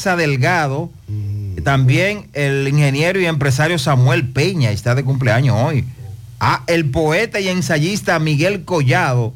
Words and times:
Elsa 0.00 0.16
Delgado, 0.16 0.88
también 1.62 2.30
el 2.32 2.66
ingeniero 2.66 3.20
y 3.20 3.26
empresario 3.26 3.78
Samuel 3.78 4.26
Peña 4.26 4.70
está 4.70 4.94
de 4.94 5.04
cumpleaños 5.04 5.54
hoy. 5.58 5.84
Ah, 6.40 6.62
el 6.68 6.90
poeta 6.90 7.38
y 7.38 7.48
ensayista 7.48 8.18
Miguel 8.18 8.64
Collado 8.64 9.34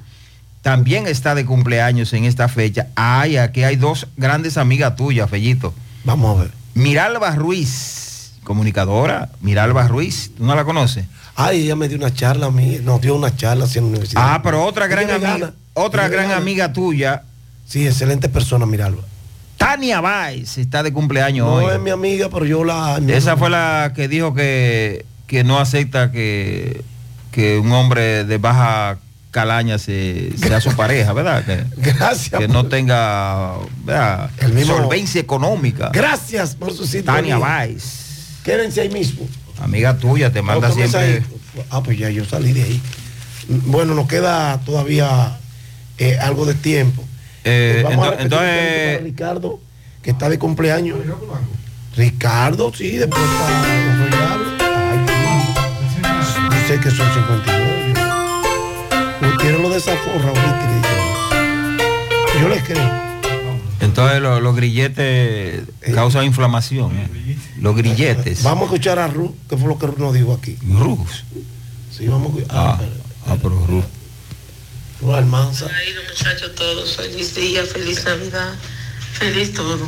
también 0.62 1.06
está 1.06 1.34
de 1.34 1.44
cumpleaños 1.44 2.14
en 2.14 2.24
esta 2.24 2.48
fecha. 2.48 2.86
Ay, 2.94 3.36
aquí 3.36 3.62
hay 3.62 3.76
dos 3.76 4.06
grandes 4.16 4.56
amigas 4.56 4.96
tuyas, 4.96 5.28
Fellito. 5.28 5.74
Vamos 6.02 6.38
a 6.38 6.42
ver. 6.44 6.50
Miralba 6.72 7.32
Ruiz, 7.32 8.32
comunicadora, 8.42 9.32
Miralba 9.42 9.86
Ruiz, 9.86 10.30
¿tú 10.34 10.46
no 10.46 10.54
la 10.54 10.64
conoces? 10.64 11.04
Ay, 11.36 11.64
ella 11.64 11.76
me 11.76 11.88
dio 11.88 11.98
una 11.98 12.14
charla 12.14 12.46
a 12.46 12.50
mí, 12.50 12.78
nos 12.82 13.02
dio 13.02 13.14
una 13.14 13.36
charla 13.36 13.66
en 13.66 13.82
la 13.82 13.88
universidad. 13.88 14.22
Ah, 14.24 14.40
pero 14.42 14.64
otra 14.64 14.86
gran 14.86 15.10
amiga, 15.10 15.52
otra 15.74 16.08
gran 16.08 16.30
amiga 16.30 16.72
tuya, 16.72 17.22
Sí, 17.66 17.86
excelente 17.86 18.28
persona, 18.28 18.66
Miralba. 18.66 19.02
Tania 19.56 20.00
Báez, 20.00 20.58
está 20.58 20.82
de 20.82 20.92
cumpleaños 20.92 21.46
No 21.46 21.54
hoy. 21.54 21.74
es 21.74 21.80
mi 21.80 21.90
amiga, 21.90 22.28
pero 22.30 22.44
yo 22.44 22.64
la... 22.64 23.00
Esa 23.08 23.36
fue 23.36 23.50
la 23.50 23.92
que 23.94 24.08
dijo 24.08 24.34
que, 24.34 25.04
que 25.26 25.44
no 25.44 25.58
acepta 25.58 26.10
que, 26.12 26.82
que 27.30 27.58
un 27.58 27.72
hombre 27.72 28.24
de 28.24 28.38
baja 28.38 28.98
calaña 29.30 29.78
se, 29.78 30.36
sea 30.36 30.60
su 30.60 30.74
pareja, 30.76 31.12
¿verdad? 31.12 31.44
Que, 31.44 31.64
Gracias. 31.92 32.40
que 32.40 32.46
no 32.48 32.66
tenga 32.66 33.54
¿verdad? 33.84 34.30
El 34.38 34.52
mismo- 34.52 34.76
solvencia 34.76 35.20
económica. 35.20 35.90
Gracias 35.92 36.54
por 36.56 36.72
su 36.72 36.86
sintonía. 36.86 37.20
Tania 37.20 37.38
Báez, 37.38 37.84
Quédense 38.44 38.80
ahí 38.82 38.90
mismo. 38.90 39.26
amiga 39.60 39.96
tuya, 39.96 40.30
te 40.32 40.42
manda 40.42 40.70
siempre. 40.70 41.22
Ah, 41.70 41.82
pues 41.82 41.98
ya 41.98 42.10
yo 42.10 42.24
salí 42.24 42.52
de 42.52 42.62
ahí. 42.62 42.82
Bueno, 43.48 43.94
nos 43.94 44.06
queda 44.08 44.60
todavía 44.64 45.38
eh, 45.98 46.18
algo 46.20 46.44
de 46.44 46.54
tiempo. 46.54 47.03
Eh, 47.44 47.80
Pues 47.82 47.96
vamos 47.96 48.08
a 48.18 48.22
entonces, 48.22 48.94
para 48.96 49.04
Ricardo, 49.04 49.60
que 50.02 50.10
está 50.10 50.28
de 50.28 50.38
cumpleaños. 50.38 50.98
Ricardo, 51.96 52.72
sí, 52.74 52.96
después 52.96 53.22
está 53.22 53.76
enrollado. 53.76 54.44
Ay, 56.02 56.60
dice 56.60 56.80
que 56.80 56.90
son 56.90 57.06
59. 57.14 57.94
Yo- 59.20 59.30
Gutiérrez 59.30 59.60
lo 59.60 59.70
desaforra 59.70 60.28
ahorita. 60.28 60.80
yo- 62.34 62.40
Yo 62.40 62.48
le 62.48 62.60
creo. 62.62 63.04
entonces 63.80 64.20
lo- 64.20 64.40
los 64.40 64.56
grilletes 64.56 65.62
causan 65.94 66.24
inflamación. 66.24 66.92
¿eh? 66.96 67.36
Los 67.60 67.76
grilletes. 67.76 68.42
Vamos 68.42 68.62
a 68.62 68.64
escuchar 68.66 68.98
a 68.98 69.06
Ruth, 69.06 69.32
que 69.48 69.56
fue 69.56 69.68
lo 69.68 69.78
que 69.78 69.86
Ruth 69.86 69.98
nos 69.98 70.14
dijo 70.14 70.32
aquí. 70.34 70.56
Ruth. 70.68 71.06
Sí, 71.96 72.08
vamos 72.08 72.34
a 72.34 72.38
escuchar. 72.38 72.56
Ah, 72.58 72.80
ah, 73.28 73.36
pero 73.40 73.64
Ruth. 73.66 73.84
Ruth 75.04 75.14
Almanza. 75.16 75.66
Ay, 75.76 75.92
los 75.92 76.04
muchachos 76.04 76.54
todos, 76.54 76.96
feliz 76.96 77.34
día, 77.34 77.64
feliz 77.66 78.04
Navidad, 78.04 78.54
feliz 79.18 79.52
todo. 79.52 79.86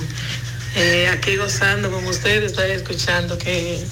Eh, 0.74 1.08
aquí 1.08 1.36
gozando 1.36 1.90
con 1.90 2.06
ustedes, 2.06 2.52
estoy 2.52 2.72
escuchando 2.72 3.38
que 3.38 3.82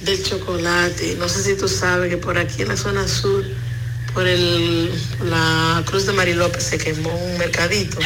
del 0.00 0.24
chocolate. 0.24 1.14
No 1.18 1.28
sé 1.28 1.42
si 1.44 1.56
tú 1.56 1.68
sabes 1.68 2.10
que 2.10 2.16
por 2.16 2.36
aquí 2.36 2.62
en 2.62 2.68
la 2.68 2.76
zona 2.76 3.06
sur, 3.06 3.44
por 4.12 4.26
el, 4.26 4.90
la 5.24 5.82
Cruz 5.86 6.06
de 6.06 6.12
Mari 6.14 6.34
López 6.34 6.64
se 6.64 6.78
quemó 6.78 7.14
un 7.14 7.38
mercadito. 7.38 7.98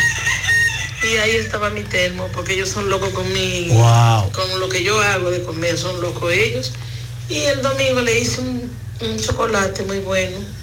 Y 1.02 1.16
ahí 1.16 1.30
estaba 1.36 1.70
mi 1.70 1.82
termo, 1.82 2.28
porque 2.34 2.52
ellos 2.52 2.68
son 2.68 2.90
locos 2.90 3.08
con 3.14 3.32
mi, 3.32 3.68
Wow. 3.70 4.30
con 4.32 4.60
lo 4.60 4.68
que 4.68 4.84
yo 4.84 5.00
hago 5.00 5.30
de 5.30 5.42
comer, 5.42 5.78
son 5.78 5.98
locos 6.02 6.30
ellos. 6.30 6.72
Y 7.30 7.38
el 7.38 7.62
domingo 7.62 8.02
le 8.02 8.20
hice 8.20 8.42
un, 8.42 8.70
un 9.00 9.18
chocolate 9.18 9.82
muy 9.84 10.00
bueno 10.00 10.59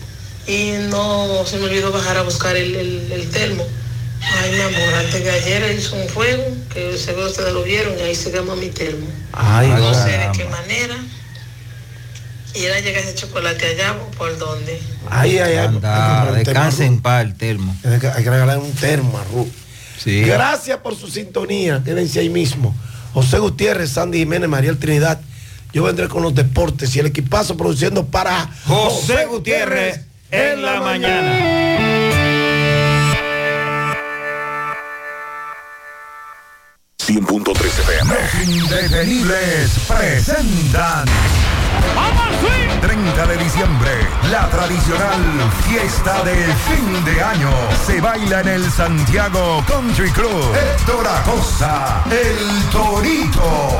y 0.47 0.71
no 0.89 1.45
se 1.45 1.57
me 1.57 1.65
olvidó 1.65 1.91
bajar 1.91 2.17
a 2.17 2.21
buscar 2.23 2.55
el, 2.55 2.75
el- 2.75 3.11
el 3.11 3.29
termo. 3.29 3.63
Ay, 4.41 4.51
mi 4.51 4.59
amor, 4.61 4.93
antes 4.95 5.21
que 5.21 5.29
ayer 5.29 5.75
hizo 5.77 5.95
un 5.95 6.07
fuego, 6.09 6.43
que 6.73 6.97
seguro 6.97 7.27
ustedes 7.27 7.53
lo 7.53 7.63
vieron, 7.63 7.93
y 7.99 8.01
ahí 8.01 8.15
se 8.15 8.31
quemó 8.31 8.55
mi 8.55 8.69
termo. 8.69 9.05
Ay, 9.31 9.67
no 9.69 9.93
sé 9.93 10.09
de 10.17 10.29
qué 10.35 10.45
manera. 10.45 10.95
Y 12.55 12.63
era 12.63 12.79
llegar 12.79 13.03
ese 13.03 13.13
chocolate 13.13 13.65
allá, 13.67 13.93
¿o 13.93 14.09
¿por 14.17 14.35
dónde? 14.37 14.81
Ay, 15.09 15.37
ay, 15.37 15.53
ay. 15.53 15.67
Anda, 15.67 16.33
en 16.79 17.01
paz 17.01 17.21
el 17.21 17.35
termo. 17.35 17.75
Hay 17.83 17.99
que, 17.99 18.09
regalar 18.09 18.57
un 18.57 18.71
termo 18.73 19.17
a 19.19 19.23
Ruth. 19.25 19.47
Sí. 20.03 20.21
Gracias 20.21 20.79
por 20.79 20.95
su 20.97 21.07
sintonía. 21.07 21.81
Quédense 21.85 22.19
ahí 22.19 22.29
mismo. 22.29 22.75
José 23.13 23.37
Gutiérrez, 23.39 23.91
Sandy 23.91 24.19
Jiménez, 24.19 24.49
María 24.49 24.73
Trinidad. 24.73 25.19
Yo 25.73 25.83
vendré 25.83 26.07
con 26.07 26.23
los 26.23 26.33
deportes 26.33 26.95
y 26.95 26.99
el 26.99 27.07
equipazo 27.07 27.55
produciendo 27.55 28.07
para 28.07 28.49
José 28.65 29.25
Gutiérrez 29.25 30.01
en 30.31 30.61
la 30.61 30.81
mañana. 30.81 31.67
100.3 37.07 37.65
FM. 37.65 38.13
Los 38.13 38.47
indetenibles 38.47 39.71
presentan 39.87 41.05
30 42.81 43.25
de 43.27 43.37
diciembre, 43.37 43.91
la 44.29 44.49
tradicional 44.49 45.21
fiesta 45.67 46.23
de 46.23 46.35
fin 46.35 47.05
de 47.05 47.23
año. 47.23 47.49
Se 47.85 48.01
baila 48.01 48.41
en 48.41 48.47
el 48.49 48.71
Santiago 48.71 49.63
Country 49.67 50.11
Club. 50.11 50.53
Héctor 50.55 51.07
Acosta, 51.07 52.03
el 52.11 52.69
Torito. 52.69 53.79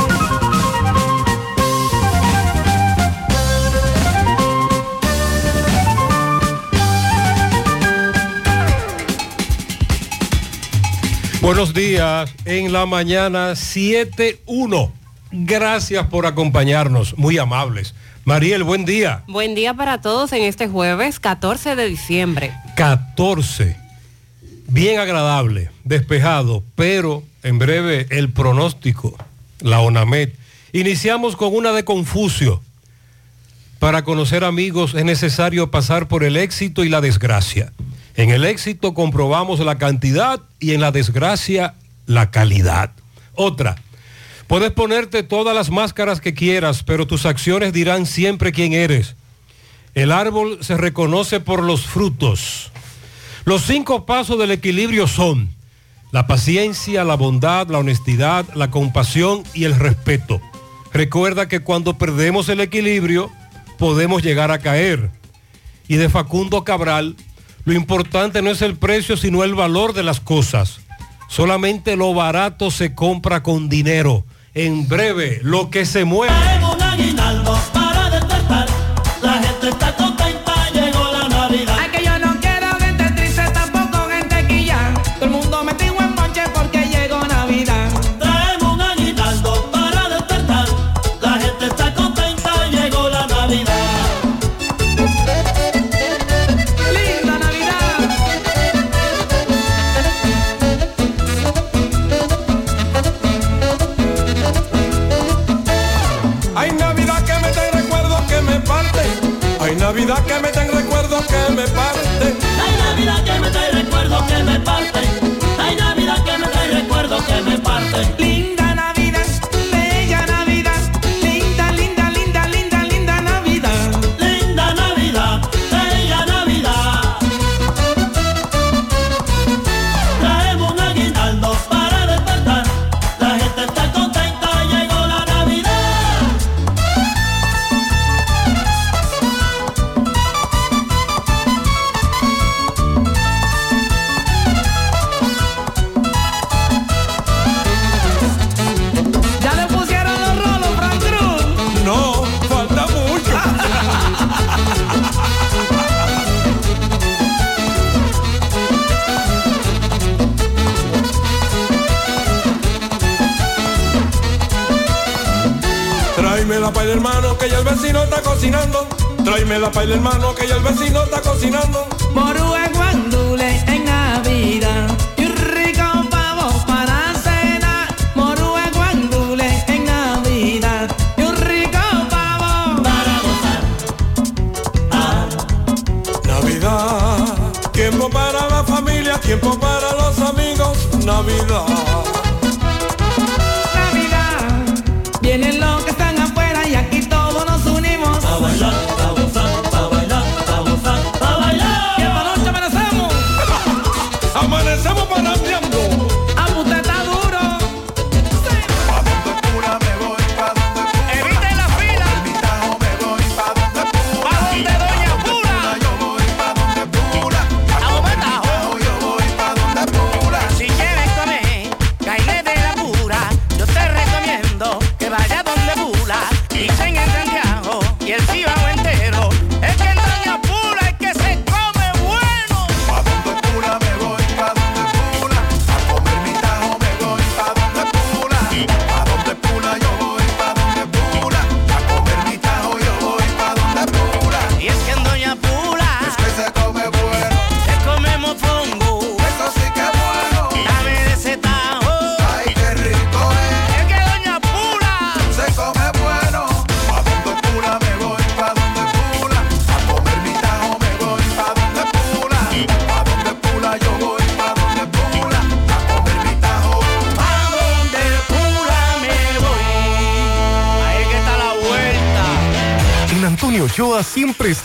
Buenos 11.41 11.73
días, 11.73 12.31
en 12.45 12.71
la 12.71 12.85
mañana 12.85 13.53
7.1. 13.53 14.91
Gracias 15.31 16.05
por 16.05 16.27
acompañarnos, 16.27 17.17
muy 17.17 17.39
amables. 17.39 17.95
Mariel, 18.25 18.63
buen 18.63 18.85
día. 18.85 19.23
Buen 19.27 19.55
día 19.55 19.73
para 19.73 20.01
todos 20.01 20.33
en 20.33 20.43
este 20.43 20.67
jueves 20.67 21.19
14 21.19 21.75
de 21.75 21.89
diciembre. 21.89 22.53
14. 22.75 23.75
Bien 24.67 24.99
agradable, 24.99 25.71
despejado, 25.83 26.63
pero 26.75 27.23
en 27.41 27.57
breve 27.57 28.05
el 28.11 28.31
pronóstico, 28.31 29.17
la 29.61 29.79
ONAMED. 29.79 30.29
Iniciamos 30.73 31.35
con 31.35 31.55
una 31.55 31.71
de 31.71 31.83
Confucio. 31.83 32.61
Para 33.79 34.03
conocer 34.03 34.43
amigos 34.43 34.93
es 34.93 35.05
necesario 35.05 35.71
pasar 35.71 36.07
por 36.07 36.23
el 36.23 36.37
éxito 36.37 36.83
y 36.83 36.89
la 36.89 37.01
desgracia. 37.01 37.73
En 38.15 38.29
el 38.29 38.45
éxito 38.45 38.93
comprobamos 38.93 39.59
la 39.59 39.77
cantidad 39.77 40.41
y 40.59 40.73
en 40.73 40.81
la 40.81 40.91
desgracia 40.91 41.75
la 42.05 42.31
calidad. 42.31 42.91
Otra, 43.35 43.75
puedes 44.47 44.71
ponerte 44.71 45.23
todas 45.23 45.55
las 45.55 45.69
máscaras 45.69 46.19
que 46.21 46.33
quieras, 46.33 46.83
pero 46.83 47.07
tus 47.07 47.25
acciones 47.25 47.73
dirán 47.73 48.05
siempre 48.05 48.51
quién 48.51 48.73
eres. 48.73 49.15
El 49.93 50.11
árbol 50.11 50.59
se 50.61 50.77
reconoce 50.77 51.39
por 51.39 51.63
los 51.63 51.85
frutos. 51.85 52.71
Los 53.45 53.63
cinco 53.63 54.05
pasos 54.05 54.37
del 54.37 54.51
equilibrio 54.51 55.07
son 55.07 55.49
la 56.11 56.27
paciencia, 56.27 57.03
la 57.03 57.15
bondad, 57.15 57.67
la 57.67 57.79
honestidad, 57.79 58.45
la 58.53 58.69
compasión 58.69 59.43
y 59.53 59.63
el 59.63 59.75
respeto. 59.77 60.41
Recuerda 60.93 61.47
que 61.47 61.61
cuando 61.61 61.97
perdemos 61.97 62.49
el 62.49 62.59
equilibrio 62.59 63.31
podemos 63.77 64.21
llegar 64.21 64.51
a 64.51 64.59
caer. 64.59 65.09
Y 65.87 65.95
de 65.95 66.09
Facundo 66.09 66.63
Cabral, 66.63 67.15
lo 67.65 67.73
importante 67.73 68.41
no 68.41 68.51
es 68.51 68.61
el 68.61 68.75
precio, 68.77 69.17
sino 69.17 69.43
el 69.43 69.55
valor 69.55 69.93
de 69.93 70.03
las 70.03 70.19
cosas. 70.19 70.79
Solamente 71.27 71.95
lo 71.95 72.13
barato 72.13 72.71
se 72.71 72.93
compra 72.93 73.43
con 73.43 73.69
dinero. 73.69 74.25
En 74.53 74.87
breve, 74.87 75.39
lo 75.43 75.69
que 75.69 75.85
se 75.85 76.03
mueve. 76.03 76.33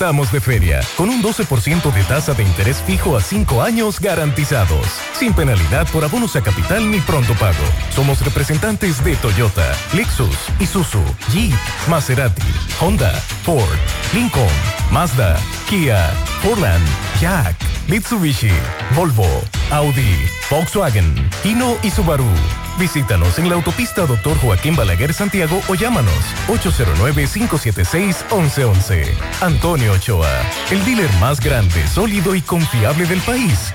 Estamos 0.07 0.31
de 0.31 0.41
feria, 0.41 0.81
con 0.97 1.09
un 1.09 1.21
12% 1.21 1.93
de 1.93 2.05
tasa 2.05 2.33
de 2.33 2.45
interés 2.45 2.81
fijo 2.81 3.17
a 3.17 3.21
5 3.21 3.61
años 3.61 3.99
garantizados, 3.99 4.87
sin 5.19 5.33
penalidad 5.33 5.85
por 5.89 6.05
abonos 6.05 6.37
a 6.37 6.43
capital 6.43 6.89
ni 6.93 7.01
pronto 7.01 7.35
pago. 7.35 7.65
Somos 7.93 8.25
representantes 8.25 9.03
de 9.03 9.17
Toyota, 9.17 9.67
Lexus, 9.95 10.37
Isuzu, 10.61 11.03
Jeep, 11.33 11.53
Maserati, 11.89 12.41
Honda, 12.81 13.11
Ford, 13.43 13.67
Lincoln, 14.15 14.47
Mazda, 14.93 15.37
Kia, 15.69 16.09
Fordland, 16.41 16.87
Jack, 17.21 17.57
Mitsubishi, 17.89 18.53
Volvo, 18.95 19.27
Audi, 19.73 20.17
Volkswagen, 20.49 21.29
Hino 21.43 21.77
y 21.83 21.91
Subaru. 21.91 22.31
Visítanos 22.79 23.39
en 23.39 23.49
la 23.49 23.55
autopista 23.55 24.05
Dr. 24.05 24.37
Joaquín 24.39 24.77
Balaguer 24.77 25.15
Santiago 25.15 25.63
o 25.69 25.75
llámanos 25.75 26.13
809-576-1111. 26.49 29.15
Antonio 29.41 29.93
Ochoa, 29.93 30.29
el 30.71 30.85
dealer 30.85 31.11
más 31.15 31.41
grande, 31.41 31.89
sólido 31.89 32.35
y 32.35 32.43
confiable 32.43 33.07
del 33.07 33.23
país. 33.23 33.73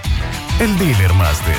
El 0.60 0.77
Dealer 0.77 1.12
Master. 1.15 1.55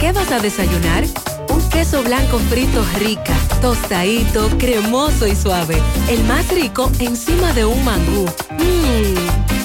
¿Qué 0.00 0.10
vas 0.10 0.32
a 0.32 0.40
desayunar? 0.40 1.04
Un 1.48 1.70
queso 1.70 2.02
blanco 2.02 2.40
frito 2.50 2.84
rica, 2.98 3.36
tostadito, 3.60 4.50
cremoso 4.58 5.28
y 5.28 5.36
suave. 5.36 5.80
El 6.08 6.24
más 6.24 6.52
rico 6.52 6.90
encima 6.98 7.52
de 7.52 7.64
un 7.64 7.84
mangú. 7.84 8.26
Mmm, 8.58 9.14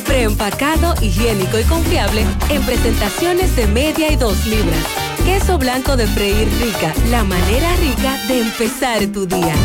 preempacado, 0.06 0.94
higiénico 1.02 1.58
y 1.58 1.64
confiable 1.64 2.24
en 2.50 2.62
presentaciones 2.64 3.56
de 3.56 3.66
media 3.66 4.12
y 4.12 4.16
dos 4.16 4.46
libras. 4.46 5.03
Queso 5.26 5.58
blanco 5.58 5.96
de 5.96 6.06
freír 6.06 6.50
rica, 6.60 6.94
la 7.10 7.24
manera 7.24 7.74
rica 7.78 8.18
de 8.28 8.42
empezar 8.42 9.06
tu 9.08 9.26
día. 9.26 9.56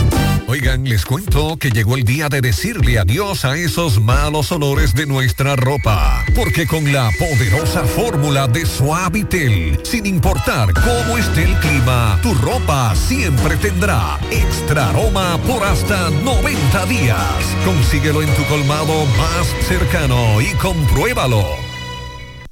Oigan, 0.46 0.84
les 0.84 1.04
cuento 1.04 1.56
que 1.56 1.70
llegó 1.70 1.96
el 1.96 2.04
día 2.04 2.28
de 2.28 2.40
decirle 2.40 2.98
adiós 2.98 3.44
a 3.44 3.56
esos 3.56 4.00
malos 4.00 4.52
olores 4.52 4.94
de 4.94 5.04
nuestra 5.06 5.56
ropa. 5.56 6.24
Porque 6.34 6.66
con 6.66 6.90
la 6.92 7.10
poderosa 7.18 7.82
fórmula 7.82 8.46
de 8.46 8.64
Suavitel, 8.64 9.80
sin 9.82 10.06
importar 10.06 10.72
cómo 10.74 11.18
esté 11.18 11.42
el 11.42 11.54
clima, 11.58 12.18
tu 12.22 12.32
ropa 12.34 12.94
siempre 12.94 13.56
tendrá 13.56 14.18
extra 14.30 14.90
aroma 14.90 15.38
por 15.46 15.64
hasta 15.64 16.08
90 16.10 16.86
días. 16.86 17.18
Consíguelo 17.64 18.22
en 18.22 18.32
tu 18.36 18.44
colmado 18.44 19.04
más 19.18 19.48
cercano 19.66 20.40
y 20.40 20.46
compruébalo. 20.54 21.44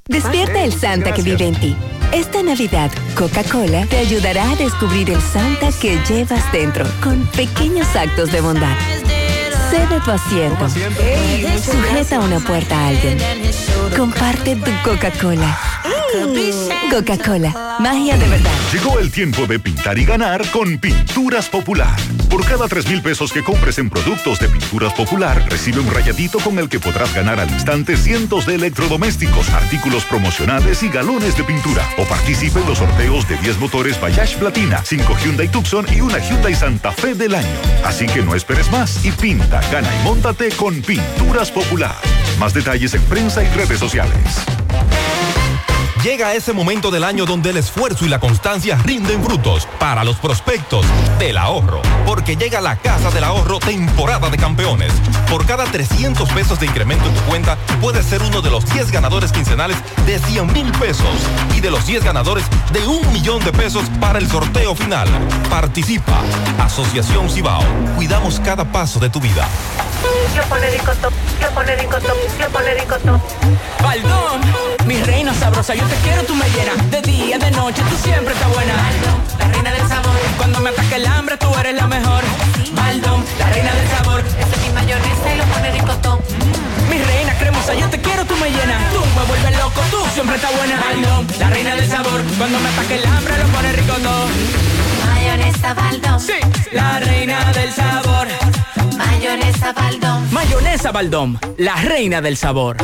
Despierta 0.07 0.63
el 0.63 0.73
Santa 0.73 1.13
que 1.13 1.21
vive 1.21 1.47
en 1.47 1.55
ti. 1.55 1.75
Esta 2.11 2.41
Navidad, 2.41 2.91
Coca-Cola 3.15 3.85
te 3.85 3.97
ayudará 3.97 4.51
a 4.51 4.55
descubrir 4.55 5.09
el 5.09 5.21
Santa 5.21 5.69
que 5.79 5.99
llevas 6.07 6.51
dentro 6.51 6.85
con 7.03 7.25
pequeños 7.27 7.87
actos 7.95 8.31
de 8.31 8.41
bondad. 8.41 8.75
Sé 9.69 9.85
de 9.87 9.99
tu 9.99 10.11
asiento. 10.11 10.69
Sujeta 11.59 12.19
una 12.19 12.39
puerta 12.39 12.77
a 12.79 12.87
alguien. 12.87 13.17
Comparte 13.95 14.55
tu 14.55 14.71
Coca-Cola. 14.83 15.57
Coca-Cola, 16.89 17.77
magia 17.79 18.17
de 18.17 18.27
verdad. 18.27 18.51
Llegó 18.71 18.99
el 18.99 19.11
tiempo 19.11 19.45
de 19.45 19.59
pintar 19.59 19.97
y 19.97 20.05
ganar 20.05 20.49
con 20.51 20.77
Pinturas 20.77 21.49
Popular. 21.49 21.95
Por 22.29 22.45
cada 22.45 22.67
3 22.67 22.87
mil 22.87 23.01
pesos 23.01 23.31
que 23.31 23.43
compres 23.43 23.77
en 23.77 23.89
productos 23.89 24.39
de 24.39 24.49
Pinturas 24.49 24.93
Popular, 24.93 25.45
recibe 25.49 25.79
un 25.79 25.89
rayadito 25.89 26.39
con 26.39 26.59
el 26.59 26.67
que 26.67 26.79
podrás 26.79 27.13
ganar 27.13 27.39
al 27.39 27.49
instante 27.49 27.95
cientos 27.95 28.45
de 28.45 28.55
electrodomésticos, 28.55 29.49
artículos 29.49 30.03
promocionales 30.05 30.83
y 30.83 30.89
galones 30.89 31.37
de 31.37 31.43
pintura. 31.43 31.87
O 31.97 32.03
participe 32.03 32.59
en 32.59 32.67
los 32.67 32.79
sorteos 32.79 33.27
de 33.27 33.37
10 33.37 33.59
motores 33.59 33.99
Bayash 33.99 34.35
Platina, 34.35 34.81
5 34.83 35.17
Hyundai 35.23 35.47
Tucson 35.47 35.85
y 35.93 36.01
una 36.01 36.19
Hyundai 36.19 36.53
Santa 36.53 36.91
Fe 36.91 37.15
del 37.15 37.35
año. 37.35 37.47
Así 37.85 38.05
que 38.05 38.21
no 38.21 38.35
esperes 38.35 38.71
más 38.71 39.05
y 39.05 39.11
pinta, 39.11 39.61
gana 39.71 39.89
y 39.95 40.03
móntate 40.03 40.49
con 40.51 40.81
Pinturas 40.81 41.51
Popular. 41.51 41.95
Más 42.39 42.53
detalles 42.53 42.93
en 42.93 43.01
prensa 43.03 43.43
y 43.43 43.47
redes 43.49 43.79
sociales. 43.79 44.45
Llega 46.03 46.35
ese 46.35 46.53
momento 46.53 46.91
del 46.91 47.03
año 47.03 47.25
donde 47.25 47.49
el 47.49 47.57
esfuerzo 47.57 48.05
y 48.05 48.09
la 48.09 48.19
constancia 48.19 48.77
rinden 48.83 49.23
frutos 49.23 49.67
para 49.79 50.03
los 50.03 50.17
prospectos 50.17 50.85
del 51.19 51.37
ahorro. 51.37 51.81
Porque 52.07 52.37
llega 52.37 52.61
la 52.61 52.77
Casa 52.77 53.11
del 53.11 53.25
Ahorro 53.25 53.59
temporada 53.59 54.29
de 54.29 54.37
campeones. 54.37 54.93
Por 55.29 55.45
cada 55.45 55.65
300 55.65 56.29
pesos 56.29 56.57
de 56.57 56.65
incremento 56.65 57.05
en 57.05 57.13
tu 57.13 57.21
cuenta, 57.23 57.57
puedes 57.81 58.05
ser 58.05 58.21
uno 58.23 58.41
de 58.41 58.49
los 58.49 58.65
10 58.73 58.91
ganadores 58.91 59.33
quincenales 59.33 59.75
de 60.05 60.17
100 60.17 60.53
mil 60.53 60.71
pesos 60.71 61.05
y 61.53 61.59
de 61.59 61.69
los 61.69 61.85
10 61.85 62.05
ganadores 62.05 62.45
de 62.71 62.87
un 62.87 63.11
millón 63.11 63.43
de 63.43 63.51
pesos 63.51 63.83
para 63.99 64.19
el 64.19 64.29
sorteo 64.29 64.73
final. 64.73 65.09
Participa. 65.49 66.21
Asociación 66.59 67.29
Cibao. 67.29 67.61
Cuidamos 67.97 68.39
cada 68.39 68.63
paso 68.63 69.01
de 69.01 69.09
tu 69.09 69.19
vida. 69.19 69.45
Yo 70.33 70.43
pone 70.43 70.69
ricotop, 70.69 71.13
yo 71.41 71.49
pone 71.49 71.75
ricotop, 71.75 72.17
yo 72.39 72.49
pone 72.49 72.73
ricotop. 72.73 73.21
Baldón, 73.83 74.41
mi 74.85 75.01
reina 75.03 75.33
sabrosa, 75.33 75.75
yo 75.75 75.85
te 75.87 75.95
quiero, 75.97 76.23
tú 76.23 76.35
me 76.35 76.49
llenas. 76.51 76.89
De 76.89 77.01
día, 77.01 77.37
de 77.37 77.51
noche, 77.51 77.81
tú 77.89 77.97
siempre 77.97 78.33
estás 78.33 78.53
buena. 78.53 78.73
La 79.39 79.47
reina 79.47 79.71
del 79.71 79.87
sabor. 79.87 80.15
Cuando 80.37 80.59
me 80.59 80.69
ataque 80.69 80.95
el 80.95 81.05
hambre, 81.07 81.37
tú 81.37 81.53
eres 81.59 81.75
la 81.75 81.87
mejor. 81.87 82.23
Baldón, 82.73 83.23
la 83.39 83.45
reina 83.49 83.71
del 83.73 83.87
sabor. 83.89 84.19
Ese 84.39 84.55
es 84.55 84.61
mi 84.67 84.73
mayonesa 84.73 85.33
y 85.33 85.37
lo 85.37 85.43
pone 85.45 85.71
ricotop. 85.71 86.21
Mi 86.89 86.97
reina 87.03 87.33
cremosa, 87.37 87.73
yo 87.75 87.89
te 87.89 87.99
quiero, 88.01 88.25
tú 88.25 88.35
me 88.37 88.49
llenas. 88.49 88.93
Tú 88.93 88.99
me 89.17 89.23
vuelves 89.27 89.57
loco, 89.57 89.81
tú 89.91 89.97
siempre 90.13 90.35
estás 90.35 90.55
buena. 90.55 90.79
Baldón, 90.79 91.27
la 91.39 91.49
reina 91.49 91.75
del 91.75 91.87
sabor. 91.89 92.21
Cuando 92.37 92.59
me 92.59 92.69
ataque 92.69 92.95
el 92.95 93.05
hambre, 93.05 93.37
lo 93.37 93.45
pone 93.47 93.71
rico 93.73 93.93
todo. 93.93 94.27
Mayonesa 95.05 95.73
Baldón. 95.73 96.19
Sí, 96.19 96.33
la 96.71 96.99
reina 96.99 97.51
del 97.53 97.73
sabor. 97.73 98.27
Mayonesa 98.97 99.73
Baldón. 99.73 100.27
Mayonesa 100.33 100.91
Baldón, 100.91 101.39
la 101.57 101.75
reina 101.75 102.21
del 102.21 102.37
sabor. 102.37 102.77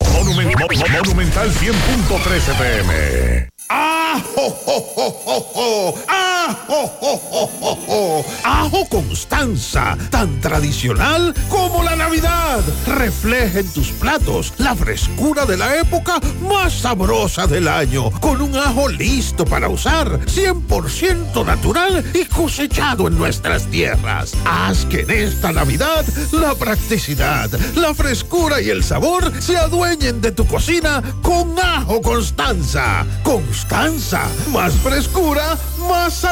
Monumen- 0.00 0.52
Mo- 0.58 0.66
Mo- 0.66 0.98
Monumental 1.04 1.50
100.13 1.52 2.54
pm. 2.54 3.48
¡Ajo, 3.74 4.50
jo, 4.66 4.80
jo, 4.94 5.10
jo, 5.24 5.40
jo! 5.54 6.31
¡Ajo, 6.48 6.88
jo, 7.00 7.18
jo, 7.18 7.50
jo, 7.60 7.78
jo! 7.86 8.24
¡Ajo 8.42 8.84
Constanza! 8.88 9.96
Tan 10.10 10.40
tradicional 10.40 11.32
como 11.48 11.84
la 11.84 11.94
Navidad. 11.94 12.60
Refleja 12.86 13.60
en 13.60 13.72
tus 13.72 13.92
platos 13.92 14.52
la 14.58 14.74
frescura 14.74 15.46
de 15.46 15.56
la 15.56 15.76
época 15.76 16.18
más 16.48 16.72
sabrosa 16.72 17.46
del 17.46 17.68
año. 17.68 18.10
Con 18.20 18.42
un 18.42 18.56
ajo 18.56 18.88
listo 18.88 19.44
para 19.44 19.68
usar. 19.68 20.18
100% 20.26 21.46
natural 21.46 22.04
y 22.12 22.24
cosechado 22.24 23.06
en 23.06 23.16
nuestras 23.16 23.66
tierras. 23.66 24.32
Haz 24.44 24.84
que 24.86 25.02
en 25.02 25.10
esta 25.12 25.52
Navidad 25.52 26.04
la 26.32 26.56
practicidad, 26.56 27.50
la 27.76 27.94
frescura 27.94 28.60
y 28.60 28.70
el 28.70 28.82
sabor 28.82 29.32
se 29.40 29.56
adueñen 29.56 30.20
de 30.20 30.32
tu 30.32 30.44
cocina 30.44 31.02
con 31.22 31.56
Ajo 31.58 32.02
Constanza. 32.02 33.06
Constanza, 33.22 34.22
más 34.50 34.72
frescura, 34.74 35.56
más 35.88 36.14
sabor. 36.14 36.31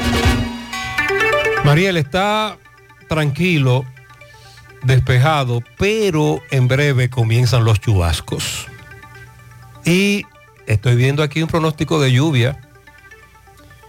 Mariel 1.64 1.98
está 1.98 2.56
tranquilo, 3.08 3.84
despejado, 4.82 5.62
pero 5.78 6.40
en 6.50 6.68
breve 6.68 7.10
comienzan 7.10 7.64
los 7.64 7.80
chubascos. 7.80 8.66
Y 9.84 10.24
estoy 10.66 10.96
viendo 10.96 11.22
aquí 11.22 11.42
un 11.42 11.48
pronóstico 11.48 12.00
de 12.00 12.12
lluvia. 12.12 12.60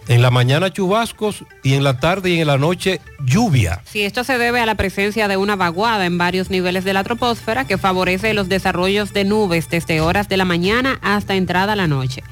En 0.08 0.20
la 0.20 0.30
mañana 0.30 0.72
chubascos 0.72 1.44
y 1.62 1.74
en 1.74 1.84
la 1.84 2.00
tarde 2.00 2.30
y 2.30 2.40
en 2.40 2.48
la 2.48 2.58
noche 2.58 3.00
lluvia. 3.24 3.82
Sí, 3.84 4.02
esto 4.02 4.24
se 4.24 4.36
debe 4.36 4.60
a 4.60 4.66
la 4.66 4.74
presencia 4.74 5.28
de 5.28 5.36
una 5.36 5.54
vaguada 5.54 6.06
en 6.06 6.18
varios 6.18 6.50
niveles 6.50 6.82
de 6.82 6.92
la 6.92 7.04
troposfera 7.04 7.66
que 7.66 7.78
favorece 7.78 8.34
los 8.34 8.48
desarrollos 8.48 9.12
de 9.12 9.24
nubes 9.24 9.70
desde 9.70 10.00
horas 10.00 10.28
de 10.28 10.36
la 10.36 10.44
mañana 10.44 10.98
hasta 11.02 11.36
entrada 11.36 11.76
la 11.76 11.86
noche. 11.86 12.24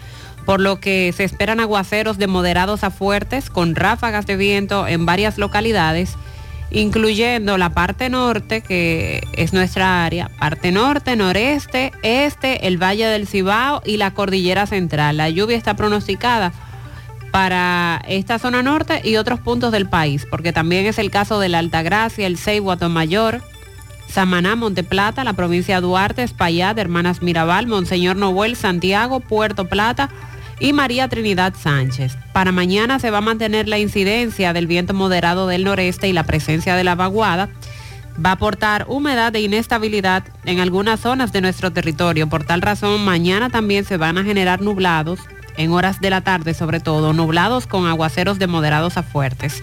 Por 0.46 0.60
lo 0.60 0.80
que 0.80 1.14
se 1.16 1.22
esperan 1.22 1.60
aguaceros 1.60 2.18
de 2.18 2.26
moderados 2.26 2.82
a 2.82 2.90
fuertes 2.90 3.50
con 3.50 3.76
ráfagas 3.76 4.26
de 4.26 4.36
viento 4.36 4.88
en 4.88 5.06
varias 5.06 5.38
localidades, 5.38 6.16
incluyendo 6.70 7.58
la 7.58 7.70
parte 7.70 8.08
norte, 8.08 8.60
que 8.60 9.26
es 9.32 9.52
nuestra 9.52 10.04
área, 10.04 10.28
parte 10.38 10.72
norte, 10.72 11.16
noreste, 11.16 11.92
este, 12.02 12.66
el 12.66 12.78
Valle 12.78 13.06
del 13.06 13.26
Cibao 13.26 13.82
y 13.84 13.96
la 13.96 14.12
Cordillera 14.12 14.66
Central. 14.66 15.16
La 15.16 15.28
lluvia 15.28 15.56
está 15.56 15.74
pronosticada 15.74 16.52
para 17.32 18.02
esta 18.08 18.38
zona 18.38 18.62
norte 18.62 19.00
y 19.04 19.16
otros 19.16 19.40
puntos 19.40 19.72
del 19.72 19.88
país, 19.88 20.26
porque 20.30 20.52
también 20.52 20.86
es 20.86 20.98
el 20.98 21.10
caso 21.10 21.38
de 21.40 21.48
la 21.48 21.58
Altagracia, 21.58 22.26
el 22.26 22.38
Ceibo, 22.38 22.76
Mayor, 22.88 23.42
Samaná, 24.08 24.56
Monteplata, 24.56 25.22
la 25.22 25.34
provincia 25.34 25.76
de 25.76 25.80
Duarte, 25.82 26.22
Espaillat, 26.22 26.76
Hermanas 26.78 27.22
Mirabal, 27.22 27.66
Monseñor 27.66 28.16
Noel, 28.16 28.56
Santiago, 28.56 29.20
Puerto 29.20 29.68
Plata 29.68 30.08
y 30.60 30.72
María 30.74 31.08
Trinidad 31.08 31.54
Sánchez. 31.58 32.16
Para 32.32 32.52
mañana 32.52 32.98
se 32.98 33.10
va 33.10 33.18
a 33.18 33.22
mantener 33.22 33.66
la 33.66 33.78
incidencia 33.78 34.52
del 34.52 34.66
viento 34.66 34.94
moderado 34.94 35.48
del 35.48 35.64
noreste 35.64 36.08
y 36.08 36.12
la 36.12 36.24
presencia 36.24 36.76
de 36.76 36.84
la 36.84 36.94
vaguada. 36.94 37.48
Va 38.24 38.30
a 38.30 38.34
aportar 38.34 38.84
humedad 38.88 39.34
e 39.34 39.40
inestabilidad 39.40 40.24
en 40.44 40.60
algunas 40.60 41.00
zonas 41.00 41.32
de 41.32 41.40
nuestro 41.40 41.72
territorio. 41.72 42.28
Por 42.28 42.44
tal 42.44 42.60
razón, 42.60 43.02
mañana 43.04 43.48
también 43.48 43.84
se 43.86 43.96
van 43.96 44.18
a 44.18 44.24
generar 44.24 44.60
nublados 44.60 45.20
en 45.56 45.72
horas 45.72 46.00
de 46.00 46.10
la 46.10 46.20
tarde 46.20 46.52
sobre 46.52 46.80
todo, 46.80 47.14
nublados 47.14 47.66
con 47.66 47.86
aguaceros 47.86 48.38
de 48.38 48.46
moderados 48.46 48.98
a 48.98 49.02
fuertes. 49.02 49.62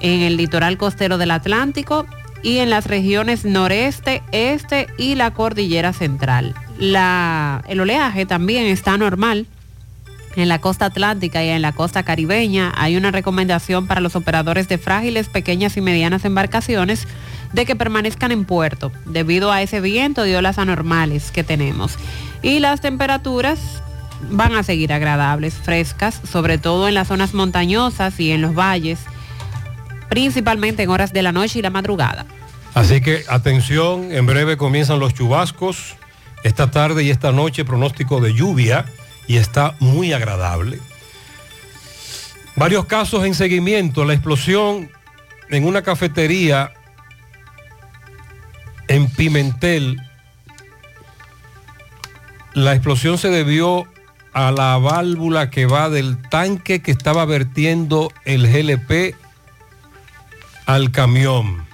En 0.00 0.20
el 0.22 0.36
litoral 0.36 0.78
costero 0.78 1.18
del 1.18 1.30
Atlántico 1.30 2.06
y 2.42 2.58
en 2.58 2.70
las 2.70 2.86
regiones 2.86 3.44
noreste, 3.44 4.22
este 4.32 4.86
y 4.96 5.16
la 5.16 5.32
cordillera 5.32 5.92
central. 5.92 6.54
El 6.78 7.80
oleaje 7.80 8.24
también 8.24 8.66
está 8.66 8.96
normal. 8.96 9.46
En 10.38 10.48
la 10.48 10.60
costa 10.60 10.84
atlántica 10.84 11.42
y 11.42 11.48
en 11.48 11.62
la 11.62 11.72
costa 11.72 12.04
caribeña 12.04 12.72
hay 12.76 12.96
una 12.96 13.10
recomendación 13.10 13.88
para 13.88 14.00
los 14.00 14.14
operadores 14.14 14.68
de 14.68 14.78
frágiles, 14.78 15.28
pequeñas 15.28 15.76
y 15.76 15.80
medianas 15.80 16.24
embarcaciones 16.24 17.08
de 17.52 17.66
que 17.66 17.74
permanezcan 17.74 18.30
en 18.30 18.44
puerto 18.44 18.92
debido 19.04 19.50
a 19.50 19.62
ese 19.62 19.80
viento 19.80 20.24
y 20.24 20.34
olas 20.36 20.58
anormales 20.58 21.32
que 21.32 21.42
tenemos. 21.42 21.96
Y 22.40 22.60
las 22.60 22.80
temperaturas 22.80 23.82
van 24.30 24.54
a 24.54 24.62
seguir 24.62 24.92
agradables, 24.92 25.54
frescas, 25.54 26.20
sobre 26.30 26.56
todo 26.56 26.86
en 26.86 26.94
las 26.94 27.08
zonas 27.08 27.34
montañosas 27.34 28.20
y 28.20 28.30
en 28.30 28.40
los 28.40 28.54
valles, 28.54 29.00
principalmente 30.08 30.84
en 30.84 30.90
horas 30.90 31.12
de 31.12 31.22
la 31.22 31.32
noche 31.32 31.58
y 31.58 31.62
la 31.62 31.70
madrugada. 31.70 32.26
Así 32.74 33.00
que 33.00 33.24
atención, 33.28 34.12
en 34.12 34.24
breve 34.26 34.56
comienzan 34.56 35.00
los 35.00 35.14
chubascos. 35.14 35.96
Esta 36.44 36.70
tarde 36.70 37.02
y 37.02 37.10
esta 37.10 37.32
noche 37.32 37.64
pronóstico 37.64 38.20
de 38.20 38.32
lluvia 38.34 38.84
y 39.28 39.36
está 39.36 39.76
muy 39.78 40.12
agradable. 40.12 40.80
Varios 42.56 42.86
casos 42.86 43.24
en 43.24 43.34
seguimiento, 43.34 44.04
la 44.04 44.14
explosión 44.14 44.90
en 45.50 45.64
una 45.64 45.82
cafetería 45.82 46.72
en 48.88 49.08
Pimentel. 49.10 50.02
La 52.54 52.72
explosión 52.72 53.18
se 53.18 53.28
debió 53.28 53.86
a 54.32 54.50
la 54.50 54.76
válvula 54.78 55.50
que 55.50 55.66
va 55.66 55.90
del 55.90 56.20
tanque 56.28 56.80
que 56.80 56.90
estaba 56.90 57.24
vertiendo 57.24 58.10
el 58.24 58.50
GLP 58.50 59.14
al 60.66 60.90
camión. 60.90 61.66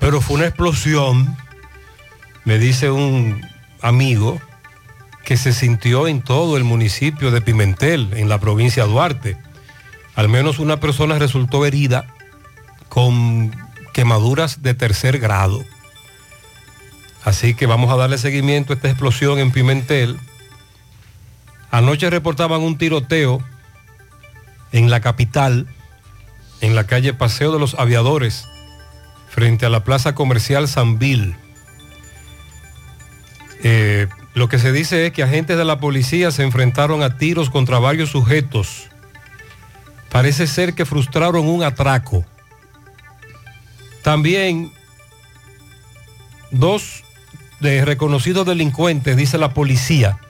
Pero 0.00 0.20
fue 0.20 0.36
una 0.36 0.46
explosión, 0.46 1.36
me 2.44 2.58
dice 2.58 2.90
un 2.90 3.46
amigo, 3.82 4.40
que 5.28 5.36
se 5.36 5.52
sintió 5.52 6.08
en 6.08 6.22
todo 6.22 6.56
el 6.56 6.64
municipio 6.64 7.30
de 7.30 7.42
Pimentel, 7.42 8.08
en 8.14 8.30
la 8.30 8.40
provincia 8.40 8.84
de 8.84 8.90
Duarte. 8.90 9.36
Al 10.14 10.30
menos 10.30 10.58
una 10.58 10.80
persona 10.80 11.18
resultó 11.18 11.66
herida 11.66 12.06
con 12.88 13.54
quemaduras 13.92 14.62
de 14.62 14.72
tercer 14.72 15.18
grado. 15.18 15.62
Así 17.24 17.52
que 17.52 17.66
vamos 17.66 17.92
a 17.92 17.96
darle 17.96 18.16
seguimiento 18.16 18.72
a 18.72 18.76
esta 18.76 18.88
explosión 18.88 19.38
en 19.38 19.52
Pimentel. 19.52 20.18
Anoche 21.70 22.08
reportaban 22.08 22.62
un 22.62 22.78
tiroteo 22.78 23.44
en 24.72 24.88
la 24.88 25.00
capital, 25.00 25.66
en 26.62 26.74
la 26.74 26.84
calle 26.84 27.12
Paseo 27.12 27.52
de 27.52 27.58
los 27.58 27.74
Aviadores, 27.74 28.46
frente 29.28 29.66
a 29.66 29.68
la 29.68 29.84
plaza 29.84 30.14
comercial 30.14 30.68
Sanvil. 30.68 31.36
Lo 34.38 34.48
que 34.48 34.60
se 34.60 34.70
dice 34.70 35.04
es 35.04 35.12
que 35.12 35.24
agentes 35.24 35.58
de 35.58 35.64
la 35.64 35.80
policía 35.80 36.30
se 36.30 36.44
enfrentaron 36.44 37.02
a 37.02 37.18
tiros 37.18 37.50
contra 37.50 37.80
varios 37.80 38.10
sujetos. 38.10 38.88
Parece 40.10 40.46
ser 40.46 40.74
que 40.74 40.86
frustraron 40.86 41.48
un 41.48 41.64
atraco. 41.64 42.24
También 44.02 44.72
dos 46.52 47.02
de 47.58 47.84
reconocidos 47.84 48.46
delincuentes, 48.46 49.16
dice 49.16 49.38
la 49.38 49.52
policía, 49.52 50.20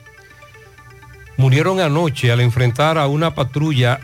murieron 1.37 1.79
anoche 1.79 2.31
al 2.31 2.41
enfrentar 2.41 2.97
a 2.97 3.05
una 3.05 3.35
patrulla 3.35 3.99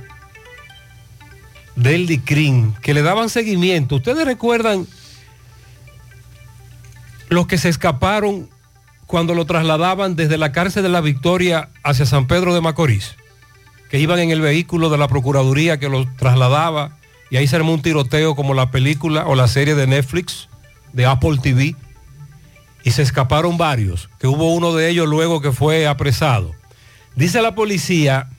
del 1.75 2.05
DICRIN 2.05 2.75
que 2.75 2.93
le 2.93 3.01
daban 3.01 3.29
seguimiento. 3.29 3.95
¿Ustedes 3.95 4.23
recuerdan 4.23 4.85
los 7.27 7.47
que 7.47 7.57
se 7.57 7.69
escaparon 7.69 8.49
cuando 9.05 9.33
lo 9.35 9.45
trasladaban 9.45 10.15
desde 10.15 10.37
la 10.37 10.51
cárcel 10.51 10.83
de 10.83 10.89
la 10.89 11.01
Victoria 11.01 11.69
hacia 11.83 12.05
San 12.05 12.27
Pedro 12.27 12.53
de 12.53 12.61
Macorís? 12.61 13.15
Que 13.89 13.99
iban 13.99 14.19
en 14.19 14.31
el 14.31 14.41
vehículo 14.41 14.89
de 14.89 14.97
la 14.97 15.07
Procuraduría 15.07 15.79
que 15.79 15.89
los 15.89 16.13
trasladaba 16.17 16.97
y 17.29 17.37
ahí 17.37 17.47
se 17.47 17.55
armó 17.55 17.73
un 17.73 17.81
tiroteo 17.81 18.35
como 18.35 18.53
la 18.53 18.71
película 18.71 19.27
o 19.27 19.35
la 19.35 19.47
serie 19.47 19.75
de 19.75 19.87
Netflix 19.87 20.49
de 20.93 21.05
Apple 21.05 21.37
TV 21.41 21.75
y 22.83 22.91
se 22.91 23.01
escaparon 23.01 23.57
varios, 23.57 24.09
que 24.19 24.27
hubo 24.27 24.53
uno 24.53 24.73
de 24.73 24.89
ellos 24.89 25.07
luego 25.07 25.41
que 25.41 25.51
fue 25.51 25.87
apresado. 25.87 26.53
Dice 27.15 27.41
la 27.41 27.55
policía 27.55 28.29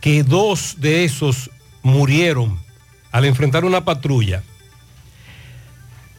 que 0.00 0.22
dos 0.22 0.76
de 0.78 1.04
esos 1.04 1.50
murieron 1.82 2.58
al 3.10 3.24
enfrentar 3.24 3.64
una 3.64 3.84
patrulla 3.84 4.42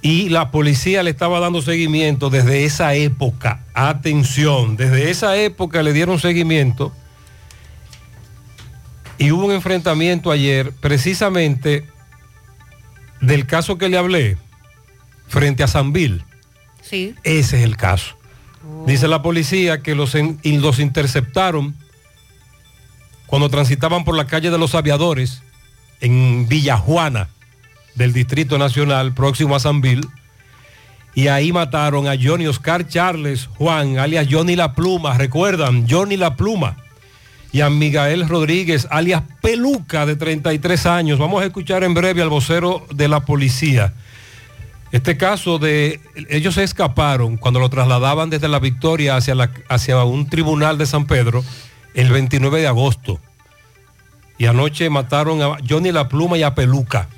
y 0.01 0.29
la 0.29 0.49
policía 0.51 1.03
le 1.03 1.11
estaba 1.11 1.39
dando 1.39 1.61
seguimiento 1.61 2.29
desde 2.29 2.65
esa 2.65 2.95
época. 2.95 3.63
Atención, 3.73 4.75
desde 4.77 5.11
esa 5.11 5.37
época 5.37 5.83
le 5.83 5.93
dieron 5.93 6.19
seguimiento 6.19 6.91
y 9.17 9.31
hubo 9.31 9.45
un 9.45 9.51
enfrentamiento 9.51 10.31
ayer 10.31 10.71
precisamente 10.81 11.85
del 13.19 13.45
caso 13.45 13.77
que 13.77 13.89
le 13.89 13.97
hablé 13.97 14.37
frente 15.27 15.61
a 15.63 15.67
Sanville. 15.67 16.23
Sí. 16.81 17.13
Ese 17.23 17.57
es 17.59 17.63
el 17.63 17.77
caso. 17.77 18.17
Dice 18.87 19.07
la 19.07 19.21
policía 19.21 19.81
que 19.81 19.93
los, 19.95 20.15
en- 20.15 20.39
los 20.43 20.79
interceptaron 20.79 21.75
cuando 23.27 23.49
transitaban 23.49 24.03
por 24.03 24.15
la 24.15 24.25
calle 24.25 24.49
de 24.49 24.57
los 24.57 24.73
aviadores 24.75 25.41
en 25.99 26.47
Villajuana 26.47 27.29
del 27.95 28.13
Distrito 28.13 28.57
Nacional, 28.57 29.13
próximo 29.13 29.55
a 29.55 29.59
Sanville. 29.59 30.07
Y 31.13 31.27
ahí 31.27 31.51
mataron 31.51 32.07
a 32.07 32.13
Johnny 32.21 32.47
Oscar 32.47 32.87
Charles 32.87 33.47
Juan, 33.57 33.97
alias 33.99 34.27
Johnny 34.29 34.55
La 34.55 34.73
Pluma. 34.73 35.17
¿Recuerdan? 35.17 35.85
Johnny 35.89 36.15
La 36.17 36.35
Pluma. 36.37 36.77
Y 37.51 37.59
a 37.59 37.69
Miguel 37.69 38.29
Rodríguez, 38.29 38.87
alias 38.89 39.23
Peluca, 39.41 40.05
de 40.05 40.15
33 40.15 40.85
años. 40.85 41.19
Vamos 41.19 41.41
a 41.43 41.45
escuchar 41.45 41.83
en 41.83 41.93
breve 41.93 42.21
al 42.21 42.29
vocero 42.29 42.85
de 42.93 43.09
la 43.09 43.19
policía. 43.25 43.93
Este 44.93 45.17
caso 45.17 45.59
de 45.59 45.99
ellos 46.29 46.55
se 46.55 46.63
escaparon 46.63 47.35
cuando 47.37 47.59
lo 47.59 47.69
trasladaban 47.69 48.29
desde 48.29 48.47
la 48.47 48.59
Victoria 48.59 49.17
hacia, 49.17 49.35
la- 49.35 49.51
hacia 49.69 50.01
un 50.03 50.29
tribunal 50.29 50.77
de 50.77 50.85
San 50.85 51.07
Pedro 51.07 51.43
el 51.93 52.09
29 52.09 52.61
de 52.61 52.67
agosto. 52.67 53.19
Y 54.37 54.45
anoche 54.45 54.89
mataron 54.89 55.41
a 55.41 55.57
Johnny 55.67 55.91
La 55.91 56.07
Pluma 56.07 56.37
y 56.37 56.43
a 56.43 56.55
Peluca. 56.55 57.09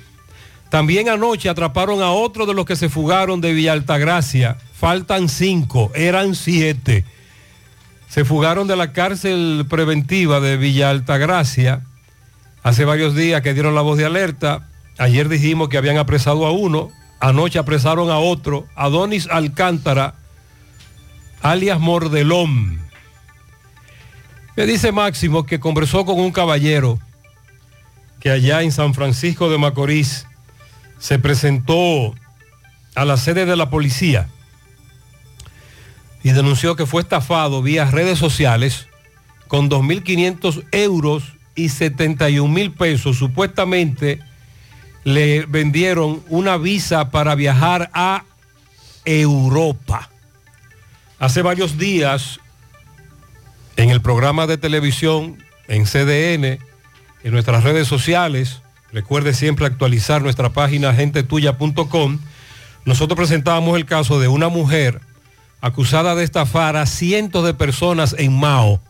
También 0.70 1.08
anoche 1.08 1.48
atraparon 1.48 2.02
a 2.02 2.10
otro 2.10 2.46
de 2.46 2.54
los 2.54 2.66
que 2.66 2.76
se 2.76 2.88
fugaron 2.88 3.40
de 3.40 3.52
Villa 3.52 3.72
Altagracia. 3.72 4.56
Faltan 4.74 5.28
cinco, 5.28 5.92
eran 5.94 6.34
siete. 6.34 7.04
Se 8.08 8.24
fugaron 8.24 8.66
de 8.66 8.76
la 8.76 8.92
cárcel 8.92 9.66
preventiva 9.68 10.40
de 10.40 10.56
Villa 10.56 10.90
Altagracia 10.90 11.82
hace 12.62 12.84
varios 12.84 13.14
días 13.14 13.42
que 13.42 13.54
dieron 13.54 13.74
la 13.74 13.82
voz 13.82 13.98
de 13.98 14.06
alerta. 14.06 14.68
Ayer 14.98 15.28
dijimos 15.28 15.68
que 15.68 15.76
habían 15.76 15.98
apresado 15.98 16.46
a 16.46 16.50
uno, 16.50 16.90
anoche 17.20 17.58
apresaron 17.58 18.10
a 18.10 18.18
otro, 18.18 18.66
Adonis 18.74 19.28
Alcántara, 19.30 20.14
alias 21.42 21.78
Mordelón. 21.78 22.80
Me 24.56 24.66
dice 24.66 24.92
Máximo 24.92 25.44
que 25.44 25.60
conversó 25.60 26.04
con 26.04 26.18
un 26.18 26.32
caballero 26.32 26.98
que 28.20 28.30
allá 28.30 28.62
en 28.62 28.72
San 28.72 28.94
Francisco 28.94 29.50
de 29.50 29.58
Macorís 29.58 30.26
se 30.98 31.18
presentó 31.18 32.14
a 32.94 33.04
la 33.04 33.16
sede 33.16 33.46
de 33.46 33.56
la 33.56 33.70
policía 33.70 34.28
y 36.22 36.30
denunció 36.30 36.74
que 36.74 36.86
fue 36.86 37.02
estafado 37.02 37.62
vía 37.62 37.84
redes 37.84 38.18
sociales 38.18 38.88
con 39.46 39.70
2.500 39.70 40.64
euros 40.72 41.34
y 41.54 41.68
71 41.68 42.52
mil 42.52 42.72
pesos. 42.72 43.18
Supuestamente 43.18 44.20
le 45.04 45.44
vendieron 45.46 46.22
una 46.28 46.56
visa 46.56 47.10
para 47.10 47.34
viajar 47.34 47.90
a 47.92 48.24
Europa. 49.04 50.10
Hace 51.18 51.42
varios 51.42 51.78
días, 51.78 52.40
en 53.76 53.90
el 53.90 54.00
programa 54.00 54.46
de 54.46 54.56
televisión, 54.56 55.38
en 55.68 55.84
CDN, 55.84 56.58
en 57.22 57.32
nuestras 57.32 57.64
redes 57.64 57.86
sociales, 57.86 58.62
recuerde 58.94 59.34
siempre 59.34 59.66
actualizar 59.66 60.22
nuestra 60.22 60.50
página 60.50 60.94
gentetuya.com, 60.94 62.20
nosotros 62.84 63.16
presentábamos 63.16 63.76
el 63.76 63.86
caso 63.86 64.20
de 64.20 64.28
una 64.28 64.48
mujer 64.48 65.00
acusada 65.60 66.14
de 66.14 66.22
estafar 66.22 66.76
a 66.76 66.86
cientos 66.86 67.44
de 67.44 67.54
personas 67.54 68.14
en 68.16 68.38
Mao, 68.38 68.80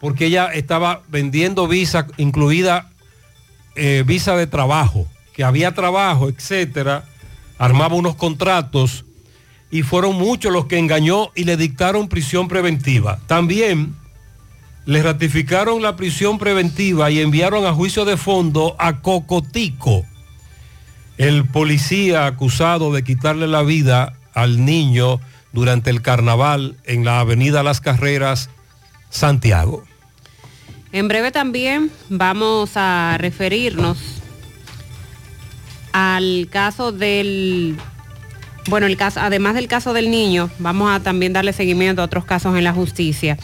porque 0.00 0.26
ella 0.26 0.46
estaba 0.46 1.02
vendiendo 1.08 1.68
visa, 1.68 2.06
incluida 2.16 2.90
eh, 3.76 4.02
visa 4.06 4.34
de 4.34 4.46
trabajo, 4.46 5.06
que 5.34 5.44
había 5.44 5.74
trabajo, 5.74 6.30
etcétera, 6.30 7.04
armaba 7.58 7.96
unos 7.96 8.14
contratos 8.14 9.04
y 9.70 9.82
fueron 9.82 10.16
muchos 10.16 10.52
los 10.52 10.66
que 10.66 10.78
engañó 10.78 11.32
y 11.34 11.44
le 11.44 11.58
dictaron 11.58 12.08
prisión 12.08 12.48
preventiva. 12.48 13.18
También 13.26 13.94
le 14.86 15.02
ratificaron 15.02 15.82
la 15.82 15.96
prisión 15.96 16.38
preventiva 16.38 17.10
y 17.10 17.20
enviaron 17.20 17.66
a 17.66 17.72
juicio 17.72 18.04
de 18.04 18.16
fondo 18.16 18.76
a 18.78 19.00
Cocotico, 19.00 20.04
el 21.16 21.46
policía 21.46 22.26
acusado 22.26 22.92
de 22.92 23.04
quitarle 23.04 23.46
la 23.46 23.62
vida 23.62 24.14
al 24.34 24.64
niño 24.64 25.20
durante 25.52 25.90
el 25.90 26.02
carnaval 26.02 26.76
en 26.84 27.04
la 27.04 27.20
avenida 27.20 27.62
Las 27.62 27.80
Carreras, 27.80 28.50
Santiago. 29.10 29.84
En 30.92 31.08
breve 31.08 31.32
también 31.32 31.90
vamos 32.08 32.72
a 32.76 33.16
referirnos 33.18 33.98
al 35.92 36.48
caso 36.50 36.90
del, 36.92 37.76
bueno, 38.66 38.86
el 38.86 38.96
caso, 38.96 39.20
además 39.20 39.54
del 39.54 39.68
caso 39.68 39.92
del 39.92 40.10
niño, 40.10 40.50
vamos 40.58 40.90
a 40.90 41.00
también 41.00 41.32
darle 41.32 41.52
seguimiento 41.52 42.02
a 42.02 42.04
otros 42.04 42.24
casos 42.24 42.56
en 42.56 42.64
la 42.64 42.72
justicia. 42.72 43.38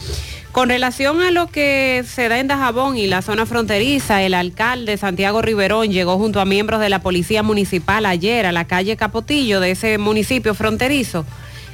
Con 0.51 0.67
relación 0.67 1.21
a 1.21 1.31
lo 1.31 1.47
que 1.47 2.03
se 2.05 2.27
da 2.27 2.37
en 2.39 2.47
Dajabón 2.47 2.97
y 2.97 3.07
la 3.07 3.21
zona 3.21 3.45
fronteriza, 3.45 4.21
el 4.21 4.33
alcalde 4.33 4.97
Santiago 4.97 5.41
Riverón 5.41 5.91
llegó 5.91 6.17
junto 6.17 6.41
a 6.41 6.45
miembros 6.45 6.81
de 6.81 6.89
la 6.89 6.99
Policía 7.01 7.41
Municipal 7.41 8.05
ayer 8.05 8.45
a 8.45 8.51
la 8.51 8.65
calle 8.65 8.97
Capotillo 8.97 9.61
de 9.61 9.71
ese 9.71 9.97
municipio 9.97 10.53
fronterizo 10.53 11.25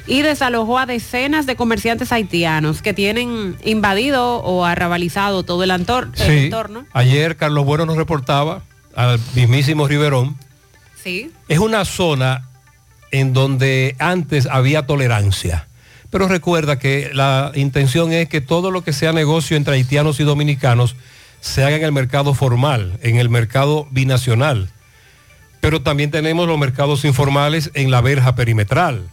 y 0.06 0.22
desalojó 0.22 0.78
a 0.78 0.86
decenas 0.86 1.48
de 1.48 1.56
comerciantes 1.56 2.12
haitianos 2.12 2.84
que 2.84 2.94
tienen 2.94 3.58
invadido 3.64 4.38
o 4.38 4.64
arrabalizado 4.64 5.42
todo 5.42 5.64
el, 5.64 5.72
Sí, 6.14 6.24
entorno. 6.28 6.86
ayer 6.94 7.36
Carlos 7.36 7.66
Bueno 7.66 7.88
nos 7.88 7.98
reportaba 7.98 8.62
al 8.96 9.20
mismísimo 9.34 9.88
Riverón. 9.88 10.38
Sí. 11.04 11.32
Es 11.48 11.58
una 11.58 11.84
zona 11.84 12.48
en 13.12 13.34
donde 13.34 13.96
antes 13.98 14.46
había 14.46 14.86
tolerancia. 14.86 15.68
Pero 16.10 16.28
recuerda 16.28 16.80
que 16.80 17.10
la 17.14 17.52
intención 17.56 18.14
es 18.14 18.30
que 18.30 18.42
todo 18.42 18.72
lo 18.72 18.84
que 18.84 18.94
sea 18.94 19.12
negocio 19.12 19.58
entre 19.58 19.74
haitianos 19.74 20.20
y 20.20 20.24
dominicanos 20.24 20.96
se 21.42 21.64
haga 21.64 21.76
en 21.76 21.84
el 21.84 21.92
mercado 21.92 22.34
formal, 22.34 22.98
en 23.02 23.18
el 23.18 23.30
mercado 23.30 23.88
binacional. 23.92 24.70
Pero 25.60 25.82
también 25.82 26.12
tenemos 26.12 26.48
los 26.48 26.58
mercados 26.58 27.04
informales 27.04 27.72
en 27.74 27.92
la 27.92 28.02
verja 28.02 28.36
perimetral. 28.36 29.10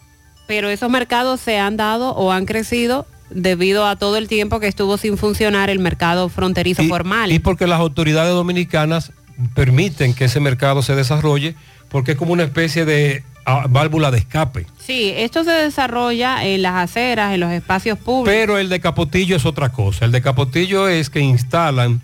Pero 0.46 0.68
esos 0.68 0.90
mercados 0.90 1.40
se 1.40 1.58
han 1.58 1.76
dado 1.76 2.10
o 2.14 2.30
han 2.30 2.46
crecido 2.46 3.06
debido 3.30 3.86
a 3.86 3.96
todo 3.96 4.16
el 4.16 4.28
tiempo 4.28 4.60
que 4.60 4.68
estuvo 4.68 4.96
sin 4.96 5.16
funcionar 5.16 5.70
el 5.70 5.78
mercado 5.78 6.28
fronterizo 6.28 6.84
formal. 6.84 7.32
Y 7.32 7.38
porque 7.38 7.66
las 7.66 7.80
autoridades 7.80 8.32
dominicanas 8.32 9.12
permiten 9.54 10.14
que 10.14 10.26
ese 10.26 10.40
mercado 10.40 10.82
se 10.82 10.94
desarrolle, 10.94 11.56
porque 11.88 12.12
es 12.12 12.18
como 12.18 12.32
una 12.32 12.44
especie 12.44 12.84
de 12.84 13.24
válvula 13.68 14.10
de 14.10 14.18
escape. 14.18 14.66
Sí, 14.78 15.12
esto 15.16 15.44
se 15.44 15.50
desarrolla 15.50 16.44
en 16.44 16.62
las 16.62 16.74
aceras, 16.74 17.34
en 17.34 17.40
los 17.40 17.52
espacios 17.52 17.98
públicos. 17.98 18.32
Pero 18.32 18.58
el 18.58 18.68
de 18.68 18.80
Capotillo 18.80 19.36
es 19.36 19.46
otra 19.46 19.70
cosa. 19.70 20.04
El 20.04 20.12
de 20.12 20.22
Capotillo 20.22 20.88
es 20.88 21.10
que 21.10 21.20
instalan, 21.20 22.02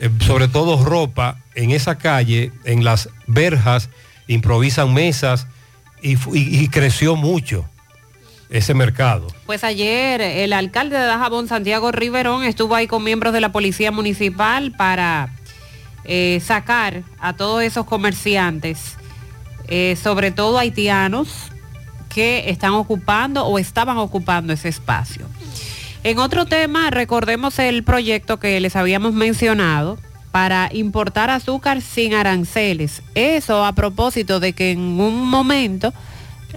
eh, 0.00 0.10
sobre 0.20 0.48
todo 0.48 0.82
ropa, 0.84 1.38
en 1.54 1.70
esa 1.70 1.98
calle, 1.98 2.52
en 2.64 2.84
las 2.84 3.08
verjas, 3.26 3.90
improvisan 4.26 4.92
mesas 4.94 5.46
y, 6.02 6.16
y 6.32 6.68
creció 6.68 7.16
mucho 7.16 7.66
ese 8.50 8.74
mercado. 8.74 9.26
Pues 9.46 9.64
ayer 9.64 10.20
el 10.20 10.52
alcalde 10.52 10.96
de 10.96 11.04
Dajabón, 11.04 11.48
Santiago 11.48 11.92
Riverón, 11.92 12.44
estuvo 12.44 12.74
ahí 12.74 12.86
con 12.86 13.02
miembros 13.02 13.32
de 13.32 13.40
la 13.40 13.52
Policía 13.52 13.90
Municipal 13.90 14.72
para 14.72 15.30
eh, 16.04 16.40
sacar 16.44 17.02
a 17.18 17.32
todos 17.32 17.62
esos 17.62 17.86
comerciantes, 17.86 18.96
eh, 19.68 19.96
sobre 20.02 20.30
todo 20.30 20.58
haitianos, 20.58 21.28
que 22.08 22.48
están 22.48 22.72
ocupando 22.72 23.44
o 23.44 23.58
estaban 23.58 23.98
ocupando 23.98 24.52
ese 24.52 24.68
espacio. 24.68 25.26
En 26.04 26.18
otro 26.18 26.46
tema, 26.46 26.90
recordemos 26.90 27.58
el 27.58 27.82
proyecto 27.82 28.38
que 28.38 28.60
les 28.60 28.76
habíamos 28.76 29.14
mencionado 29.14 29.98
para 30.30 30.68
importar 30.72 31.30
azúcar 31.30 31.80
sin 31.80 32.14
aranceles. 32.14 33.02
Eso 33.14 33.64
a 33.64 33.72
propósito 33.72 34.38
de 34.38 34.52
que 34.52 34.72
en 34.72 34.80
un 34.80 35.28
momento 35.28 35.92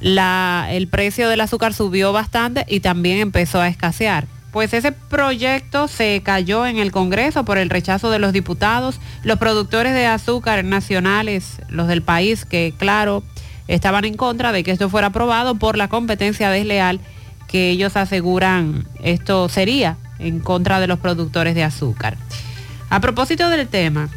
el 0.02 0.88
precio 0.90 1.30
del 1.30 1.42
azúcar 1.42 1.74
subió 1.74 2.12
bastante 2.14 2.66
y 2.68 2.82
también 2.82 3.20
empezó 3.20 3.60
a 3.60 3.68
escasear. 3.68 4.28
Pues 4.52 4.74
ese 4.74 4.92
proyecto 4.92 5.88
se 5.88 6.22
cayó 6.24 6.66
en 6.66 6.78
el 6.78 6.92
Congreso 6.92 7.46
por 7.46 7.58
el 7.58 7.70
rechazo 7.70 8.10
de 8.10 8.20
los 8.20 8.34
diputados. 8.34 9.00
Los 9.24 9.38
productores 9.38 9.94
de 9.94 10.08
azúcar 10.08 10.64
nacionales, 10.64 11.62
los 11.70 11.88
del 11.88 12.02
país, 12.02 12.46
que 12.46 12.74
claro, 12.78 13.24
estaban 13.68 14.06
en 14.06 14.16
contra 14.16 14.52
de 14.52 14.64
que 14.64 14.72
esto 14.72 14.90
fuera 14.90 15.08
aprobado 15.08 15.56
por 15.56 15.78
la 15.78 15.90
competencia 15.90 16.50
desleal 16.50 17.00
que 17.48 17.70
ellos 17.70 17.96
aseguran 17.96 18.86
esto 19.02 19.50
sería 19.50 19.98
en 20.20 20.40
contra 20.40 20.80
de 20.80 20.88
los 20.88 21.00
productores 21.00 21.56
de 21.56 21.64
azúcar. 21.64 22.18
A 22.90 23.00
propósito 23.00 23.50
del 23.50 23.68
tema, 23.68 24.10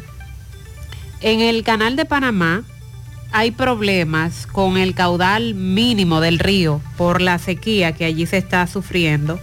en 1.21 1.41
el 1.41 1.63
canal 1.63 1.95
de 1.95 2.05
Panamá 2.05 2.63
hay 3.31 3.51
problemas 3.51 4.47
con 4.47 4.77
el 4.77 4.93
caudal 4.93 5.55
mínimo 5.55 6.19
del 6.19 6.39
río 6.39 6.81
por 6.97 7.21
la 7.21 7.39
sequía 7.39 7.93
que 7.93 8.05
allí 8.05 8.25
se 8.25 8.37
está 8.37 8.67
sufriendo. 8.67 9.39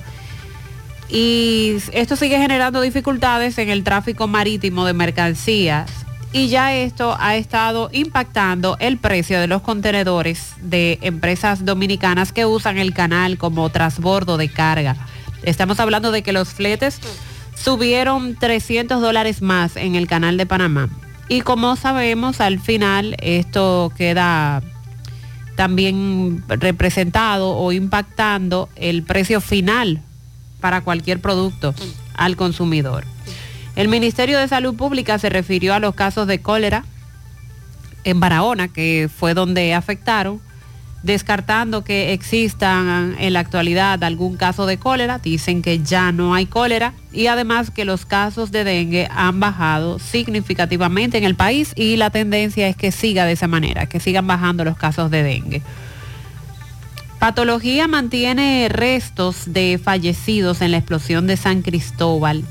Y 1.10 1.76
esto 1.92 2.16
sigue 2.16 2.38
generando 2.38 2.80
dificultades 2.80 3.56
en 3.58 3.70
el 3.70 3.82
tráfico 3.82 4.26
marítimo 4.26 4.84
de 4.84 4.92
mercancías 4.92 5.90
y 6.32 6.48
ya 6.48 6.74
esto 6.74 7.16
ha 7.18 7.36
estado 7.36 7.88
impactando 7.92 8.76
el 8.80 8.98
precio 8.98 9.40
de 9.40 9.46
los 9.46 9.62
contenedores 9.62 10.52
de 10.60 10.98
empresas 11.00 11.64
dominicanas 11.64 12.32
que 12.32 12.44
usan 12.44 12.76
el 12.76 12.92
canal 12.92 13.38
como 13.38 13.70
transbordo 13.70 14.36
de 14.36 14.48
carga. 14.48 14.96
Estamos 15.42 15.80
hablando 15.80 16.12
de 16.12 16.22
que 16.22 16.32
los 16.32 16.50
fletes 16.50 17.00
subieron 17.54 18.36
300 18.36 19.00
dólares 19.00 19.40
más 19.40 19.76
en 19.76 19.94
el 19.94 20.06
canal 20.06 20.36
de 20.36 20.44
Panamá. 20.44 20.90
Y 21.28 21.40
como 21.40 21.76
sabemos, 21.76 22.40
al 22.40 22.60
final 22.60 23.16
esto 23.20 23.90
queda 23.96 24.62
también 25.56 26.44
representado 26.48 27.56
o 27.56 27.72
impactando 27.72 28.68
el 28.76 29.02
precio 29.02 29.40
final 29.40 30.02
para 30.60 30.80
cualquier 30.80 31.20
producto 31.20 31.74
al 32.14 32.36
consumidor. 32.36 33.04
El 33.76 33.88
Ministerio 33.88 34.38
de 34.38 34.48
Salud 34.48 34.74
Pública 34.74 35.18
se 35.18 35.28
refirió 35.28 35.74
a 35.74 35.78
los 35.78 35.94
casos 35.94 36.26
de 36.26 36.40
cólera 36.40 36.84
en 38.04 38.20
Barahona, 38.20 38.68
que 38.68 39.08
fue 39.14 39.34
donde 39.34 39.74
afectaron, 39.74 40.40
descartando 41.02 41.84
que 41.84 42.12
existan 42.12 43.14
en 43.20 43.32
la 43.32 43.40
actualidad 43.40 44.02
algún 44.02 44.36
caso 44.36 44.66
de 44.66 44.78
cólera, 44.78 45.18
dicen 45.18 45.62
que 45.62 45.80
ya 45.80 46.10
no 46.10 46.34
hay 46.34 46.46
cólera 46.46 46.92
y 47.12 47.28
además 47.28 47.70
que 47.70 47.84
los 47.84 48.04
casos 48.04 48.50
de 48.50 48.64
dengue 48.64 49.08
han 49.10 49.38
bajado 49.38 49.98
significativamente 49.98 51.18
en 51.18 51.24
el 51.24 51.36
país 51.36 51.72
y 51.76 51.96
la 51.96 52.10
tendencia 52.10 52.66
es 52.68 52.76
que 52.76 52.90
siga 52.90 53.26
de 53.26 53.32
esa 53.32 53.46
manera, 53.46 53.86
que 53.86 54.00
sigan 54.00 54.26
bajando 54.26 54.64
los 54.64 54.76
casos 54.76 55.10
de 55.10 55.22
dengue. 55.22 55.62
Patología 57.18 57.88
mantiene 57.88 58.68
restos 58.68 59.52
de 59.52 59.80
fallecidos 59.82 60.60
en 60.60 60.70
la 60.70 60.76
explosión 60.76 61.26
de 61.26 61.36
San 61.36 61.62
Cristóbal 61.62 62.44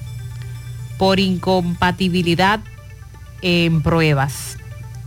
por 0.97 1.21
incompatibilidad 1.21 2.59
en 3.41 3.81
pruebas. 3.81 4.57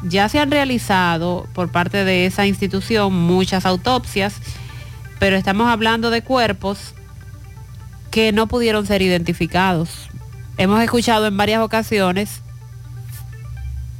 Ya 0.02 0.30
se 0.30 0.38
han 0.38 0.50
realizado 0.50 1.46
por 1.52 1.70
parte 1.70 2.04
de 2.04 2.24
esa 2.24 2.46
institución 2.46 3.12
muchas 3.12 3.66
autopsias, 3.66 4.36
pero 5.18 5.36
estamos 5.36 5.68
hablando 5.68 6.08
de 6.08 6.22
cuerpos 6.22 6.94
que 8.10 8.32
no 8.32 8.46
pudieron 8.46 8.86
ser 8.86 9.02
identificados. 9.02 10.08
Hemos 10.56 10.82
escuchado 10.82 11.26
en 11.26 11.36
varias 11.36 11.60
ocasiones 11.60 12.40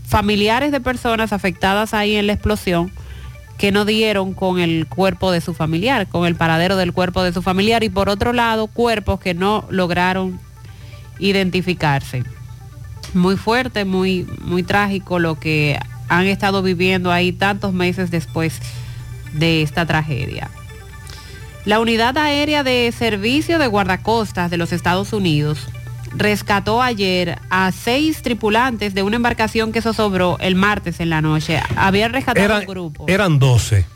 familiares 0.07 0.73
de 0.73 0.81
personas 0.81 1.35
afectadas 1.35 1.93
ahí 1.93 2.17
en 2.17 2.27
la 2.27 2.33
explosión 2.33 2.91
que 3.61 3.73
no 3.73 3.85
dieron 3.85 4.33
con 4.33 4.59
el 4.59 4.87
cuerpo 4.87 5.31
de 5.31 5.43
su 5.43 5.53
familiar, 5.53 6.09
con 6.09 6.27
el 6.27 6.35
paradero 6.35 6.77
del 6.77 6.95
cuerpo 6.95 7.23
de 7.23 7.31
su 7.35 7.43
familiar 7.43 7.85
y 7.85 7.91
por 7.91 8.09
otro 8.09 8.33
lado 8.33 8.69
cuerpos 8.69 9.21
que 9.21 9.35
no 9.35 9.67
lograron 9.69 10.41
identificarse. 11.19 12.25
Muy 13.13 13.37
fuerte, 13.37 13.85
muy, 13.85 14.27
muy 14.41 14.63
trágico 14.63 15.19
lo 15.19 15.39
que 15.39 15.79
han 16.09 16.25
estado 16.25 16.63
viviendo 16.63 17.13
ahí 17.13 17.33
tantos 17.33 17.75
meses 17.75 18.11
después 18.11 18.61
de 19.35 19.61
esta 19.61 19.85
tragedia. 19.85 20.49
La 21.67 21.81
unidad 21.81 22.17
aérea 22.17 22.65
de 22.65 22.91
servicio 22.97 23.59
de 23.59 23.67
guardacostas 23.67 24.51
de 24.51 24.57
los 24.57 24.73
Estados 24.73 25.13
Unidos 25.13 25.69
rescató 26.17 26.83
ayer 26.83 27.39
a 27.51 27.73
seis 27.73 28.23
tripulantes 28.23 28.95
de 28.95 29.03
una 29.03 29.17
embarcación 29.17 29.73
que 29.73 29.83
zozobró 29.83 30.37
el 30.41 30.55
martes 30.55 31.01
en 31.01 31.11
la 31.11 31.21
noche. 31.21 31.61
Habían 31.77 32.13
rescatado 32.13 32.45
Eran, 32.45 32.61
un 32.61 32.67
grupo. 32.67 33.05
eran 33.09 33.39
12. 33.39 33.87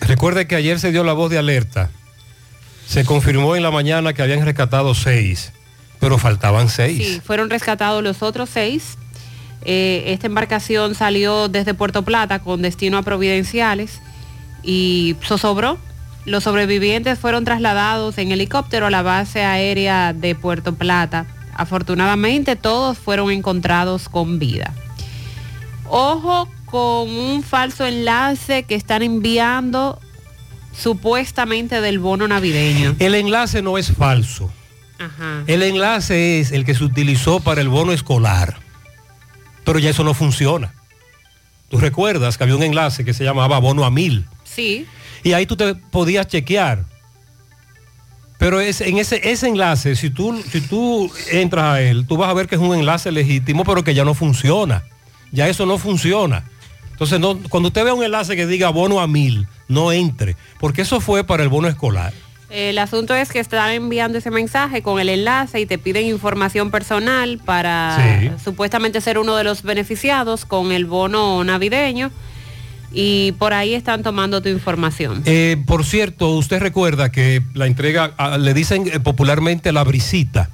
Recuerde 0.00 0.46
que 0.46 0.56
ayer 0.56 0.78
se 0.78 0.92
dio 0.92 1.04
la 1.04 1.12
voz 1.12 1.30
de 1.30 1.38
alerta. 1.38 1.90
Se 2.86 3.04
confirmó 3.04 3.56
en 3.56 3.62
la 3.62 3.70
mañana 3.70 4.12
que 4.12 4.22
habían 4.22 4.44
rescatado 4.44 4.94
seis, 4.94 5.52
pero 5.98 6.18
faltaban 6.18 6.68
seis. 6.68 6.98
Sí, 6.98 7.20
fueron 7.24 7.50
rescatados 7.50 8.02
los 8.02 8.22
otros 8.22 8.48
seis. 8.48 8.96
Eh, 9.64 10.04
esta 10.12 10.28
embarcación 10.28 10.94
salió 10.94 11.48
desde 11.48 11.74
Puerto 11.74 12.02
Plata 12.02 12.38
con 12.38 12.62
destino 12.62 12.98
a 12.98 13.02
Providenciales 13.02 14.00
y 14.62 15.16
zozobró. 15.24 15.78
Los 16.26 16.42
sobrevivientes 16.42 17.18
fueron 17.20 17.44
trasladados 17.44 18.18
en 18.18 18.32
helicóptero 18.32 18.86
a 18.86 18.90
la 18.90 19.02
base 19.02 19.44
aérea 19.44 20.12
de 20.12 20.34
Puerto 20.34 20.74
Plata. 20.74 21.26
Afortunadamente 21.54 22.56
todos 22.56 22.98
fueron 22.98 23.30
encontrados 23.30 24.08
con 24.08 24.40
vida. 24.40 24.74
Ojo 25.88 26.48
con 26.64 27.08
un 27.08 27.44
falso 27.44 27.86
enlace 27.86 28.64
que 28.64 28.74
están 28.74 29.02
enviando 29.02 30.00
supuestamente 30.76 31.80
del 31.80 32.00
bono 32.00 32.26
navideño. 32.26 32.96
El 32.98 33.14
enlace 33.14 33.62
no 33.62 33.78
es 33.78 33.92
falso. 33.92 34.52
Ajá. 34.98 35.44
El 35.46 35.62
enlace 35.62 36.40
es 36.40 36.50
el 36.50 36.64
que 36.64 36.74
se 36.74 36.82
utilizó 36.82 37.38
para 37.38 37.60
el 37.60 37.68
bono 37.68 37.92
escolar. 37.92 38.58
Pero 39.64 39.78
ya 39.78 39.90
eso 39.90 40.02
no 40.02 40.12
funciona. 40.12 40.74
Tú 41.68 41.78
recuerdas 41.78 42.36
que 42.36 42.44
había 42.44 42.56
un 42.56 42.62
enlace 42.64 43.04
que 43.04 43.14
se 43.14 43.24
llamaba 43.24 43.58
bono 43.60 43.84
a 43.84 43.90
mil. 43.90 44.26
Sí. 44.44 44.86
Y 45.22 45.32
ahí 45.32 45.46
tú 45.46 45.56
te 45.56 45.74
podías 45.74 46.26
chequear. 46.26 46.84
Pero 48.38 48.60
es, 48.60 48.80
en 48.82 48.98
ese, 48.98 49.20
ese 49.30 49.48
enlace, 49.48 49.96
si 49.96 50.10
tú, 50.10 50.42
si 50.50 50.60
tú 50.60 51.10
entras 51.30 51.64
a 51.64 51.80
él, 51.80 52.06
tú 52.06 52.16
vas 52.18 52.28
a 52.28 52.34
ver 52.34 52.46
que 52.46 52.56
es 52.56 52.60
un 52.60 52.74
enlace 52.74 53.10
legítimo, 53.10 53.64
pero 53.64 53.82
que 53.82 53.94
ya 53.94 54.04
no 54.04 54.12
funciona. 54.14 54.84
Ya 55.32 55.48
eso 55.48 55.64
no 55.64 55.78
funciona. 55.78 56.44
Entonces, 56.92 57.18
no, 57.18 57.38
cuando 57.48 57.68
usted 57.68 57.84
vea 57.84 57.94
un 57.94 58.04
enlace 58.04 58.36
que 58.36 58.46
diga 58.46 58.68
bono 58.70 59.00
a 59.00 59.06
mil, 59.06 59.46
no 59.68 59.90
entre, 59.92 60.36
porque 60.60 60.82
eso 60.82 61.00
fue 61.00 61.24
para 61.24 61.42
el 61.42 61.48
bono 61.48 61.68
escolar. 61.68 62.12
El 62.48 62.78
asunto 62.78 63.14
es 63.14 63.32
que 63.32 63.40
están 63.40 63.70
enviando 63.72 64.18
ese 64.18 64.30
mensaje 64.30 64.80
con 64.80 65.00
el 65.00 65.08
enlace 65.08 65.60
y 65.60 65.66
te 65.66 65.78
piden 65.78 66.06
información 66.06 66.70
personal 66.70 67.40
para 67.44 68.20
Sí. 68.20 68.30
supuestamente 68.42 69.00
ser 69.00 69.18
uno 69.18 69.34
de 69.36 69.44
los 69.44 69.62
beneficiados 69.62 70.44
con 70.44 70.72
el 70.72 70.86
bono 70.86 71.42
navideño 71.42 72.12
y 72.96 73.32
por 73.32 73.52
ahí 73.52 73.74
están 73.74 74.02
tomando 74.02 74.40
tu 74.40 74.48
información. 74.48 75.22
Eh, 75.26 75.62
por 75.66 75.84
cierto, 75.84 76.30
usted 76.30 76.60
recuerda 76.60 77.12
que 77.12 77.42
la 77.54 77.66
entrega, 77.66 78.14
le 78.38 78.54
dicen 78.54 78.90
eh, 78.92 79.00
popularmente 79.00 79.70
la 79.72 79.84
brisita. 79.84 80.50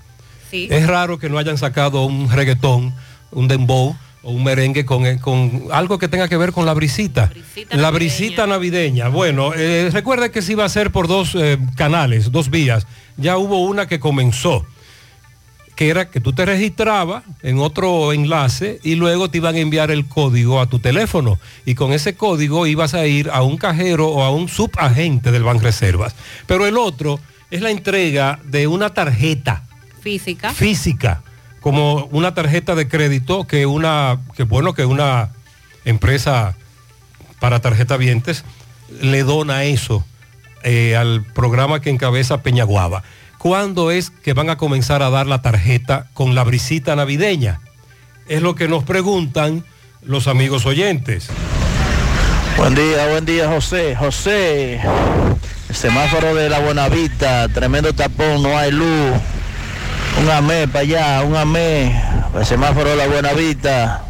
Sí. 0.51 0.67
Es 0.71 0.87
raro 0.87 1.19
que 1.19 1.31
no 1.31 1.39
hayan 1.39 1.57
sacado 1.57 2.05
un 2.05 2.29
reggaetón, 2.31 2.93
un 3.31 3.49
dembow 3.49 3.97
o 4.23 4.33
un 4.33 4.45
merengue 4.45 4.85
con, 4.85 5.05
eh, 5.07 5.19
con 5.21 5.65
algo 5.73 5.99
que 5.99 6.09
tenga 6.09 6.29
que 6.29 6.37
ver 6.37 6.53
con 6.53 6.65
la 6.67 6.75
brisita. 6.75 7.31
la 7.71 7.91
brisita 7.91 8.47
navideña. 8.47 9.09
Bueno, 9.09 9.53
eh, 9.55 9.91
recuerda 9.93 10.31
que 10.31 10.43
se 10.43 10.53
iba 10.53 10.63
a 10.63 10.67
hacer 10.67 10.91
por 10.93 11.09
dos 11.09 11.35
eh, 11.35 11.59
canales, 11.77 12.31
dos 12.31 12.51
vías. 12.51 12.87
Ya 13.17 13.37
hubo 13.37 13.65
una 13.65 13.87
que 13.87 14.01
comenzó, 14.01 14.65
que 15.75 15.89
era 15.89 16.11
que 16.11 16.21
tú 16.21 16.33
te 16.33 16.45
registrabas 16.45 17.25
en 17.43 17.59
otro 17.59 18.13
enlace 18.13 18.79
y 18.83 18.95
luego 18.95 19.31
te 19.31 19.39
iban 19.39 19.55
a 19.55 19.61
enviar 19.61 19.91
el 19.91 20.07
código 20.07 20.61
a 20.61 20.67
tu 20.67 20.79
teléfono. 20.79 21.39
Y 21.65 21.75
con 21.75 21.93
ese 21.93 22.15
código 22.15 22.67
ibas 22.67 22.95
a 22.95 23.07
ir 23.07 23.31
a 23.31 23.43
un 23.43 23.57
cajero 23.57 24.09
o 24.09 24.23
a 24.23 24.31
un 24.31 24.49
subagente 24.49 25.33
del 25.33 25.45
Banreservas. 25.45 26.15
Pero 26.47 26.67
el 26.67 26.77
otro 26.77 27.21
es 27.51 27.63
la 27.63 27.71
entrega 27.71 28.39
de 28.45 28.67
una 28.67 28.91
tarjeta 28.91 29.65
Física. 30.03 30.53
física, 30.53 31.23
como 31.61 32.07
una 32.07 32.35
tarjeta 32.35 32.75
de 32.75 32.89
crédito 32.89 33.47
que 33.47 33.67
una, 33.67 34.19
que 34.37 34.43
bueno, 34.43 34.75
que 34.75 34.85
una 34.85 35.31
empresa 35.85 36.57
para 37.41 37.61
tarjetavientes 37.61 38.45
le 39.01 39.23
dona 39.23 39.65
eso 39.65 40.05
eh, 40.65 40.97
al 40.97 41.25
programa 41.25 41.81
que 41.81 41.91
encabeza 41.91 42.43
Peñaguaba. 42.43 43.03
¿Cuándo 43.43 43.91
es 43.91 44.11
que 44.11 44.35
van 44.35 44.51
a 44.51 44.57
comenzar 44.57 45.03
a 45.03 45.11
dar 45.11 45.27
la 45.27 45.43
tarjeta 45.43 46.07
con 46.15 46.37
la 46.37 46.45
brisita 46.45 46.95
navideña? 46.95 47.61
Es 48.29 48.41
lo 48.41 48.55
que 48.55 48.69
nos 48.69 48.85
preguntan 48.85 49.65
los 50.01 50.29
amigos 50.29 50.65
oyentes. 50.65 51.27
Buen 52.57 52.77
día, 52.77 53.09
buen 53.11 53.25
día 53.25 53.49
José. 53.49 53.97
José, 53.97 54.81
el 55.69 55.75
semáforo 55.75 56.37
de 56.37 56.49
la 56.49 56.61
Buenavista, 56.61 57.49
tremendo 57.49 57.93
tapón, 57.93 58.45
no 58.45 58.57
hay 58.57 58.71
luz. 58.71 59.11
Un 60.23 60.31
amé 60.31 60.69
para 60.69 60.81
allá, 60.81 61.23
un 61.23 61.35
amé. 61.35 62.01
El 62.39 62.47
semáforo 62.47 62.91
de 62.91 62.97
la 62.97 63.09
Buenavista. 63.09 64.05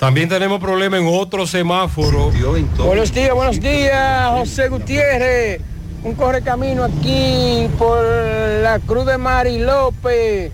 También 0.00 0.28
tenemos 0.28 0.58
problema 0.58 0.98
en 0.98 1.06
otro 1.06 1.46
semáforo. 1.46 2.32
Buenos 2.76 3.14
días, 3.14 3.34
buenos 3.34 3.60
días, 3.60 4.30
José 4.32 4.68
Gutiérrez. 4.68 5.77
Un 6.08 6.14
correcamino 6.14 6.84
aquí 6.84 7.68
por 7.76 8.02
la 8.02 8.78
Cruz 8.78 9.04
de 9.04 9.18
Mari 9.18 9.58
López. 9.58 10.50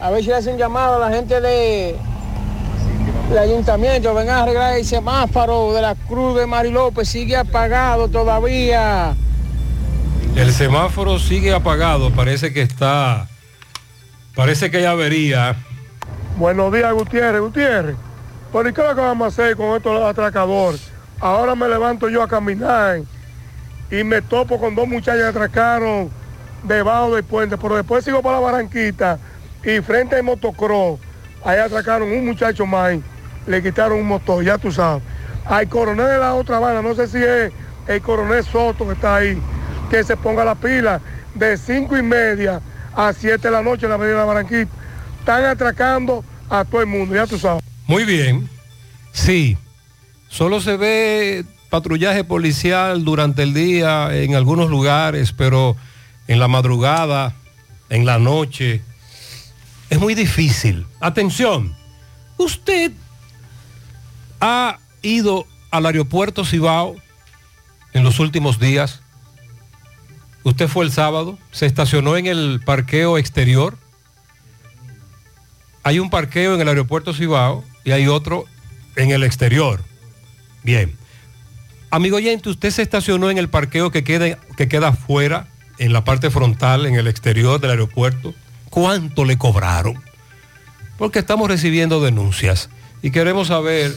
A 0.00 0.10
ver 0.10 0.22
si 0.22 0.30
le 0.30 0.36
hacen 0.36 0.56
llamado 0.56 0.94
a 0.94 0.98
la 0.98 1.14
gente 1.14 1.42
de 1.42 1.94
el 3.30 3.36
ayuntamiento 3.36 4.14
venga 4.14 4.38
a 4.38 4.42
arreglar 4.44 4.78
el 4.78 4.84
semáforo 4.86 5.74
de 5.74 5.82
la 5.82 5.94
Cruz 5.94 6.38
de 6.38 6.46
Mari 6.46 6.70
López, 6.70 7.06
sigue 7.06 7.36
apagado 7.36 8.08
todavía. 8.08 9.14
El 10.36 10.50
semáforo 10.54 11.18
sigue 11.18 11.52
apagado, 11.52 12.10
parece 12.10 12.54
que 12.54 12.62
está, 12.62 13.28
parece 14.34 14.70
que 14.70 14.78
hay 14.78 14.84
avería. 14.86 15.54
Buenos 16.38 16.72
días, 16.72 16.90
Gutiérrez. 16.94 17.42
Gutiérrez, 17.42 17.96
¿por 18.50 18.72
qué 18.72 18.82
lo 18.82 18.94
que 18.94 19.00
vamos 19.02 19.26
a 19.26 19.28
hacer 19.28 19.54
con 19.54 19.76
estos 19.76 20.02
atracadores? 20.02 20.80
Ahora 21.20 21.54
me 21.54 21.68
levanto 21.68 22.08
yo 22.08 22.22
a 22.22 22.26
caminar 22.26 23.02
y 23.90 24.04
me 24.04 24.22
topo 24.22 24.58
con 24.58 24.74
dos 24.74 24.88
muchachos 24.88 25.22
que 25.22 25.28
atracaron 25.28 26.10
debajo 26.62 27.14
del 27.14 27.24
puente, 27.24 27.56
pero 27.56 27.76
después 27.76 28.04
sigo 28.04 28.22
para 28.22 28.36
la 28.36 28.40
Barranquita 28.40 29.18
y 29.64 29.80
frente 29.80 30.16
al 30.16 30.22
motocross, 30.22 30.98
ahí 31.44 31.58
atracaron 31.58 32.10
un 32.10 32.24
muchacho 32.24 32.66
más, 32.66 32.98
le 33.46 33.62
quitaron 33.62 33.98
un 33.98 34.06
motor, 34.06 34.42
ya 34.44 34.58
tú 34.58 34.72
sabes. 34.72 35.02
Al 35.44 35.68
coronel 35.68 36.06
de 36.06 36.18
la 36.18 36.34
otra 36.34 36.58
banda, 36.58 36.80
no 36.82 36.94
sé 36.94 37.06
si 37.06 37.18
es 37.18 37.52
el 37.86 38.00
coronel 38.00 38.42
Soto 38.44 38.86
que 38.86 38.92
está 38.92 39.16
ahí, 39.16 39.40
que 39.90 40.02
se 40.02 40.16
ponga 40.16 40.44
la 40.44 40.54
pila 40.54 41.00
de 41.34 41.56
cinco 41.56 41.96
y 41.96 42.02
media 42.02 42.60
a 42.94 43.12
7 43.12 43.38
de 43.38 43.50
la 43.50 43.62
noche 43.62 43.84
en 43.84 43.90
la 43.90 43.96
avenida 43.96 44.14
de 44.14 44.20
la 44.20 44.24
Barranquita. 44.24 44.70
Están 45.18 45.44
atracando 45.44 46.24
a 46.48 46.64
todo 46.64 46.80
el 46.80 46.86
mundo, 46.86 47.14
ya 47.14 47.26
tú 47.26 47.38
sabes. 47.38 47.62
Muy 47.86 48.04
bien, 48.04 48.48
sí, 49.12 49.58
solo 50.28 50.60
se 50.60 50.76
ve 50.76 51.44
patrullaje 51.74 52.22
policial 52.22 53.04
durante 53.04 53.42
el 53.42 53.52
día 53.52 54.16
en 54.16 54.36
algunos 54.36 54.70
lugares, 54.70 55.32
pero 55.32 55.76
en 56.28 56.38
la 56.38 56.46
madrugada, 56.46 57.34
en 57.90 58.06
la 58.06 58.20
noche, 58.20 58.80
es 59.90 59.98
muy 59.98 60.14
difícil. 60.14 60.86
Atención, 61.00 61.74
usted 62.36 62.92
ha 64.40 64.78
ido 65.02 65.48
al 65.72 65.86
aeropuerto 65.86 66.44
Cibao 66.44 66.94
en 67.92 68.04
los 68.04 68.20
últimos 68.20 68.60
días. 68.60 69.00
Usted 70.44 70.68
fue 70.68 70.84
el 70.84 70.92
sábado, 70.92 71.40
se 71.50 71.66
estacionó 71.66 72.16
en 72.16 72.26
el 72.26 72.60
parqueo 72.64 73.18
exterior. 73.18 73.76
Hay 75.82 75.98
un 75.98 76.08
parqueo 76.08 76.54
en 76.54 76.60
el 76.60 76.68
aeropuerto 76.68 77.12
Cibao 77.12 77.64
y 77.82 77.90
hay 77.90 78.06
otro 78.06 78.44
en 78.94 79.10
el 79.10 79.24
exterior. 79.24 79.82
Bien. 80.62 81.02
Amigo 81.94 82.16
oyente, 82.16 82.48
usted 82.48 82.72
se 82.72 82.82
estacionó 82.82 83.30
en 83.30 83.38
el 83.38 83.48
parqueo 83.48 83.92
que 83.92 84.02
queda, 84.02 84.36
que 84.56 84.66
queda 84.66 84.98
en 85.78 85.92
la 85.92 86.02
parte 86.02 86.28
frontal, 86.28 86.86
en 86.86 86.96
el 86.96 87.06
exterior 87.06 87.60
del 87.60 87.70
aeropuerto. 87.70 88.34
¿Cuánto 88.68 89.24
le 89.24 89.38
cobraron? 89.38 90.02
Porque 90.98 91.20
estamos 91.20 91.46
recibiendo 91.46 92.02
denuncias 92.02 92.68
y 93.00 93.12
queremos 93.12 93.46
saber 93.46 93.96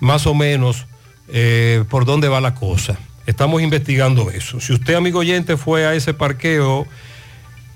más 0.00 0.26
o 0.26 0.34
menos 0.34 0.84
eh, 1.28 1.82
por 1.88 2.04
dónde 2.04 2.28
va 2.28 2.42
la 2.42 2.54
cosa. 2.54 2.98
Estamos 3.24 3.62
investigando 3.62 4.30
eso. 4.30 4.60
Si 4.60 4.74
usted, 4.74 4.92
amigo 4.92 5.20
oyente, 5.20 5.56
fue 5.56 5.86
a 5.86 5.94
ese 5.94 6.12
parqueo, 6.12 6.86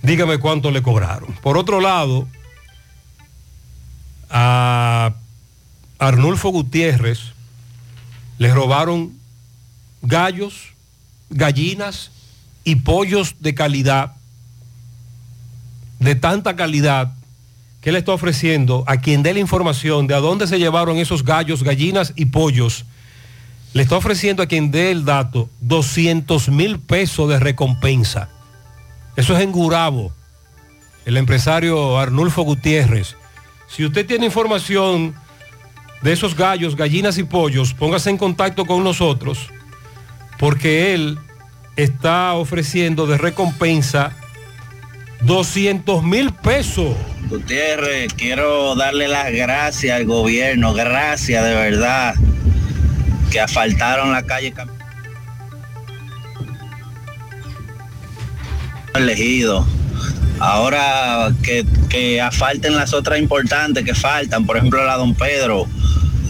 dígame 0.03 0.37
cuánto 0.37 0.73
le 0.73 0.83
cobraron. 0.83 1.33
Por 1.41 1.57
otro 1.57 1.81
lado, 1.81 2.29
a 4.29 5.15
Arnulfo 5.99 6.51
Gutiérrez 6.51 7.33
le 8.37 8.53
robaron 8.53 9.24
gallos, 10.05 10.75
gallinas 11.31 12.11
y 12.63 12.77
pollos 12.77 13.37
de 13.41 13.55
calidad, 13.55 14.13
de 15.99 16.15
tanta 16.15 16.55
calidad, 16.57 17.13
que 17.81 17.93
le 17.93 17.99
está 17.99 18.13
ofreciendo 18.13 18.85
a 18.87 18.99
quien 18.99 19.23
dé 19.23 19.35
la 19.35 19.41
información 19.41 20.07
de 20.07 20.15
a 20.15 20.21
dónde 20.21 20.47
se 20.47 20.59
llevaron 20.59 20.97
esos 20.97 21.25
gallos, 21.25 21.63
gallinas 21.63 22.13
y 22.17 22.27
pollos. 22.27 22.85
Le 23.75 23.83
está 23.83 23.97
ofreciendo 23.97 24.43
a 24.43 24.47
quien 24.47 24.71
dé 24.71 24.91
el 24.91 25.05
dato 25.05 25.51
200 25.61 26.49
mil 26.49 26.79
pesos 26.79 27.29
de 27.29 27.39
recompensa. 27.39 28.31
Eso 29.17 29.37
es 29.37 29.43
en 29.43 29.53
Gurabo. 29.53 30.13
El 31.05 31.19
empresario 31.19 31.99
Arnulfo 31.99 32.43
Gutiérrez. 32.43 33.17
Si 33.69 33.85
usted 33.85 34.07
tiene 34.07 34.27
información 34.27 35.15
de 36.01 36.13
esos 36.13 36.35
gallos, 36.35 36.77
gallinas 36.77 37.19
y 37.19 37.25
pollos, 37.25 37.75
póngase 37.75 38.09
en 38.09 38.17
contacto 38.17 38.65
con 38.65 38.83
nosotros 38.83 39.51
porque 40.39 40.95
él 40.95 41.19
está 41.77 42.35
ofreciendo 42.35 43.07
de 43.07 43.19
recompensa 43.19 44.13
200 45.23 46.03
mil 46.03 46.33
pesos. 46.33 46.95
Gutiérrez, 47.29 48.13
quiero 48.15 48.75
darle 48.75 49.09
las 49.09 49.33
gracias 49.33 49.97
al 49.97 50.05
gobierno, 50.05 50.75
gracias 50.75 51.43
de 51.45 51.55
verdad, 51.55 52.15
que 53.31 53.41
asfaltaron 53.41 54.13
la 54.13 54.23
calle 54.25 54.53
Cam- 54.53 54.69
elegido. 58.95 59.67
Ahora 60.41 61.33
que, 61.43 61.65
que 61.89 62.21
asfalten 62.21 62.77
las 62.77 62.93
otras 62.93 63.19
importantes 63.19 63.85
que 63.85 63.95
faltan, 63.95 64.45
por 64.45 64.57
ejemplo 64.57 64.85
la 64.85 64.97
Don 64.97 65.15
Pedro. 65.15 65.67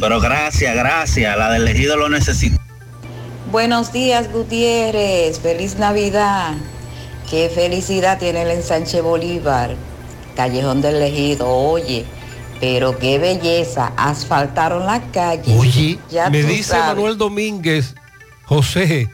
Pero 0.00 0.20
gracias, 0.20 0.74
gracias, 0.76 1.36
la 1.36 1.50
del 1.50 1.62
elegido 1.62 1.96
lo 1.96 2.08
necesita. 2.08 2.62
Buenos 3.54 3.92
días, 3.92 4.32
Gutiérrez. 4.32 5.38
Feliz 5.38 5.76
Navidad. 5.78 6.54
Qué 7.30 7.48
felicidad 7.48 8.18
tiene 8.18 8.42
el 8.42 8.50
ensanche 8.50 9.00
Bolívar. 9.00 9.76
Callejón 10.34 10.82
del 10.82 11.00
Ejido. 11.00 11.48
Oye, 11.48 12.04
pero 12.58 12.98
qué 12.98 13.20
belleza. 13.20 13.92
Asfaltaron 13.96 14.86
la 14.86 15.00
calle. 15.12 15.56
Oye, 15.56 16.00
Ya 16.10 16.30
me 16.30 16.42
dice 16.42 16.70
sabes. 16.70 16.96
Manuel 16.96 17.16
Domínguez, 17.16 17.94
José, 18.44 19.08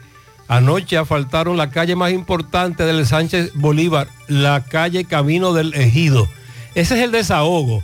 anoche 0.47 0.97
asfaltaron 0.97 1.55
la 1.55 1.69
calle 1.69 1.95
más 1.95 2.11
importante 2.11 2.83
del 2.83 3.05
Sánchez 3.05 3.51
Bolívar, 3.53 4.07
la 4.27 4.63
calle 4.63 5.05
Camino 5.05 5.53
del 5.53 5.75
Ejido. 5.75 6.27
Ese 6.73 6.95
es 6.95 7.03
el 7.03 7.11
desahogo, 7.11 7.83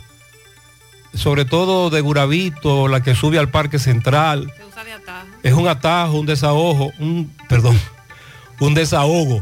sobre 1.14 1.44
todo 1.44 1.88
de 1.90 2.00
Guravito, 2.00 2.88
la 2.88 3.00
que 3.00 3.14
sube 3.14 3.38
al 3.38 3.48
Parque 3.48 3.78
Central. 3.78 4.52
Es 5.42 5.54
un 5.54 5.68
atajo, 5.68 6.18
un 6.18 6.26
desahogo, 6.26 6.92
un, 6.98 7.32
perdón, 7.48 7.78
un 8.60 8.74
desahogo. 8.74 9.40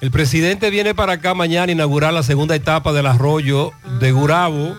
El 0.00 0.10
presidente 0.10 0.70
viene 0.70 0.94
para 0.94 1.14
acá 1.14 1.34
mañana 1.34 1.70
a 1.70 1.72
inaugurar 1.72 2.12
la 2.12 2.22
segunda 2.22 2.54
etapa 2.54 2.92
del 2.92 3.06
arroyo 3.06 3.72
de 4.00 4.12
Gurabo. 4.12 4.76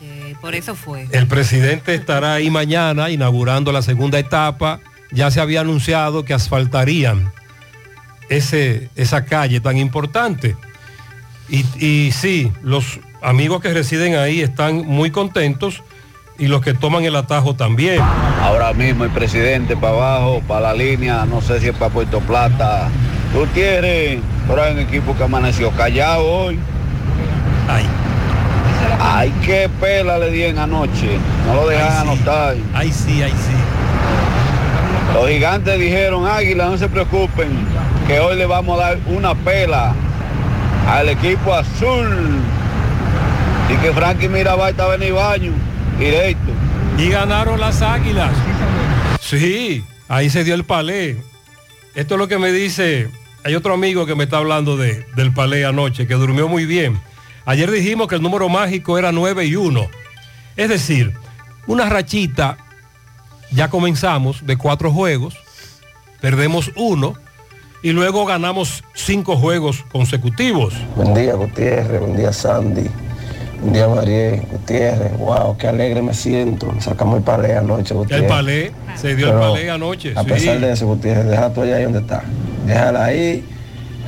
Eh, 0.00 0.34
por 0.40 0.54
eso 0.54 0.74
fue. 0.74 1.08
El 1.10 1.26
presidente 1.26 1.94
estará 1.94 2.34
ahí 2.34 2.50
mañana 2.50 3.08
inaugurando 3.10 3.72
la 3.72 3.82
segunda 3.82 4.18
etapa. 4.18 4.80
Ya 5.10 5.30
se 5.30 5.40
había 5.40 5.62
anunciado 5.62 6.24
que 6.24 6.34
asfaltarían 6.34 7.32
ese, 8.28 8.90
esa 8.94 9.24
calle 9.24 9.60
tan 9.60 9.78
importante. 9.78 10.54
Y, 11.48 11.64
y 11.82 12.12
sí, 12.12 12.52
los 12.62 13.00
amigos 13.22 13.62
que 13.62 13.72
residen 13.72 14.16
ahí 14.16 14.42
están 14.42 14.86
muy 14.86 15.10
contentos 15.10 15.82
y 16.38 16.46
los 16.46 16.62
que 16.62 16.72
toman 16.72 17.04
el 17.04 17.16
atajo 17.16 17.54
también. 17.54 18.00
Ahora 18.40 18.72
mismo 18.72 19.04
el 19.04 19.10
presidente 19.10 19.76
para 19.76 19.92
abajo, 19.94 20.40
para 20.46 20.60
la 20.60 20.74
línea, 20.74 21.26
no 21.26 21.40
sé 21.40 21.60
si 21.60 21.68
es 21.68 21.76
para 21.76 21.92
Puerto 21.92 22.20
Plata. 22.20 22.88
Gutiérrez, 23.34 24.20
pero 24.46 24.62
hay 24.62 24.72
un 24.72 24.78
equipo 24.78 25.16
que 25.16 25.24
amaneció 25.24 25.70
callado 25.72 26.24
hoy. 26.24 26.58
Ay. 27.68 27.84
Ay, 29.00 29.34
qué 29.44 29.68
pela 29.80 30.18
le 30.18 30.30
dieron 30.30 30.58
anoche. 30.58 31.18
No 31.46 31.54
lo 31.54 31.68
dejan 31.68 32.08
anotar. 32.08 32.54
Ay, 32.72 32.92
sí, 32.92 33.20
ay, 33.22 33.32
sí. 33.32 35.14
Los 35.14 35.28
gigantes 35.28 35.78
dijeron, 35.78 36.26
Águila, 36.26 36.66
no 36.66 36.78
se 36.78 36.88
preocupen, 36.88 37.48
que 38.06 38.20
hoy 38.20 38.36
le 38.36 38.46
vamos 38.46 38.78
a 38.78 38.88
dar 38.88 38.98
una 39.06 39.34
pela 39.34 39.94
al 40.88 41.08
equipo 41.08 41.52
azul. 41.52 42.38
Y 43.70 43.76
que 43.82 43.92
Frankie 43.92 44.28
Mirabal 44.28 44.70
estaba 44.70 44.94
en 44.94 45.02
el 45.02 45.12
baño, 45.12 45.52
directo. 45.98 46.52
Y 46.96 47.10
ganaron 47.10 47.60
las 47.60 47.82
águilas. 47.82 48.32
Sí, 49.20 49.84
ahí 50.08 50.30
se 50.30 50.44
dio 50.44 50.54
el 50.54 50.64
palé. 50.64 51.16
Esto 51.94 52.14
es 52.14 52.18
lo 52.18 52.28
que 52.28 52.38
me 52.38 52.52
dice, 52.52 53.08
hay 53.44 53.54
otro 53.54 53.74
amigo 53.74 54.06
que 54.06 54.14
me 54.14 54.24
está 54.24 54.38
hablando 54.38 54.76
de, 54.76 55.04
del 55.16 55.32
palé 55.32 55.64
anoche, 55.64 56.06
que 56.06 56.14
durmió 56.14 56.48
muy 56.48 56.66
bien. 56.66 57.00
Ayer 57.44 57.70
dijimos 57.70 58.08
que 58.08 58.14
el 58.14 58.22
número 58.22 58.48
mágico 58.48 58.98
era 58.98 59.10
9 59.12 59.46
y 59.46 59.56
1. 59.56 59.88
Es 60.56 60.68
decir, 60.68 61.14
una 61.66 61.88
rachita, 61.88 62.58
ya 63.50 63.68
comenzamos 63.70 64.44
de 64.44 64.56
cuatro 64.56 64.90
juegos, 64.90 65.36
perdemos 66.20 66.70
uno 66.76 67.14
y 67.82 67.92
luego 67.92 68.26
ganamos 68.26 68.84
cinco 68.94 69.36
juegos 69.36 69.84
consecutivos. 69.92 70.74
Buen 70.96 71.14
día, 71.14 71.34
Gutiérrez. 71.34 72.00
Buen 72.00 72.16
día, 72.16 72.32
Sandy. 72.32 72.88
María. 73.62 74.42
Gutiérrez. 74.50 75.18
Wow, 75.18 75.56
qué 75.56 75.68
alegre 75.68 76.02
me 76.02 76.14
siento. 76.14 76.72
Sacamos 76.80 77.18
el 77.18 77.22
palé 77.24 77.56
anoche, 77.56 77.94
Gutiérrez. 77.94 78.24
El 78.24 78.28
palé, 78.28 78.72
se 78.96 79.14
dio 79.16 79.26
Pero, 79.26 79.44
el 79.46 79.52
palé 79.52 79.70
anoche. 79.70 80.12
A 80.16 80.22
sí. 80.22 80.28
pesar 80.28 80.60
de 80.60 80.72
eso, 80.72 80.86
Gutiérrez, 80.86 81.26
deja 81.26 81.52
tú 81.52 81.62
allá 81.62 81.76
ahí 81.76 81.84
donde 81.84 82.00
está. 82.00 82.22
Déjala 82.66 83.04
ahí. 83.04 83.44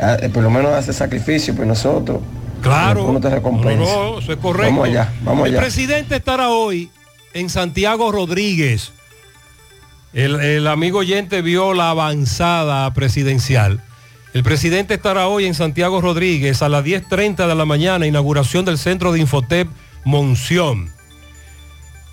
ah, 0.01 0.17
eh, 0.21 0.29
Por 0.29 0.43
lo 0.43 0.51
menos 0.51 0.73
hace 0.73 0.93
sacrificio 0.93 1.55
por 1.55 1.67
nosotros. 1.67 2.21
Claro. 2.63 3.07
Uno 3.07 3.21
te 3.21 3.31
recompensa. 3.31 3.79
No, 3.85 4.13
no, 4.13 4.19
eso 4.19 4.33
es 4.33 4.39
correcto. 4.39 4.71
Vamos 4.73 4.89
allá, 4.89 5.13
vamos 5.23 5.47
el 5.49 5.55
allá. 5.55 5.63
presidente 5.63 6.17
estará 6.17 6.51
hoy 6.51 6.91
en 7.35 7.49
Santiago 7.49 8.13
Rodríguez. 8.13 8.93
El, 10.13 10.41
el 10.41 10.67
amigo 10.67 10.99
oyente 10.99 11.41
vio 11.41 11.73
la 11.73 11.91
avanzada 11.91 12.93
presidencial. 12.93 13.81
El 14.33 14.43
presidente 14.45 14.95
estará 14.95 15.26
hoy 15.26 15.47
en 15.47 15.55
Santiago 15.55 16.01
Rodríguez 16.01 16.62
a 16.62 16.68
las 16.68 16.85
10.30 16.85 17.49
de 17.49 17.55
la 17.55 17.64
mañana, 17.64 18.07
inauguración 18.07 18.64
del 18.64 18.78
centro 18.78 19.12
de 19.12 19.20
Infotep 19.20 19.68
Monción. 20.05 20.91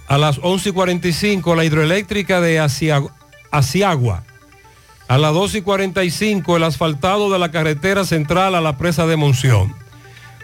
A 0.07 0.18
las 0.18 0.39
11.45 0.41 1.55
la 1.55 1.65
hidroeléctrica 1.65 2.41
de 2.41 2.59
Asia- 2.59 3.03
Asiagua. 3.51 4.24
A 5.07 5.18
las 5.18 5.32
12.45 5.34 6.55
el 6.57 6.63
asfaltado 6.63 7.32
de 7.32 7.39
la 7.39 7.51
carretera 7.51 8.03
central 8.03 8.55
a 8.55 8.61
la 8.61 8.78
presa 8.78 9.05
de 9.05 9.15
Monción. 9.15 9.74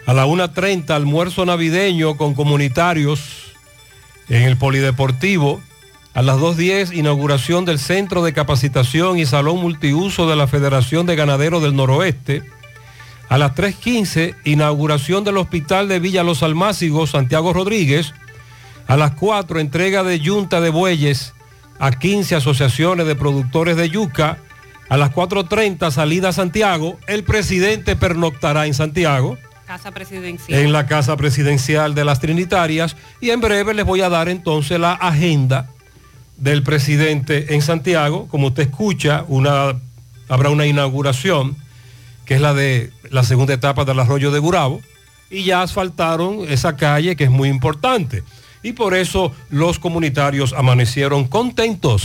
A 0.06 0.14
la 0.14 0.26
1.30 0.26 0.90
almuerzo 0.90 1.44
navideño 1.44 2.16
con 2.16 2.34
comunitarios 2.34 3.20
en 4.28 4.42
el 4.42 4.56
Polideportivo. 4.56 5.60
A 6.14 6.22
las 6.22 6.36
2.10 6.36 6.96
inauguración 6.96 7.64
del 7.64 7.80
Centro 7.80 8.22
de 8.22 8.32
Capacitación 8.32 9.18
y 9.18 9.26
Salón 9.26 9.58
Multiuso 9.58 10.28
de 10.28 10.36
la 10.36 10.46
Federación 10.46 11.06
de 11.06 11.16
Ganaderos 11.16 11.60
del 11.60 11.74
Noroeste. 11.74 12.44
A 13.28 13.36
las 13.36 13.56
3.15 13.56 14.36
inauguración 14.44 15.24
del 15.24 15.38
Hospital 15.38 15.88
de 15.88 15.98
Villa 15.98 16.22
Los 16.22 16.44
Almácigos, 16.44 17.10
Santiago 17.10 17.52
Rodríguez. 17.52 18.14
A 18.86 18.96
las 18.96 19.10
4 19.16 19.58
entrega 19.58 20.04
de 20.04 20.20
Yunta 20.20 20.60
de 20.60 20.70
Bueyes 20.70 21.34
a 21.80 21.90
15 21.90 22.36
asociaciones 22.36 23.08
de 23.08 23.16
productores 23.16 23.76
de 23.76 23.90
yuca. 23.90 24.38
A 24.88 24.96
las 24.96 25.10
4.30 25.10 25.90
salida 25.90 26.28
a 26.28 26.32
Santiago. 26.32 26.96
El 27.08 27.24
presidente 27.24 27.96
pernoctará 27.96 28.66
en 28.66 28.74
Santiago 28.74 29.36
Casa 29.66 29.90
presidencial. 29.90 30.60
en 30.60 30.72
la 30.72 30.86
Casa 30.86 31.16
Presidencial 31.16 31.96
de 31.96 32.04
las 32.04 32.20
Trinitarias 32.20 32.94
y 33.20 33.30
en 33.30 33.40
breve 33.40 33.74
les 33.74 33.84
voy 33.84 34.02
a 34.02 34.08
dar 34.10 34.28
entonces 34.28 34.78
la 34.78 34.92
agenda 34.92 35.73
del 36.36 36.62
presidente 36.62 37.54
en 37.54 37.62
Santiago. 37.62 38.28
Como 38.28 38.48
usted 38.48 38.64
escucha, 38.64 39.24
habrá 40.28 40.50
una 40.50 40.66
inauguración 40.66 41.56
que 42.24 42.34
es 42.34 42.40
la 42.40 42.54
de 42.54 42.90
la 43.10 43.22
segunda 43.22 43.54
etapa 43.54 43.84
del 43.84 44.00
arroyo 44.00 44.30
de 44.30 44.38
Gurabo 44.38 44.80
y 45.30 45.44
ya 45.44 45.62
asfaltaron 45.62 46.40
esa 46.48 46.76
calle 46.76 47.16
que 47.16 47.24
es 47.24 47.30
muy 47.30 47.48
importante. 47.48 48.22
Y 48.62 48.72
por 48.72 48.94
eso 48.94 49.32
los 49.50 49.78
comunitarios 49.78 50.54
amanecieron 50.54 51.24
contentos. 51.24 52.04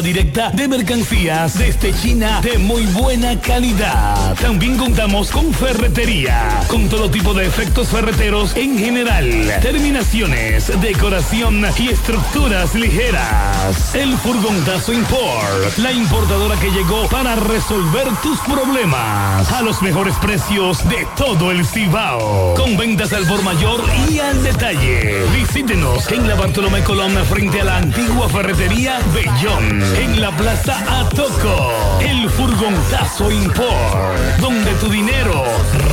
Directa 0.00 0.50
de 0.50 0.68
mercancías 0.68 1.58
desde 1.58 1.92
China 1.92 2.40
de 2.40 2.56
muy 2.58 2.86
buena 2.86 3.38
calidad. 3.40 4.34
También 4.40 4.76
contamos 4.76 5.30
con 5.30 5.52
ferretería, 5.52 6.60
con 6.68 6.88
todo 6.88 7.10
tipo 7.10 7.34
de 7.34 7.46
efectos 7.46 7.88
ferreteros 7.88 8.56
en 8.56 8.78
general, 8.78 9.58
terminaciones, 9.60 10.72
decoración 10.80 11.64
y 11.78 11.88
estructuras 11.88 12.74
ligeras. 12.74 13.51
El 13.94 14.18
Furgontazo 14.18 14.92
Import, 14.92 15.78
la 15.78 15.92
importadora 15.92 16.58
que 16.58 16.68
llegó 16.72 17.06
para 17.06 17.36
resolver 17.36 18.08
tus 18.20 18.40
problemas 18.40 19.52
a 19.52 19.62
los 19.62 19.80
mejores 19.82 20.16
precios 20.16 20.82
de 20.88 21.06
todo 21.16 21.52
el 21.52 21.64
Cibao. 21.64 22.54
Con 22.54 22.76
ventas 22.76 23.12
al 23.12 23.24
por 23.24 23.40
mayor 23.44 23.84
y 24.10 24.18
al 24.18 24.42
detalle. 24.42 25.24
Visítenos 25.32 26.10
en 26.10 26.26
la 26.26 26.34
Bartolomé 26.34 26.82
Colón 26.82 27.12
frente 27.26 27.60
a 27.60 27.64
la 27.64 27.76
antigua 27.76 28.28
ferretería 28.28 28.98
Bellón. 29.14 29.80
En 29.96 30.20
la 30.20 30.36
Plaza 30.36 30.76
Atoco. 31.00 31.72
El 32.00 32.28
Furgontazo 32.30 33.30
Import. 33.30 34.38
Donde 34.40 34.72
tu 34.74 34.88
dinero 34.88 35.44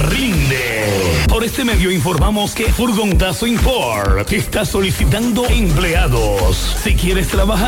rinde. 0.09 0.79
Por 1.27 1.43
este 1.43 1.63
medio 1.63 1.91
informamos 1.91 2.55
que 2.55 2.71
Furgontazo 2.71 3.45
Import 3.45 4.31
está 4.33 4.65
solicitando 4.65 5.45
empleados. 5.47 6.77
Si 6.83 6.95
quieres 6.95 7.27
trabajar, 7.27 7.58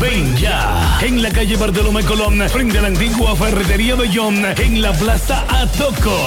ven 0.00 0.36
ya. 0.36 0.98
En 1.00 1.22
la 1.22 1.30
calle 1.30 1.56
Bartolomé 1.56 2.02
Colón 2.04 2.42
frente 2.48 2.78
a 2.78 2.82
la 2.82 2.88
antigua 2.88 3.36
ferretería 3.36 3.94
Bellón. 3.94 4.44
En 4.58 4.82
la 4.82 4.92
Plaza 4.92 5.44
Atoco. 5.48 6.18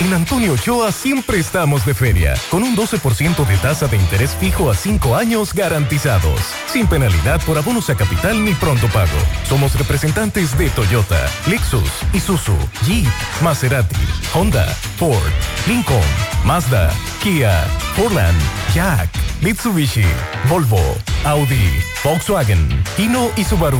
En 0.00 0.12
Antonio 0.12 0.52
Ochoa 0.52 0.92
siempre 0.92 1.38
estamos 1.38 1.86
de 1.86 1.94
feria, 1.94 2.34
con 2.50 2.62
un 2.62 2.76
12% 2.76 3.46
de 3.46 3.56
tasa 3.58 3.86
de 3.86 3.96
interés 3.96 4.36
fijo 4.38 4.70
a 4.70 4.74
5 4.74 5.16
años 5.16 5.54
garantizados, 5.54 6.40
sin 6.66 6.86
penalidad 6.86 7.40
por 7.46 7.56
abonos 7.56 7.88
a 7.90 7.94
capital 7.94 8.44
ni 8.44 8.52
pronto 8.54 8.86
pago. 8.88 9.16
Somos 9.48 9.74
representantes 9.76 10.58
de 10.58 10.68
Toyota, 10.70 11.24
Lexus, 11.46 11.90
Isuzu, 12.12 12.56
Jeep, 12.84 13.08
Maserati, 13.40 13.96
Honda, 14.34 14.66
Ford, 14.98 15.32
Lincoln, 15.66 16.02
Mazda, 16.44 16.92
Kia, 17.22 17.64
Portland, 17.96 18.38
Jack, 18.74 19.08
Mitsubishi, 19.40 20.04
Volvo, 20.48 20.80
Audi, 21.24 21.68
Volkswagen, 22.02 22.66
Hino 22.96 23.30
y 23.36 23.44
Subaru. 23.44 23.78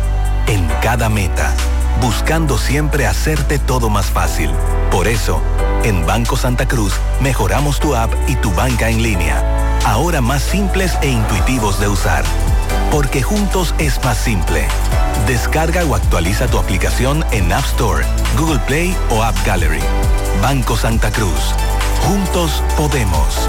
en 0.47 0.69
cada 0.81 1.09
meta, 1.09 1.53
buscando 2.01 2.59
siempre 2.59 3.07
hacerte 3.07 3.59
todo 3.59 3.91
más 3.91 4.07
fácil. 4.07 4.51
Por 4.91 5.07
eso, 5.07 5.41
en 5.85 6.07
Banco 6.07 6.37
Santa 6.37 6.67
Cruz 6.67 6.95
mejoramos 7.21 7.79
tu 7.81 7.95
app 7.95 8.13
y 8.27 8.37
tu 8.37 8.53
banca 8.53 8.89
en 8.89 9.03
línea, 9.03 9.43
ahora 9.85 10.21
más 10.21 10.43
simples 10.43 10.97
e 11.03 11.09
intuitivos 11.09 11.79
de 11.81 11.89
usar. 11.89 12.25
Porque 12.91 13.23
juntos 13.23 13.75
es 13.79 14.03
más 14.05 14.19
simple. 14.19 14.67
Descarga 15.27 15.85
o 15.85 15.95
actualiza 15.95 16.47
tu 16.47 16.59
aplicación 16.59 17.25
en 17.31 17.53
App 17.53 17.65
Store, 17.65 18.05
Google 18.37 18.61
Play 18.61 18.97
o 19.11 19.23
App 19.23 19.37
Gallery. 19.47 19.83
Banco 20.43 20.77
Santa 20.77 21.11
Cruz. 21.11 21.55
Juntos 22.07 22.63
podemos. 22.77 23.49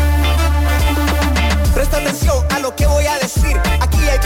Presta 1.74 1.99
atención 1.99 2.47
a 2.51 2.61
lo 2.61 2.74
que 2.74 2.86
voy 2.86 3.05
a 3.07 3.18
decir. 3.18 3.55
Aquí 3.80 3.99
hay 3.99 4.18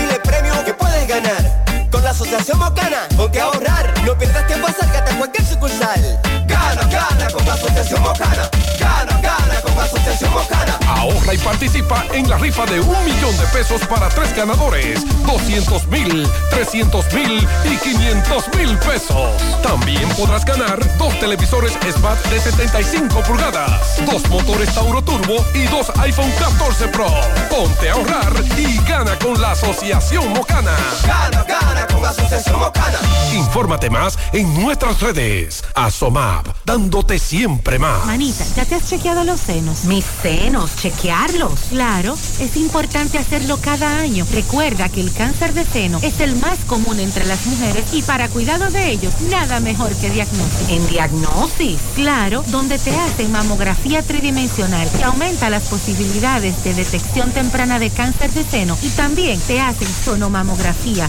que 0.64 0.74
puedes 0.74 1.08
ganar. 1.08 1.63
Con 1.94 2.02
la 2.02 2.10
Asociación 2.10 2.58
Mocana, 2.58 3.06
ponte 3.16 3.40
a 3.40 3.44
ahorrar. 3.44 3.94
No 4.04 4.18
pierdas 4.18 4.44
tiempo, 4.48 4.66
acércate 4.66 5.12
a 5.12 5.16
cualquier 5.16 5.46
sucursal. 5.46 6.20
Gana, 6.44 6.82
gana 6.88 7.30
con 7.30 7.46
la 7.46 7.54
Asociación 7.54 8.02
Mocana. 8.02 8.50
Gana, 8.80 9.20
gana 9.20 9.60
con 9.62 9.76
la 9.76 9.84
Asociación 9.84 10.30
Llama 10.32 11.34
y 11.34 11.38
participa 11.38 12.04
en 12.12 12.28
la 12.28 12.36
rifa 12.36 12.66
de 12.66 12.80
un 12.80 13.04
millón 13.04 13.36
de 13.38 13.46
pesos 13.46 13.80
para 13.86 14.08
tres 14.08 14.34
ganadores, 14.36 15.02
200 15.26 15.86
mil, 15.88 16.28
300 16.50 17.12
mil 17.14 17.48
y 17.64 17.76
500 17.76 18.44
mil 18.56 18.78
pesos. 18.78 19.30
También 19.62 20.08
podrás 20.10 20.44
ganar 20.44 20.78
dos 20.98 21.18
televisores 21.20 21.72
Smart 21.92 22.22
de 22.26 22.40
75 22.40 23.20
pulgadas, 23.22 24.00
dos 24.04 24.28
motores 24.28 24.72
Tauro 24.74 25.02
Turbo 25.02 25.44
y 25.54 25.64
dos 25.64 25.90
iPhone 26.00 26.30
14 26.38 26.88
Pro. 26.88 27.08
Ponte 27.48 27.88
a 27.88 27.94
ahorrar 27.94 28.32
y 28.58 28.78
gana 28.86 29.18
con 29.18 29.40
la 29.40 29.52
Asociación 29.52 30.32
Mocana. 30.32 30.76
Gana, 31.06 31.44
gana 31.44 31.83
con 31.86 32.04
Asociación 32.04 32.58
Mocana. 32.58 32.98
Infórmate 33.34 33.90
más 33.90 34.18
en 34.32 34.52
nuestras 34.62 35.00
redes. 35.00 35.64
Asomap, 35.74 36.46
dándote 36.64 37.18
siempre 37.18 37.78
más. 37.78 38.04
Manita, 38.06 38.44
¿ya 38.56 38.64
te 38.64 38.74
has 38.74 38.88
chequeado 38.88 39.24
los 39.24 39.40
senos? 39.40 39.84
Mis 39.84 40.04
senos, 40.22 40.76
chequearlos. 40.76 41.52
Claro, 41.70 42.16
es 42.40 42.56
importante 42.56 43.18
hacerlo 43.18 43.58
cada 43.60 43.98
año. 43.98 44.26
Recuerda 44.32 44.88
que 44.88 45.00
el 45.00 45.12
cáncer 45.12 45.52
de 45.54 45.64
seno 45.64 45.98
es 46.02 46.20
el 46.20 46.36
más 46.36 46.60
común 46.66 47.00
entre 47.00 47.26
las 47.26 47.46
mujeres 47.46 47.84
y 47.92 48.02
para 48.02 48.28
cuidado 48.28 48.70
de 48.70 48.90
ellos, 48.90 49.14
nada 49.30 49.60
mejor 49.60 49.92
que 49.96 50.10
diagnóstico. 50.10 50.72
¿En 50.72 50.86
diagnosis? 50.88 51.78
Claro, 51.94 52.44
donde 52.48 52.78
te 52.78 52.96
hacen 52.96 53.32
mamografía 53.32 54.02
tridimensional 54.02 54.88
que 54.90 55.04
aumenta 55.04 55.50
las 55.50 55.64
posibilidades 55.64 56.62
de 56.64 56.74
detección 56.74 57.30
temprana 57.32 57.78
de 57.78 57.90
cáncer 57.90 58.30
de 58.32 58.44
seno 58.44 58.76
y 58.82 58.88
también 58.90 59.40
te 59.40 59.60
hacen 59.60 59.88
sonomamografía, 60.04 61.08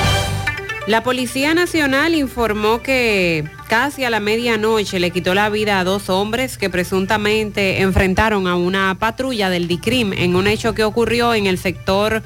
La 0.91 1.03
Policía 1.03 1.53
Nacional 1.53 2.15
informó 2.15 2.81
que 2.81 3.45
casi 3.69 4.03
a 4.03 4.09
la 4.09 4.19
medianoche 4.19 4.99
le 4.99 5.11
quitó 5.11 5.33
la 5.33 5.49
vida 5.49 5.79
a 5.79 5.85
dos 5.85 6.09
hombres 6.09 6.57
que 6.57 6.69
presuntamente 6.69 7.79
enfrentaron 7.79 8.45
a 8.45 8.57
una 8.57 8.93
patrulla 8.99 9.49
del 9.49 9.69
DICRIM 9.69 10.11
en 10.11 10.35
un 10.35 10.47
hecho 10.47 10.75
que 10.75 10.83
ocurrió 10.83 11.33
en 11.33 11.45
el 11.45 11.57
sector 11.57 12.23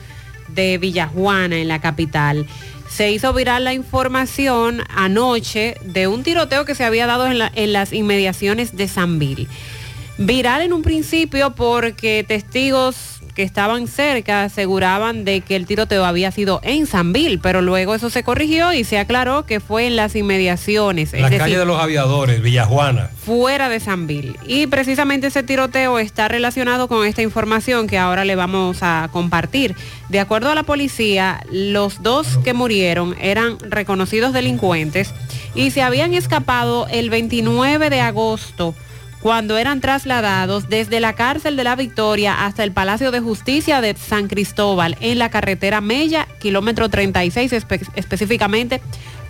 de 0.48 0.80
Villajuana, 0.80 1.58
en 1.58 1.68
la 1.68 1.80
capital. 1.80 2.48
Se 2.90 3.12
hizo 3.12 3.34
viral 3.34 3.66
la 3.66 3.76
información 3.76 4.82
anoche 4.96 5.76
de 5.84 6.08
un 6.08 6.24
tiroteo 6.24 6.66
que 6.66 6.74
se 6.74 6.86
había 6.86 7.06
dado 7.06 7.28
en, 7.28 7.38
la- 7.38 7.52
en 7.54 7.72
las 7.72 7.94
inmediaciones 7.94 8.76
de 8.76 8.88
Sanville. 8.88 9.48
Viral 10.18 10.64
en 10.64 10.74
un 10.74 10.82
principio 10.82 11.54
porque 11.54 12.26
testigos 12.28 13.15
que 13.36 13.44
estaban 13.44 13.88
cerca 13.88 14.44
aseguraban 14.44 15.26
de 15.26 15.42
que 15.42 15.56
el 15.56 15.66
tiroteo 15.66 16.06
había 16.06 16.32
sido 16.32 16.62
en 16.64 16.88
Sanville, 16.88 17.38
pero 17.38 17.62
luego 17.62 17.94
eso 17.94 18.10
se 18.10 18.24
corrigió 18.24 18.74
y 18.74 18.84
se 18.86 18.98
aclaró 18.98 19.46
que 19.46 19.60
fue 19.60 19.86
en 19.86 19.96
las 19.98 20.16
inmediaciones, 20.16 21.14
es 21.14 21.20
La 21.22 21.28
decir, 21.28 21.40
calle 21.42 21.58
de 21.60 21.66
los 21.66 21.80
aviadores, 21.80 22.42
Villajuana. 22.42 23.10
fuera 23.24 23.68
de 23.70 23.80
Sanville. 23.80 24.38
Y 24.48 24.68
precisamente 24.68 25.28
ese 25.28 25.44
tiroteo 25.44 26.00
está 26.00 26.28
relacionado 26.30 26.88
con 26.88 27.06
esta 27.06 27.22
información 27.22 27.88
que 27.88 27.98
ahora 27.98 28.24
le 28.26 28.36
vamos 28.36 28.78
a 28.82 29.10
compartir. 29.12 29.76
De 30.10 30.20
acuerdo 30.20 30.50
a 30.50 30.56
la 30.56 30.64
policía, 30.64 31.42
los 31.52 32.02
dos 32.02 32.40
que 32.44 32.54
murieron 32.54 33.16
eran 33.20 33.58
reconocidos 33.60 34.32
delincuentes 34.34 35.14
y 35.54 35.72
se 35.72 35.82
habían 35.82 36.14
escapado 36.14 36.88
el 36.90 37.10
29 37.10 37.90
de 37.90 38.00
agosto 38.02 38.76
cuando 39.26 39.58
eran 39.58 39.82
trasladados 39.82 40.70
desde 40.70 41.00
la 41.00 41.14
cárcel 41.14 41.58
de 41.58 41.64
la 41.64 41.76
Victoria 41.76 42.46
hasta 42.46 42.64
el 42.64 42.72
Palacio 42.72 43.10
de 43.10 43.22
Justicia 43.22 43.82
de 43.82 43.96
San 43.96 44.28
Cristóbal 44.28 44.98
en 45.00 45.18
la 45.18 45.32
carretera 45.32 45.82
Mella, 45.82 46.28
kilómetro 46.40 46.90
36 46.90 47.52
espe- 47.52 47.90
específicamente, 47.96 48.82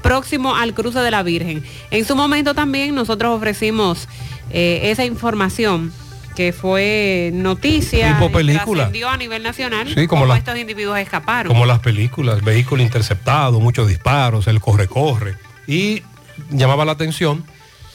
próximo 0.04 0.54
al 0.54 0.74
cruce 0.74 1.00
de 1.00 1.12
la 1.12 1.24
Virgen. 1.24 1.64
En 1.92 2.04
su 2.04 2.14
momento 2.18 2.54
también 2.54 2.94
nosotros 2.94 3.38
ofrecimos 3.38 4.10
eh, 4.52 4.82
esa 4.92 5.06
información 5.06 5.94
que 6.36 6.52
fue 6.52 7.32
noticia 7.34 8.16
Tipo 8.20 8.32
y 8.32 8.34
película. 8.34 8.84
trascendió 8.84 9.08
a 9.08 9.16
nivel 9.16 9.44
nacional 9.44 9.88
Sí, 9.96 10.08
como 10.08 10.26
la- 10.26 10.36
estos 10.36 10.58
individuos 10.58 11.00
escaparon. 11.00 11.54
Como 11.54 11.66
las 11.66 11.80
películas, 11.80 12.44
vehículo 12.44 12.84
interceptado, 12.84 13.62
muchos 13.62 13.88
disparos, 13.88 14.48
el 14.48 14.60
corre-corre. 14.60 15.38
Y 15.68 16.04
llamaba 16.50 16.84
la 16.84 16.92
atención 16.92 17.46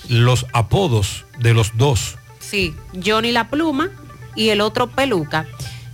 los 0.09 0.47
apodos 0.55 1.27
de 1.41 1.55
los 1.55 1.77
dos. 1.77 2.17
Sí, 2.39 2.75
Johnny 3.05 3.33
La 3.33 3.49
Pluma 3.49 3.91
y 4.35 4.49
el 4.51 4.61
otro 4.61 4.89
Peluca. 4.89 5.47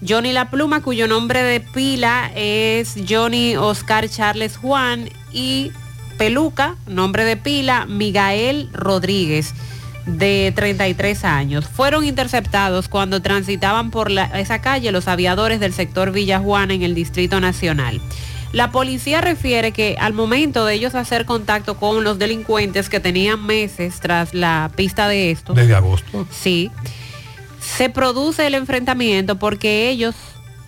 Johnny 0.07 0.33
La 0.33 0.51
Pluma, 0.51 0.83
cuyo 0.83 1.09
nombre 1.09 1.43
de 1.43 1.61
pila 1.61 2.31
es 2.35 2.95
Johnny 3.09 3.57
Oscar 3.57 4.09
Charles 4.09 4.57
Juan 4.59 5.09
y 5.33 5.73
Peluca, 6.19 6.77
nombre 6.87 7.25
de 7.25 7.37
pila 7.37 7.87
Miguel 7.87 8.69
Rodríguez, 8.73 9.55
de 10.07 10.53
33 10.55 11.25
años. 11.25 11.67
Fueron 11.67 12.05
interceptados 12.05 12.89
cuando 12.89 13.21
transitaban 13.23 13.91
por 13.91 14.11
la- 14.11 14.27
esa 14.39 14.61
calle 14.61 14.93
los 14.93 15.09
aviadores 15.09 15.61
del 15.61 15.73
sector 15.73 16.13
Villa 16.13 16.39
Juana 16.39 16.75
en 16.75 16.83
el 16.83 16.95
Distrito 16.95 17.41
Nacional. 17.41 18.01
La 18.57 18.73
policía 18.73 19.21
refiere 19.21 19.71
que 19.71 19.99
al 20.01 20.15
momento 20.15 20.65
de 20.65 20.73
ellos 20.73 20.95
hacer 20.95 21.27
contacto 21.27 21.77
con 21.77 22.05
los 22.05 22.19
delincuentes 22.19 22.89
que 22.89 23.01
tenían 23.01 23.45
meses 23.45 24.01
tras 24.01 24.33
la 24.33 24.71
pista 24.75 25.09
de 25.09 25.31
esto, 25.31 25.53
Desde 25.53 25.75
agosto. 25.75 26.27
Sí. 26.31 26.71
Se 27.61 27.91
produce 27.91 28.47
el 28.47 28.55
enfrentamiento 28.55 29.39
porque 29.39 29.91
ellos 29.91 30.15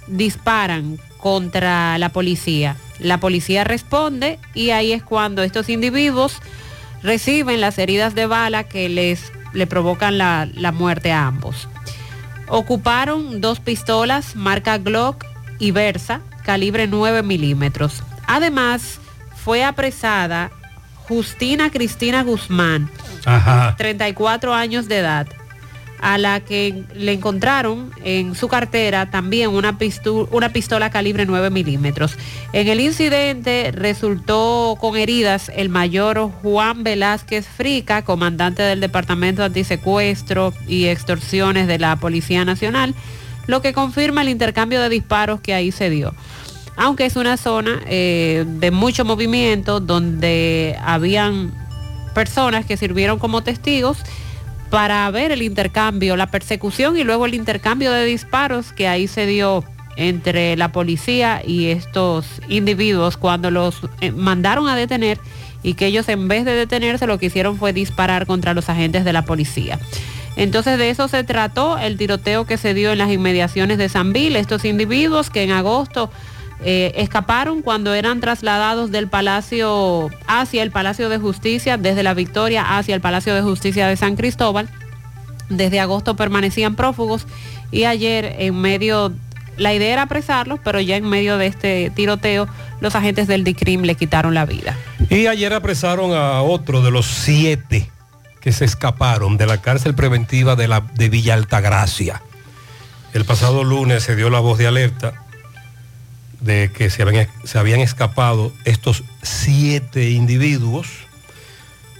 disparan 0.07 0.99
contra 1.17 1.97
la 1.97 2.11
policía. 2.11 2.77
La 2.99 3.21
policía 3.21 3.65
responde 3.65 4.39
y 4.53 4.69
ahí 4.69 4.93
es 4.93 5.03
cuando 5.03 5.43
estos 5.43 5.71
individuos 5.71 6.43
reciben 7.03 7.63
las 7.63 7.79
heridas 7.79 8.15
de 8.15 8.27
bala 8.27 8.65
que 8.65 8.91
les 8.91 9.33
le 9.55 9.67
provocan 9.67 10.19
la, 10.19 10.47
la 10.53 10.73
muerte 10.73 11.11
a 11.11 11.27
ambos. 11.27 11.71
Ocuparon 12.49 13.41
dos 13.41 13.61
pistolas 13.61 14.37
marca 14.37 14.77
Glock 14.77 15.25
y 15.59 15.71
Versa, 15.71 16.21
calibre 16.45 16.87
9 16.87 17.23
milímetros. 17.23 18.03
Además, 18.27 18.99
fue 19.45 19.65
apresada 19.65 20.51
Justina 21.09 21.71
Cristina 21.71 22.23
Guzmán, 22.23 22.91
Ajá. 23.25 23.75
34 23.79 24.55
años 24.55 24.89
de 24.89 24.99
edad, 24.99 25.27
a 26.01 26.17
la 26.19 26.41
que 26.41 26.85
le 26.95 27.13
encontraron 27.13 27.91
en 28.05 28.35
su 28.37 28.47
cartera 28.47 29.11
también 29.11 29.51
una, 29.51 29.79
pistu- 29.79 30.29
una 30.31 30.51
pistola 30.51 30.91
calibre 30.91 31.27
9 31.27 31.51
milímetros. 31.51 32.15
En 32.53 32.69
el 32.69 32.79
incidente 32.81 33.73
resultó 33.75 34.77
con 34.81 34.97
heridas 34.97 35.51
el 35.57 35.71
mayor 35.71 36.31
Juan 36.43 36.85
Velázquez 36.85 37.47
Frica, 37.49 38.03
comandante 38.03 38.63
del 38.63 38.81
Departamento 38.81 39.43
de 39.43 39.47
Antisecuestro 39.47 40.53
y 40.69 40.85
Extorsiones 40.87 41.67
de 41.67 41.79
la 41.81 41.97
Policía 41.97 42.45
Nacional, 42.45 42.95
lo 43.49 43.61
que 43.61 43.73
confirma 43.73 44.23
el 44.23 44.29
intercambio 44.29 44.81
de 44.81 44.89
disparos 44.89 45.41
que 45.41 45.55
ahí 45.55 45.73
se 45.73 45.91
dio 45.91 46.15
aunque 46.79 47.07
es 47.07 47.17
una 47.17 47.37
zona 47.37 47.81
eh, 47.87 48.45
de 48.47 48.71
mucho 48.71 49.05
movimiento 49.05 49.81
donde 49.81 50.77
habían 50.81 51.53
personas 52.15 52.65
que 52.65 52.77
sirvieron 52.77 53.19
como 53.19 53.43
testigos 53.43 53.99
para 54.71 55.11
ver 55.11 55.33
el 55.33 55.43
intercambio, 55.43 56.17
la 56.17 56.31
persecución 56.31 56.97
y 56.97 57.03
luego 57.03 57.27
el 57.27 57.35
intercambio 57.35 57.91
de 57.91 58.05
disparos 58.05 58.73
que 58.73 58.87
ahí 58.87 59.09
se 59.09 59.27
dio 59.27 59.65
entre 59.97 60.57
la 60.57 60.71
policía 60.71 61.43
y 61.45 61.67
estos 61.67 62.27
individuos 62.49 63.17
cuando 63.17 63.51
los 63.51 63.81
eh, 64.01 64.13
mandaron 64.13 64.69
a 64.69 64.77
detener 64.77 65.19
y 65.65 65.75
que 65.75 65.87
ellos 65.87 66.09
en 66.09 66.29
vez 66.29 66.45
de 66.45 66.53
detenerse 66.53 67.09
lo 67.09 67.19
que 67.19 67.27
hicieron 67.27 67.59
fue 67.59 67.73
disparar 67.73 68.25
contra 68.25 68.55
los 68.55 68.69
agentes 68.69 69.05
de 69.05 69.13
la 69.13 69.25
policía. 69.25 69.81
Entonces 70.37 70.79
de 70.79 70.91
eso 70.91 71.09
se 71.09 71.25
trató 71.25 71.79
el 71.79 71.97
tiroteo 71.97 72.47
que 72.47 72.57
se 72.57 72.75
dio 72.75 72.93
en 72.93 72.99
las 72.99 73.11
inmediaciones 73.11 73.79
de 73.79 73.89
San 73.89 74.13
Vil. 74.13 74.37
Estos 74.37 74.65
individuos 74.65 75.31
que 75.31 75.43
en 75.43 75.51
agosto 75.51 76.11
eh, 76.65 76.93
escaparon 76.97 77.63
cuando 77.63 77.95
eran 77.95 78.21
trasladados 78.21 78.91
del 78.91 79.09
Palacio 79.09 80.11
hacia 80.27 80.63
el 80.63 80.71
Palacio 80.73 81.09
de 81.09 81.19
Justicia, 81.19 81.77
desde 81.77 82.03
la 82.03 82.15
Victoria 82.15 82.79
hacia 82.79 82.95
el 82.95 83.01
Palacio 83.01 83.35
de 83.35 83.43
Justicia 83.43 83.87
de 83.87 83.97
San 83.97 84.17
Cristóbal. 84.17 84.69
Desde 85.49 85.81
agosto 85.81 86.17
permanecían 86.17 86.75
prófugos 86.75 87.27
y 87.71 87.85
ayer 87.85 88.37
en 88.39 88.61
medio, 88.61 89.13
la 89.57 89.73
idea 89.73 89.93
era 89.93 90.03
apresarlos, 90.03 90.59
pero 90.63 90.81
ya 90.81 90.97
en 90.97 91.09
medio 91.09 91.39
de 91.39 91.47
este 91.47 91.91
tiroteo 91.95 92.49
los 92.81 92.95
agentes 92.95 93.29
del 93.29 93.45
DICRIM 93.45 93.83
le 93.83 93.95
quitaron 93.95 94.35
la 94.35 94.45
vida. 94.45 94.77
Y 95.11 95.27
ayer 95.27 95.53
apresaron 95.55 96.13
a 96.13 96.43
otro 96.43 96.83
de 96.83 96.91
los 96.91 97.07
siete 97.07 97.91
que 98.41 98.53
se 98.53 98.65
escaparon 98.65 99.37
de 99.37 99.47
la 99.47 99.61
cárcel 99.61 99.95
preventiva 99.95 100.57
de, 100.57 100.69
la, 100.69 100.81
de 100.81 101.09
Villa 101.09 101.35
Altagracia. 101.35 102.23
El 103.13 103.25
pasado 103.25 103.65
lunes 103.65 104.03
se 104.03 104.17
dio 104.17 104.31
la 104.31 104.41
voz 104.41 104.59
de 104.59 104.67
alerta 104.67 105.25
de 106.41 106.71
que 106.73 106.91
se 106.91 107.03
habían, 107.03 107.29
se 107.45 107.59
habían 107.59 107.81
escapado 107.81 108.53
estos 108.65 109.05
siete 109.23 110.11
individuos. 110.11 110.89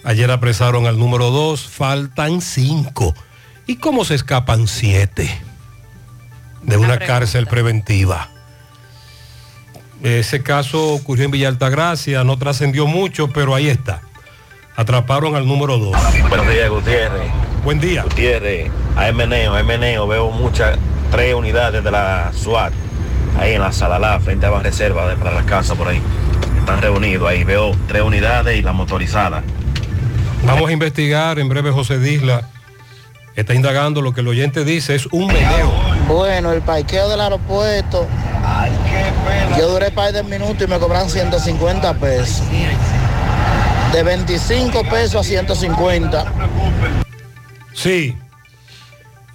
Ayer 0.05 0.31
apresaron 0.31 0.87
al 0.87 0.99
número 0.99 1.31
dos, 1.31 1.67
faltan 1.67 2.41
cinco. 2.41 3.15
¿Y 3.67 3.77
cómo 3.77 4.05
se 4.05 4.15
escapan 4.15 4.69
siete 4.69 5.41
de 6.63 6.77
una 6.77 6.99
cárcel 6.99 7.47
preventiva? 7.47 8.31
Ese 10.03 10.43
caso 10.43 10.95
ocurrió 10.95 11.25
en 11.25 11.33
Villa 11.33 11.49
Altagracia, 11.49 12.23
no 12.23 12.39
trascendió 12.39 12.87
mucho, 12.87 13.29
pero 13.29 13.55
ahí 13.55 13.69
está. 13.69 14.03
Atraparon 14.79 15.35
al 15.35 15.45
número 15.45 15.77
dos. 15.77 15.97
Buenos 16.29 16.49
días, 16.49 16.71
Gutiérrez. 16.71 17.33
Buen 17.65 17.81
día. 17.81 18.05
Gutiérrez, 18.05 18.71
a 18.95 19.11
Meneo, 19.11 19.57
a 19.57 19.63
Meneo, 19.65 20.07
veo 20.07 20.31
muchas, 20.31 20.79
tres 21.11 21.35
unidades 21.35 21.83
de 21.83 21.91
la 21.91 22.31
SWAT 22.33 22.73
ahí 23.41 23.55
en 23.55 23.61
la 23.61 23.73
Salalá, 23.73 24.21
frente 24.21 24.47
a 24.47 24.51
la 24.51 24.61
reserva 24.61 25.09
de, 25.09 25.17
para 25.17 25.33
la 25.33 25.43
casa 25.43 25.75
por 25.75 25.89
ahí. 25.89 26.01
Están 26.61 26.81
reunidos 26.81 27.29
ahí, 27.29 27.43
veo 27.43 27.73
tres 27.89 28.03
unidades 28.03 28.57
y 28.57 28.63
la 28.63 28.73
motorizada. 28.73 29.43
Vamos 30.45 30.69
a 30.69 30.73
investigar 30.73 31.41
en 31.41 31.49
breve 31.49 31.73
José 31.73 31.99
Disla. 31.99 32.43
Está 33.35 33.55
indagando 33.55 34.01
lo 34.01 34.15
que 34.15 34.21
el 34.21 34.29
oyente 34.29 34.65
dice, 34.65 34.95
es 34.95 35.07
un 35.07 35.27
meneo. 35.27 35.73
Bueno, 36.07 36.53
el 36.53 36.63
parqueo 36.63 37.09
del 37.09 37.21
aeropuerto. 37.21 38.07
Yo 39.59 39.71
duré 39.71 39.91
par 39.91 40.13
de 40.13 40.23
minutos 40.23 40.63
y 40.63 40.71
me 40.71 40.79
cobran 40.79 41.11
150 41.11 41.95
pesos. 41.95 42.45
De 43.93 44.03
25 44.03 44.85
pesos 44.85 45.17
a 45.17 45.23
150. 45.23 46.33
Sí. 47.73 48.15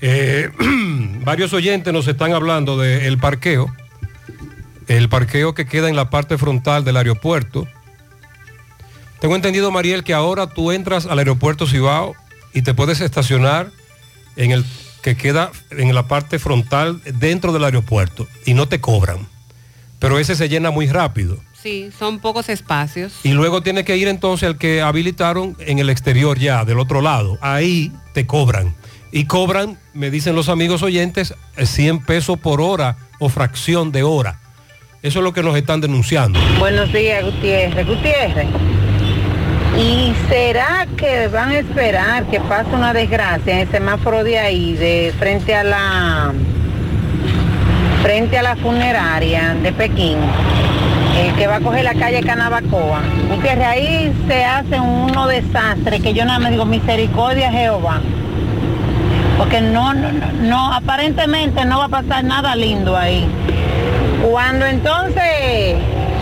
Eh, 0.02 0.50
varios 1.24 1.54
oyentes 1.54 1.92
nos 1.92 2.08
están 2.08 2.34
hablando 2.34 2.78
del 2.78 3.18
parqueo. 3.18 3.74
El 4.88 5.10
parqueo 5.10 5.54
que 5.54 5.66
queda 5.66 5.90
en 5.90 5.96
la 5.96 6.10
parte 6.10 6.38
frontal 6.38 6.84
del 6.84 6.98
aeropuerto. 6.98 7.68
Tengo 9.20 9.36
entendido, 9.36 9.72
Mariel, 9.72 10.04
que 10.04 10.14
ahora 10.14 10.48
tú 10.48 10.72
entras 10.72 11.06
al 11.06 11.20
aeropuerto 11.20 11.66
Cibao 11.66 12.16
y 12.54 12.62
te 12.62 12.74
puedes 12.74 13.02
estacionar 13.02 13.72
en 14.36 14.52
el 14.52 14.66
que 15.02 15.18
queda 15.18 15.52
en 15.72 15.94
la 15.96 16.08
parte 16.08 16.40
frontal 16.40 17.02
dentro 17.06 17.54
del 17.54 17.64
aeropuerto 17.64 18.28
y 18.46 18.54
no 18.54 18.68
te 18.68 18.80
cobran. 18.80 19.28
Pero 20.00 20.20
ese 20.20 20.36
se 20.36 20.50
llena 20.50 20.70
muy 20.70 20.88
rápido. 20.88 21.38
Sí, 21.64 21.92
son 21.98 22.20
pocos 22.20 22.50
espacios. 22.50 23.14
Y 23.24 23.32
luego 23.32 23.64
tienes 23.64 23.86
que 23.86 23.96
ir 23.96 24.10
entonces 24.10 24.50
al 24.50 24.58
que 24.58 24.82
habilitaron 24.82 25.56
en 25.60 25.80
el 25.80 25.90
exterior 25.90 26.38
ya, 26.38 26.66
del 26.66 26.78
otro 26.78 27.00
lado. 27.00 27.38
Ahí 27.40 27.90
te 28.14 28.28
cobran. 28.28 28.76
Y 29.14 29.28
cobran, 29.28 29.78
me 29.94 30.12
dicen 30.12 30.36
los 30.36 30.50
amigos 30.50 30.84
oyentes, 30.84 31.34
100 31.56 32.00
pesos 32.04 32.38
por 32.38 32.60
hora 32.60 32.98
o 33.18 33.30
fracción 33.30 33.94
de 33.94 34.04
hora. 34.04 34.42
Eso 35.04 35.20
es 35.20 35.24
lo 35.24 35.32
que 35.32 35.42
nos 35.42 35.56
están 35.56 35.80
denunciando. 35.80 36.38
Buenos 36.60 36.92
días, 36.92 37.24
Gutiérrez. 37.24 37.88
Gutiérrez. 37.88 38.48
¿Y 39.80 40.14
será 40.28 40.86
que 40.98 41.30
van 41.30 41.52
a 41.52 41.60
esperar 41.60 42.30
que 42.30 42.42
pase 42.42 42.72
una 42.72 42.94
desgracia 42.94 43.54
en 43.54 43.60
el 43.60 43.72
semáforo 43.72 44.26
de 44.26 44.38
ahí, 44.38 44.74
de 44.74 45.14
frente 45.18 45.56
a 45.56 45.64
la 45.64 46.34
frente 48.02 48.38
a 48.38 48.44
la 48.44 48.58
funeraria 48.58 49.54
de 49.54 49.72
Pekín? 49.72 50.18
El 51.20 51.36
que 51.36 51.48
va 51.48 51.58
a 51.58 51.60
coger 51.60 51.84
la 51.84 51.94
calle 51.94 52.22
Canabacoa. 52.22 53.02
Gutiérrez, 53.30 53.66
ahí 53.68 54.14
se 54.28 54.44
hacen 54.46 54.82
unos 54.82 55.30
desastres 55.30 56.02
que 56.02 56.14
yo 56.14 56.26
nada 56.26 56.40
me 56.40 56.50
digo 56.52 56.66
misericordia 56.66 57.52
Jehová. 57.52 58.02
Porque 59.38 59.62
no, 59.62 59.94
no, 59.94 60.74
aparentemente 60.74 61.66
no 61.66 61.80
va 61.80 61.86
a 61.86 61.90
pasar 61.90 62.24
nada 62.24 62.56
lindo 62.56 62.96
ahí. 62.98 63.26
Cuando 64.30 64.66
entonces 64.66 65.76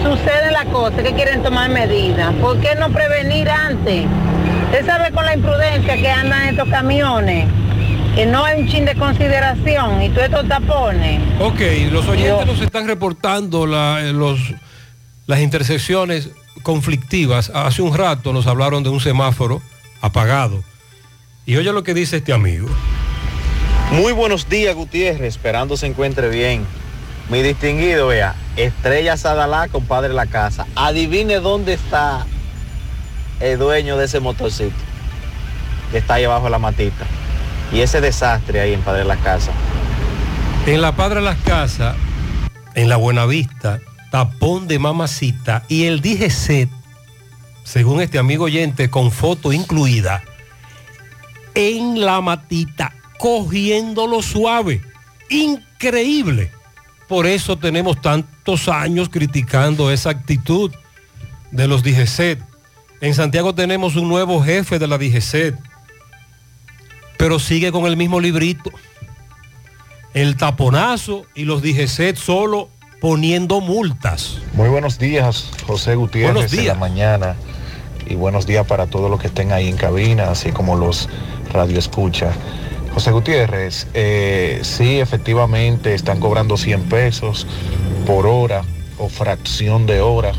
sucede 0.03 0.51
la 0.51 0.65
cosa, 0.65 0.97
que 1.03 1.13
quieren 1.13 1.43
tomar 1.43 1.69
medidas, 1.69 2.33
¿por 2.41 2.59
qué 2.59 2.75
no 2.75 2.89
prevenir 2.89 3.49
antes? 3.49 4.05
Usted 4.65 4.85
sabe 4.85 5.11
con 5.11 5.25
la 5.25 5.35
imprudencia 5.35 5.95
que 5.95 6.09
andan 6.09 6.47
estos 6.49 6.67
camiones, 6.69 7.45
que 8.15 8.25
no 8.25 8.43
hay 8.43 8.61
un 8.61 8.67
chin 8.67 8.85
de 8.85 8.95
consideración 8.95 10.01
y 10.01 10.09
todos 10.09 10.23
estos 10.25 10.47
tapones. 10.47 11.19
Ok, 11.39 11.61
los 11.91 12.07
oyentes 12.07 12.45
nos 12.47 12.61
están 12.61 12.87
reportando 12.87 13.67
la- 13.67 13.99
eh, 14.01 14.13
los, 14.13 14.39
las 15.31 15.39
intersecciones 15.39 16.29
conflictivas. 16.61 17.51
Hace 17.55 17.81
un 17.81 17.97
rato 17.97 18.33
nos 18.33 18.47
hablaron 18.47 18.83
de 18.83 18.89
un 18.89 18.99
semáforo 18.99 19.61
apagado. 20.01 20.61
Y 21.45 21.55
oye 21.55 21.71
lo 21.71 21.83
que 21.83 21.93
dice 21.93 22.17
este 22.17 22.33
amigo. 22.33 22.67
Muy 23.93 24.11
buenos 24.11 24.49
días, 24.49 24.75
Gutiérrez, 24.75 25.21
esperando 25.21 25.77
se 25.77 25.87
encuentre 25.87 26.27
bien. 26.27 26.65
Mi 27.29 27.41
distinguido, 27.43 28.07
vea, 28.07 28.35
Estrella 28.57 29.15
Sadalá, 29.15 29.69
compadre 29.69 30.09
de 30.09 30.15
la 30.15 30.25
casa. 30.25 30.67
Adivine 30.75 31.35
dónde 31.35 31.75
está 31.75 32.25
el 33.39 33.57
dueño 33.57 33.95
de 33.95 34.05
ese 34.05 34.19
motorcito, 34.19 34.75
que 35.91 35.99
está 35.99 36.15
ahí 36.15 36.25
abajo 36.25 36.43
de 36.43 36.51
la 36.51 36.59
matita. 36.59 37.05
Y 37.71 37.79
ese 37.79 38.01
desastre 38.01 38.59
ahí 38.59 38.73
en 38.73 38.81
Padre 38.81 38.99
de 38.99 39.05
la 39.05 39.15
Casa. 39.15 39.53
En 40.65 40.81
la 40.81 40.93
Padre 40.97 41.21
de 41.21 41.25
las 41.25 41.37
Casas, 41.37 41.95
en 42.75 42.89
la 42.89 42.97
Buenavista, 42.97 43.79
tapón 44.11 44.67
de 44.67 44.77
mamacita 44.77 45.63
y 45.67 45.85
el 45.85 46.01
DGC, 46.01 46.69
según 47.63 48.01
este 48.01 48.19
amigo 48.19 48.45
oyente, 48.45 48.91
con 48.91 49.11
foto 49.11 49.51
incluida, 49.51 50.23
en 51.55 51.99
la 51.99 52.21
matita, 52.21 52.93
cogiéndolo 53.17 54.21
suave. 54.21 54.81
Increíble. 55.29 56.51
Por 57.07 57.25
eso 57.25 57.57
tenemos 57.57 57.99
tantos 58.01 58.67
años 58.67 59.09
criticando 59.09 59.89
esa 59.89 60.11
actitud 60.11 60.71
de 61.49 61.67
los 61.67 61.81
DGC. 61.81 62.37
En 63.01 63.15
Santiago 63.15 63.55
tenemos 63.55 63.95
un 63.95 64.07
nuevo 64.07 64.43
jefe 64.43 64.77
de 64.77 64.87
la 64.87 64.97
DGC, 64.97 65.57
pero 67.17 67.39
sigue 67.39 67.71
con 67.71 67.85
el 67.85 67.97
mismo 67.97 68.19
librito 68.19 68.71
el 70.13 70.35
taponazo 70.35 71.25
y 71.35 71.45
los 71.45 71.61
DGC 71.61 72.15
solo 72.15 72.69
poniendo 73.01 73.61
multas. 73.61 74.37
Muy 74.53 74.69
buenos 74.69 74.99
días, 74.99 75.49
José 75.65 75.95
Gutiérrez 75.95 76.33
Buenos 76.33 76.51
días. 76.51 76.67
la 76.67 76.75
mañana. 76.75 77.35
Y 78.07 78.13
buenos 78.13 78.45
días 78.45 78.65
para 78.67 78.85
todos 78.85 79.09
los 79.09 79.19
que 79.19 79.27
estén 79.27 79.51
ahí 79.51 79.67
en 79.67 79.75
cabina, 79.75 80.29
así 80.29 80.51
como 80.51 80.75
los 80.75 81.09
radio 81.51 81.79
escucha. 81.79 82.31
José 82.93 83.11
Gutiérrez, 83.11 83.87
eh, 83.95 84.59
sí, 84.61 84.99
efectivamente 84.99 85.95
están 85.95 86.19
cobrando 86.19 86.57
100 86.57 86.83
pesos 86.83 87.47
por 88.05 88.27
hora 88.27 88.61
o 88.99 89.09
fracción 89.09 89.87
de 89.87 90.01
hora 90.01 90.33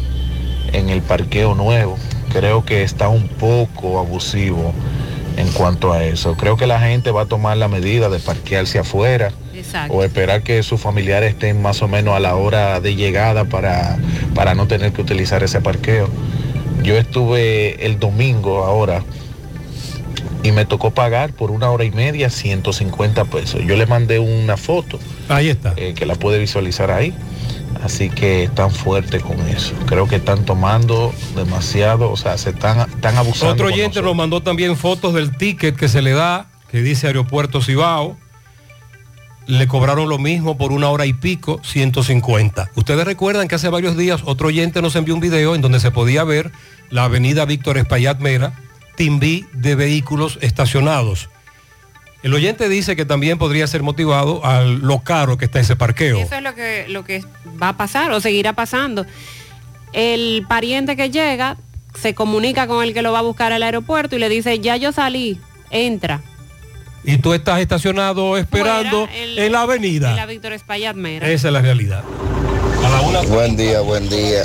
en 0.72 0.88
el 0.88 1.02
parqueo 1.02 1.56
nuevo. 1.56 1.98
Creo 2.32 2.64
que 2.64 2.84
está 2.84 3.08
un 3.08 3.26
poco 3.26 3.98
abusivo 3.98 4.72
en 5.36 5.48
cuanto 5.48 5.92
a 5.92 6.04
eso. 6.04 6.36
Creo 6.36 6.56
que 6.56 6.68
la 6.68 6.78
gente 6.78 7.10
va 7.10 7.22
a 7.22 7.26
tomar 7.26 7.56
la 7.56 7.66
medida 7.66 8.08
de 8.08 8.20
parquearse 8.20 8.78
afuera 8.78 9.32
Exacto. 9.72 9.94
o 9.94 10.04
esperar 10.04 10.42
que 10.42 10.62
sus 10.62 10.80
familiares 10.80 11.30
estén 11.30 11.62
más 11.62 11.80
o 11.82 11.88
menos 11.88 12.14
a 12.14 12.20
la 12.20 12.36
hora 12.36 12.80
de 12.80 12.94
llegada 12.94 13.44
para, 13.46 13.96
para 14.34 14.54
no 14.54 14.66
tener 14.66 14.92
que 14.92 15.00
utilizar 15.00 15.42
ese 15.42 15.60
parqueo. 15.60 16.08
Yo 16.82 16.96
estuve 16.98 17.86
el 17.86 17.98
domingo 17.98 18.64
ahora 18.64 19.02
y 20.42 20.52
me 20.52 20.64
tocó 20.66 20.90
pagar 20.90 21.32
por 21.32 21.50
una 21.50 21.70
hora 21.70 21.84
y 21.84 21.90
media 21.90 22.28
150 22.28 23.24
pesos. 23.26 23.62
Yo 23.64 23.76
le 23.76 23.86
mandé 23.86 24.18
una 24.18 24.56
foto. 24.56 24.98
Ahí 25.28 25.48
está. 25.48 25.72
eh, 25.76 25.94
que 25.94 26.04
la 26.04 26.16
puede 26.16 26.38
visualizar 26.38 26.90
ahí. 26.90 27.14
Así 27.84 28.10
que 28.10 28.44
están 28.44 28.70
fuertes 28.70 29.22
con 29.22 29.40
eso. 29.48 29.72
Creo 29.86 30.06
que 30.06 30.16
están 30.16 30.44
tomando 30.44 31.12
demasiado, 31.34 32.10
o 32.12 32.16
sea, 32.16 32.38
se 32.38 32.50
están, 32.50 32.80
están 32.80 33.16
abusando. 33.16 33.54
Otro 33.54 33.66
oyente 33.66 34.02
nos 34.02 34.14
mandó 34.14 34.40
también 34.42 34.76
fotos 34.76 35.14
del 35.14 35.36
ticket 35.36 35.74
que 35.76 35.88
se 35.88 36.00
le 36.02 36.12
da, 36.12 36.46
que 36.70 36.80
dice 36.82 37.08
Aeropuerto 37.08 37.60
Cibao. 37.60 38.16
Le 39.46 39.66
cobraron 39.66 40.08
lo 40.08 40.18
mismo 40.18 40.56
por 40.56 40.72
una 40.72 40.88
hora 40.88 41.06
y 41.06 41.12
pico, 41.12 41.60
150. 41.64 42.70
Ustedes 42.76 43.04
recuerdan 43.04 43.48
que 43.48 43.56
hace 43.56 43.68
varios 43.68 43.96
días 43.96 44.22
otro 44.24 44.48
oyente 44.48 44.82
nos 44.82 44.94
envió 44.96 45.14
un 45.14 45.20
video 45.20 45.54
en 45.54 45.60
donde 45.60 45.80
se 45.80 45.90
podía 45.90 46.24
ver 46.24 46.52
la 46.90 47.04
avenida 47.04 47.44
Víctor 47.44 47.78
Espaillat 47.78 48.20
Mera, 48.20 48.52
timbí 48.96 49.46
de 49.52 49.74
vehículos 49.74 50.38
estacionados. 50.42 51.28
El 52.22 52.34
oyente 52.34 52.68
dice 52.68 52.94
que 52.94 53.04
también 53.04 53.36
podría 53.36 53.66
ser 53.66 53.82
motivado 53.82 54.44
a 54.44 54.62
lo 54.62 55.00
caro 55.00 55.38
que 55.38 55.46
está 55.46 55.58
ese 55.58 55.74
parqueo. 55.74 56.18
Eso 56.18 56.36
es 56.36 56.42
lo 56.42 56.54
que, 56.54 56.86
lo 56.88 57.04
que 57.04 57.24
va 57.60 57.70
a 57.70 57.76
pasar 57.76 58.12
o 58.12 58.20
seguirá 58.20 58.52
pasando. 58.52 59.04
El 59.92 60.46
pariente 60.48 60.96
que 60.96 61.10
llega 61.10 61.56
se 62.00 62.14
comunica 62.14 62.68
con 62.68 62.84
el 62.84 62.94
que 62.94 63.02
lo 63.02 63.12
va 63.12 63.18
a 63.18 63.22
buscar 63.22 63.52
al 63.52 63.62
aeropuerto 63.64 64.14
y 64.14 64.18
le 64.20 64.28
dice, 64.28 64.60
ya 64.60 64.76
yo 64.76 64.92
salí, 64.92 65.40
entra. 65.70 66.22
Y 67.04 67.18
tú 67.18 67.32
estás 67.34 67.60
estacionado 67.60 68.36
esperando 68.36 69.08
el- 69.12 69.38
en 69.38 69.52
la 69.52 69.62
avenida. 69.62 70.10
En 70.10 70.16
la 70.16 70.26
Víctor 70.26 70.52
Espaillat 70.52 70.94
Mera. 70.94 71.28
Esa 71.28 71.48
es 71.48 71.52
la 71.52 71.60
realidad. 71.60 72.02
Buen 73.28 73.56
día, 73.56 73.80
buen 73.80 74.08
día. 74.08 74.44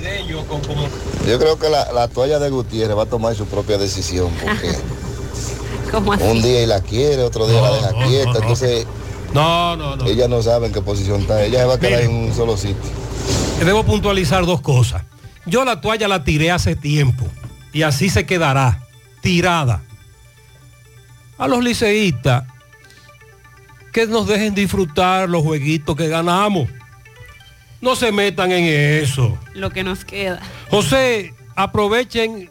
Yo 1.28 1.39
creo 1.39 1.60
que 1.60 1.70
la, 1.70 1.91
la 1.91 2.08
toalla 2.08 2.39
de 2.39 2.49
Gutiérrez 2.49 2.97
va 2.97 3.03
a 3.03 3.08
tomar 3.08 3.36
su 3.36 3.45
propia 3.45 3.78
decisión 3.78 4.32
porque 4.43 4.72
¿Cómo 5.91 6.14
así? 6.14 6.24
un 6.24 6.41
día 6.41 6.64
y 6.64 6.66
la 6.66 6.82
quiere, 6.82 7.22
otro 7.24 7.47
día 7.47 7.62
la 7.62 7.72
deja 7.76 7.91
no, 7.91 8.08
quieta, 8.08 8.26
no, 8.26 8.34
no. 8.34 8.39
entonces 8.39 8.88
No, 9.34 9.76
no, 9.76 9.95
no. 9.95 10.05
ella 10.05 10.28
no 10.28 10.41
sabe 10.41 10.68
en 10.68 10.74
qué 10.74 10.82
posición 10.82 11.22
está, 11.22 11.43
ella 11.43 11.60
se 11.60 11.66
va 11.66 11.74
a 11.76 11.80
quedar 11.80 12.01
en 12.01 12.12
un 12.12 12.34
solo 12.36 12.55
sitio. 12.58 12.89
Debo 13.64 13.84
puntualizar 13.84 14.45
dos 14.45 14.62
cosas. 14.62 15.03
Yo 15.45 15.64
la 15.66 15.82
toalla 15.82 16.08
la 16.08 16.24
tiré 16.24 16.51
hace 16.51 16.76
tiempo 16.76 17.26
y 17.74 17.84
así 17.84 18.10
se 18.10 18.26
quedará, 18.26 18.84
tirada. 19.22 19.82
A 21.38 21.47
los 21.47 21.63
liceístas, 21.63 22.43
que 23.93 24.07
nos 24.07 24.27
dejen 24.27 24.53
disfrutar 24.53 25.29
los 25.29 25.43
jueguitos 25.43 25.95
que 25.95 26.07
ganamos. 26.07 26.69
No 27.81 27.95
se 27.95 28.11
metan 28.11 28.51
en 28.51 28.65
eso. 29.03 29.38
Lo 29.53 29.69
que 29.69 29.83
nos 29.83 30.03
queda. 30.03 30.39
José, 30.69 31.33
aprovechen. 31.55 32.49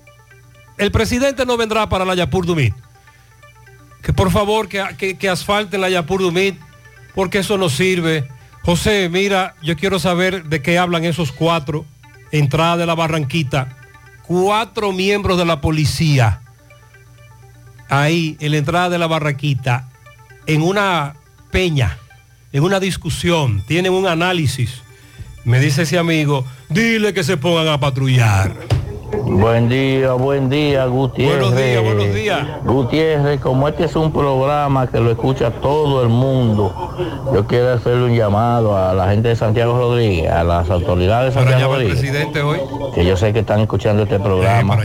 El 0.79 0.91
presidente 0.93 1.47
no 1.47 1.57
vendrá 1.57 1.89
para 1.89 2.05
la 2.05 2.15
Yapur 2.15 2.47
Dumit. 2.47 2.75
Que 4.03 4.13
por 4.13 4.31
favor 4.31 4.69
que, 4.69 4.85
que, 4.99 5.17
que 5.17 5.29
asfalten 5.29 5.81
la 5.81 5.89
Yapur 5.89 6.21
Dumit, 6.21 6.57
porque 7.15 7.39
eso 7.39 7.59
no 7.59 7.69
sirve. 7.69 8.29
José, 8.63 9.09
mira, 9.09 9.55
yo 9.63 9.77
quiero 9.77 9.99
saber 9.99 10.45
de 10.45 10.63
qué 10.63 10.79
hablan 10.79 11.05
esos 11.05 11.33
cuatro. 11.33 11.85
Entrada 12.33 12.77
de 12.77 12.87
la 12.87 12.95
Barranquita. 12.95 13.77
Cuatro 14.23 14.93
miembros 14.93 15.39
de 15.39 15.45
la 15.45 15.61
policía. 15.61 16.41
Ahí, 17.89 18.37
en 18.41 18.53
la 18.53 18.59
entrada 18.59 18.91
de 18.91 18.99
la 18.99 19.07
Barranquita, 19.07 19.89
en 20.47 20.63
una 20.63 21.15
peña, 21.51 21.99
en 22.53 22.63
una 22.63 22.81
discusión, 22.81 23.63
tienen 23.67 23.93
un 23.93 24.07
análisis. 24.07 24.83
Me 25.45 25.61
dice 25.61 25.83
ese 25.83 25.99
amigo, 25.99 26.45
dile 26.69 27.15
que 27.15 27.25
se 27.25 27.37
pongan 27.37 27.69
a 27.69 27.81
patrullar. 27.81 28.76
Buen 29.13 29.69
día, 29.69 30.15
buen 30.15 30.49
día, 30.51 30.87
Gutiérrez. 30.87 31.39
Buenos 31.39 31.57
días, 31.57 31.83
buenos 31.85 32.15
días. 32.15 32.47
Gutiérrez, 32.65 33.41
como 33.41 33.69
este 33.69 33.85
es 33.85 33.95
un 33.95 34.11
programa 34.11 34.89
que 34.89 34.99
lo 34.99 35.13
escucha 35.13 35.51
todo 35.51 36.03
el 36.03 36.09
mundo, 36.09 36.93
yo 37.33 37.47
quiero 37.47 37.75
hacerle 37.75 38.07
un 38.07 38.17
llamado 38.17 38.77
a 38.77 38.93
la 38.95 39.09
gente 39.09 39.29
de 39.29 39.37
Santiago 39.37 39.79
Rodríguez, 39.79 40.31
a 40.31 40.43
las 40.43 40.71
autoridades 40.71 41.35
de 41.35 41.41
Santiago 41.41 41.75
Rodríguez, 41.75 41.99
presidente 41.99 42.43
hoy. 42.43 42.59
que 42.95 43.05
yo 43.05 43.17
sé 43.17 43.33
que 43.33 43.41
están 43.41 43.61
escuchando 43.61 44.03
este 44.03 44.19
programa, 44.19 44.77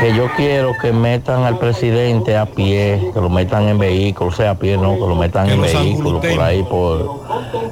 que 0.00 0.14
yo 0.14 0.28
quiero 0.36 0.72
que 0.80 0.92
metan 0.92 1.42
al 1.42 1.58
presidente 1.58 2.36
a 2.36 2.46
pie, 2.46 3.10
que 3.12 3.20
lo 3.20 3.28
metan 3.28 3.68
en 3.68 3.78
vehículo, 3.78 4.30
o 4.30 4.32
sea, 4.32 4.52
a 4.52 4.54
pie 4.54 4.76
no, 4.76 4.94
que 4.94 5.00
lo 5.00 5.16
metan 5.16 5.48
Que 5.48 5.54
en 5.54 5.62
vehículo, 5.62 6.20
por 6.20 6.40
ahí, 6.40 6.62
por, 6.62 7.22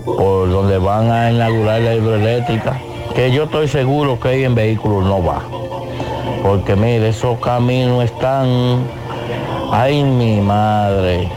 por 0.04 0.50
donde 0.50 0.78
van 0.78 1.12
a 1.12 1.30
inaugurar 1.30 1.80
la 1.80 1.94
hidroeléctrica, 1.94 2.80
que 3.14 3.30
yo 3.30 3.44
estoy 3.44 3.68
seguro 3.68 4.18
que 4.18 4.28
ahí 4.28 4.44
en 4.44 4.54
vehículo 4.54 5.00
no 5.02 5.22
va. 5.22 5.42
Porque 6.42 6.76
mire, 6.76 7.08
esos 7.08 7.38
caminos 7.40 8.04
están... 8.04 8.86
Ay, 9.70 10.02
mi 10.04 10.40
madre. 10.40 11.28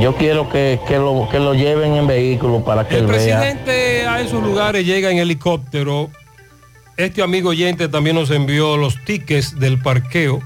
Yo 0.00 0.14
quiero 0.16 0.48
que, 0.48 0.78
que 0.86 0.98
lo, 0.98 1.28
que 1.30 1.38
lo 1.38 1.54
lleven 1.54 1.94
en 1.94 2.06
vehículo 2.06 2.64
para 2.64 2.86
que 2.86 2.96
El 2.96 3.02
él 3.02 3.06
vea. 3.06 3.40
presidente 3.40 4.06
a 4.06 4.20
esos 4.20 4.42
lugares 4.42 4.84
llega 4.84 5.10
en 5.10 5.18
helicóptero. 5.18 6.10
Este 6.96 7.22
amigo 7.22 7.50
oyente 7.50 7.88
también 7.88 8.16
nos 8.16 8.30
envió 8.30 8.76
los 8.76 9.02
tickets 9.04 9.58
del 9.58 9.80
parqueo. 9.80 10.40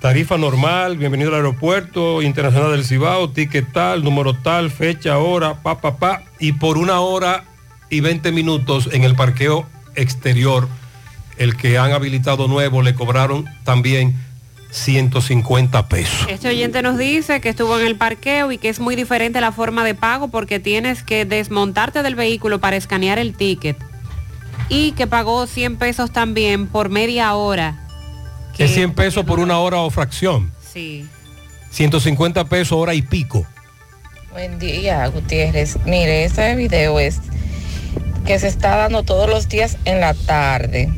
Tarifa 0.00 0.36
normal, 0.36 0.96
bienvenido 0.96 1.30
al 1.30 1.36
aeropuerto 1.36 2.22
internacional 2.22 2.72
del 2.72 2.84
Cibao, 2.84 3.30
ticket 3.30 3.72
tal, 3.72 4.04
número 4.04 4.34
tal, 4.34 4.70
fecha, 4.70 5.18
hora, 5.18 5.62
pa, 5.62 5.80
pa, 5.80 5.96
pa, 5.96 6.22
y 6.38 6.52
por 6.52 6.78
una 6.78 7.00
hora 7.00 7.44
y 7.90 8.00
20 8.00 8.32
minutos 8.32 8.88
en 8.92 9.04
el 9.04 9.14
parqueo 9.14 9.66
exterior, 9.94 10.68
el 11.38 11.56
que 11.56 11.78
han 11.78 11.92
habilitado 11.92 12.48
nuevo, 12.48 12.82
le 12.82 12.94
cobraron 12.94 13.46
también 13.64 14.14
150 14.70 15.88
pesos. 15.88 16.26
Este 16.28 16.48
oyente 16.48 16.82
nos 16.82 16.98
dice 16.98 17.40
que 17.40 17.48
estuvo 17.48 17.78
en 17.78 17.86
el 17.86 17.96
parqueo 17.96 18.52
y 18.52 18.58
que 18.58 18.68
es 18.68 18.80
muy 18.80 18.96
diferente 18.96 19.40
la 19.40 19.52
forma 19.52 19.84
de 19.84 19.94
pago 19.94 20.28
porque 20.28 20.60
tienes 20.60 21.02
que 21.02 21.24
desmontarte 21.24 22.02
del 22.02 22.14
vehículo 22.14 22.60
para 22.60 22.76
escanear 22.76 23.18
el 23.18 23.34
ticket 23.34 23.76
y 24.68 24.92
que 24.92 25.06
pagó 25.06 25.46
100 25.46 25.76
pesos 25.76 26.10
también 26.10 26.66
por 26.66 26.88
media 26.88 27.34
hora. 27.34 27.82
Es 28.58 28.72
100 28.72 28.94
pesos 28.94 29.24
por 29.24 29.38
una 29.38 29.58
hora 29.58 29.78
o 29.78 29.90
fracción, 29.90 30.50
Sí. 30.72 31.06
150 31.70 32.44
pesos 32.48 32.72
hora 32.72 32.94
y 32.94 33.02
pico. 33.02 33.46
Buen 34.32 34.58
día, 34.58 35.06
Gutiérrez. 35.08 35.76
Mire, 35.84 36.24
ese 36.24 36.54
video 36.56 36.98
es 36.98 37.20
que 38.26 38.38
se 38.40 38.48
está 38.48 38.76
dando 38.76 39.04
todos 39.04 39.30
los 39.30 39.48
días 39.48 39.78
en 39.84 40.00
la 40.00 40.12
tarde. 40.12 40.90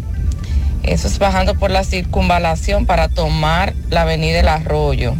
Eso 0.82 1.06
es 1.06 1.18
bajando 1.18 1.54
por 1.54 1.70
la 1.70 1.84
circunvalación 1.84 2.86
para 2.86 3.08
tomar 3.08 3.74
la 3.90 4.02
avenida 4.02 4.40
El 4.40 4.48
Arroyo. 4.48 5.14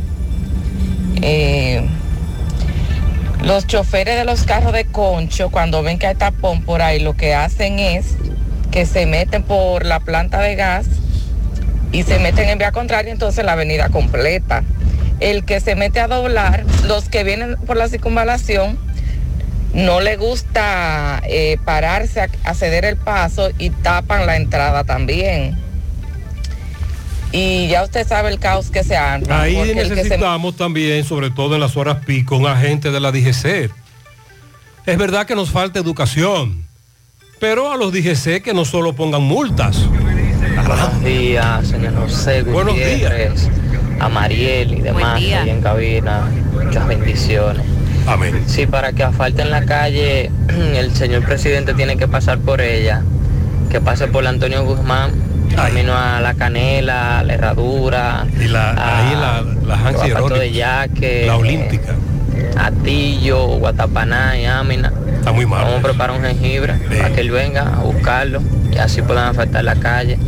Eh, 1.21 1.87
los 3.43 3.67
choferes 3.67 4.17
de 4.17 4.25
los 4.25 4.45
carros 4.45 4.73
de 4.73 4.87
concho, 4.87 5.51
cuando 5.51 5.83
ven 5.83 5.99
que 5.99 6.07
hay 6.07 6.15
tapón 6.15 6.63
por 6.63 6.81
ahí, 6.81 6.99
lo 6.99 7.15
que 7.15 7.35
hacen 7.35 7.79
es 7.79 8.17
que 8.71 8.87
se 8.87 9.05
meten 9.05 9.43
por 9.43 9.85
la 9.85 10.01
planta 10.01 10.41
de 10.41 10.57
gas 10.57 10.87
y 11.93 12.03
se 12.05 12.19
meten 12.19 12.49
en 12.49 12.59
vía 12.59 12.73
contraria, 12.73 13.13
entonces 13.13 13.45
la 13.45 13.53
avenida 13.53 13.91
completa. 13.91 14.65
El 15.21 15.45
que 15.45 15.61
se 15.61 15.75
mete 15.75 16.01
a 16.01 16.09
doblar, 16.09 16.65
los 16.85 17.09
que 17.09 17.25
vienen 17.25 17.57
por 17.67 17.77
la 17.77 17.89
circunvalación, 17.89 18.79
no 19.75 20.01
le 20.01 20.17
gusta 20.17 21.21
eh, 21.27 21.59
pararse 21.65 22.21
a, 22.23 22.29
a 22.45 22.55
ceder 22.55 22.85
el 22.85 22.97
paso 22.97 23.51
y 23.59 23.71
tapan 23.71 24.27
la 24.27 24.37
entrada 24.37 24.85
también. 24.85 25.57
Y 27.31 27.69
ya 27.69 27.83
usted 27.85 28.07
sabe 28.09 28.31
el 28.31 28.39
caos 28.39 28.71
que 28.71 28.83
se 28.83 28.97
arma. 28.97 29.43
Ahí 29.43 29.55
se- 29.67 29.75
necesitamos 29.75 30.57
también, 30.57 31.05
sobre 31.05 31.31
todo 31.31 31.55
en 31.55 31.61
las 31.61 31.77
horas 31.77 31.99
pico, 32.07 32.37
un 32.37 32.47
agente 32.47 32.91
de 32.91 33.01
la 33.01 33.13
DGC. 33.13 33.71
Es 34.87 34.97
verdad 34.97 35.27
que 35.27 35.35
nos 35.35 35.51
falta 35.51 35.79
educación, 35.79 36.65
pero 37.39 37.71
a 37.71 37.77
los 37.77 37.93
DGC 37.93 38.41
que 38.43 38.55
no 38.55 38.65
solo 38.65 38.95
pongan 38.95 39.23
multas. 39.23 39.77
Buenos 40.67 41.05
días, 41.05 41.69
señor 41.69 41.95
José 41.97 42.43
Buenos 42.43 42.73
Gutiérrez, 42.75 43.49
a 44.01 44.09
Mariel 44.09 44.73
y 44.79 44.81
demás 44.81 45.17
ahí 45.17 45.33
en 45.33 45.61
cabina. 45.61 46.23
Muchas 46.53 46.87
bendiciones. 46.89 47.63
Amén. 48.09 48.43
Sí, 48.47 48.67
para 48.67 48.93
que 48.93 49.03
asfalten 49.05 49.51
la 49.51 49.65
calle, 49.65 50.31
el 50.77 50.95
señor 50.95 51.25
presidente 51.25 51.75
tiene 51.75 51.97
que 51.97 52.09
pasar 52.09 52.39
por 52.39 52.61
ella, 52.61 53.03
que 53.71 53.81
pase 53.81 54.09
por 54.09 54.25
la 54.25 54.31
Antonio 54.31 54.65
Guzmán, 54.65 55.13
camino 55.55 55.95
a 55.97 56.21
la 56.21 56.35
Canela, 56.35 57.19
a 57.19 57.23
la 57.23 57.35
Herradura, 57.35 58.27
Y 58.41 58.49
la, 58.49 58.71
ahí 58.71 59.15
la, 59.15 59.45
la 59.67 59.75
Hansi 59.75 60.11
Guapato 60.11 60.37
Erótica, 60.37 60.41
de 60.41 60.53
Yaque, 60.53 61.25
la 61.27 61.37
Olímpica. 61.37 61.95
Atillo, 62.57 63.47
Guatapaná 63.59 64.39
y 64.39 64.45
Ámina. 64.47 64.93
Está 65.17 65.33
muy 65.33 65.47
mal. 65.47 65.65
Vamos 65.65 65.81
a 65.81 65.83
preparar 65.83 66.17
un 66.17 66.25
jengibre 66.25 66.75
para 66.75 67.13
que 67.13 67.21
él 67.21 67.31
venga 67.31 67.63
a 67.63 67.81
buscarlo. 67.83 68.41
y 68.73 68.79
así 68.79 69.03
puedan 69.03 69.29
afectar 69.29 69.63
la 69.65 69.77
calle. 69.77 70.19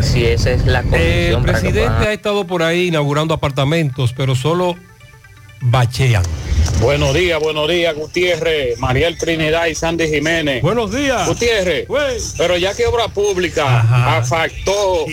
Si 0.00 0.24
esa 0.24 0.50
es 0.50 0.66
la 0.66 0.80
El 0.80 0.88
condición 0.88 1.42
para 1.42 1.58
que 1.58 1.60
presidente 1.62 1.88
puedan 1.88 2.08
ha 2.08 2.12
estado 2.12 2.46
por 2.46 2.62
ahí 2.62 2.88
inaugurando 2.88 3.34
apartamentos, 3.34 4.12
pero 4.12 4.34
solo 4.34 4.76
bachean. 5.60 6.22
Buenos 6.78 7.12
días, 7.14 7.38
buenos 7.40 7.68
días, 7.68 7.94
Gutiérrez, 7.94 8.78
Mariel 8.78 9.18
Trinidad 9.18 9.66
y 9.66 9.74
Sandy 9.74 10.08
Jiménez. 10.08 10.62
Buenos 10.62 10.90
días. 10.90 11.26
Gutiérrez, 11.28 11.86
pero 12.38 12.56
ya 12.56 12.74
que 12.74 12.86
Obra 12.86 13.08
Pública 13.08 14.16
afectó 14.16 15.04